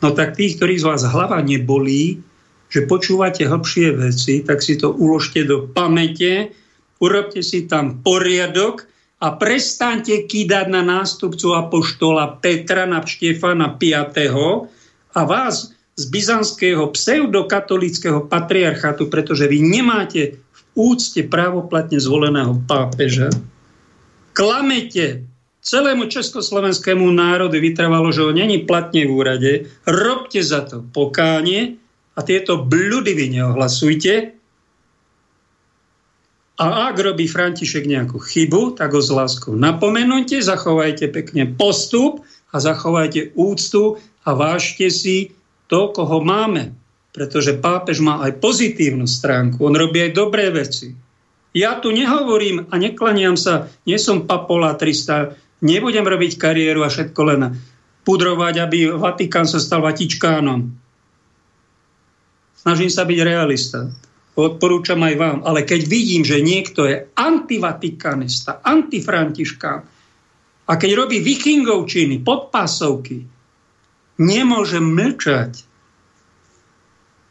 No 0.02 0.18
tak 0.18 0.34
tých, 0.34 0.58
ktorých 0.58 0.82
z 0.82 0.88
vás 0.90 1.02
hlava 1.06 1.38
nebolí, 1.46 2.26
že 2.74 2.90
počúvate 2.90 3.46
hlbšie 3.46 3.94
veci, 4.02 4.42
tak 4.42 4.66
si 4.66 4.74
to 4.74 4.90
uložte 4.90 5.46
do 5.46 5.70
pamäte, 5.70 6.58
urobte 6.98 7.46
si 7.46 7.70
tam 7.70 8.02
poriadok 8.02 8.90
a 9.22 9.30
prestaňte 9.38 10.26
kýdať 10.26 10.74
na 10.74 10.82
nástupcu 10.82 11.54
apoštola 11.54 12.42
Petra, 12.42 12.90
na 12.90 13.06
Štefana 13.06 13.78
5. 13.78 15.14
a 15.14 15.22
vás 15.22 15.75
z 15.96 16.04
byzantského 16.12 16.92
pseudokatolického 16.92 18.28
patriarchátu, 18.28 19.08
pretože 19.08 19.48
vy 19.48 19.64
nemáte 19.64 20.22
v 20.36 20.62
úcte 20.76 21.24
právoplatne 21.24 21.96
zvoleného 22.00 22.60
pápeža. 22.68 23.32
Klamete 24.36 25.24
celému 25.64 26.12
československému 26.12 27.08
národu 27.16 27.58
vytrvalo, 27.58 28.12
že 28.12 28.22
ho 28.28 28.36
není 28.36 28.68
platne 28.68 29.08
v 29.08 29.12
úrade. 29.12 29.52
Robte 29.88 30.44
za 30.44 30.68
to 30.68 30.84
pokánie 30.92 31.80
a 32.16 32.20
tieto 32.22 32.60
bludy 32.60 33.16
vy 33.16 33.40
neohlasujte, 33.40 34.36
a 36.56 36.88
ak 36.88 36.96
robí 37.04 37.28
František 37.28 37.84
nejakú 37.84 38.16
chybu, 38.16 38.80
tak 38.80 38.96
ho 38.96 39.04
s 39.04 39.12
láskou 39.12 39.60
napomenujte, 39.60 40.40
zachovajte 40.40 41.12
pekne 41.12 41.52
postup 41.52 42.24
a 42.56 42.64
zachovajte 42.64 43.36
úctu 43.36 44.00
a 44.24 44.32
vážte 44.32 44.88
si 44.88 45.36
to, 45.68 45.92
koho 45.94 46.22
máme. 46.22 46.74
Pretože 47.16 47.56
pápež 47.56 48.04
má 48.04 48.20
aj 48.28 48.44
pozitívnu 48.44 49.08
stránku. 49.08 49.64
On 49.64 49.72
robí 49.72 50.04
aj 50.04 50.12
dobré 50.12 50.52
veci. 50.52 50.92
Ja 51.56 51.80
tu 51.80 51.96
nehovorím 51.96 52.68
a 52.68 52.76
neklaniam 52.76 53.40
sa, 53.40 53.72
nie 53.88 53.96
som 53.96 54.28
papola 54.28 54.76
300, 54.76 55.64
nebudem 55.64 56.04
robiť 56.04 56.36
kariéru 56.36 56.84
a 56.84 56.92
všetko 56.92 57.22
len 57.24 57.56
pudrovať, 58.04 58.54
aby 58.60 58.92
Vatikán 58.92 59.48
sa 59.48 59.64
stal 59.64 59.80
Vatičkánom. 59.80 60.68
Snažím 62.60 62.92
sa 62.92 63.08
byť 63.08 63.20
realista 63.24 63.88
odporúčam 64.36 65.00
aj 65.00 65.16
vám. 65.16 65.38
Ale 65.48 65.64
keď 65.64 65.88
vidím, 65.88 66.28
že 66.28 66.44
niekto 66.44 66.86
je 66.86 67.08
antivatikanista, 67.16 68.60
antifrantiškán 68.62 69.80
a 70.66 70.74
keď 70.76 70.92
robí 70.94 71.24
vikingovčiny, 71.24 72.22
podpásovky, 72.22 73.35
nemôžem 74.18 74.84
mlčať. 74.84 75.64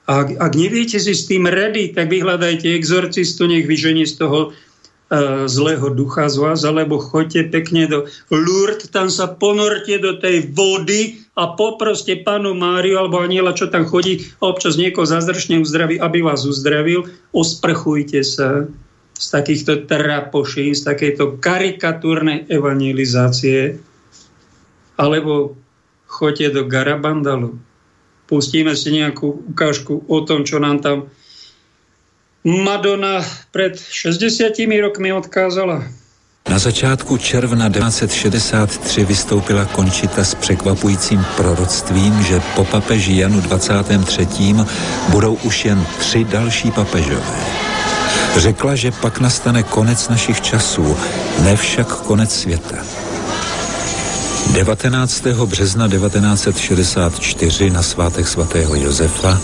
Ak, 0.05 0.37
ak 0.37 0.53
neviete 0.53 1.01
si 1.01 1.17
s 1.17 1.25
tým 1.25 1.49
rady, 1.49 1.97
tak 1.97 2.13
vyhľadajte 2.13 2.69
exorcistu, 2.77 3.49
nech 3.49 3.65
vyženie 3.65 4.05
z 4.05 4.21
toho 4.21 4.53
E, 5.15 5.49
zlého 5.49 5.93
ducha 5.93 6.33
z 6.33 6.41
vás, 6.41 6.65
alebo 6.65 6.97
choďte 6.97 7.53
pekne 7.53 7.85
do 7.85 7.99
Lourdes, 8.33 8.89
tam 8.89 9.13
sa 9.13 9.29
ponorte 9.29 10.01
do 10.01 10.17
tej 10.17 10.49
vody 10.57 11.21
a 11.37 11.53
poproste 11.53 12.25
panu 12.25 12.57
Máriu 12.57 12.97
alebo 12.97 13.21
aniela, 13.21 13.53
čo 13.53 13.69
tam 13.69 13.85
chodí, 13.85 14.25
občas 14.41 14.81
niekoho 14.81 15.05
zázračne 15.05 15.61
uzdraví, 15.61 16.01
aby 16.01 16.25
vás 16.25 16.49
uzdravil, 16.49 17.05
osprchujte 17.37 18.25
sa 18.25 18.65
z 19.15 19.27
takýchto 19.29 19.85
trapošín, 19.87 20.73
z 20.73 20.89
takejto 20.89 21.37
karikatúrnej 21.37 22.49
evangelizácie, 22.49 23.77
alebo 24.97 25.53
choďte 26.15 26.55
do 26.55 26.63
Garabandalu. 26.71 27.59
Pustíme 28.31 28.79
si 28.79 28.95
nejakú 28.95 29.51
ukážku 29.51 30.07
o 30.07 30.19
tom, 30.23 30.47
čo 30.47 30.63
nám 30.63 30.79
tam 30.79 31.11
Madonna 32.45 33.25
před 33.51 33.81
60 33.81 34.53
rokmi 34.81 35.13
odkázala. 35.13 35.83
Na 36.49 36.59
začátku 36.59 37.17
června 37.17 37.69
1963 37.69 39.05
vystoupila 39.05 39.65
Končita 39.65 40.25
s 40.25 40.35
překvapujícím 40.35 41.25
proroctvím, 41.37 42.23
že 42.23 42.41
po 42.57 42.65
papeži 42.65 43.17
Janu 43.17 43.41
23. 43.41 44.27
budou 45.09 45.35
už 45.35 45.65
jen 45.65 45.87
tři 45.99 46.25
další 46.25 46.71
papežové. 46.71 47.41
Řekla, 48.37 48.75
že 48.75 48.91
pak 48.91 49.21
nastane 49.21 49.63
konec 49.63 50.09
našich 50.09 50.41
časů, 50.41 50.97
ne 51.45 51.57
však 51.57 51.87
konec 51.97 52.35
světa. 52.35 53.04
19. 54.53 55.27
března 55.47 55.89
1964 55.89 57.71
na 57.71 57.83
svátek 57.83 58.29
svatého 58.29 58.75
Josefa 58.75 59.41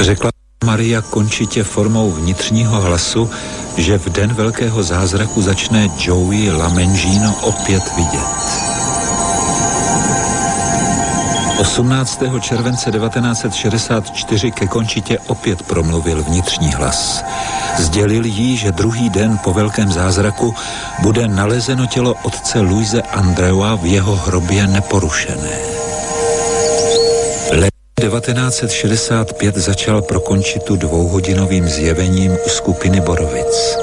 řekla 0.00 0.30
Maria 0.64 1.02
končitě 1.02 1.64
formou 1.64 2.10
vnitřního 2.10 2.80
hlasu, 2.80 3.30
že 3.76 3.98
v 3.98 4.08
den 4.08 4.34
velkého 4.34 4.82
zázraku 4.82 5.42
začne 5.42 5.88
Joey 5.98 6.50
Lamengino 6.50 7.34
opět 7.42 7.82
vidět. 7.96 8.97
18. 11.58 12.22
července 12.40 12.90
1964 12.90 14.50
ke 14.50 14.66
končitě 14.66 15.18
opět 15.26 15.62
promluvil 15.62 16.22
vnitřní 16.22 16.72
hlas. 16.72 17.24
Sdělil 17.78 18.24
jí, 18.24 18.56
že 18.56 18.72
druhý 18.72 19.10
den 19.10 19.38
po 19.44 19.52
velkém 19.52 19.92
zázraku 19.92 20.54
bude 21.02 21.28
nalezeno 21.28 21.86
tělo 21.86 22.14
otce 22.22 22.60
Luise 22.60 23.02
Andreua 23.02 23.74
v 23.74 23.86
jeho 23.86 24.16
hrobě 24.16 24.66
neporušené. 24.66 25.58
1965 28.00 29.56
začal 29.56 30.02
pro 30.02 30.20
Končitu 30.20 30.76
dvouhodinovým 30.76 31.68
zjevením 31.68 32.32
u 32.32 32.48
skupiny 32.48 33.00
Borovic. 33.00 33.76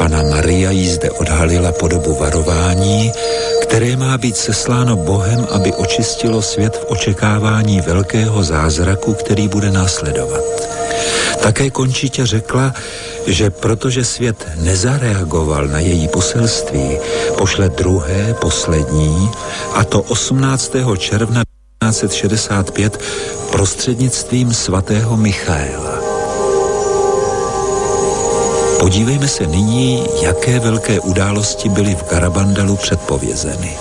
Pana 0.00 0.22
Maria 0.22 0.70
jí 0.70 0.88
zde 0.88 1.10
odhalila 1.10 1.72
podobu 1.72 2.14
varování, 2.14 3.12
které 3.62 3.96
má 3.96 4.18
být 4.18 4.36
sesláno 4.36 4.96
Bohem, 4.96 5.46
aby 5.50 5.72
očistilo 5.72 6.42
svět 6.42 6.76
v 6.76 6.84
očekávání 6.88 7.80
velkého 7.80 8.42
zázraku, 8.42 9.14
který 9.14 9.48
bude 9.48 9.70
následovat. 9.70 10.40
Také 11.42 11.70
Končitě 11.70 12.26
řekla, 12.26 12.74
že 13.26 13.50
protože 13.50 14.04
svět 14.04 14.48
nezareagoval 14.56 15.68
na 15.68 15.78
její 15.78 16.08
poselství, 16.08 16.98
pošle 17.38 17.68
druhé, 17.68 18.34
poslední, 18.40 19.30
a 19.74 19.84
to 19.84 20.02
18. 20.02 20.72
června 20.98 21.42
1965 21.84 23.00
prostřednictvím 23.50 24.54
svatého 24.54 25.16
Michaela. 25.16 25.99
Podívejme 28.80 29.28
se 29.28 29.46
nyní, 29.46 30.04
jaké 30.22 30.60
velké 30.60 31.00
události 31.00 31.68
byly 31.68 31.94
v 31.94 32.10
Garabandalu 32.10 32.76
předpovězeny. 32.76 33.76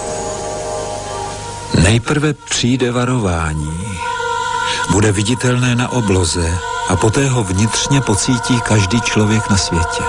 Nejprve 1.83 2.33
přijde 2.33 2.91
varování. 2.91 3.79
Bude 4.91 5.11
viditelné 5.11 5.75
na 5.75 5.91
obloze 5.91 6.57
a 6.89 6.95
poté 6.95 7.29
ho 7.29 7.43
vnitřně 7.43 8.01
pocítí 8.01 8.61
každý 8.61 9.01
člověk 9.01 9.49
na 9.49 9.57
světě. 9.57 10.03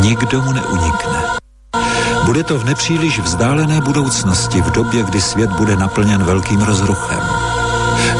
Nikdo 0.00 0.42
mu 0.42 0.52
neunikne. 0.52 1.22
Bude 2.24 2.42
to 2.44 2.58
v 2.58 2.64
nepříliš 2.64 3.18
vzdálené 3.18 3.80
budoucnosti, 3.80 4.62
v 4.62 4.70
době, 4.70 5.02
kdy 5.02 5.20
svět 5.20 5.50
bude 5.50 5.76
naplněn 5.76 6.24
velkým 6.24 6.62
rozruchem. 6.62 7.22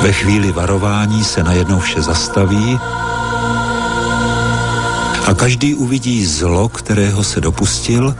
Ve 0.02 0.12
chvíli 0.12 0.52
varování 0.52 1.24
se 1.24 1.42
najednou 1.42 1.80
vše 1.80 2.02
zastaví 2.02 2.80
a 5.26 5.34
každý 5.34 5.74
uvidí 5.74 6.26
zlo, 6.26 6.68
kterého 6.68 7.24
se 7.24 7.40
dopustil 7.40 8.14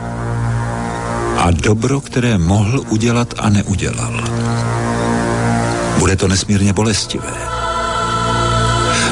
a 1.37 1.51
dobro, 1.51 2.01
které 2.01 2.39
mohl 2.39 2.83
udělat 2.89 3.35
a 3.39 3.49
neudělal. 3.49 4.25
Bude 5.99 6.17
to 6.17 6.29
nesmírně 6.29 6.73
bolestivé. 6.73 7.33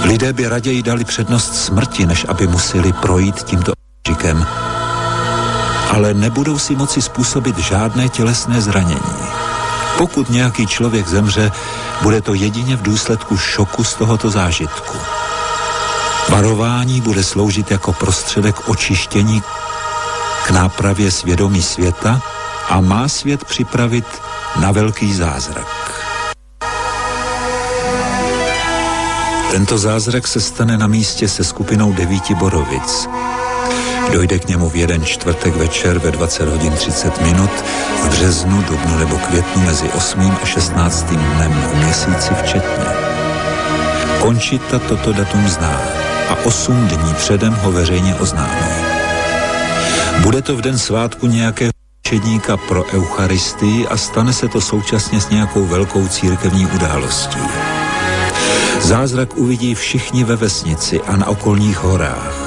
Lidé 0.03 0.33
by 0.33 0.49
raději 0.49 0.83
dali 0.83 1.05
přednost 1.05 1.55
smrti, 1.55 2.07
než 2.07 2.27
aby 2.29 2.47
museli 2.47 2.93
projít 2.93 3.43
tímto 3.43 3.73
okamžikem. 3.73 4.47
Ale 5.91 6.15
nebudou 6.15 6.59
si 6.59 6.77
moci 6.77 7.03
způsobit 7.03 7.59
žádné 7.59 8.09
tělesné 8.09 8.61
zranění. 8.61 9.23
Pokud 9.99 10.31
nějaký 10.31 10.67
člověk 10.67 11.09
zemře, 11.09 11.53
bude 12.03 12.21
to 12.21 12.35
jedině 12.35 12.77
v 12.77 12.83
důsledku 12.83 13.37
šoku 13.37 13.85
z 13.85 13.95
tohoto 13.95 14.31
zážitku. 14.31 14.99
Varování 16.29 17.01
bude 17.01 17.25
sloužit 17.25 17.71
jako 17.71 17.93
prostředek 17.93 18.69
očištění 18.69 19.43
k 20.47 20.51
nápravě 20.51 21.11
svědomí 21.11 21.63
světa 21.63 22.23
a 22.69 22.81
má 22.81 23.09
svět 23.09 23.45
připravit 23.45 24.07
na 24.61 24.73
velký 24.73 25.15
zázrak. 25.15 25.67
Tento 29.51 29.79
zázrak 29.79 30.27
se 30.27 30.41
stane 30.41 30.79
na 30.79 30.87
místě 30.87 31.29
se 31.29 31.45
skupinou 31.45 31.93
devíti 31.93 32.35
borovic. 32.35 33.09
Dojde 34.13 34.39
k 34.39 34.49
němu 34.49 34.69
v 34.71 34.77
jeden 34.77 35.05
čtvrtek 35.05 35.57
večer 35.57 35.99
ve 35.99 36.11
20 36.11 36.49
hodin 36.49 36.73
30 36.73 37.21
minut 37.21 37.51
v 38.03 38.09
březnu, 38.09 38.63
dubnu 38.63 38.99
nebo 38.99 39.19
květnu 39.19 39.63
mezi 39.63 39.89
8. 39.89 40.37
a 40.43 40.47
16. 40.47 41.03
dnem 41.03 41.53
v 41.53 41.85
měsíci 41.85 42.35
včetně. 42.43 42.87
Končita 44.21 44.79
toto 44.79 45.13
datum 45.13 45.49
zná 45.49 46.02
a 46.29 46.37
8 46.45 46.89
dní 46.89 47.15
předem 47.15 47.55
ho 47.55 47.73
veřejně 47.73 48.15
oznámí. 48.15 48.73
Bude 50.21 50.43
to 50.43 50.57
v 50.57 50.61
den 50.61 50.79
svátku 50.79 51.27
nějakého 51.27 51.73
učedníka 52.07 52.57
pro 52.57 52.85
Eucharistii 52.85 53.87
a 53.89 53.97
stane 53.97 54.33
se 54.33 54.49
to 54.49 54.61
současně 54.61 55.21
s 55.21 55.29
nějakou 55.29 55.67
velkou 55.67 56.09
církevní 56.09 56.67
událostí. 56.67 57.39
Zázrak 58.81 59.37
uvidí 59.37 59.75
všichni 59.75 60.25
ve 60.25 60.37
vesnici 60.37 61.01
a 61.01 61.17
na 61.17 61.27
okolních 61.27 61.79
horách. 61.79 62.43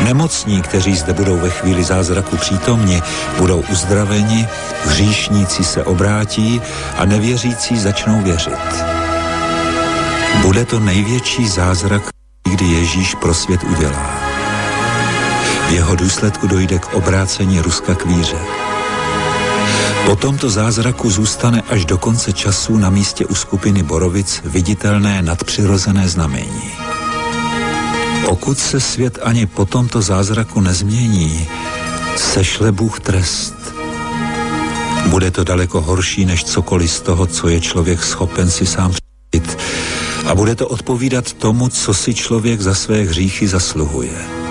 Nemocní, 0.00 0.62
kteří 0.62 0.96
zde 0.96 1.12
budou 1.12 1.36
ve 1.36 1.50
chvíli 1.50 1.84
zázraku 1.84 2.36
přítomni, 2.36 3.02
budou 3.38 3.64
uzdraveni, 3.70 4.48
hříšníci 4.84 5.64
se 5.64 5.84
obrátí 5.84 6.62
a 6.98 7.04
nevěřící 7.04 7.78
začnou 7.78 8.20
věřit. 8.20 8.84
Bude 10.42 10.64
to 10.64 10.80
největší 10.80 11.48
zázrak, 11.48 12.02
kdy 12.52 12.64
Ježíš 12.64 13.14
pro 13.14 13.34
svět 13.34 13.64
udělá. 13.64 14.20
V 15.68 15.72
jeho 15.72 15.96
důsledku 15.96 16.46
dojde 16.46 16.78
k 16.78 16.94
obrácení 16.94 17.60
Ruska 17.60 17.94
k 17.94 18.06
víře. 18.06 18.38
Po 20.06 20.16
tomto 20.16 20.50
zázraku 20.50 21.10
zůstane 21.10 21.62
až 21.70 21.84
do 21.84 21.98
konce 21.98 22.32
času 22.32 22.76
na 22.76 22.90
místě 22.90 23.26
u 23.26 23.34
skupiny 23.34 23.82
Borovic 23.82 24.42
viditelné 24.44 25.22
nadpřirozené 25.22 26.08
znamení. 26.08 26.70
Pokud 28.28 28.58
se 28.58 28.80
svět 28.80 29.18
ani 29.22 29.46
po 29.46 29.64
tomto 29.64 30.02
zázraku 30.02 30.60
nezmění, 30.60 31.48
sešle 32.16 32.72
Bůh 32.72 33.00
trest. 33.00 33.54
Bude 35.06 35.30
to 35.30 35.44
daleko 35.44 35.80
horší 35.80 36.24
než 36.24 36.44
cokoliv 36.44 36.90
z 36.90 37.00
toho, 37.00 37.26
co 37.26 37.48
je 37.48 37.60
člověk 37.60 38.02
schopen 38.02 38.50
si 38.50 38.66
sám. 38.66 38.92
A 40.26 40.34
bude 40.34 40.54
to 40.54 40.68
odpovídat 40.68 41.32
tomu, 41.32 41.68
co 41.68 41.94
si 41.94 42.14
člověk 42.14 42.60
za 42.60 42.74
své 42.74 43.02
hříchy 43.02 43.48
zasluhuje. 43.48 44.42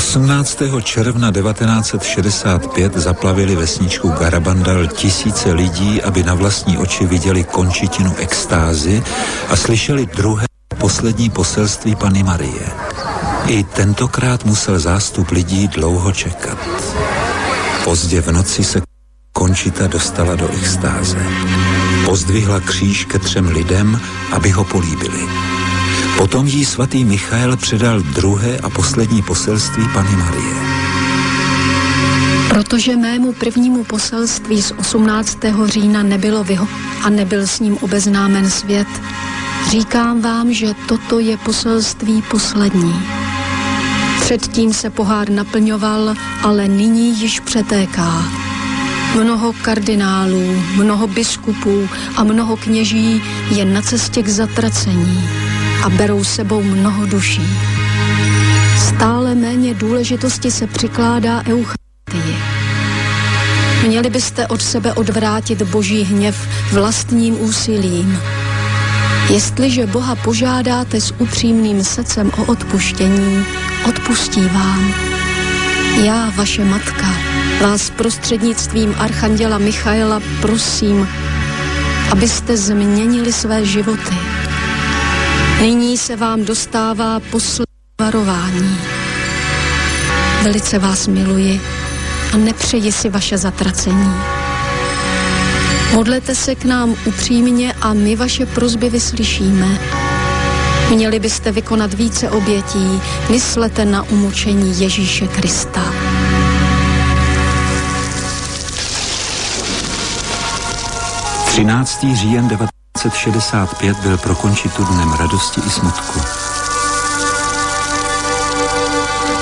18. 0.00 0.62
června 0.82 1.32
1965 1.32 2.96
zaplavili 2.96 3.56
vesničku 3.56 4.08
Garabandal 4.08 4.86
tisíce 4.86 5.52
lidí, 5.52 6.02
aby 6.02 6.22
na 6.22 6.34
vlastní 6.34 6.78
oči 6.78 7.06
viděli 7.06 7.44
končitinu 7.44 8.14
extázy 8.18 9.02
a 9.48 9.56
slyšeli 9.56 10.06
druhé 10.06 10.46
poslední 10.78 11.30
poselství 11.30 11.96
Pany 11.96 12.22
Marie. 12.22 12.66
I 13.46 13.64
tentokrát 13.64 14.44
musel 14.44 14.78
zástup 14.78 15.30
lidí 15.30 15.68
dlouho 15.68 16.12
čekat. 16.12 16.58
Pozdě 17.90 18.20
v 18.20 18.32
noci 18.32 18.64
se 18.64 18.82
Končita 19.32 19.86
dostala 19.86 20.36
do 20.36 20.48
extáze. 20.48 21.26
Pozdvihla 22.04 22.60
kříž 22.60 23.04
ke 23.04 23.18
třem 23.18 23.48
lidem, 23.48 24.00
aby 24.32 24.50
ho 24.50 24.64
políbili. 24.64 25.28
Potom 26.18 26.46
jí 26.46 26.64
svatý 26.64 27.04
Michael 27.04 27.56
předal 27.56 28.00
druhé 28.00 28.58
a 28.58 28.70
poslední 28.70 29.22
poselství 29.22 29.84
Pany 29.92 30.16
Marie. 30.16 30.54
Protože 32.48 32.96
mému 32.96 33.32
prvnímu 33.32 33.84
poselství 33.84 34.62
z 34.62 34.72
18. 34.76 35.38
října 35.64 36.02
nebylo 36.02 36.44
vyho 36.44 36.68
a 37.02 37.10
nebyl 37.10 37.46
s 37.46 37.60
ním 37.60 37.78
obeznámen 37.78 38.50
svět, 38.50 38.88
říkám 39.70 40.20
vám, 40.20 40.52
že 40.52 40.74
toto 40.88 41.18
je 41.18 41.36
poselství 41.36 42.22
poslední. 42.30 42.94
Předtím 44.30 44.72
se 44.72 44.90
pohár 44.90 45.30
naplňoval, 45.30 46.14
ale 46.42 46.68
nyní 46.68 47.20
již 47.20 47.40
přetéká. 47.40 48.24
Mnoho 49.14 49.52
kardinálů, 49.52 50.62
mnoho 50.76 51.06
biskupů 51.06 51.88
a 52.16 52.24
mnoho 52.24 52.56
kněží 52.56 53.22
je 53.56 53.64
na 53.64 53.82
cestě 53.82 54.22
k 54.22 54.28
zatracení 54.28 55.28
a 55.84 55.90
berou 55.90 56.24
sebou 56.24 56.62
mnoho 56.62 57.06
duší. 57.06 57.42
Stále 58.88 59.34
méně 59.34 59.74
důležitosti 59.74 60.50
se 60.50 60.66
přikládá 60.66 61.42
Eucharistii. 61.46 62.36
Měli 63.86 64.10
byste 64.10 64.46
od 64.46 64.62
sebe 64.62 64.92
odvrátit 64.92 65.62
boží 65.62 66.02
hněv 66.02 66.48
vlastním 66.72 67.40
úsilím. 67.40 68.18
Jestliže 69.32 69.86
Boha 69.86 70.14
požádáte 70.14 71.00
s 71.00 71.14
upřímným 71.18 71.84
srdcem 71.84 72.30
o 72.38 72.44
odpuštění, 72.44 73.44
odpustí 73.88 74.40
vám. 74.40 74.94
Já, 76.04 76.32
vaše 76.36 76.64
matka, 76.64 77.06
vás 77.62 77.90
prostřednictvím 77.90 78.94
Archanděla 78.98 79.58
Michaela 79.58 80.20
prosím, 80.40 81.08
abyste 82.12 82.56
změnili 82.56 83.32
své 83.32 83.64
životy 83.66 84.16
Nyní 85.60 85.98
se 85.98 86.16
vám 86.16 86.44
dostává 86.44 87.20
poslední 87.20 87.64
varování. 88.00 88.78
Velice 90.42 90.78
vás 90.78 91.06
miluji 91.06 91.60
a 92.34 92.36
nepřeji 92.36 92.92
si 92.92 93.08
vaše 93.08 93.38
zatracení. 93.38 94.39
Modlete 95.94 96.34
se 96.34 96.54
k 96.54 96.64
nám 96.64 96.94
upřímně 97.04 97.72
a 97.72 97.92
my 97.92 98.16
vaše 98.16 98.46
prozby 98.46 98.90
vyslyšíme. 98.90 99.66
Měli 100.94 101.18
byste 101.18 101.52
vykonat 101.52 101.94
více 101.94 102.30
obětí, 102.30 103.00
myslete 103.30 103.84
na 103.84 104.02
umučení 104.02 104.80
Ježíše 104.80 105.26
Krista. 105.26 105.84
Třináctý 111.46 112.16
říjen 112.16 112.48
19. 112.48 112.80
1965 113.00 113.96
byl 113.96 114.18
pro 114.18 114.34
Končitu 114.34 114.84
dnem 114.84 115.12
radosti 115.12 115.60
i 115.66 115.70
smutku. 115.70 116.20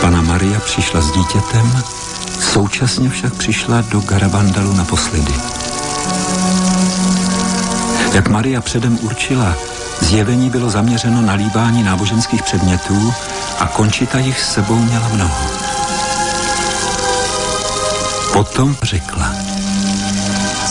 Pana 0.00 0.22
Maria 0.22 0.60
přišla 0.60 1.00
s 1.00 1.10
dítětem, 1.10 1.82
současně 2.40 3.10
však 3.10 3.34
přišla 3.34 3.80
do 3.80 4.00
Garabandalu 4.00 4.72
naposledy. 4.72 5.34
Jak 8.12 8.28
Maria 8.28 8.60
předem 8.60 8.98
určila, 9.02 9.56
zjevení 10.00 10.50
bylo 10.50 10.70
zaměřeno 10.70 11.22
na 11.22 11.34
líbání 11.34 11.82
náboženských 11.82 12.42
předmětů 12.42 13.14
a 13.58 13.66
Končita 13.66 14.18
jich 14.18 14.40
s 14.40 14.52
sebou 14.52 14.74
měla 14.74 15.08
mnoho. 15.08 15.46
Potom 18.32 18.76
řekla. 18.82 19.34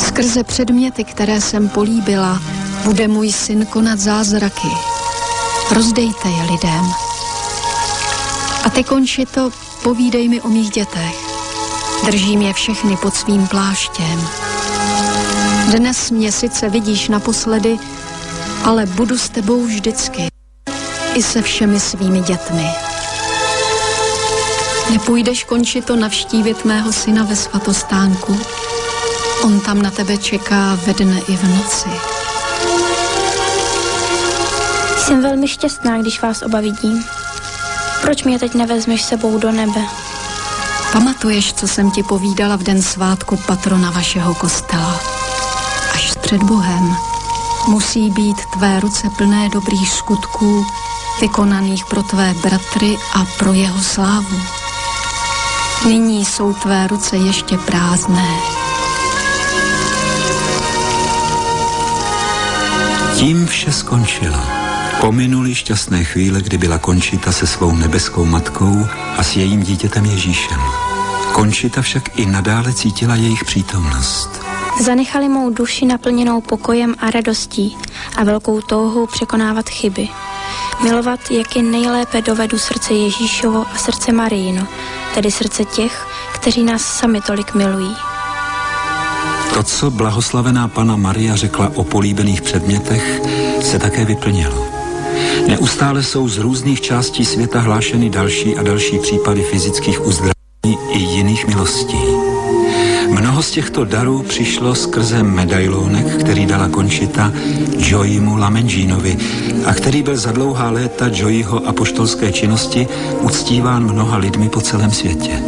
Skrze 0.07 0.43
předměty, 0.43 1.03
které 1.03 1.41
jsem 1.41 1.69
políbila, 1.69 2.41
bude 2.83 3.07
můj 3.07 3.31
syn 3.31 3.65
konat 3.65 3.99
zázraky. 3.99 4.67
Rozdejte 5.71 6.29
je 6.29 6.43
lidem. 6.51 6.91
A 8.63 8.69
ty 8.69 8.83
konči 8.83 9.25
to, 9.25 9.49
povídej 9.83 10.29
mi 10.29 10.41
o 10.41 10.49
mých 10.49 10.69
dětech. 10.69 11.15
Držím 12.05 12.41
je 12.41 12.53
všechny 12.53 12.97
pod 12.97 13.15
svým 13.15 13.47
pláštěm. 13.47 14.46
Dnes 15.71 16.11
mě 16.11 16.31
sice 16.31 16.69
vidíš 16.69 17.07
naposledy, 17.07 17.77
ale 18.63 18.85
budu 18.85 19.17
s 19.17 19.29
tebou 19.29 19.65
vždycky. 19.65 20.27
I 21.13 21.23
se 21.23 21.41
všemi 21.41 21.79
svými 21.79 22.21
dětmi. 22.21 22.69
Nepůjdeš 24.91 25.43
končit 25.43 25.85
to 25.85 25.95
navštívit 25.95 26.65
mého 26.65 26.93
syna 26.93 27.23
ve 27.23 27.35
svatostánku. 27.35 28.39
On 29.43 29.59
tam 29.59 29.81
na 29.81 29.91
tebe 29.91 30.17
čeká 30.17 30.79
ve 30.85 30.93
dne 30.93 31.19
i 31.27 31.37
v 31.37 31.43
noci. 31.43 31.89
Jsem 34.97 35.21
velmi 35.21 35.47
šťastná, 35.47 35.97
když 35.97 36.21
vás 36.21 36.41
oba 36.41 36.61
vidím. 36.61 37.05
Proč 38.01 38.23
mě 38.23 38.39
teď 38.39 38.53
nevezmeš 38.53 39.03
sebou 39.03 39.37
do 39.37 39.51
nebe? 39.51 39.81
Pamatuješ, 40.91 41.53
co 41.53 41.67
jsem 41.67 41.91
ti 41.91 42.03
povídala 42.03 42.55
v 42.55 42.63
den 42.63 42.81
svátku 42.81 43.37
patrona 43.37 43.91
vašeho 43.91 44.35
kostela? 44.35 45.16
Před 46.27 46.43
Bohem 46.43 46.95
musí 47.67 48.09
být 48.09 48.45
tvé 48.45 48.79
ruce 48.79 49.09
plné 49.09 49.49
dobrých 49.49 49.91
skutků, 49.91 50.65
vykonaných 51.21 51.85
pro 51.85 52.03
tvé 52.03 52.33
bratry 52.41 52.97
a 53.13 53.25
pro 53.39 53.53
jeho 53.53 53.83
slávu. 53.83 54.41
Nyní 55.85 56.25
jsou 56.25 56.53
tvé 56.53 56.87
ruce 56.87 57.17
ještě 57.17 57.57
prázdné. 57.57 58.27
Tím 63.15 63.47
vše 63.47 63.71
skončilo. 63.71 64.39
Pominuli 65.01 65.55
šťastné 65.55 66.03
chvíle, 66.03 66.41
kdy 66.41 66.57
byla 66.57 66.77
Končita 66.77 67.31
se 67.31 67.47
svou 67.47 67.75
nebeskou 67.75 68.25
matkou 68.25 68.87
a 69.17 69.23
s 69.23 69.35
jejím 69.35 69.63
dítětem 69.63 70.05
Ježíšem. 70.05 70.59
Končita 71.31 71.81
však 71.81 72.19
i 72.19 72.25
nadále 72.25 72.73
cítila 72.73 73.15
jejich 73.15 73.45
přítomnost. 73.45 74.46
Zanechali 74.79 75.29
mou 75.29 75.49
duši 75.49 75.85
naplněnou 75.85 76.41
pokojem 76.41 76.95
a 76.99 77.11
radostí 77.11 77.77
a 78.17 78.23
velkou 78.23 78.61
touhou 78.61 79.07
překonávat 79.07 79.69
chyby. 79.69 80.07
Milovat, 80.83 81.19
jak 81.31 81.55
je 81.55 81.63
nejlépe 81.63 82.21
dovedu 82.21 82.59
srdce 82.59 82.93
Ježíšovo 82.93 83.65
a 83.73 83.77
srdce 83.77 84.11
Marijino, 84.11 84.67
tedy 85.15 85.31
srdce 85.31 85.65
těch, 85.65 86.07
kteří 86.33 86.63
nás 86.63 86.81
sami 86.81 87.21
tolik 87.21 87.53
milují. 87.53 87.95
To, 89.53 89.63
co 89.63 89.91
blahoslavená 89.91 90.67
pana 90.67 90.95
Maria 90.95 91.35
řekla 91.35 91.71
o 91.75 91.83
políbených 91.83 92.41
předmětech, 92.41 93.21
se 93.61 93.79
také 93.79 94.05
vyplnilo. 94.05 94.67
Neustále 95.47 96.03
jsou 96.03 96.27
z 96.29 96.37
různých 96.37 96.81
částí 96.81 97.25
světa 97.25 97.59
hlášeny 97.59 98.09
další 98.09 98.55
a 98.55 98.63
další 98.63 98.99
případy 98.99 99.43
fyzických 99.43 100.05
uzdravení 100.05 100.77
i 100.91 100.99
jiných 100.99 101.47
milostí. 101.47 102.16
Mnoho 103.37 103.47
z 103.47 103.51
těchto 103.51 103.85
darů 103.85 104.23
přišlo 104.23 104.75
skrze 104.75 105.23
medailonek, 105.23 106.19
který 106.19 106.45
dala 106.45 106.69
Končita 106.69 107.31
Joyimu 107.77 108.37
Lamenginovi 108.37 109.17
a 109.65 109.73
který 109.73 110.03
byl 110.03 110.17
za 110.17 110.31
dlouhá 110.31 110.69
léta 110.71 111.05
Joyho 111.13 111.67
apoštolské 111.67 112.31
činnosti 112.31 112.87
uctíván 113.21 113.83
mnoha 113.83 114.17
lidmi 114.17 114.49
po 114.49 114.61
celém 114.61 114.91
světě. 114.91 115.43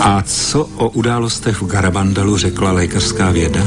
A 0.00 0.22
co 0.22 0.68
o 0.76 0.88
událostech 0.88 1.62
v 1.62 1.66
Garabandalu 1.66 2.36
řekla 2.36 2.72
lékařská 2.72 3.30
věda? 3.30 3.60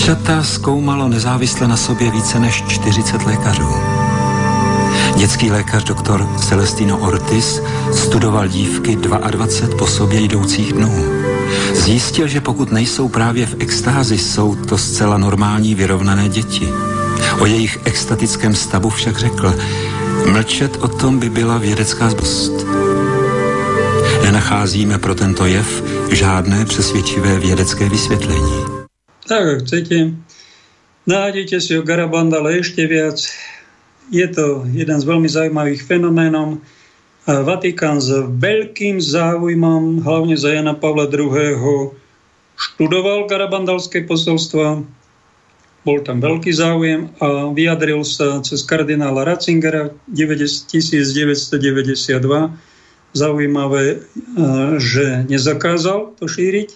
Čata 0.00 0.42
zkoumalo 0.42 1.08
nezávisle 1.08 1.68
na 1.68 1.76
sobě 1.76 2.10
více 2.10 2.40
než 2.40 2.62
40 2.68 3.22
lékařů. 3.22 4.05
Dětský 5.16 5.50
lékař 5.50 5.84
doktor 5.84 6.28
Celestino 6.48 6.98
Ortiz 6.98 7.62
studoval 7.92 8.48
dívky 8.48 8.96
22 8.96 9.76
po 9.78 9.86
sobě 9.86 10.20
jdoucích 10.20 10.72
dnů. 10.72 11.04
Zjistil, 11.74 12.28
že 12.28 12.40
pokud 12.40 12.72
nejsou 12.72 13.08
právě 13.08 13.46
v 13.46 13.56
extázi, 13.58 14.18
jsou 14.18 14.54
to 14.54 14.78
zcela 14.78 15.18
normální 15.18 15.74
vyrovnané 15.74 16.28
děti. 16.28 16.68
O 17.40 17.46
jejich 17.46 17.78
extatickém 17.84 18.54
stavu 18.54 18.90
však 18.90 19.18
řekl, 19.18 19.54
mlčet 20.26 20.76
o 20.76 20.88
tom 20.88 21.18
by 21.18 21.30
byla 21.30 21.58
vědecká 21.58 22.10
zbost. 22.10 22.52
Nenacházíme 24.22 24.98
pro 24.98 25.14
tento 25.14 25.46
jev 25.46 25.82
žádné 26.10 26.64
přesvědčivé 26.64 27.38
vědecké 27.38 27.88
vysvětlení. 27.88 28.64
Tak, 29.28 29.42
ak 29.48 29.58
chcete, 29.64 30.10
nájdete 31.06 31.60
si 31.60 31.78
o 31.78 31.82
Garabandale 31.82 32.58
ešte 32.58 32.86
viac. 32.86 33.26
Je 34.10 34.26
to 34.30 34.62
jeden 34.70 34.98
z 34.98 35.04
veľmi 35.04 35.26
zaujímavých 35.26 35.82
fenoménov. 35.82 36.62
Vatikán 37.26 37.98
s 37.98 38.14
veľkým 38.38 39.02
záujmom, 39.02 40.06
hlavne 40.06 40.38
za 40.38 40.54
Jana 40.54 40.78
Pavla 40.78 41.10
II. 41.10 41.90
študoval 42.54 43.26
Garabandalské 43.26 44.06
posolstva, 44.06 44.86
bol 45.86 46.02
tam 46.02 46.18
veľký 46.18 46.50
záujem 46.50 47.14
a 47.22 47.50
vyjadril 47.54 48.02
sa 48.02 48.42
cez 48.42 48.66
kardinála 48.66 49.22
Ratzingera 49.22 49.94
1992 50.10 51.86
zaujímavé, 53.14 53.84
e, 53.86 53.96
že 54.82 55.26
nezakázal 55.30 56.18
to 56.18 56.26
šíriť, 56.26 56.74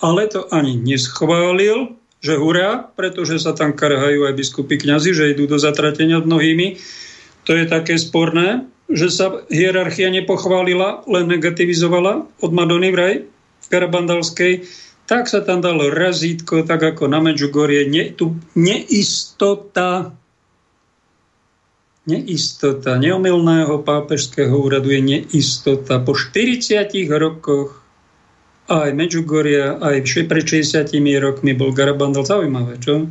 ale 0.00 0.24
to 0.28 0.48
ani 0.48 0.80
neschválil, 0.80 1.96
že 2.20 2.34
hurá, 2.36 2.90
pretože 2.96 3.38
sa 3.38 3.52
tam 3.52 3.76
karhajú 3.76 4.26
aj 4.26 4.36
biskupy 4.36 4.80
kňazi, 4.80 5.12
že 5.12 5.32
idú 5.36 5.46
do 5.46 5.60
zatratenia 5.60 6.20
mnohými. 6.20 6.80
To 7.46 7.54
je 7.54 7.64
také 7.68 8.00
sporné, 8.00 8.66
že 8.90 9.10
sa 9.10 9.42
hierarchia 9.50 10.10
nepochválila, 10.10 11.06
len 11.06 11.26
negativizovala 11.30 12.26
od 12.42 12.50
Madony 12.50 12.90
vraj 12.90 13.26
v 13.62 13.66
Karabandalskej, 13.66 14.66
tak 15.06 15.30
sa 15.30 15.42
tam 15.42 15.62
dalo 15.62 15.86
razítko, 15.86 16.66
tak 16.66 16.82
ako 16.82 17.06
na 17.06 17.22
Medžugorie, 17.22 17.86
ne, 17.86 18.10
tu 18.10 18.34
neistota 18.58 20.10
neistota 22.06 22.94
neomilného 23.02 23.82
pápežského 23.82 24.54
úradu 24.54 24.94
je 24.94 25.02
neistota. 25.02 25.98
Po 25.98 26.14
40 26.14 26.86
rokoch 27.18 27.82
aj 28.66 28.90
Medžugoria, 28.94 29.78
aj 29.78 30.26
pred 30.26 30.44
60 30.44 30.90
rokmi 31.22 31.54
bol 31.54 31.70
Garabandal 31.70 32.26
zaujímavé, 32.26 32.82
čo? 32.82 33.06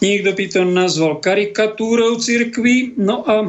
Niekto 0.00 0.30
by 0.36 0.44
to 0.52 0.60
nazval 0.68 1.20
karikatúrou 1.24 2.20
cirkvi, 2.20 2.96
no 3.00 3.24
a 3.24 3.48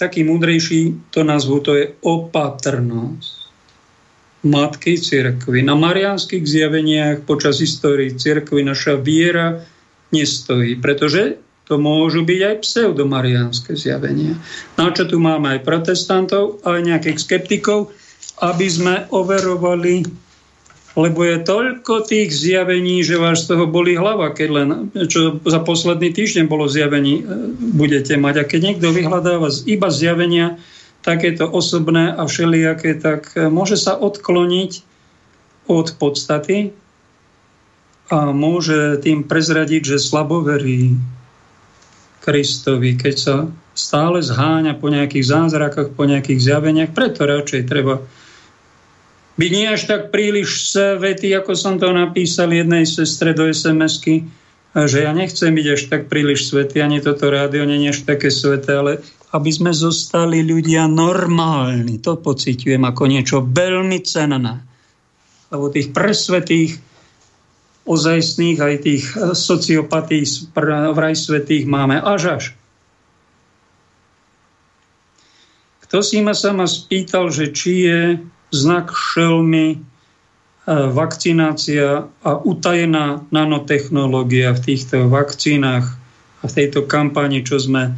taký 0.00 0.24
múdrejší 0.24 1.12
to 1.12 1.20
nazvu, 1.24 1.60
to 1.60 1.72
je 1.76 1.84
opatrnosť 2.00 3.40
matky 4.40 4.96
cirkvi. 4.96 5.60
Na 5.60 5.76
mariánskych 5.76 6.40
zjaveniach 6.48 7.28
počas 7.28 7.60
histórii 7.60 8.16
cirkvi 8.16 8.64
naša 8.64 8.96
viera 8.96 9.60
nestojí, 10.16 10.80
pretože 10.80 11.36
to 11.68 11.76
môžu 11.78 12.26
byť 12.26 12.40
aj 12.40 12.56
pseudomariánske 12.64 13.76
zjavenia. 13.76 14.34
Na 14.74 14.90
čo 14.90 15.06
tu 15.06 15.20
máme 15.22 15.54
aj 15.54 15.60
protestantov, 15.62 16.64
aj 16.64 16.82
nejakých 16.82 17.18
skeptikov, 17.20 17.94
aby 18.40 18.66
sme 18.66 18.94
overovali, 19.12 20.08
lebo 20.98 21.20
je 21.22 21.36
toľko 21.44 22.08
tých 22.08 22.34
zjavení, 22.34 23.04
že 23.06 23.20
vás 23.20 23.46
z 23.46 23.54
toho 23.54 23.70
boli 23.70 23.94
hlava, 23.94 24.34
keď 24.34 24.48
len, 24.50 24.68
čo 25.06 25.38
za 25.46 25.62
posledný 25.62 26.10
týždeň 26.10 26.50
bolo 26.50 26.66
zjavení, 26.66 27.22
e, 27.22 27.24
budete 27.78 28.18
mať. 28.18 28.34
A 28.42 28.48
keď 28.48 28.60
niekto 28.74 28.90
vyhľadáva 28.90 29.52
iba 29.70 29.88
zjavenia, 29.92 30.58
takéto 31.00 31.48
osobné 31.48 32.12
a 32.12 32.28
všelijaké, 32.28 32.98
tak 33.00 33.32
e, 33.36 33.48
môže 33.48 33.80
sa 33.80 33.96
odkloniť 33.96 34.82
od 35.70 35.94
podstaty 35.96 36.74
a 38.10 38.34
môže 38.34 38.98
tým 39.06 39.22
prezradiť, 39.22 39.96
že 39.96 40.02
slaboverí 40.02 40.98
Kristovi, 42.20 42.98
keď 42.98 43.14
sa 43.14 43.36
stále 43.80 44.20
zháňa 44.20 44.76
po 44.76 44.92
nejakých 44.92 45.24
zázrakoch, 45.24 45.96
po 45.96 46.04
nejakých 46.04 46.40
zjaveniach. 46.44 46.92
Preto 46.92 47.24
radšej 47.24 47.62
treba 47.64 48.04
byť 49.40 49.50
nie 49.56 49.66
až 49.72 49.88
tak 49.88 50.12
príliš 50.12 50.68
svety, 50.68 51.32
ako 51.32 51.56
som 51.56 51.80
to 51.80 51.88
napísal 51.96 52.52
jednej 52.52 52.84
sestre 52.84 53.32
do 53.32 53.48
SMS-ky, 53.48 54.28
že 54.76 55.02
ja 55.02 55.16
nechcem 55.16 55.56
byť 55.56 55.66
až 55.72 55.82
tak 55.88 56.02
príliš 56.12 56.52
svety, 56.52 56.84
ani 56.84 57.00
toto 57.00 57.32
rádio 57.32 57.64
nie 57.64 57.88
je 57.88 57.96
až 57.96 57.98
také 58.04 58.28
sveté, 58.28 58.76
ale 58.76 58.92
aby 59.32 59.50
sme 59.50 59.72
zostali 59.72 60.44
ľudia 60.44 60.84
normálni. 60.90 61.96
To 62.04 62.20
pociťujem 62.20 62.84
ako 62.84 63.02
niečo 63.08 63.36
veľmi 63.40 63.98
cenné. 64.04 64.60
Lebo 65.50 65.72
tých 65.72 65.90
presvetých 65.90 66.78
ozajstných, 67.88 68.58
aj 68.60 68.74
tých 68.84 69.04
sociopatí 69.34 70.22
vraj 70.94 71.16
svetých 71.16 71.64
máme 71.64 71.98
až 71.98 72.22
až. 72.38 72.44
Kto 75.90 76.06
si 76.06 76.22
ma 76.22 76.38
sa 76.38 76.54
ma 76.54 76.70
spýtal, 76.70 77.34
že 77.34 77.50
či 77.50 77.90
je 77.90 78.00
znak 78.54 78.94
šelmy 78.94 79.74
eh, 79.74 79.80
vakcinácia 80.70 82.06
a 82.06 82.30
utajená 82.46 83.26
nanotechnológia 83.34 84.54
v 84.54 84.62
týchto 84.70 85.10
vakcínach 85.10 85.98
a 86.40 86.44
v 86.46 86.52
tejto 86.54 86.86
kampani, 86.86 87.42
čo 87.42 87.58
sme 87.58 87.90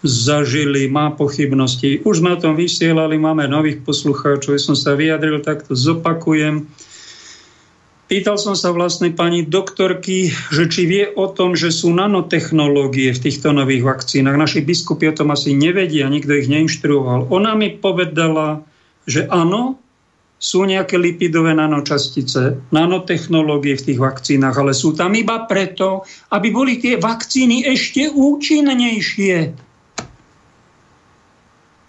zažili, 0.00 0.88
má 0.88 1.12
pochybnosti. 1.12 2.00
Už 2.06 2.24
sme 2.24 2.32
o 2.32 2.40
tom 2.40 2.56
vysielali, 2.56 3.20
máme 3.20 3.44
nových 3.44 3.84
poslucháčov, 3.84 4.56
som 4.56 4.72
sa 4.78 4.96
vyjadril, 4.96 5.44
tak 5.44 5.68
to 5.68 5.76
zopakujem 5.76 6.64
Pýtal 8.08 8.40
som 8.40 8.56
sa 8.56 8.72
vlastne 8.72 9.12
pani 9.12 9.44
doktorky, 9.44 10.32
že 10.32 10.64
či 10.72 10.88
vie 10.88 11.04
o 11.12 11.28
tom, 11.28 11.52
že 11.52 11.68
sú 11.68 11.92
nanotechnológie 11.92 13.12
v 13.12 13.20
týchto 13.20 13.52
nových 13.52 13.84
vakcínach. 13.84 14.32
Naši 14.32 14.64
biskupy 14.64 15.12
o 15.12 15.16
tom 15.16 15.28
asi 15.28 15.52
nevedia, 15.52 16.08
nikto 16.08 16.32
ich 16.32 16.48
neinštruoval. 16.48 17.28
Ona 17.28 17.52
mi 17.52 17.68
povedala, 17.76 18.64
že 19.04 19.28
áno, 19.28 19.76
sú 20.40 20.64
nejaké 20.64 20.96
lipidové 20.96 21.52
nanočastice, 21.52 22.72
nanotechnológie 22.72 23.76
v 23.76 23.86
tých 23.92 24.00
vakcínach, 24.00 24.56
ale 24.56 24.72
sú 24.72 24.96
tam 24.96 25.12
iba 25.12 25.44
preto, 25.44 26.08
aby 26.32 26.48
boli 26.48 26.80
tie 26.80 26.96
vakcíny 26.96 27.68
ešte 27.68 28.08
účinnejšie. 28.08 29.67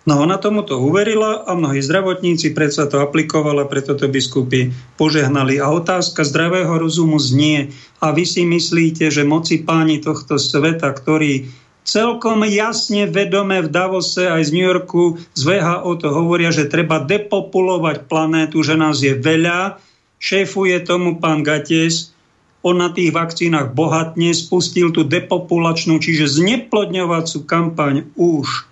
No 0.10 0.26
ona 0.26 0.41
tomuto 0.41 0.81
uverila 0.81 1.45
a 1.45 1.53
mnohí 1.53 1.86
zdravotníci 1.86 2.57
predsa 2.57 2.90
to 2.90 2.98
aplikovali, 2.98 3.61
preto 3.69 3.94
to 3.94 4.10
biskupy 4.10 4.73
požehnali. 4.98 5.61
A 5.61 5.69
otázka 5.69 6.26
zdravého 6.26 6.81
rozumu 6.81 7.22
znie, 7.22 7.69
a 8.02 8.10
vy 8.10 8.26
si 8.26 8.41
myslíte, 8.41 9.14
že 9.14 9.22
moci 9.22 9.61
páni 9.61 10.02
tohto 10.02 10.41
sveta, 10.41 10.90
ktorí 10.98 11.53
celkom 11.86 12.41
jasne 12.49 13.06
vedome 13.06 13.61
v 13.61 13.69
Davose 13.69 14.26
aj 14.26 14.49
z 14.49 14.52
New 14.57 14.65
Yorku 14.65 15.22
z 15.38 15.41
VHO 15.45 16.02
to 16.02 16.10
hovoria, 16.10 16.49
že 16.49 16.65
treba 16.65 17.06
depopulovať 17.06 18.10
planétu, 18.10 18.65
že 18.65 18.73
nás 18.73 19.06
je 19.06 19.14
veľa, 19.14 19.77
šéfuje 20.18 20.90
tomu 20.90 21.22
pán 21.22 21.45
Gates, 21.45 22.18
on 22.65 22.81
na 22.81 22.90
tých 22.90 23.14
vakcínach 23.14 23.77
bohatne 23.77 24.34
spustil 24.34 24.90
tú 24.90 25.06
depopulačnú, 25.06 26.02
čiže 26.02 26.26
zneplodňovacú 26.34 27.45
kampaň 27.45 28.10
už 28.18 28.69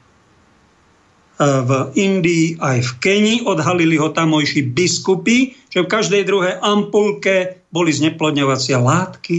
v 1.38 1.72
Indii 1.94 2.58
aj 2.58 2.78
v 2.82 2.92
Kenii. 2.98 3.40
Odhalili 3.46 4.02
ho 4.02 4.10
tamojší 4.10 4.74
biskupy, 4.74 5.54
že 5.70 5.86
v 5.86 5.92
každej 5.92 6.26
druhej 6.26 6.56
ampulke 6.60 7.62
boli 7.70 7.94
zneplodňovacie 7.94 8.74
látky. 8.74 9.38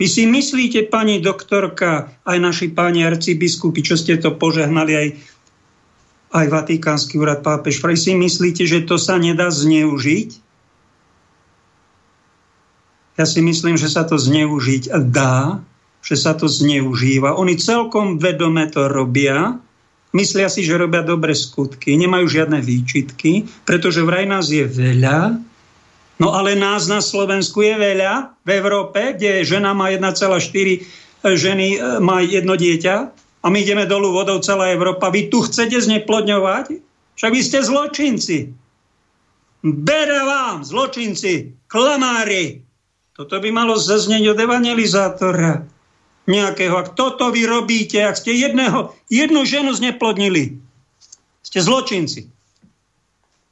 Vy 0.00 0.06
si 0.08 0.24
myslíte, 0.24 0.88
pani 0.88 1.20
doktorka, 1.20 2.08
aj 2.24 2.38
naši 2.40 2.72
páni 2.72 3.04
arcibiskupy, 3.04 3.84
čo 3.84 4.00
ste 4.00 4.16
to 4.16 4.32
požehnali 4.32 4.92
aj, 4.96 5.08
aj 6.32 6.46
Vatikánsky 6.48 7.20
úrad 7.20 7.44
pápež, 7.44 7.84
vy 7.84 7.96
si 8.00 8.16
myslíte, 8.16 8.64
že 8.64 8.88
to 8.88 8.96
sa 8.96 9.20
nedá 9.20 9.52
zneužiť? 9.52 10.30
Ja 13.20 13.28
si 13.28 13.44
myslím, 13.44 13.76
že 13.76 13.92
sa 13.92 14.08
to 14.08 14.16
zneužiť 14.16 14.88
dá, 15.12 15.60
že 16.00 16.16
sa 16.16 16.32
to 16.32 16.48
zneužíva. 16.48 17.36
Oni 17.36 17.60
celkom 17.60 18.16
vedome 18.16 18.64
to 18.72 18.88
robia, 18.88 19.60
Myslia 20.10 20.50
si, 20.50 20.66
že 20.66 20.74
robia 20.74 21.06
dobre 21.06 21.38
skutky, 21.38 21.94
nemajú 21.94 22.26
žiadne 22.26 22.58
výčitky, 22.58 23.46
pretože 23.62 24.02
vraj 24.02 24.26
nás 24.26 24.50
je 24.50 24.66
veľa, 24.66 25.38
no 26.18 26.34
ale 26.34 26.58
nás 26.58 26.90
na 26.90 26.98
Slovensku 26.98 27.62
je 27.62 27.78
veľa, 27.78 28.34
v 28.42 28.50
Európe, 28.58 29.14
kde 29.14 29.46
žena 29.46 29.70
má 29.70 29.86
1,4 29.86 30.34
e, 30.34 30.78
ženy 31.38 31.78
e, 31.78 32.02
má 32.02 32.26
jedno 32.26 32.58
dieťa 32.58 32.96
a 33.40 33.46
my 33.46 33.58
ideme 33.62 33.86
dolu 33.86 34.10
vodou 34.10 34.42
celá 34.42 34.74
Európa. 34.74 35.14
Vy 35.14 35.30
tu 35.30 35.46
chcete 35.46 35.78
zneplodňovať? 35.78 36.82
Však 37.14 37.30
vy 37.30 37.40
ste 37.46 37.58
zločinci. 37.62 38.38
Bere 39.62 40.20
vám, 40.26 40.66
zločinci, 40.66 41.54
klamári. 41.70 42.66
Toto 43.14 43.38
by 43.38 43.48
malo 43.54 43.78
zaznieť 43.78 44.34
od 44.34 44.38
evangelizátora 44.42 45.69
nejakého. 46.30 46.78
Ak 46.78 46.94
toto 46.94 47.34
vy 47.34 47.44
robíte, 47.44 47.98
ak 47.98 48.16
ste 48.16 48.38
jedného, 48.38 48.94
jednu 49.10 49.42
ženu 49.42 49.74
zneplodnili, 49.74 50.56
ste 51.42 51.58
zločinci. 51.58 52.30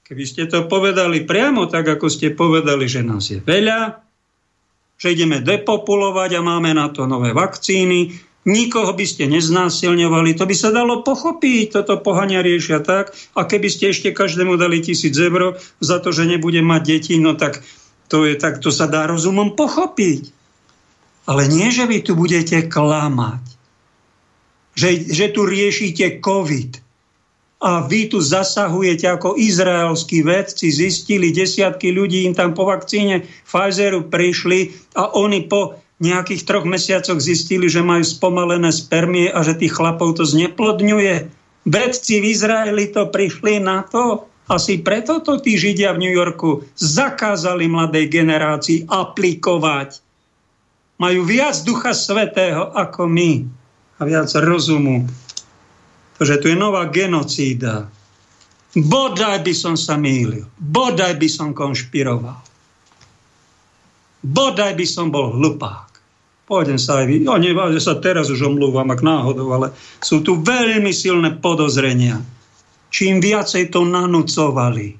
Keby 0.07 0.25
ste 0.25 0.49
to 0.49 0.65
povedali 0.71 1.27
priamo 1.27 1.69
tak, 1.69 1.85
ako 1.99 2.09
ste 2.09 2.33
povedali, 2.33 2.89
že 2.89 3.05
nás 3.05 3.29
je 3.29 3.43
veľa, 3.43 4.01
že 4.97 5.13
ideme 5.13 5.45
depopulovať 5.45 6.39
a 6.39 6.41
máme 6.41 6.73
na 6.73 6.89
to 6.89 7.05
nové 7.05 7.37
vakcíny, 7.37 8.17
nikoho 8.49 8.97
by 8.97 9.05
ste 9.05 9.29
neznásilňovali, 9.29 10.33
to 10.33 10.49
by 10.49 10.57
sa 10.57 10.73
dalo 10.73 11.05
pochopiť, 11.05 11.77
toto 11.77 12.01
pohania 12.01 12.41
riešia 12.41 12.81
tak, 12.81 13.13
a 13.37 13.45
keby 13.45 13.69
ste 13.69 13.93
ešte 13.93 14.17
každému 14.17 14.57
dali 14.57 14.81
tisíc 14.81 15.13
eur 15.13 15.61
za 15.85 16.01
to, 16.01 16.09
že 16.15 16.25
nebude 16.25 16.65
mať 16.65 16.83
deti, 16.89 17.15
no 17.21 17.37
tak 17.37 17.61
to, 18.09 18.25
je, 18.25 18.41
tak 18.41 18.65
to 18.65 18.73
sa 18.73 18.89
dá 18.89 19.05
rozumom 19.05 19.53
pochopiť. 19.53 20.38
Ale 21.29 21.45
nie, 21.53 21.69
že 21.69 21.85
vy 21.85 22.01
tu 22.01 22.17
budete 22.17 22.73
klamať. 22.73 23.45
Že, 24.73 24.91
že 25.13 25.27
tu 25.37 25.45
riešite 25.45 26.25
COVID. 26.25 26.81
A 27.59 27.85
vy 27.85 28.09
tu 28.09 28.23
zasahujete 28.23 29.05
ako 29.11 29.35
izraelskí 29.35 30.23
vedci, 30.23 30.71
zistili 30.71 31.35
desiatky 31.35 31.91
ľudí, 31.91 32.25
im 32.25 32.33
tam 32.33 32.55
po 32.55 32.65
vakcíne 32.65 33.27
Pfizeru 33.45 34.07
prišli 34.07 34.73
a 34.95 35.11
oni 35.19 35.45
po 35.51 35.83
nejakých 35.99 36.47
troch 36.47 36.63
mesiacoch 36.63 37.19
zistili, 37.19 37.67
že 37.67 37.83
majú 37.83 38.07
spomalené 38.07 38.71
spermie 38.71 39.27
a 39.27 39.43
že 39.43 39.59
tých 39.59 39.75
chlapov 39.75 40.15
to 40.15 40.23
zneplodňuje. 40.23 41.27
Vedci 41.67 42.23
v 42.23 42.25
Izraeli 42.31 42.95
to 42.95 43.11
prišli 43.11 43.59
na 43.59 43.83
to. 43.83 44.31
Asi 44.47 44.81
preto 44.81 45.21
to 45.21 45.43
tí 45.43 45.59
Židia 45.59 45.93
v 45.93 46.09
New 46.09 46.15
Yorku 46.15 46.65
zakázali 46.79 47.67
mladej 47.69 48.07
generácii 48.09 48.87
aplikovať 48.87 50.08
majú 50.99 51.25
viac 51.25 51.63
Ducha 51.63 51.95
Svetého 51.95 52.75
ako 52.75 53.07
my 53.07 53.47
a 53.99 54.03
viac 54.05 54.31
rozumu. 54.39 55.07
Pretože 56.19 56.43
tu 56.43 56.47
je 56.51 56.59
nová 56.59 56.91
genocída. 56.91 57.87
Bodaj 58.75 59.47
by 59.47 59.55
som 59.55 59.75
sa 59.79 59.95
mýlil. 59.95 60.45
Bodaj 60.59 61.15
by 61.17 61.29
som 61.31 61.55
konšpiroval. 61.55 62.43
Bodaj 64.27 64.75
by 64.75 64.87
som 64.87 65.15
bol 65.15 65.39
hlupák. 65.39 65.89
Pôjdem 66.51 66.81
sa 66.81 67.05
aj 67.05 67.07
vy. 67.07 67.17
Ja 67.29 67.39
nevážem 67.39 67.79
sa 67.79 68.01
teraz 68.01 68.33
už 68.33 68.41
omlúvam, 68.41 68.89
ak 68.91 69.05
náhodou, 69.05 69.53
ale 69.55 69.71
sú 70.03 70.25
tu 70.25 70.41
veľmi 70.43 70.91
silné 70.91 71.39
podozrenia. 71.39 72.19
Čím 72.89 73.21
viacej 73.21 73.69
to 73.69 73.85
nanúcovali, 73.85 74.97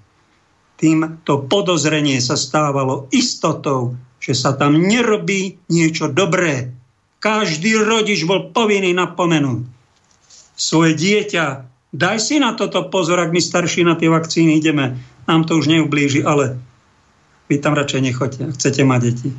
tým 0.79 1.25
to 1.25 1.49
podozrenie 1.49 2.21
sa 2.21 2.37
stávalo 2.37 3.09
istotou, 3.11 3.97
že 4.29 4.37
sa 4.37 4.53
tam 4.53 4.77
nerobí 4.77 5.57
niečo 5.73 6.13
dobré. 6.13 6.77
Každý 7.25 7.81
rodič 7.81 8.29
bol 8.29 8.53
povinný 8.53 8.93
napomenúť 8.93 9.65
svoje 10.53 10.93
dieťa. 10.93 11.65
Daj 11.97 12.19
si 12.21 12.37
na 12.37 12.53
toto 12.53 12.93
pozor, 12.93 13.25
ak 13.25 13.33
my 13.33 13.41
starší 13.41 13.89
na 13.89 13.97
tie 13.97 14.13
vakcíny 14.13 14.61
ideme. 14.61 15.01
Nám 15.25 15.49
to 15.49 15.57
už 15.57 15.73
neublíži, 15.73 16.21
ale 16.21 16.61
vy 17.49 17.57
tam 17.57 17.73
radšej 17.73 18.05
nechoďte, 18.05 18.45
chcete 18.53 18.85
mať 18.85 19.01
deti. 19.01 19.31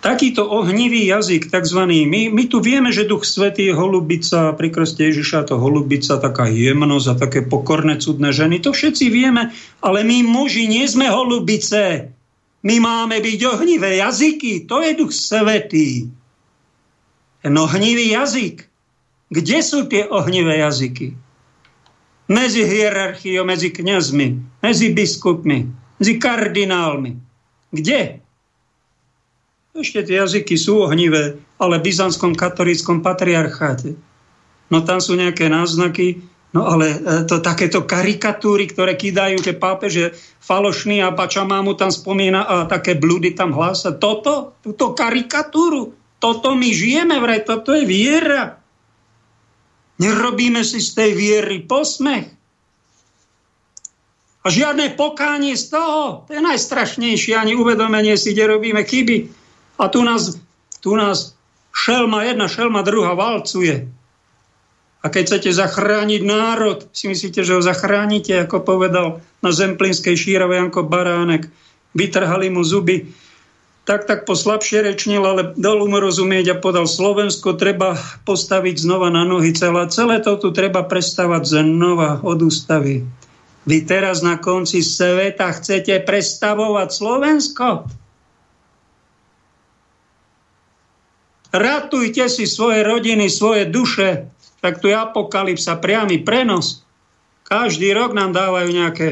Takýto 0.00 0.48
ohnivý 0.48 1.04
jazyk, 1.04 1.52
takzvaný, 1.52 2.08
my, 2.08 2.32
my 2.32 2.48
tu 2.48 2.62
vieme, 2.64 2.88
že 2.88 3.04
Duch 3.04 3.28
Svetý 3.28 3.68
je 3.68 3.76
holubica, 3.76 4.56
pri 4.56 4.72
krste 4.72 5.12
Ježiša 5.12 5.52
to 5.52 5.60
holubica, 5.60 6.16
taká 6.16 6.48
jemnosť 6.48 7.06
a 7.10 7.14
také 7.20 7.44
pokorné, 7.44 8.00
cudné 8.00 8.32
ženy, 8.32 8.64
to 8.64 8.72
všetci 8.72 9.12
vieme, 9.12 9.52
ale 9.84 10.00
my 10.00 10.24
muži 10.24 10.70
nie 10.72 10.88
sme 10.88 11.10
holubice. 11.10 12.14
My 12.60 12.76
máme 12.76 13.24
byť 13.24 13.40
ohnivé 13.48 13.96
jazyky, 14.04 14.68
to 14.68 14.84
je 14.84 14.92
duch 14.92 15.12
svetý. 15.16 16.12
Ten 17.40 17.54
ohnivý 17.56 18.12
jazyk. 18.12 18.68
Kde 19.32 19.58
sú 19.64 19.88
tie 19.88 20.04
ohnivé 20.04 20.60
jazyky? 20.60 21.16
Medzi 22.28 22.62
hierarchiou, 22.62 23.48
medzi 23.48 23.72
kňazmi, 23.72 24.60
medzi 24.60 24.86
biskupmi, 24.92 25.66
medzi 25.96 26.14
kardinálmi. 26.20 27.16
Kde? 27.72 28.20
Ešte 29.70 30.04
tie 30.04 30.20
jazyky 30.20 30.54
sú 30.60 30.84
ohnivé, 30.84 31.40
ale 31.56 31.74
v 31.80 31.86
byzantskom 31.88 32.36
katolíckom 32.36 33.00
patriarcháte. 33.00 33.96
No 34.68 34.84
tam 34.84 35.00
sú 35.00 35.16
nejaké 35.16 35.48
náznaky, 35.48 36.22
No 36.50 36.66
ale 36.66 36.86
e, 36.90 36.98
to 37.30 37.38
takéto 37.38 37.86
karikatúry, 37.86 38.66
ktoré 38.66 38.98
kýdajú, 38.98 39.38
že 39.38 39.54
pápež 39.54 39.92
je 39.94 40.08
falošný 40.42 40.98
a 40.98 41.14
mu 41.62 41.78
tam 41.78 41.94
spomína 41.94 42.42
a 42.42 42.54
také 42.66 42.98
blúdy 42.98 43.38
tam 43.38 43.54
hlása. 43.54 43.94
Toto, 43.94 44.58
túto 44.58 44.90
karikatúru, 44.90 45.94
toto 46.18 46.58
my 46.58 46.68
žijeme 46.74 47.22
vraj, 47.22 47.46
toto 47.46 47.70
je 47.70 47.86
viera. 47.86 48.58
Nerobíme 50.02 50.66
si 50.66 50.82
z 50.82 50.90
tej 50.96 51.10
viery 51.14 51.62
posmech. 51.62 52.26
A 54.40 54.46
žiadne 54.48 54.96
pokánie 54.96 55.52
z 55.52 55.68
toho, 55.68 56.24
to 56.24 56.32
je 56.32 56.40
najstrašnejšie, 56.40 57.36
ani 57.36 57.52
uvedomenie 57.52 58.16
si, 58.16 58.32
kde 58.32 58.56
robíme 58.56 58.82
chyby. 58.82 59.28
A 59.76 59.92
tu 59.92 60.00
nás, 60.00 60.40
tu 60.80 60.96
nás 60.96 61.36
šelma 61.76 62.24
jedna, 62.24 62.48
šelma 62.48 62.80
druhá 62.80 63.12
valcuje. 63.12 63.99
A 65.00 65.08
keď 65.08 65.22
chcete 65.32 65.50
zachrániť 65.56 66.20
národ, 66.20 66.84
si 66.92 67.08
myslíte, 67.08 67.40
že 67.40 67.56
ho 67.56 67.64
zachránite, 67.64 68.36
ako 68.36 68.60
povedal 68.60 69.24
na 69.40 69.48
Zemplínskej 69.48 70.12
šírove 70.12 70.52
Janko 70.52 70.84
Baránek. 70.84 71.48
Vytrhali 71.96 72.52
mu 72.52 72.60
zuby. 72.60 73.08
Tak, 73.88 74.04
tak 74.04 74.28
po 74.28 74.36
slabšie 74.36 74.84
rečnil, 74.84 75.24
ale 75.24 75.56
dal 75.56 75.80
mu 75.88 75.96
rozumieť 75.96 76.52
a 76.52 76.60
podal 76.60 76.84
Slovensko 76.84 77.56
treba 77.56 77.96
postaviť 78.28 78.76
znova 78.76 79.08
na 79.08 79.24
nohy 79.24 79.56
celé. 79.56 79.88
Celé 79.88 80.20
to 80.20 80.36
tu 80.36 80.52
treba 80.52 80.84
prestavať 80.84 81.42
znova 81.48 82.20
od 82.20 82.38
ústavy. 82.44 83.08
Vy 83.64 83.88
teraz 83.88 84.20
na 84.20 84.36
konci 84.36 84.84
sveta 84.84 85.48
chcete 85.56 85.96
prestavovať 86.04 86.88
Slovensko? 86.92 87.88
Ratujte 91.50 92.30
si 92.30 92.46
svoje 92.46 92.86
rodiny, 92.86 93.26
svoje 93.26 93.66
duše, 93.66 94.30
tak 94.60 94.80
tu 94.80 94.92
je 94.92 94.96
apokalypsa, 94.96 95.80
priamy 95.80 96.20
prenos. 96.20 96.84
Každý 97.48 97.90
rok 97.96 98.12
nám 98.12 98.36
dávajú 98.36 98.68
nejaké 98.70 99.08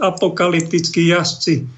apokalyptickí 0.00 1.12
jazdci. 1.12 1.68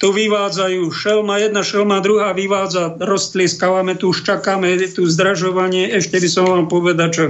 Tu 0.00 0.08
vyvádzajú 0.08 0.88
šelma, 0.88 1.44
jedna 1.44 1.60
šelma, 1.60 2.00
druhá 2.00 2.32
vyvádza, 2.32 2.96
roztlieskávame 2.96 4.00
tu, 4.00 4.16
už 4.16 4.24
čakáme 4.24 4.72
tu 4.88 5.04
zdražovanie. 5.04 5.92
Ešte 5.92 6.16
by 6.16 6.28
som 6.30 6.44
vám 6.48 6.66
povedať, 6.72 7.10
čo 7.12 7.24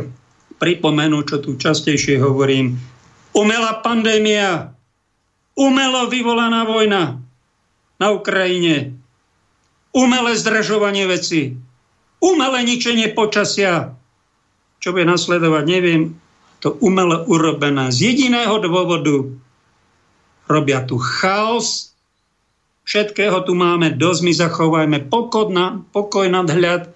pripomenú, 0.62 1.26
čo 1.26 1.42
tu 1.42 1.58
častejšie 1.58 2.22
hovorím. 2.22 2.78
Umelá 3.34 3.82
pandémia, 3.82 4.70
umelo 5.58 6.06
vyvolaná 6.06 6.62
vojna 6.62 7.18
na 7.98 8.06
Ukrajine, 8.14 8.94
umelé 9.90 10.38
zdražovanie 10.38 11.10
veci, 11.10 11.58
umelé 12.20 12.62
ničenie 12.64 13.10
počasia. 13.12 13.96
Čo 14.80 14.96
bude 14.96 15.08
nasledovať, 15.08 15.64
neviem. 15.68 16.16
To 16.60 16.76
umelo 16.84 17.24
urobené 17.28 17.88
z 17.88 18.12
jediného 18.12 18.60
dôvodu. 18.60 19.32
Robia 20.48 20.84
tu 20.84 21.00
chaos, 21.00 21.96
všetkého 22.84 23.44
tu 23.48 23.56
máme 23.56 23.96
dosť, 23.96 24.20
my 24.24 24.32
zachovajme 24.34 24.98
pokoj, 25.08 25.48
na, 25.48 25.80
pokoj 25.94 26.28
nadhľad 26.28 26.90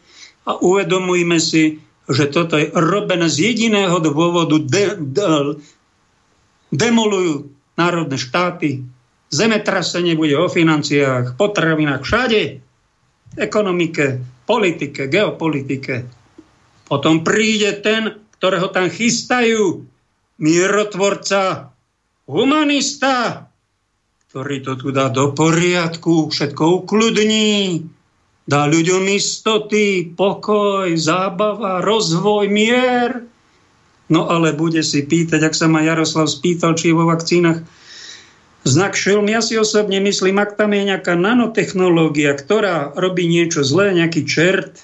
a 0.45 0.51
uvedomujme 0.61 1.41
si, 1.41 1.81
že 2.05 2.29
toto 2.29 2.61
je 2.61 2.69
robené 2.77 3.31
z 3.33 3.53
jediného 3.53 3.97
dôvodu. 4.03 4.61
De, 4.61 5.01
de, 5.01 5.25
demolujú 6.75 7.49
národné 7.79 8.19
štáty, 8.21 8.85
zemetrasenie 9.33 10.19
bude 10.19 10.37
o 10.37 10.51
financiách, 10.51 11.39
potravinách, 11.41 12.03
všade 12.05 12.61
ekonomike, 13.35 14.23
politike, 14.45 15.09
geopolitike. 15.09 16.05
Potom 16.85 17.25
príde 17.25 17.81
ten, 17.81 18.21
ktorého 18.37 18.69
tam 18.69 18.93
chystajú, 18.93 19.89
mierotvorca, 20.37 21.73
humanista, 22.29 23.49
ktorý 24.29 24.57
to 24.67 24.73
tu 24.77 24.89
dá 24.91 25.09
do 25.09 25.33
poriadku, 25.33 26.29
všetko 26.29 26.85
ukludní, 26.85 27.87
dá 28.45 28.69
ľuďom 28.69 29.09
istoty, 29.15 30.13
pokoj, 30.13 30.91
zábava, 30.99 31.81
rozvoj, 31.81 32.51
mier. 32.51 33.25
No 34.13 34.29
ale 34.29 34.53
bude 34.53 34.85
si 34.85 35.07
pýtať, 35.07 35.41
ak 35.49 35.55
sa 35.57 35.71
ma 35.71 35.81
Jaroslav 35.81 36.29
spýtal, 36.29 36.77
či 36.77 36.93
je 36.93 36.99
vo 36.99 37.09
vakcínach 37.09 37.65
Znak 38.65 38.97
šelm, 38.97 39.29
ja 39.29 39.45
si 39.45 39.61
osobne 39.61 40.01
myslím, 40.01 40.41
ak 40.41 40.57
tam 40.57 40.73
je 40.73 40.89
nejaká 40.89 41.13
nanotechnológia, 41.21 42.33
ktorá 42.33 42.97
robí 42.97 43.29
niečo 43.29 43.61
zlé, 43.61 43.93
nejaký 43.93 44.25
čert, 44.25 44.81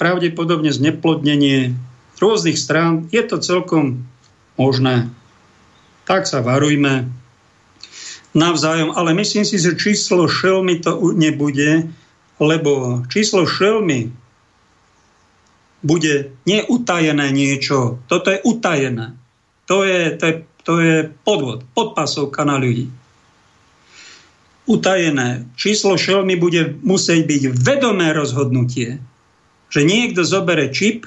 pravdepodobne 0.00 0.72
zneplodnenie 0.72 1.76
rôznych 2.16 2.56
strán, 2.56 3.12
je 3.12 3.20
to 3.20 3.36
celkom 3.36 4.08
možné. 4.56 5.12
Tak 6.08 6.24
sa 6.24 6.40
varujme 6.40 7.12
navzájom, 8.32 8.96
ale 8.96 9.12
myslím 9.12 9.44
si, 9.44 9.60
že 9.60 9.76
číslo 9.76 10.24
šelmy 10.24 10.80
to 10.80 10.96
nebude, 11.12 11.92
lebo 12.40 13.04
číslo 13.12 13.44
šelmy 13.44 14.08
bude 15.84 16.32
neutajené 16.48 17.28
niečo. 17.28 18.00
Toto 18.08 18.32
je 18.32 18.40
utajené. 18.40 19.20
To 19.68 19.84
je, 19.84 20.16
to 20.16 20.24
je, 20.24 20.34
to 20.64 20.72
je 20.80 20.96
podvod, 21.28 21.68
podpasovka 21.76 22.48
na 22.48 22.56
ľudí 22.56 23.01
utajené. 24.72 25.44
Číslo 25.60 26.00
šelmy 26.00 26.40
bude 26.40 26.80
musieť 26.80 27.28
byť 27.28 27.42
vedomé 27.60 28.16
rozhodnutie, 28.16 28.96
že 29.68 29.80
niekto 29.84 30.24
zobere 30.24 30.72
čip, 30.72 31.04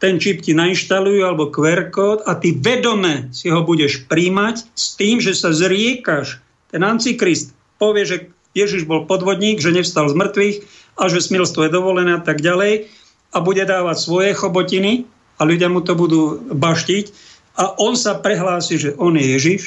ten 0.00 0.16
čip 0.16 0.40
ti 0.40 0.56
nainštalujú 0.56 1.20
alebo 1.20 1.52
QR 1.52 1.92
kód 1.92 2.24
a 2.24 2.36
ty 2.36 2.56
vedome 2.56 3.28
si 3.36 3.52
ho 3.52 3.60
budeš 3.60 4.08
príjmať 4.08 4.72
s 4.72 4.96
tým, 4.96 5.20
že 5.20 5.36
sa 5.36 5.52
zriekaš. 5.52 6.40
Ten 6.72 6.80
antikrist 6.80 7.52
povie, 7.76 8.08
že 8.08 8.16
Ježiš 8.56 8.88
bol 8.88 9.04
podvodník, 9.04 9.60
že 9.60 9.76
nevstal 9.76 10.08
z 10.08 10.16
mŕtvych 10.16 10.56
a 10.96 11.12
že 11.12 11.20
smilstvo 11.20 11.68
je 11.68 11.76
dovolené 11.76 12.16
a 12.16 12.22
tak 12.24 12.40
ďalej 12.40 12.88
a 13.30 13.38
bude 13.44 13.62
dávať 13.62 13.96
svoje 14.00 14.32
chobotiny 14.32 15.04
a 15.36 15.44
ľudia 15.44 15.68
mu 15.68 15.84
to 15.84 15.92
budú 15.92 16.40
baštiť 16.48 17.12
a 17.60 17.76
on 17.76 17.92
sa 17.92 18.16
prehlási, 18.16 18.80
že 18.80 18.90
on 18.96 19.20
je 19.20 19.36
Ježiš, 19.36 19.62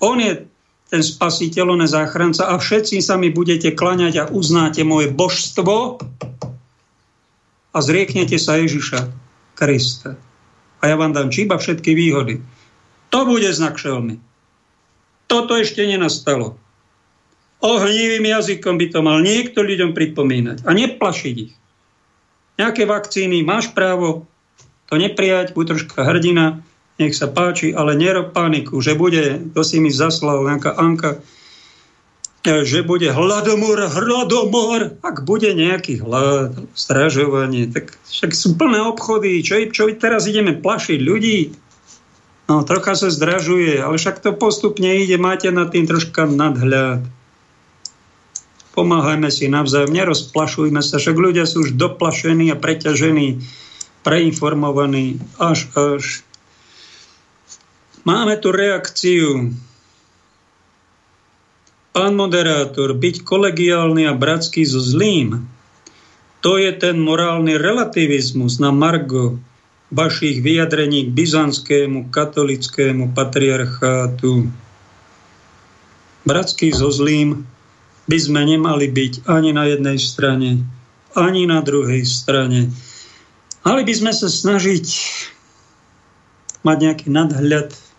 on 0.00 0.16
je 0.18 0.48
ten 0.90 1.06
spasiteľ, 1.06 1.78
on 1.78 1.86
záchranca 1.86 2.50
a 2.50 2.58
všetci 2.58 2.98
sa 2.98 3.14
mi 3.14 3.30
budete 3.30 3.70
klaňať 3.70 4.14
a 4.18 4.28
uznáte 4.28 4.82
moje 4.82 5.14
božstvo 5.14 6.02
a 7.70 7.78
zrieknete 7.78 8.34
sa 8.42 8.58
Ježiša 8.58 9.06
Krista. 9.54 10.18
A 10.82 10.90
ja 10.90 10.98
vám 10.98 11.14
dám 11.14 11.30
čiba 11.30 11.62
všetky 11.62 11.94
výhody. 11.94 12.42
To 13.14 13.22
bude 13.22 13.46
znak 13.54 13.78
šelmy. 13.78 14.18
Toto 15.30 15.54
ešte 15.54 15.86
nenastalo. 15.86 16.58
Ohnivým 17.62 18.26
jazykom 18.26 18.74
by 18.80 18.86
to 18.90 18.98
mal 19.04 19.22
niekto 19.22 19.62
ľuďom 19.62 19.94
pripomínať 19.94 20.66
a 20.66 20.70
neplašiť 20.74 21.34
ich. 21.38 21.54
Nejaké 22.58 22.88
vakcíny, 22.88 23.46
máš 23.46 23.70
právo 23.70 24.26
to 24.90 24.98
neprijať, 24.98 25.54
buď 25.54 25.76
troška 25.76 26.02
hrdina, 26.02 26.66
nech 27.00 27.16
sa 27.16 27.32
páči, 27.32 27.72
ale 27.72 27.96
nerob 27.96 28.36
paniku, 28.36 28.84
že 28.84 28.92
bude, 28.92 29.40
to 29.56 29.64
si 29.64 29.80
mi 29.80 29.88
zaslal 29.88 30.44
nejaká 30.44 30.76
Anka, 30.76 31.24
e, 32.44 32.60
že 32.68 32.84
bude 32.84 33.08
hladomor, 33.08 33.88
hladomor, 33.88 35.00
ak 35.00 35.24
bude 35.24 35.48
nejaký 35.56 36.04
hlad, 36.04 36.60
stražovanie, 36.76 37.72
tak 37.72 37.96
však 38.04 38.36
sú 38.36 38.60
plné 38.60 38.84
obchody, 38.84 39.40
čo, 39.40 39.56
čo 39.72 39.88
teraz 39.96 40.28
ideme 40.28 40.52
plašiť 40.52 40.98
ľudí? 41.00 41.56
No, 42.52 42.66
trocha 42.68 42.92
sa 42.92 43.08
zdražuje, 43.08 43.80
ale 43.80 43.96
však 43.96 44.20
to 44.20 44.36
postupne 44.36 44.92
ide, 45.00 45.16
máte 45.16 45.48
na 45.48 45.64
tým 45.64 45.88
troška 45.88 46.28
nadhľad. 46.28 47.00
Pomáhajme 48.76 49.30
si 49.32 49.48
navzájom, 49.48 49.94
nerozplašujme 49.94 50.84
sa, 50.84 51.00
však 51.00 51.16
ľudia 51.16 51.48
sú 51.48 51.64
už 51.64 51.78
doplašení 51.80 52.52
a 52.52 52.60
preťažení, 52.60 53.40
preinformovaní, 54.02 55.22
až, 55.38 55.70
až 55.78 56.26
Máme 58.00 58.40
tu 58.40 58.48
reakciu. 58.48 59.52
Pán 61.92 62.12
moderátor, 62.16 62.96
byť 62.96 63.26
kolegiálny 63.26 64.08
a 64.08 64.16
bratský 64.16 64.64
so 64.64 64.80
zlým, 64.80 65.44
to 66.40 66.56
je 66.56 66.72
ten 66.72 66.96
morálny 66.96 67.60
relativizmus 67.60 68.56
na 68.56 68.72
margo 68.72 69.36
vašich 69.92 70.40
vyjadrení 70.40 71.10
k 71.10 71.10
byzantskému 71.12 72.08
katolickému 72.08 73.12
patriarchátu. 73.12 74.48
Bratský 76.24 76.72
so 76.72 76.88
zlým 76.88 77.44
by 78.08 78.16
sme 78.16 78.40
nemali 78.48 78.88
byť 78.88 79.28
ani 79.28 79.52
na 79.52 79.68
jednej 79.68 80.00
strane, 80.00 80.64
ani 81.12 81.44
na 81.44 81.60
druhej 81.60 82.06
strane. 82.08 82.72
Mali 83.60 83.82
by 83.84 83.92
sme 83.92 84.12
sa 84.16 84.32
snažiť 84.32 84.86
mať 86.64 86.76
nejaký 86.80 87.06
nadhľad 87.12 87.89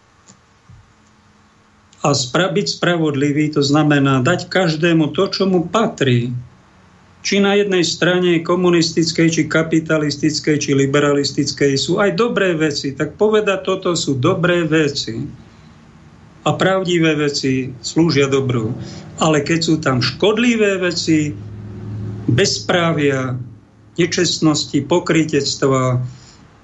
a 2.01 2.09
byť 2.49 2.67
spravodlivý, 2.81 3.53
to 3.53 3.61
znamená 3.61 4.25
dať 4.25 4.49
každému 4.49 5.13
to, 5.13 5.29
čo 5.29 5.45
mu 5.45 5.69
patrí. 5.69 6.33
Či 7.21 7.37
na 7.37 7.53
jednej 7.53 7.85
strane 7.85 8.41
komunistickej, 8.41 9.27
či 9.29 9.41
kapitalistickej, 9.45 10.55
či 10.57 10.71
liberalistickej 10.73 11.77
sú 11.77 12.01
aj 12.01 12.17
dobré 12.17 12.57
veci, 12.57 12.97
tak 12.97 13.13
povedať 13.13 13.61
toto 13.61 13.93
sú 13.93 14.17
dobré 14.17 14.65
veci. 14.65 15.21
A 16.41 16.49
pravdivé 16.57 17.13
veci 17.13 17.69
slúžia 17.85 18.25
dobru. 18.25 18.73
Ale 19.21 19.45
keď 19.45 19.59
sú 19.61 19.77
tam 19.77 20.01
škodlivé 20.01 20.81
veci, 20.81 21.37
bezprávia, 22.25 23.37
nečestnosti, 24.01 24.81
pokrytectva, 24.89 26.01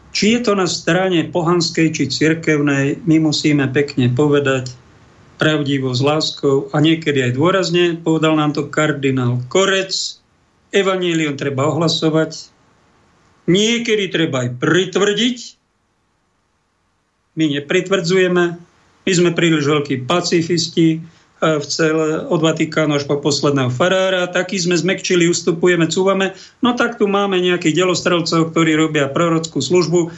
či 0.10 0.34
je 0.34 0.40
to 0.42 0.58
na 0.58 0.66
strane 0.66 1.30
pohanskej 1.30 1.94
či 1.94 2.04
cirkevnej, 2.10 3.06
my 3.06 3.22
musíme 3.22 3.70
pekne 3.70 4.10
povedať, 4.10 4.74
pravdivo, 5.38 5.94
s 5.94 6.02
láskou 6.02 6.68
a 6.74 6.82
niekedy 6.82 7.30
aj 7.30 7.38
dôrazne. 7.38 7.96
Povedal 7.98 8.36
nám 8.36 8.58
to 8.58 8.68
kardinál 8.68 9.40
Korec. 9.48 9.94
Evanílium 10.74 11.40
treba 11.40 11.70
ohlasovať. 11.70 12.52
Niekedy 13.48 14.12
treba 14.12 14.44
aj 14.44 14.60
pritvrdiť. 14.60 15.38
My 17.38 17.46
nepritvrdzujeme. 17.54 18.44
My 19.08 19.12
sme 19.14 19.32
príliš 19.32 19.64
veľkí 19.64 20.04
pacifisti 20.04 21.00
v 21.38 21.66
celé, 21.70 22.26
od 22.26 22.42
Vatikánu 22.42 22.98
až 22.98 23.06
po 23.06 23.22
posledného 23.22 23.70
farára. 23.70 24.26
Taký 24.26 24.58
sme 24.58 24.74
zmekčili, 24.74 25.30
ustupujeme, 25.30 25.86
cúvame. 25.86 26.34
No 26.66 26.74
tak 26.74 26.98
tu 26.98 27.06
máme 27.06 27.38
nejakých 27.38 27.86
delostrelcov, 27.86 28.52
ktorí 28.52 28.74
robia 28.74 29.06
prorockú 29.06 29.62
službu, 29.62 30.10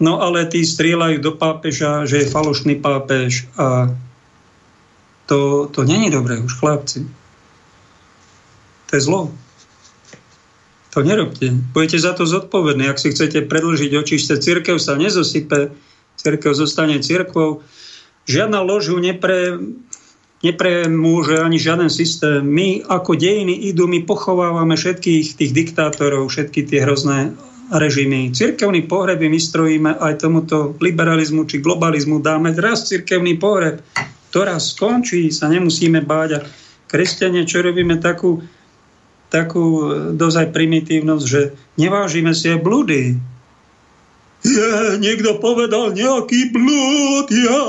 no 0.00 0.12
ale 0.24 0.48
tí 0.48 0.64
strieľajú 0.64 1.20
do 1.20 1.36
pápeža, 1.36 2.08
že 2.08 2.24
je 2.24 2.32
falošný 2.32 2.80
pápež 2.80 3.44
a 3.60 3.92
to, 5.26 5.68
to 5.72 5.84
není 5.84 6.10
dobré 6.10 6.38
už, 6.38 6.52
chlapci. 6.58 7.08
To 8.90 8.96
je 8.96 9.00
zlo. 9.00 9.32
To 10.94 11.02
nerobte. 11.02 11.50
Budete 11.74 11.98
za 11.98 12.14
to 12.14 12.22
zodpovední. 12.22 12.86
Ak 12.86 13.02
si 13.02 13.10
chcete 13.10 13.50
predlžiť 13.50 13.92
očište, 13.98 14.38
církev 14.38 14.78
sa 14.78 14.94
nezosype, 14.94 15.74
církev 16.14 16.54
zostane 16.54 17.02
církvou. 17.02 17.66
Žiadna 18.30 18.62
ložu 18.62 18.94
nepre, 19.02 19.58
nepremôže 20.46 21.42
ani 21.42 21.58
žiaden 21.58 21.90
systém. 21.90 22.46
My 22.46 22.86
ako 22.86 23.18
dejiny 23.18 23.66
idú, 23.74 23.90
my 23.90 24.06
pochovávame 24.06 24.78
všetkých 24.78 25.34
tých 25.34 25.52
diktátorov, 25.52 26.30
všetky 26.30 26.62
tie 26.62 26.86
hrozné 26.86 27.34
režimy. 27.72 28.30
Cirkevný 28.30 28.86
pohreb 28.86 29.24
my 29.24 29.40
strojíme 29.40 29.98
aj 29.98 30.20
tomuto 30.20 30.78
liberalizmu 30.78 31.48
či 31.48 31.64
globalizmu. 31.64 32.20
Dáme 32.20 32.52
raz 32.54 32.86
cirkevný 32.86 33.40
pohreb. 33.40 33.80
To 34.34 34.42
raz 34.42 34.74
skončí, 34.74 35.30
sa 35.30 35.46
nemusíme 35.46 36.02
báť. 36.02 36.30
A 36.36 36.40
kresťania, 36.90 37.46
čo 37.46 37.62
robíme 37.62 38.02
takú 38.02 38.42
takú 39.34 39.64
e, 39.66 39.84
dosť 40.14 40.54
primitívnosť, 40.54 41.24
že 41.26 41.58
nevážime 41.74 42.30
si 42.30 42.54
aj 42.54 42.62
blúdy. 42.62 43.18
Je, 44.44 44.68
niekto 45.00 45.40
povedal 45.40 45.96
nejaký 45.96 46.52
blúd, 46.52 47.26
ja, 47.32 47.60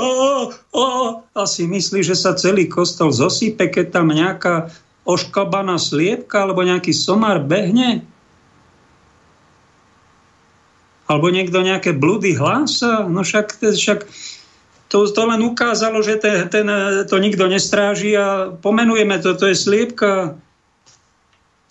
a, 0.76 0.86
a 1.24 1.42
si 1.48 1.64
myslí, 1.64 2.04
že 2.04 2.14
sa 2.14 2.36
celý 2.36 2.68
kostol 2.68 3.10
zosype, 3.10 3.72
keď 3.72 3.86
tam 3.96 4.12
nejaká 4.12 4.70
oškabaná 5.08 5.80
sliepka 5.80 6.44
alebo 6.44 6.62
nejaký 6.62 6.92
somár 6.92 7.42
behne? 7.42 8.04
Alebo 11.06 11.32
niekto 11.32 11.62
nejaké 11.62 11.96
blúdy 11.96 12.36
hlása? 12.36 13.08
No 13.08 13.24
však, 13.24 13.62
však 13.62 14.04
to, 14.88 15.06
to 15.10 15.22
len 15.26 15.42
ukázalo, 15.42 15.98
že 16.02 16.22
ten, 16.22 16.46
ten, 16.46 16.66
to 17.10 17.16
nikto 17.18 17.50
nestráži 17.50 18.14
a 18.14 18.54
pomenujeme 18.54 19.18
to, 19.18 19.34
to 19.34 19.50
je 19.50 19.56
sliepka. 19.58 20.38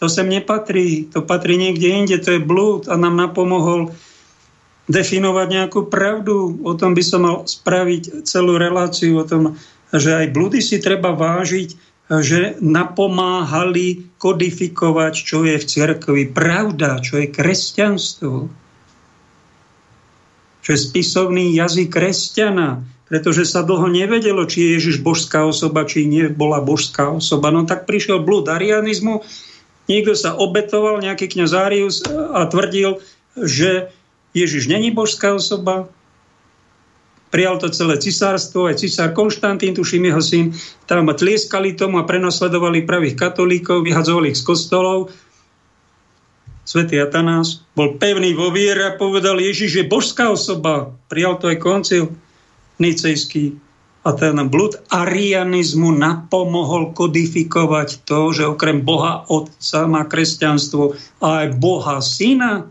To 0.04 0.12
sem 0.12 0.28
nepatrí, 0.28 1.08
to 1.08 1.24
patrí 1.24 1.56
niekde 1.56 1.88
inde, 1.88 2.18
to 2.20 2.36
je 2.36 2.44
blúd 2.44 2.92
a 2.92 3.00
nám 3.00 3.16
napomohol 3.16 3.96
definovať 4.92 5.48
nejakú 5.48 5.88
pravdu. 5.88 6.60
O 6.68 6.76
tom 6.76 6.92
by 6.92 7.04
som 7.04 7.24
mal 7.24 7.48
spraviť 7.48 8.28
celú 8.28 8.60
reláciu, 8.60 9.24
o 9.24 9.24
tom, 9.24 9.56
že 9.96 10.12
aj 10.12 10.36
blúdy 10.36 10.60
si 10.60 10.84
treba 10.84 11.16
vážiť, 11.16 11.70
že 12.06 12.60
napomáhali 12.62 14.14
kodifikovať, 14.20 15.14
čo 15.16 15.48
je 15.48 15.58
v 15.58 15.66
cirkvi 15.66 16.24
pravda, 16.30 17.02
čo 17.02 17.18
je 17.18 17.32
kresťanstvo, 17.32 18.36
čo 20.62 20.70
je 20.70 20.80
spisovný 20.82 21.56
jazyk 21.56 21.90
kresťana, 21.90 22.95
pretože 23.06 23.46
sa 23.46 23.62
dlho 23.62 23.86
nevedelo, 23.86 24.50
či 24.50 24.66
je 24.66 24.70
Ježiš 24.82 25.06
božská 25.06 25.46
osoba, 25.46 25.86
či 25.86 26.10
nie 26.10 26.26
bola 26.30 26.62
božská 26.62 27.14
osoba. 27.14 27.54
No 27.54 27.66
tak 27.70 27.86
prišiel 27.86 28.22
blúd 28.22 28.50
arianizmu, 28.50 29.22
Niekto 29.86 30.18
sa 30.18 30.34
obetoval, 30.34 30.98
nejaký 31.02 31.30
kniaz 31.30 31.54
Arius 31.54 32.02
a 32.10 32.50
tvrdil, 32.50 33.06
že 33.38 33.94
Ježiš 34.34 34.66
není 34.66 34.90
božská 34.90 35.38
osoba, 35.38 35.86
prijal 37.30 37.62
to 37.62 37.70
celé 37.70 38.02
cisárstvo, 38.02 38.66
aj 38.66 38.82
cisár 38.82 39.14
Konštantín, 39.14 39.78
tuším 39.78 40.10
jeho 40.10 40.24
syn, 40.24 40.46
tam 40.90 41.06
tlieskali 41.06 41.78
tomu 41.78 42.02
a 42.02 42.08
prenasledovali 42.08 42.88
pravých 42.88 43.16
katolíkov, 43.20 43.86
vyhadzovali 43.86 44.34
ich 44.34 44.40
z 44.42 44.46
kostolov. 44.48 45.14
Svetý 46.66 46.98
Atanás 46.98 47.62
bol 47.78 48.02
pevný 48.02 48.34
vo 48.34 48.50
viere 48.50 48.90
a 48.90 48.98
povedal, 48.98 49.38
Ježiš 49.38 49.86
je 49.86 49.86
božská 49.86 50.34
osoba. 50.34 50.98
Prijal 51.06 51.38
to 51.38 51.54
aj 51.54 51.62
koncil 51.62 52.04
nicejský 52.80 53.66
a 54.06 54.14
ten 54.14 54.38
blud 54.38 54.78
arianizmu 54.94 55.90
napomohol 55.98 56.94
kodifikovať 56.94 58.06
to, 58.06 58.30
že 58.38 58.46
okrem 58.46 58.86
Boha 58.86 59.26
Otca 59.26 59.90
má 59.90 60.06
kresťanstvo 60.06 60.94
aj 61.26 61.58
Boha 61.58 61.98
Syna. 62.06 62.70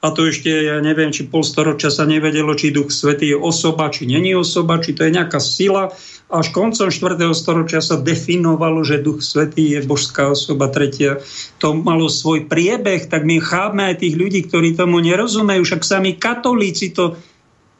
A 0.00 0.08
to 0.16 0.32
ešte, 0.32 0.48
ja 0.48 0.80
neviem, 0.80 1.12
či 1.12 1.28
polstoročia 1.28 1.92
sa 1.92 2.08
nevedelo, 2.08 2.56
či 2.56 2.72
Duch 2.72 2.88
Svetý 2.88 3.36
je 3.36 3.38
osoba, 3.38 3.92
či 3.92 4.08
není 4.08 4.32
osoba, 4.32 4.80
či 4.80 4.96
to 4.96 5.04
je 5.04 5.12
nejaká 5.12 5.36
sila. 5.36 5.92
Až 6.32 6.56
koncom 6.56 6.88
4. 6.88 7.20
storočia 7.36 7.84
sa 7.84 8.00
definovalo, 8.00 8.80
že 8.80 9.04
Duch 9.04 9.20
Svetý 9.20 9.76
je 9.76 9.84
božská 9.84 10.32
osoba. 10.32 10.72
Tretia 10.72 11.20
to 11.60 11.76
malo 11.76 12.08
svoj 12.08 12.48
priebeh, 12.48 13.12
tak 13.12 13.28
my 13.28 13.36
chápme 13.44 13.92
aj 13.92 14.00
tých 14.00 14.16
ľudí, 14.16 14.48
ktorí 14.48 14.72
tomu 14.72 15.04
nerozumejú. 15.04 15.68
Však 15.68 15.84
sami 15.84 16.16
katolíci 16.16 16.96
to 16.96 17.20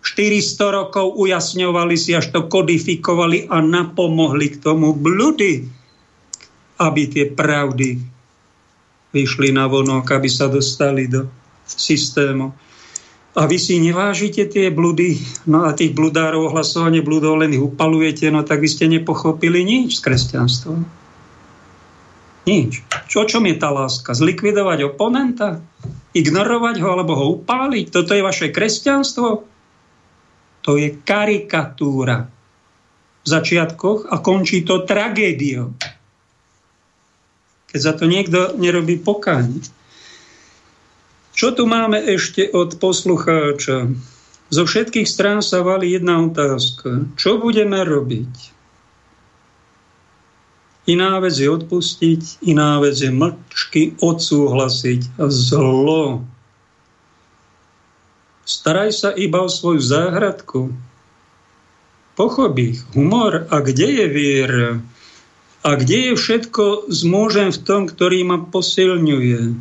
400 0.01 0.77
rokov 0.77 1.13
ujasňovali 1.21 1.97
si, 1.97 2.17
až 2.17 2.33
to 2.33 2.49
kodifikovali 2.49 3.47
a 3.53 3.61
napomohli 3.61 4.57
k 4.57 4.61
tomu 4.65 4.97
blúdy, 4.97 5.69
aby 6.81 7.03
tie 7.13 7.29
pravdy 7.29 8.01
vyšli 9.13 9.53
na 9.53 9.69
vonok, 9.69 10.17
aby 10.17 10.29
sa 10.31 10.49
dostali 10.49 11.05
do 11.05 11.29
systému. 11.69 12.49
A 13.31 13.47
vy 13.47 13.63
si 13.63 13.79
nevážite 13.79 14.43
tie 14.51 14.75
blúdy, 14.75 15.21
no 15.47 15.63
a 15.63 15.71
tých 15.71 15.95
bludárov, 15.95 16.51
hlasovanie 16.51 16.99
blúdov 16.99 17.39
len 17.39 17.55
ich 17.55 17.63
upalujete, 17.63 18.27
no 18.33 18.43
tak 18.43 18.59
vy 18.59 18.69
ste 18.73 18.91
nepochopili 18.91 19.63
nič 19.63 20.01
z 20.01 20.01
kresťanstva. 20.03 20.75
Nič. 22.49 22.83
Čo, 23.07 23.29
čom 23.29 23.47
je 23.47 23.55
tá 23.55 23.71
láska? 23.71 24.17
Zlikvidovať 24.17 24.97
oponenta? 24.97 25.63
Ignorovať 26.11 26.83
ho 26.83 26.89
alebo 26.91 27.13
ho 27.15 27.27
upáliť? 27.39 27.95
Toto 27.95 28.17
je 28.17 28.27
vaše 28.27 28.51
kresťanstvo? 28.51 29.47
To 30.65 30.77
je 30.77 30.93
karikatúra 30.93 32.29
v 33.21 33.27
začiatkoch 33.27 34.09
a 34.09 34.21
končí 34.21 34.65
to 34.65 34.85
tragédiou. 34.85 35.77
Keď 37.71 37.81
za 37.81 37.93
to 37.95 38.05
niekto 38.11 38.57
nerobí 38.59 38.99
pokáň. 38.99 39.63
Čo 41.31 41.55
tu 41.55 41.65
máme 41.65 41.97
ešte 41.97 42.51
od 42.51 42.77
poslucháča? 42.77 43.89
Zo 44.51 44.63
všetkých 44.67 45.07
strán 45.07 45.41
sa 45.47 45.63
valí 45.63 45.95
jedna 45.95 46.19
otázka. 46.27 47.07
Čo 47.15 47.39
budeme 47.39 47.87
robiť? 47.87 48.59
Iná 50.91 51.23
vec 51.23 51.39
je 51.39 51.47
odpustiť, 51.47 52.43
iná 52.51 52.83
vec 52.83 52.99
je 52.99 53.15
mlčky 53.15 53.95
odsúhlasiť. 54.03 55.23
Zlo 55.31 56.27
Staraj 58.51 58.91
sa 58.91 59.11
iba 59.15 59.47
o 59.47 59.49
svoju 59.49 59.79
záhradku. 59.79 60.75
Pochop 62.19 62.59
ich, 62.59 62.83
humor 62.99 63.47
a 63.47 63.63
kde 63.63 64.03
je 64.03 64.07
viera? 64.11 64.71
A 65.63 65.79
kde 65.79 66.11
je 66.11 66.13
všetko 66.19 66.91
zmôžem 66.91 67.55
v 67.55 67.63
tom, 67.63 67.87
ktorý 67.87 68.27
ma 68.27 68.43
posilňuje? 68.43 69.55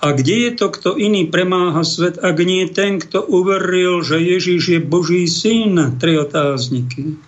A 0.00 0.08
kde 0.16 0.34
je 0.48 0.50
to, 0.56 0.72
kto 0.72 0.96
iný 0.96 1.28
premáha 1.28 1.84
svet, 1.84 2.16
ak 2.16 2.38
nie 2.40 2.64
ten, 2.72 2.96
kto 2.96 3.20
uveril, 3.20 4.00
že 4.00 4.16
Ježíš 4.24 4.64
je 4.72 4.80
Boží 4.80 5.28
syn? 5.28 6.00
Tri 6.00 6.16
otázniky. 6.16 7.20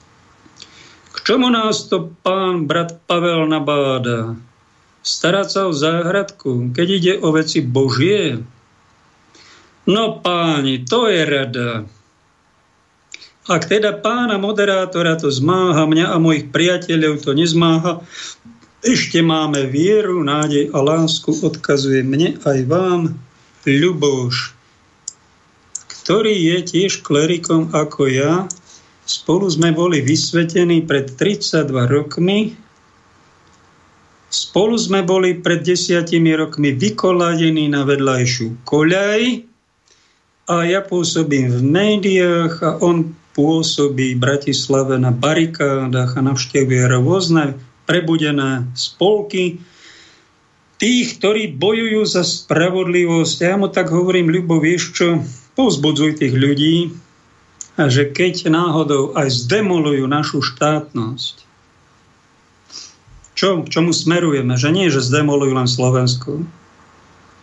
K 1.12 1.16
čomu 1.20 1.52
nás 1.52 1.92
to 1.92 2.08
pán 2.24 2.64
brat 2.64 3.04
Pavel 3.04 3.44
nabáda? 3.52 4.32
Starať 5.04 5.48
sa 5.52 5.60
o 5.68 5.76
záhradku, 5.76 6.72
keď 6.72 6.88
ide 6.88 7.14
o 7.20 7.36
veci 7.36 7.60
Božie, 7.60 8.40
No 9.90 10.22
páni, 10.22 10.86
to 10.86 11.10
je 11.10 11.26
rada. 11.26 11.82
Ak 13.50 13.66
teda 13.66 13.98
pána 13.98 14.38
moderátora 14.38 15.18
to 15.18 15.34
zmáha, 15.34 15.82
mňa 15.82 16.14
a 16.14 16.16
mojich 16.22 16.54
priateľov 16.54 17.26
to 17.26 17.34
nezmáha, 17.34 17.98
ešte 18.86 19.18
máme 19.18 19.66
vieru, 19.66 20.22
nádej 20.22 20.70
a 20.70 20.78
lásku, 20.78 21.34
odkazuje 21.42 22.06
mne 22.06 22.38
aj 22.46 22.58
vám 22.70 23.18
Ľuboš, 23.66 24.54
ktorý 25.90 26.32
je 26.32 26.58
tiež 26.64 27.02
klerikom 27.02 27.74
ako 27.74 28.06
ja. 28.06 28.46
Spolu 29.10 29.50
sme 29.50 29.74
boli 29.74 29.98
vysvetení 29.98 30.86
pred 30.86 31.10
32 31.18 31.66
rokmi. 31.90 32.54
Spolu 34.30 34.78
sme 34.78 35.02
boli 35.02 35.34
pred 35.42 35.66
desiatimi 35.66 36.30
rokmi 36.38 36.78
vykoladení 36.78 37.66
na 37.66 37.82
vedľajšiu 37.82 38.62
koľaj 38.62 39.49
a 40.50 40.66
ja 40.66 40.82
pôsobím 40.82 41.46
v 41.46 41.62
médiách 41.62 42.54
a 42.66 42.70
on 42.82 43.14
pôsobí 43.38 44.18
v 44.18 44.22
Bratislave 44.22 44.98
na 44.98 45.14
barikádach 45.14 46.18
a 46.18 46.26
navštevuje 46.26 46.90
rôzne 46.90 47.54
prebudené 47.86 48.66
spolky 48.74 49.62
tých, 50.82 51.22
ktorí 51.22 51.54
bojujú 51.54 52.02
za 52.02 52.26
spravodlivosť. 52.26 53.36
Ja 53.46 53.54
mu 53.54 53.70
tak 53.70 53.94
hovorím, 53.94 54.34
Ľubo, 54.34 54.58
vieš 54.58 54.90
čo, 54.90 55.22
povzbudzuj 55.54 56.18
tých 56.18 56.34
ľudí, 56.34 56.90
a 57.78 57.86
že 57.86 58.10
keď 58.10 58.50
náhodou 58.50 59.14
aj 59.14 59.30
zdemolujú 59.46 60.04
našu 60.10 60.42
štátnosť, 60.42 61.46
čo, 63.38 63.64
k 63.64 63.72
čomu 63.72 63.94
smerujeme? 63.94 64.52
Že 64.58 64.68
nie, 64.74 64.92
že 64.92 65.00
zdemolujú 65.00 65.56
len 65.56 65.70
Slovensku, 65.70 66.44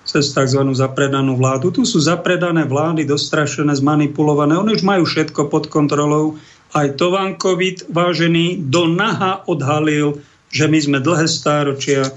cez 0.08 0.32
tzv. 0.32 0.62
zapredanú 0.72 1.36
vládu. 1.36 1.76
Tu 1.76 1.84
sú 1.84 2.00
zapredané 2.00 2.64
vlády, 2.64 3.04
dostrašené, 3.04 3.76
zmanipulované. 3.76 4.56
Oni 4.56 4.74
už 4.74 4.88
majú 4.88 5.04
všetko 5.04 5.52
pod 5.52 5.68
kontrolou. 5.68 6.40
Aj 6.72 6.88
Tovankovit, 6.96 7.86
vážený, 7.92 8.64
do 8.72 8.88
naha 8.88 9.44
odhalil 9.46 10.24
že 10.48 10.66
my 10.68 10.80
sme 10.80 10.98
dlhé 11.04 11.28
stáročia 11.28 12.08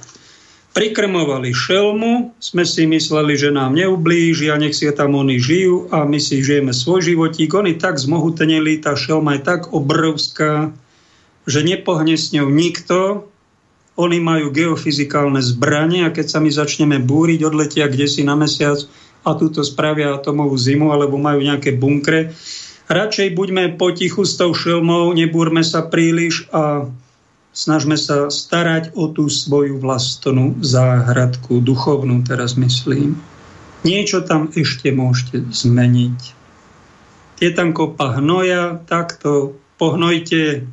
prikrmovali 0.70 1.50
šelmu, 1.50 2.38
sme 2.38 2.62
si 2.62 2.86
mysleli, 2.86 3.34
že 3.34 3.50
nám 3.50 3.74
neublíži 3.74 4.54
a 4.54 4.56
nech 4.56 4.78
si 4.78 4.86
tam 4.94 5.18
oni 5.18 5.42
žijú 5.42 5.90
a 5.90 6.06
my 6.06 6.22
si 6.22 6.38
žijeme 6.46 6.70
svoj 6.70 7.10
životík. 7.10 7.50
Oni 7.58 7.74
tak 7.74 7.98
zmohutenili, 7.98 8.78
tá 8.78 8.94
šelma 8.94 9.38
je 9.38 9.42
tak 9.42 9.74
obrovská, 9.74 10.70
že 11.50 11.66
nepohne 11.66 12.14
s 12.14 12.30
ňou 12.30 12.46
nikto. 12.46 13.26
Oni 13.98 14.22
majú 14.22 14.54
geofyzikálne 14.54 15.42
zbranie 15.42 16.06
a 16.06 16.14
keď 16.14 16.26
sa 16.30 16.38
my 16.38 16.50
začneme 16.52 16.98
búriť, 17.02 17.42
odletia 17.42 17.90
kde 17.90 18.06
si 18.06 18.22
na 18.22 18.38
mesiac 18.38 18.78
a 19.26 19.36
túto 19.36 19.60
spravia 19.66 20.16
atomovú 20.16 20.56
zimu 20.56 20.94
alebo 20.94 21.20
majú 21.20 21.42
nejaké 21.42 21.76
bunkre. 21.76 22.32
Radšej 22.90 23.38
buďme 23.38 23.78
potichu 23.78 24.26
s 24.26 24.34
tou 24.34 24.50
šelmou, 24.50 25.14
nebúrme 25.14 25.62
sa 25.62 25.86
príliš 25.86 26.48
a 26.50 26.90
snažme 27.54 27.98
sa 27.98 28.30
starať 28.30 28.94
o 28.94 29.10
tú 29.10 29.30
svoju 29.30 29.78
vlastnú 29.78 30.58
záhradku, 30.62 31.62
duchovnú 31.62 32.22
teraz 32.26 32.54
myslím. 32.58 33.18
Niečo 33.86 34.22
tam 34.26 34.50
ešte 34.52 34.92
môžete 34.92 35.46
zmeniť. 35.50 36.18
Je 37.40 37.50
tam 37.56 37.72
kopa 37.72 38.20
hnoja, 38.20 38.84
tak 38.84 39.16
to 39.16 39.56
pohnojte, 39.80 40.68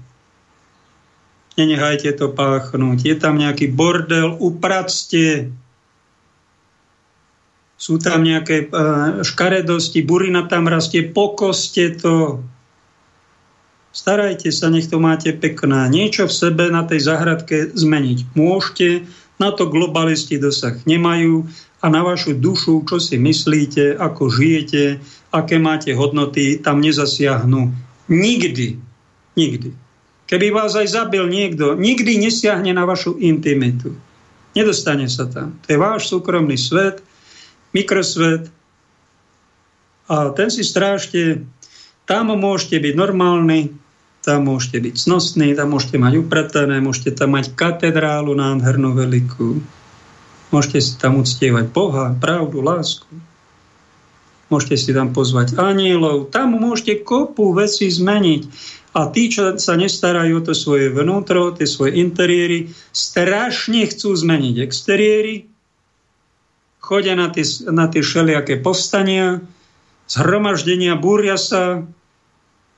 nenechajte 1.58 2.14
to 2.14 2.32
páchnuť. 2.32 2.98
Je 3.04 3.16
tam 3.18 3.42
nejaký 3.42 3.74
bordel, 3.74 4.38
upracte, 4.38 5.50
sú 7.78 8.02
tam 8.02 8.26
nejaké 8.26 8.70
uh, 8.74 9.22
škaredosti, 9.22 10.02
burina 10.02 10.50
tam 10.50 10.66
rastie, 10.66 11.06
pokoste 11.06 11.94
to, 11.98 12.42
Starajte 13.98 14.54
sa, 14.54 14.70
nech 14.70 14.86
to 14.94 15.02
máte 15.02 15.34
pekné. 15.34 15.90
Niečo 15.90 16.30
v 16.30 16.38
sebe 16.38 16.70
na 16.70 16.86
tej 16.86 17.02
zahradke 17.02 17.74
zmeniť 17.74 18.30
môžete, 18.38 19.10
na 19.42 19.50
to 19.50 19.66
globalisti 19.66 20.38
dosah 20.38 20.78
nemajú 20.86 21.50
a 21.82 21.90
na 21.90 22.06
vašu 22.06 22.38
dušu, 22.38 22.86
čo 22.86 23.02
si 23.02 23.18
myslíte, 23.18 23.98
ako 23.98 24.30
žijete, 24.30 25.02
aké 25.34 25.58
máte 25.58 25.98
hodnoty, 25.98 26.62
tam 26.62 26.78
nezasiahnu. 26.78 27.74
Nikdy. 28.06 28.78
Nikdy. 29.34 29.87
Keby 30.28 30.52
vás 30.52 30.76
aj 30.76 30.92
zabil 30.92 31.24
niekto, 31.32 31.80
nikdy 31.80 32.20
nesiahne 32.20 32.76
na 32.76 32.84
vašu 32.84 33.16
intimitu. 33.16 33.96
Nedostane 34.52 35.08
sa 35.08 35.24
tam. 35.26 35.56
To 35.64 35.68
je 35.72 35.80
váš 35.80 36.12
súkromný 36.12 36.60
svet, 36.60 37.00
mikrosvet 37.72 38.52
a 40.08 40.32
ten 40.32 40.48
si 40.52 40.64
strážte. 40.64 41.44
Tam 42.08 42.32
môžete 42.32 42.80
byť 42.80 42.94
normálny, 42.96 43.76
tam 44.24 44.48
môžete 44.48 44.80
byť 44.80 44.96
snosní, 44.96 45.56
tam 45.56 45.76
môžete 45.76 46.00
mať 46.00 46.14
upratané, 46.24 46.80
môžete 46.80 47.16
tam 47.16 47.36
mať 47.36 47.56
katedrálu 47.56 48.36
nádhernú 48.36 48.96
veľkú. 48.96 49.60
Môžete 50.52 50.80
si 50.80 50.94
tam 50.96 51.20
uctievať 51.20 51.68
Boha, 51.72 52.16
pravdu, 52.16 52.64
lásku. 52.64 53.08
Môžete 54.48 54.80
si 54.80 54.90
tam 54.96 55.12
pozvať 55.12 55.60
anielov. 55.60 56.32
Tam 56.32 56.56
môžete 56.56 57.04
kopu 57.04 57.52
veci 57.52 57.92
zmeniť. 57.92 58.48
A 58.96 59.12
tí, 59.12 59.28
čo 59.28 59.60
sa 59.60 59.76
nestarajú 59.76 60.42
o 60.42 60.46
to 60.46 60.54
svoje 60.56 60.90
vnútro, 60.90 61.52
tie 61.54 61.68
svoje 61.68 62.00
interiéry, 62.00 62.72
strašne 62.96 63.84
chcú 63.88 64.16
zmeniť 64.16 64.56
exteriéry, 64.64 65.48
chodia 66.80 67.20
na 67.20 67.28
tie, 67.28 67.44
na 67.68 67.92
tie 67.92 68.00
všelijaké 68.00 68.64
povstania, 68.64 69.44
zhromaždenia, 70.08 70.96
búria 70.96 71.36
sa, 71.36 71.84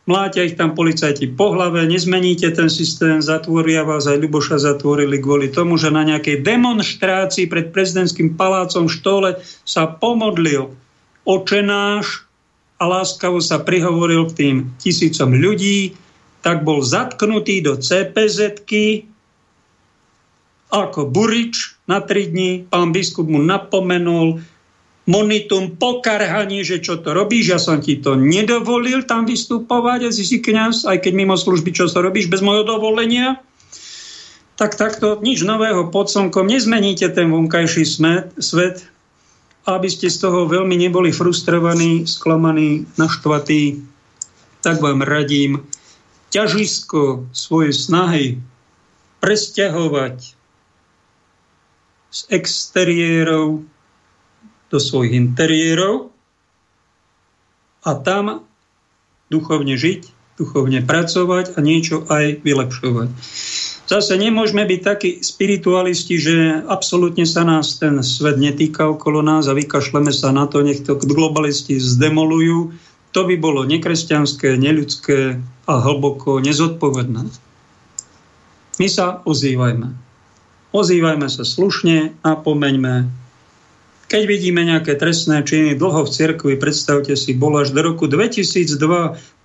mláťa 0.09 0.49
ich 0.49 0.57
tam 0.57 0.73
policajti 0.73 1.29
po 1.29 1.53
hlave, 1.53 1.85
nezmeníte 1.85 2.49
ten 2.49 2.73
systém, 2.73 3.21
zatvoria 3.21 3.85
vás, 3.85 4.09
aj 4.09 4.17
Ľuboša 4.17 4.57
zatvorili 4.57 5.21
kvôli 5.21 5.53
tomu, 5.53 5.77
že 5.77 5.93
na 5.93 6.01
nejakej 6.01 6.41
demonstrácii 6.41 7.45
pred 7.45 7.69
prezidentským 7.69 8.33
palácom 8.33 8.89
v 8.89 8.95
štole 8.97 9.29
sa 9.61 9.85
pomodlil 9.85 10.73
očenáš 11.29 12.28
a 12.79 12.83
láskavo 12.87 13.43
sa 13.43 13.59
prihovoril 13.59 14.31
k 14.31 14.35
tým 14.35 14.55
tisícom 14.79 15.35
ľudí, 15.35 15.99
tak 16.39 16.63
bol 16.63 16.79
zatknutý 16.79 17.59
do 17.59 17.75
cpz 17.75 18.55
ako 20.69 21.09
burič 21.09 21.75
na 21.89 21.99
tri 21.99 22.29
dní. 22.29 22.69
Pán 22.71 22.95
biskup 22.95 23.27
mu 23.27 23.41
napomenul, 23.41 24.39
monitum 25.09 25.73
pokarhaní, 25.75 26.61
že 26.61 26.79
čo 26.79 27.01
to 27.01 27.17
robíš, 27.17 27.57
ja 27.57 27.59
som 27.59 27.81
ti 27.81 27.97
to 27.97 28.13
nedovolil 28.13 29.01
tam 29.09 29.25
vystupovať, 29.25 29.99
a 30.05 30.09
si 30.13 30.37
kniaz, 30.37 30.85
aj 30.85 31.01
keď 31.01 31.13
mimo 31.17 31.33
služby, 31.33 31.73
čo 31.73 31.89
to 31.89 32.05
robíš 32.05 32.29
bez 32.29 32.45
mojho 32.45 32.61
dovolenia, 32.61 33.41
tak 34.53 34.77
takto 34.77 35.17
nič 35.17 35.41
nového 35.41 35.89
pod 35.89 36.13
slnkom, 36.13 36.45
nezmeníte 36.45 37.09
ten 37.09 37.33
vonkajší 37.33 37.83
smet, 37.89 38.37
svet, 38.37 38.85
aby 39.67 39.87
ste 39.91 40.07
z 40.07 40.17
toho 40.23 40.47
veľmi 40.47 40.75
neboli 40.79 41.11
frustrovaní, 41.11 42.07
sklamaní, 42.07 42.87
naštvatí, 42.95 43.83
tak 44.63 44.79
vám 44.83 45.03
radím 45.03 45.67
ťažisko 46.29 47.31
svojej 47.33 47.73
snahy 47.73 48.25
presťahovať 49.19 50.17
z 52.09 52.19
exteriérov 52.33 53.65
do 54.69 54.77
svojich 54.77 55.17
interiérov 55.17 56.13
a 57.85 57.91
tam 57.97 58.45
duchovne 59.29 59.77
žiť, 59.77 60.01
duchovne 60.37 60.81
pracovať 60.85 61.57
a 61.57 61.59
niečo 61.61 62.05
aj 62.09 62.41
vylepšovať. 62.41 63.09
Zase 63.89 64.21
nemôžeme 64.21 64.61
byť 64.69 64.81
takí 64.85 65.09
spiritualisti, 65.25 66.21
že 66.21 66.61
absolútne 66.69 67.25
sa 67.25 67.41
nás 67.41 67.81
ten 67.81 67.97
svet 68.05 68.37
netýka 68.37 68.85
okolo 68.85 69.25
nás 69.25 69.49
a 69.49 69.57
vykašleme 69.57 70.13
sa 70.13 70.29
na 70.29 70.45
to, 70.45 70.61
nech 70.61 70.85
to 70.85 70.93
globalisti 70.93 71.81
zdemolujú. 71.81 72.69
To 73.17 73.21
by 73.25 73.33
bolo 73.41 73.65
nekresťanské, 73.65 74.61
neľudské 74.61 75.41
a 75.65 75.73
hlboko 75.81 76.37
nezodpovedné. 76.37 77.33
My 78.77 78.87
sa 78.87 79.25
ozývajme. 79.25 79.89
Ozývajme 80.69 81.25
sa 81.25 81.41
slušne 81.41 82.13
a 82.21 82.37
pomeňme 82.37 83.09
keď 84.09 84.21
vidíme 84.25 84.65
nejaké 84.65 84.97
trestné 84.97 85.45
činy 85.45 85.77
dlho 85.77 86.01
v 86.03 86.09
cirkvi, 86.09 86.53
predstavte 86.57 87.13
si, 87.13 87.37
bolo 87.37 87.61
až 87.61 87.77
do 87.77 87.85
roku 87.85 88.09
2002 88.09 88.65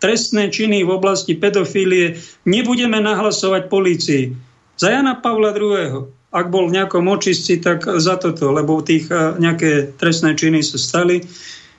trestné 0.00 0.48
činy 0.48 0.88
v 0.88 0.90
oblasti 0.90 1.36
pedofílie, 1.36 2.16
nebudeme 2.48 2.96
nahlasovať 2.96 3.68
polícii. 3.68 4.32
Za 4.80 4.88
Jana 4.90 5.20
Pavla 5.20 5.52
II. 5.52 6.08
Ak 6.34 6.50
bol 6.50 6.66
v 6.66 6.82
nejakom 6.82 7.06
očistci, 7.06 7.62
tak 7.62 7.86
za 7.86 8.18
toto, 8.18 8.50
lebo 8.50 8.82
tých 8.82 9.06
nejaké 9.38 9.94
trestné 9.94 10.34
činy 10.34 10.66
sa 10.66 10.80
stali. 10.80 11.22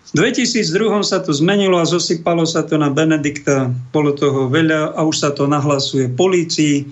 V 0.06 0.12
2002 0.16 1.04
sa 1.04 1.20
to 1.20 1.36
zmenilo 1.36 1.76
a 1.76 1.90
zosypalo 1.90 2.48
sa 2.48 2.64
to 2.64 2.80
na 2.80 2.88
Benedikta. 2.88 3.68
Bolo 3.92 4.16
toho 4.16 4.48
veľa 4.48 4.96
a 4.96 5.04
už 5.04 5.16
sa 5.28 5.36
to 5.36 5.44
nahlasuje 5.50 6.08
polícii, 6.08 6.88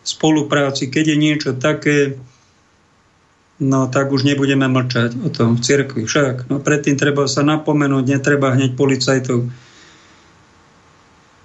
spolupráci, 0.00 0.88
keď 0.88 1.12
je 1.12 1.16
niečo 1.20 1.50
také, 1.60 2.16
no 3.58 3.90
tak 3.90 4.14
už 4.14 4.22
nebudeme 4.22 4.70
mlčať 4.70 5.18
o 5.22 5.28
tom 5.30 5.58
v 5.58 5.62
cirkvi. 5.62 6.02
Však, 6.06 6.46
no 6.50 6.62
predtým 6.62 6.94
treba 6.94 7.26
sa 7.26 7.42
napomenúť, 7.42 8.04
netreba 8.06 8.54
hneď 8.54 8.78
policajtov 8.78 9.50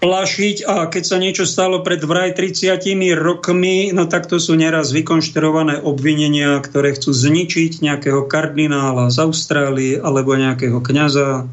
plašiť 0.04 0.68
a 0.68 0.92
keď 0.92 1.04
sa 1.08 1.16
niečo 1.16 1.48
stalo 1.48 1.80
pred 1.80 2.04
vraj 2.04 2.36
30 2.36 2.76
rokmi, 3.16 3.96
no 3.96 4.04
tak 4.04 4.28
to 4.28 4.36
sú 4.36 4.52
neraz 4.60 4.92
vykonštruované 4.92 5.80
obvinenia, 5.80 6.60
ktoré 6.60 6.92
chcú 6.92 7.16
zničiť 7.16 7.80
nejakého 7.80 8.28
kardinála 8.28 9.08
z 9.08 9.18
Austrálie 9.24 9.96
alebo 9.96 10.36
nejakého 10.36 10.84
kňaza. 10.84 11.48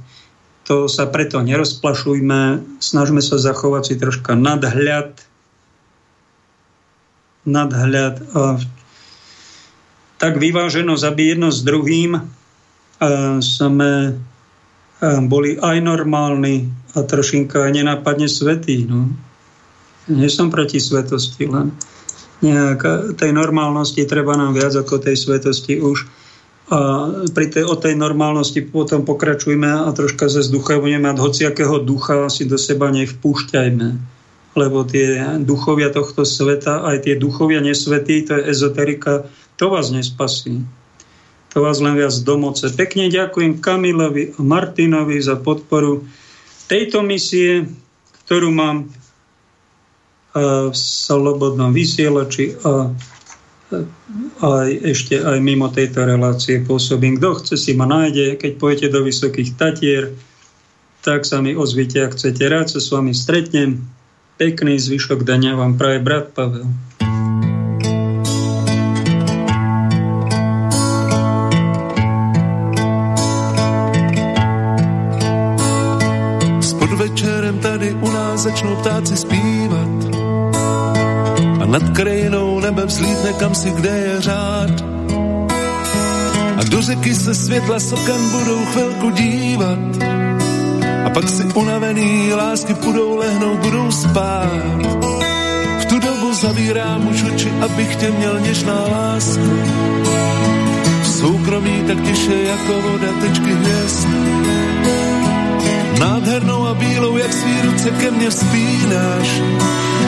To 0.67 0.91
sa 0.91 1.07
preto 1.07 1.39
nerozplašujme, 1.47 2.43
snažme 2.83 3.23
sa 3.23 3.39
zachovať 3.39 3.83
si 3.87 3.95
troška 3.95 4.35
nadhľad, 4.35 5.15
nadhľad 7.47 8.15
a 8.35 8.59
tak 10.21 10.37
vyváženosť, 10.37 11.05
aby 11.09 11.23
jedno 11.33 11.49
s 11.49 11.65
druhým 11.65 12.21
sme 13.41 13.93
boli 15.25 15.57
aj 15.57 15.81
normálni 15.81 16.69
a 16.93 17.01
trošinka 17.01 17.65
aj 17.65 17.73
nenápadne 17.81 18.29
svetí. 18.29 18.85
No. 18.85 19.09
Nie 20.13 20.29
som 20.29 20.53
proti 20.53 20.77
svetosti, 20.77 21.49
len 21.49 21.73
nejak 22.45 23.17
tej 23.17 23.33
normálnosti 23.33 24.05
treba 24.05 24.37
nám 24.37 24.53
viac 24.53 24.77
ako 24.77 25.01
tej 25.01 25.17
svetosti 25.17 25.81
už. 25.81 26.05
A 26.71 26.79
pri 27.33 27.51
tej, 27.51 27.65
o 27.67 27.75
tej 27.75 27.97
normálnosti 27.97 28.63
potom 28.63 29.03
pokračujme 29.09 29.67
a 29.67 29.89
troška 29.91 30.29
ze 30.29 30.45
zduchovne 30.45 31.01
mať 31.03 31.17
hociakého 31.17 31.81
ducha 31.81 32.29
si 32.29 32.45
do 32.45 32.61
seba 32.61 32.93
nevpúšťajme. 32.93 33.89
Lebo 34.55 34.85
tie 34.85 35.41
duchovia 35.43 35.91
tohto 35.91 36.29
sveta, 36.29 36.85
aj 36.87 37.09
tie 37.09 37.15
duchovia 37.17 37.65
nesvetí, 37.65 38.23
to 38.27 38.39
je 38.39 38.51
ezoterika, 38.53 39.27
to 39.61 39.69
vás 39.69 39.93
nespasí. 39.93 40.65
To 41.53 41.69
vás 41.69 41.85
len 41.85 41.93
viac 41.93 42.17
domoce. 42.25 42.73
Pekne 42.73 43.13
ďakujem 43.13 43.61
Kamilovi 43.61 44.33
a 44.33 44.41
Martinovi 44.41 45.21
za 45.21 45.37
podporu 45.37 46.09
tejto 46.65 47.05
misie, 47.05 47.69
ktorú 48.25 48.49
mám 48.49 48.89
v 50.33 50.73
slobodnom 50.73 51.75
vysielači 51.75 52.57
a 52.63 52.89
aj 54.41 54.69
ešte 54.87 55.19
aj 55.19 55.39
mimo 55.43 55.69
tejto 55.69 56.07
relácie 56.07 56.63
pôsobím. 56.63 57.19
Kto 57.19 57.43
chce, 57.43 57.55
si 57.59 57.73
ma 57.75 57.85
nájde. 57.85 58.39
Keď 58.39 58.53
pôjdete 58.57 58.95
do 58.95 59.03
Vysokých 59.03 59.59
Tatier, 59.59 60.15
tak 61.03 61.27
sa 61.27 61.43
mi 61.43 61.53
ozvite, 61.53 61.99
ak 62.01 62.15
chcete. 62.15 62.47
Rád 62.47 62.73
sa 62.73 62.81
s 62.81 62.89
vami 62.95 63.11
stretnem. 63.11 63.83
Pekný 64.39 64.79
zvyšok 64.79 65.27
dania 65.27 65.59
vám 65.59 65.77
praje 65.77 65.99
brat 65.99 66.31
Pavel. 66.31 66.90
Začnou 78.51 78.77
ptáci 78.77 79.17
zpívat 79.17 79.91
a 81.63 81.67
nad 81.67 81.83
krajinou 81.95 82.61
nebe 82.61 82.87
vzlítne 82.87 83.33
kam 83.33 83.55
si, 83.55 83.71
kde 83.71 83.89
je 83.89 84.21
řád. 84.21 84.71
A 86.59 86.61
do 86.71 86.83
řeky 86.83 87.15
se 87.15 87.35
světla 87.35 87.81
sokan 87.81 88.31
budou 88.31 88.65
chvilku 88.65 89.11
dívat 89.11 89.79
a 91.07 91.11
pak 91.11 91.29
si 91.29 91.45
unavený 91.45 92.33
lásky 92.35 92.75
budou 92.75 93.17
lehnout, 93.17 93.59
budou 93.59 93.91
spát. 93.91 94.51
V 95.79 95.85
tu 95.85 95.99
dobu 95.99 96.35
zavírám 96.35 97.09
už 97.09 97.23
oči, 97.23 97.51
abych 97.61 97.97
tě 97.97 98.11
měl 98.11 98.41
něžná 98.41 98.81
láska. 98.93 99.51
V 101.03 101.09
soukromí 101.09 101.85
tak 101.87 102.01
tiše 102.03 102.35
jako 102.35 102.73
voda 102.83 103.13
tečky 103.21 103.53
hvězd. 103.53 104.40
Nádhernou 106.01 106.67
a 106.67 106.75
bílou, 106.75 107.17
jak 107.17 107.33
svý 107.33 107.61
ruce 107.63 107.91
ke 107.91 108.11
mně 108.11 108.31
vzpínáš. 108.31 109.29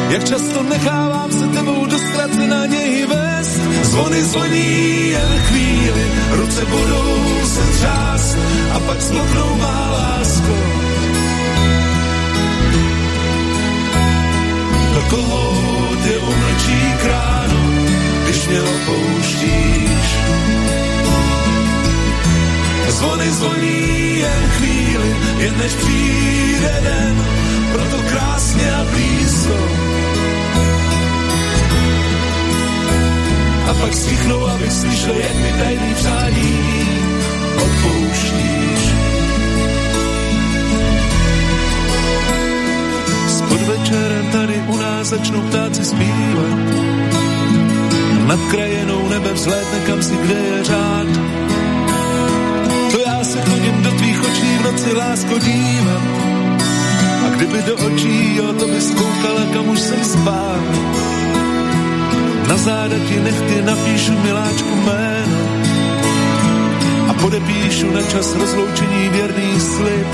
Jak 0.09 0.24
často 0.24 0.62
nechávám 0.62 1.32
se 1.32 1.47
tebou 1.47 1.86
do 1.86 1.98
ztracená 1.98 2.66
něhy 2.66 3.06
vést. 3.06 3.60
Zvony 3.82 4.23
zvoní 4.23 5.09
jen 5.09 5.39
chvíli, 5.47 6.10
ruce 6.31 6.64
budou 6.64 7.47
se 7.47 7.60
třást 7.73 8.36
a 8.73 8.81
pak 8.81 9.02
smoknou 9.02 9.56
má 9.56 9.90
lásko. 9.90 10.56
Do 14.94 15.02
koho 15.10 15.52
tě 16.05 16.19
umlčí 16.19 16.94
kránu, 17.02 17.86
když 18.24 18.47
mě 18.47 18.62
opouštíš. 18.62 20.09
Zvony 22.93 23.31
zvoní 23.31 24.19
jen 24.19 24.43
chvíli, 24.51 25.16
jen 25.39 25.59
než 25.59 25.73
přijde 25.73 26.81
den, 26.82 27.24
proto 27.73 27.97
krásně 28.10 28.74
a 28.74 28.85
blízko. 28.85 29.59
A 33.70 33.74
pak 33.74 33.94
stichnou, 33.94 34.47
abych 34.47 34.73
slyšel, 34.73 35.14
jak 35.14 35.35
mi 35.35 35.52
tajný 35.59 35.94
přání 35.94 36.89
odpouštíš. 37.56 38.82
S 43.27 43.43
podvečerem 43.43 44.27
tady 44.32 44.55
u 44.69 44.77
nás 44.77 45.06
začnou 45.06 45.40
ptáci 45.40 45.85
zpívat. 45.85 46.59
Nad 48.27 48.40
krajenou 48.51 49.09
nebe 49.09 49.32
vzlétne 49.32 49.78
kam 49.86 50.02
si, 50.02 50.16
kde 50.16 50.35
je 50.35 50.64
řád. 50.64 51.32
Chodím 53.73 53.85
do 53.85 53.90
tvých 53.90 54.20
očí 54.23 54.59
v 54.59 54.65
noci, 54.65 54.93
lásko, 54.93 55.39
dívat. 55.39 56.03
A 57.27 57.28
kdyby 57.36 57.62
do 57.62 57.77
očí, 57.77 58.36
jo, 58.36 58.53
to 58.53 58.66
bys 58.69 58.90
koukala, 58.90 59.44
kam 59.53 59.69
už 59.69 59.81
jsem 59.81 60.05
spál. 60.05 60.61
Na 62.49 62.57
záda 62.57 62.97
ti 63.09 63.20
nechty 63.20 63.62
napíšu 63.62 64.12
miláčku 64.23 64.77
jméno 64.77 65.39
a 67.09 67.15
podepíšu 67.15 67.93
na 67.93 68.03
čas 68.03 68.36
rozloučení 68.36 69.09
věrný 69.09 69.61
slib, 69.61 70.07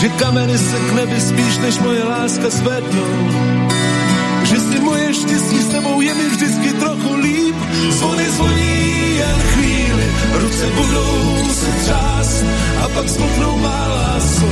že 0.00 0.08
kameny 0.08 0.58
se 0.58 0.76
k 0.78 0.92
nebi 0.92 1.20
spíš 1.20 1.58
než 1.58 1.78
moje 1.78 2.04
láska 2.04 2.50
zvednou, 2.50 3.12
že 4.42 4.60
si 4.60 4.80
moje 4.80 5.14
štěstí 5.14 5.58
s 5.58 5.68
tebou 5.68 6.00
je 6.00 6.14
mi 6.14 6.28
vždycky 6.28 6.72
trochu 6.72 7.14
líp. 7.14 7.56
Zvony 7.90 8.24
zvoní 8.30 8.79
ruce 10.38 10.66
budou 10.66 11.48
se 11.52 11.66
třást 11.66 12.44
a 12.84 12.88
pak 12.88 13.08
smutnou 13.08 13.58
má 13.58 13.88
lásko. 13.88 14.48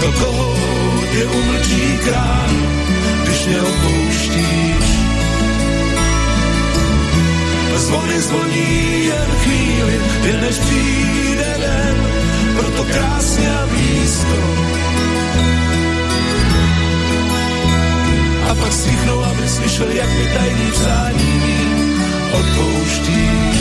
Do 0.00 0.12
koho 0.12 0.54
tě 1.12 1.24
umlčí 1.24 1.98
krán, 2.04 2.50
když 3.22 3.46
mě 3.46 3.62
opouštíš. 3.62 4.98
Zvony 7.76 8.20
zvoní 8.20 9.04
jen 9.04 9.30
chvíli, 9.42 10.00
jen 10.22 10.40
než 10.40 10.58
přijde 10.58 11.56
den, 11.60 11.96
proto 12.56 12.84
krásně 12.84 13.58
a 13.58 13.66
blízko 13.66 14.36
a 18.48 18.54
pak 18.54 18.72
stichnul, 18.72 19.24
aby 19.24 19.48
slyšel, 19.48 19.88
jak 19.92 20.08
mi 20.08 20.26
tajný 20.34 20.70
přání 20.72 21.42
odpouštíš. 22.32 23.58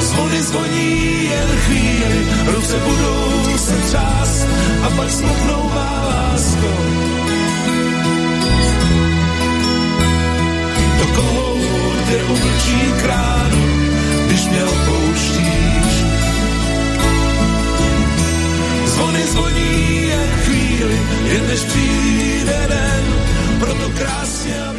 Zvony 0.00 0.42
zvoní 0.42 1.24
jen 1.24 1.50
chvíli, 1.56 2.26
ruce 2.46 2.76
budou 2.78 3.58
se 3.58 3.76
třást 3.76 4.46
a 4.82 4.90
pak 4.96 5.10
smutnou 5.10 5.70
má 5.74 6.04
lásko. 6.08 6.72
To 10.98 11.06
kohout 11.14 12.08
je 12.10 12.24
oblčí 12.24 12.92
kránu, 13.02 13.66
když 14.26 14.46
mě 14.46 14.64
opouštíš. 14.64 15.94
Zvony 18.86 19.26
zvoní 19.26 20.02
jen 20.08 20.28
chvíli, 20.30 20.47
chvíli 20.78 20.98
je 21.32 21.38
dnes 21.40 21.64
přijde 21.64 22.66
den, 22.68 23.04
proto 23.60 23.90
krásně 23.98 24.62
a 24.62 24.77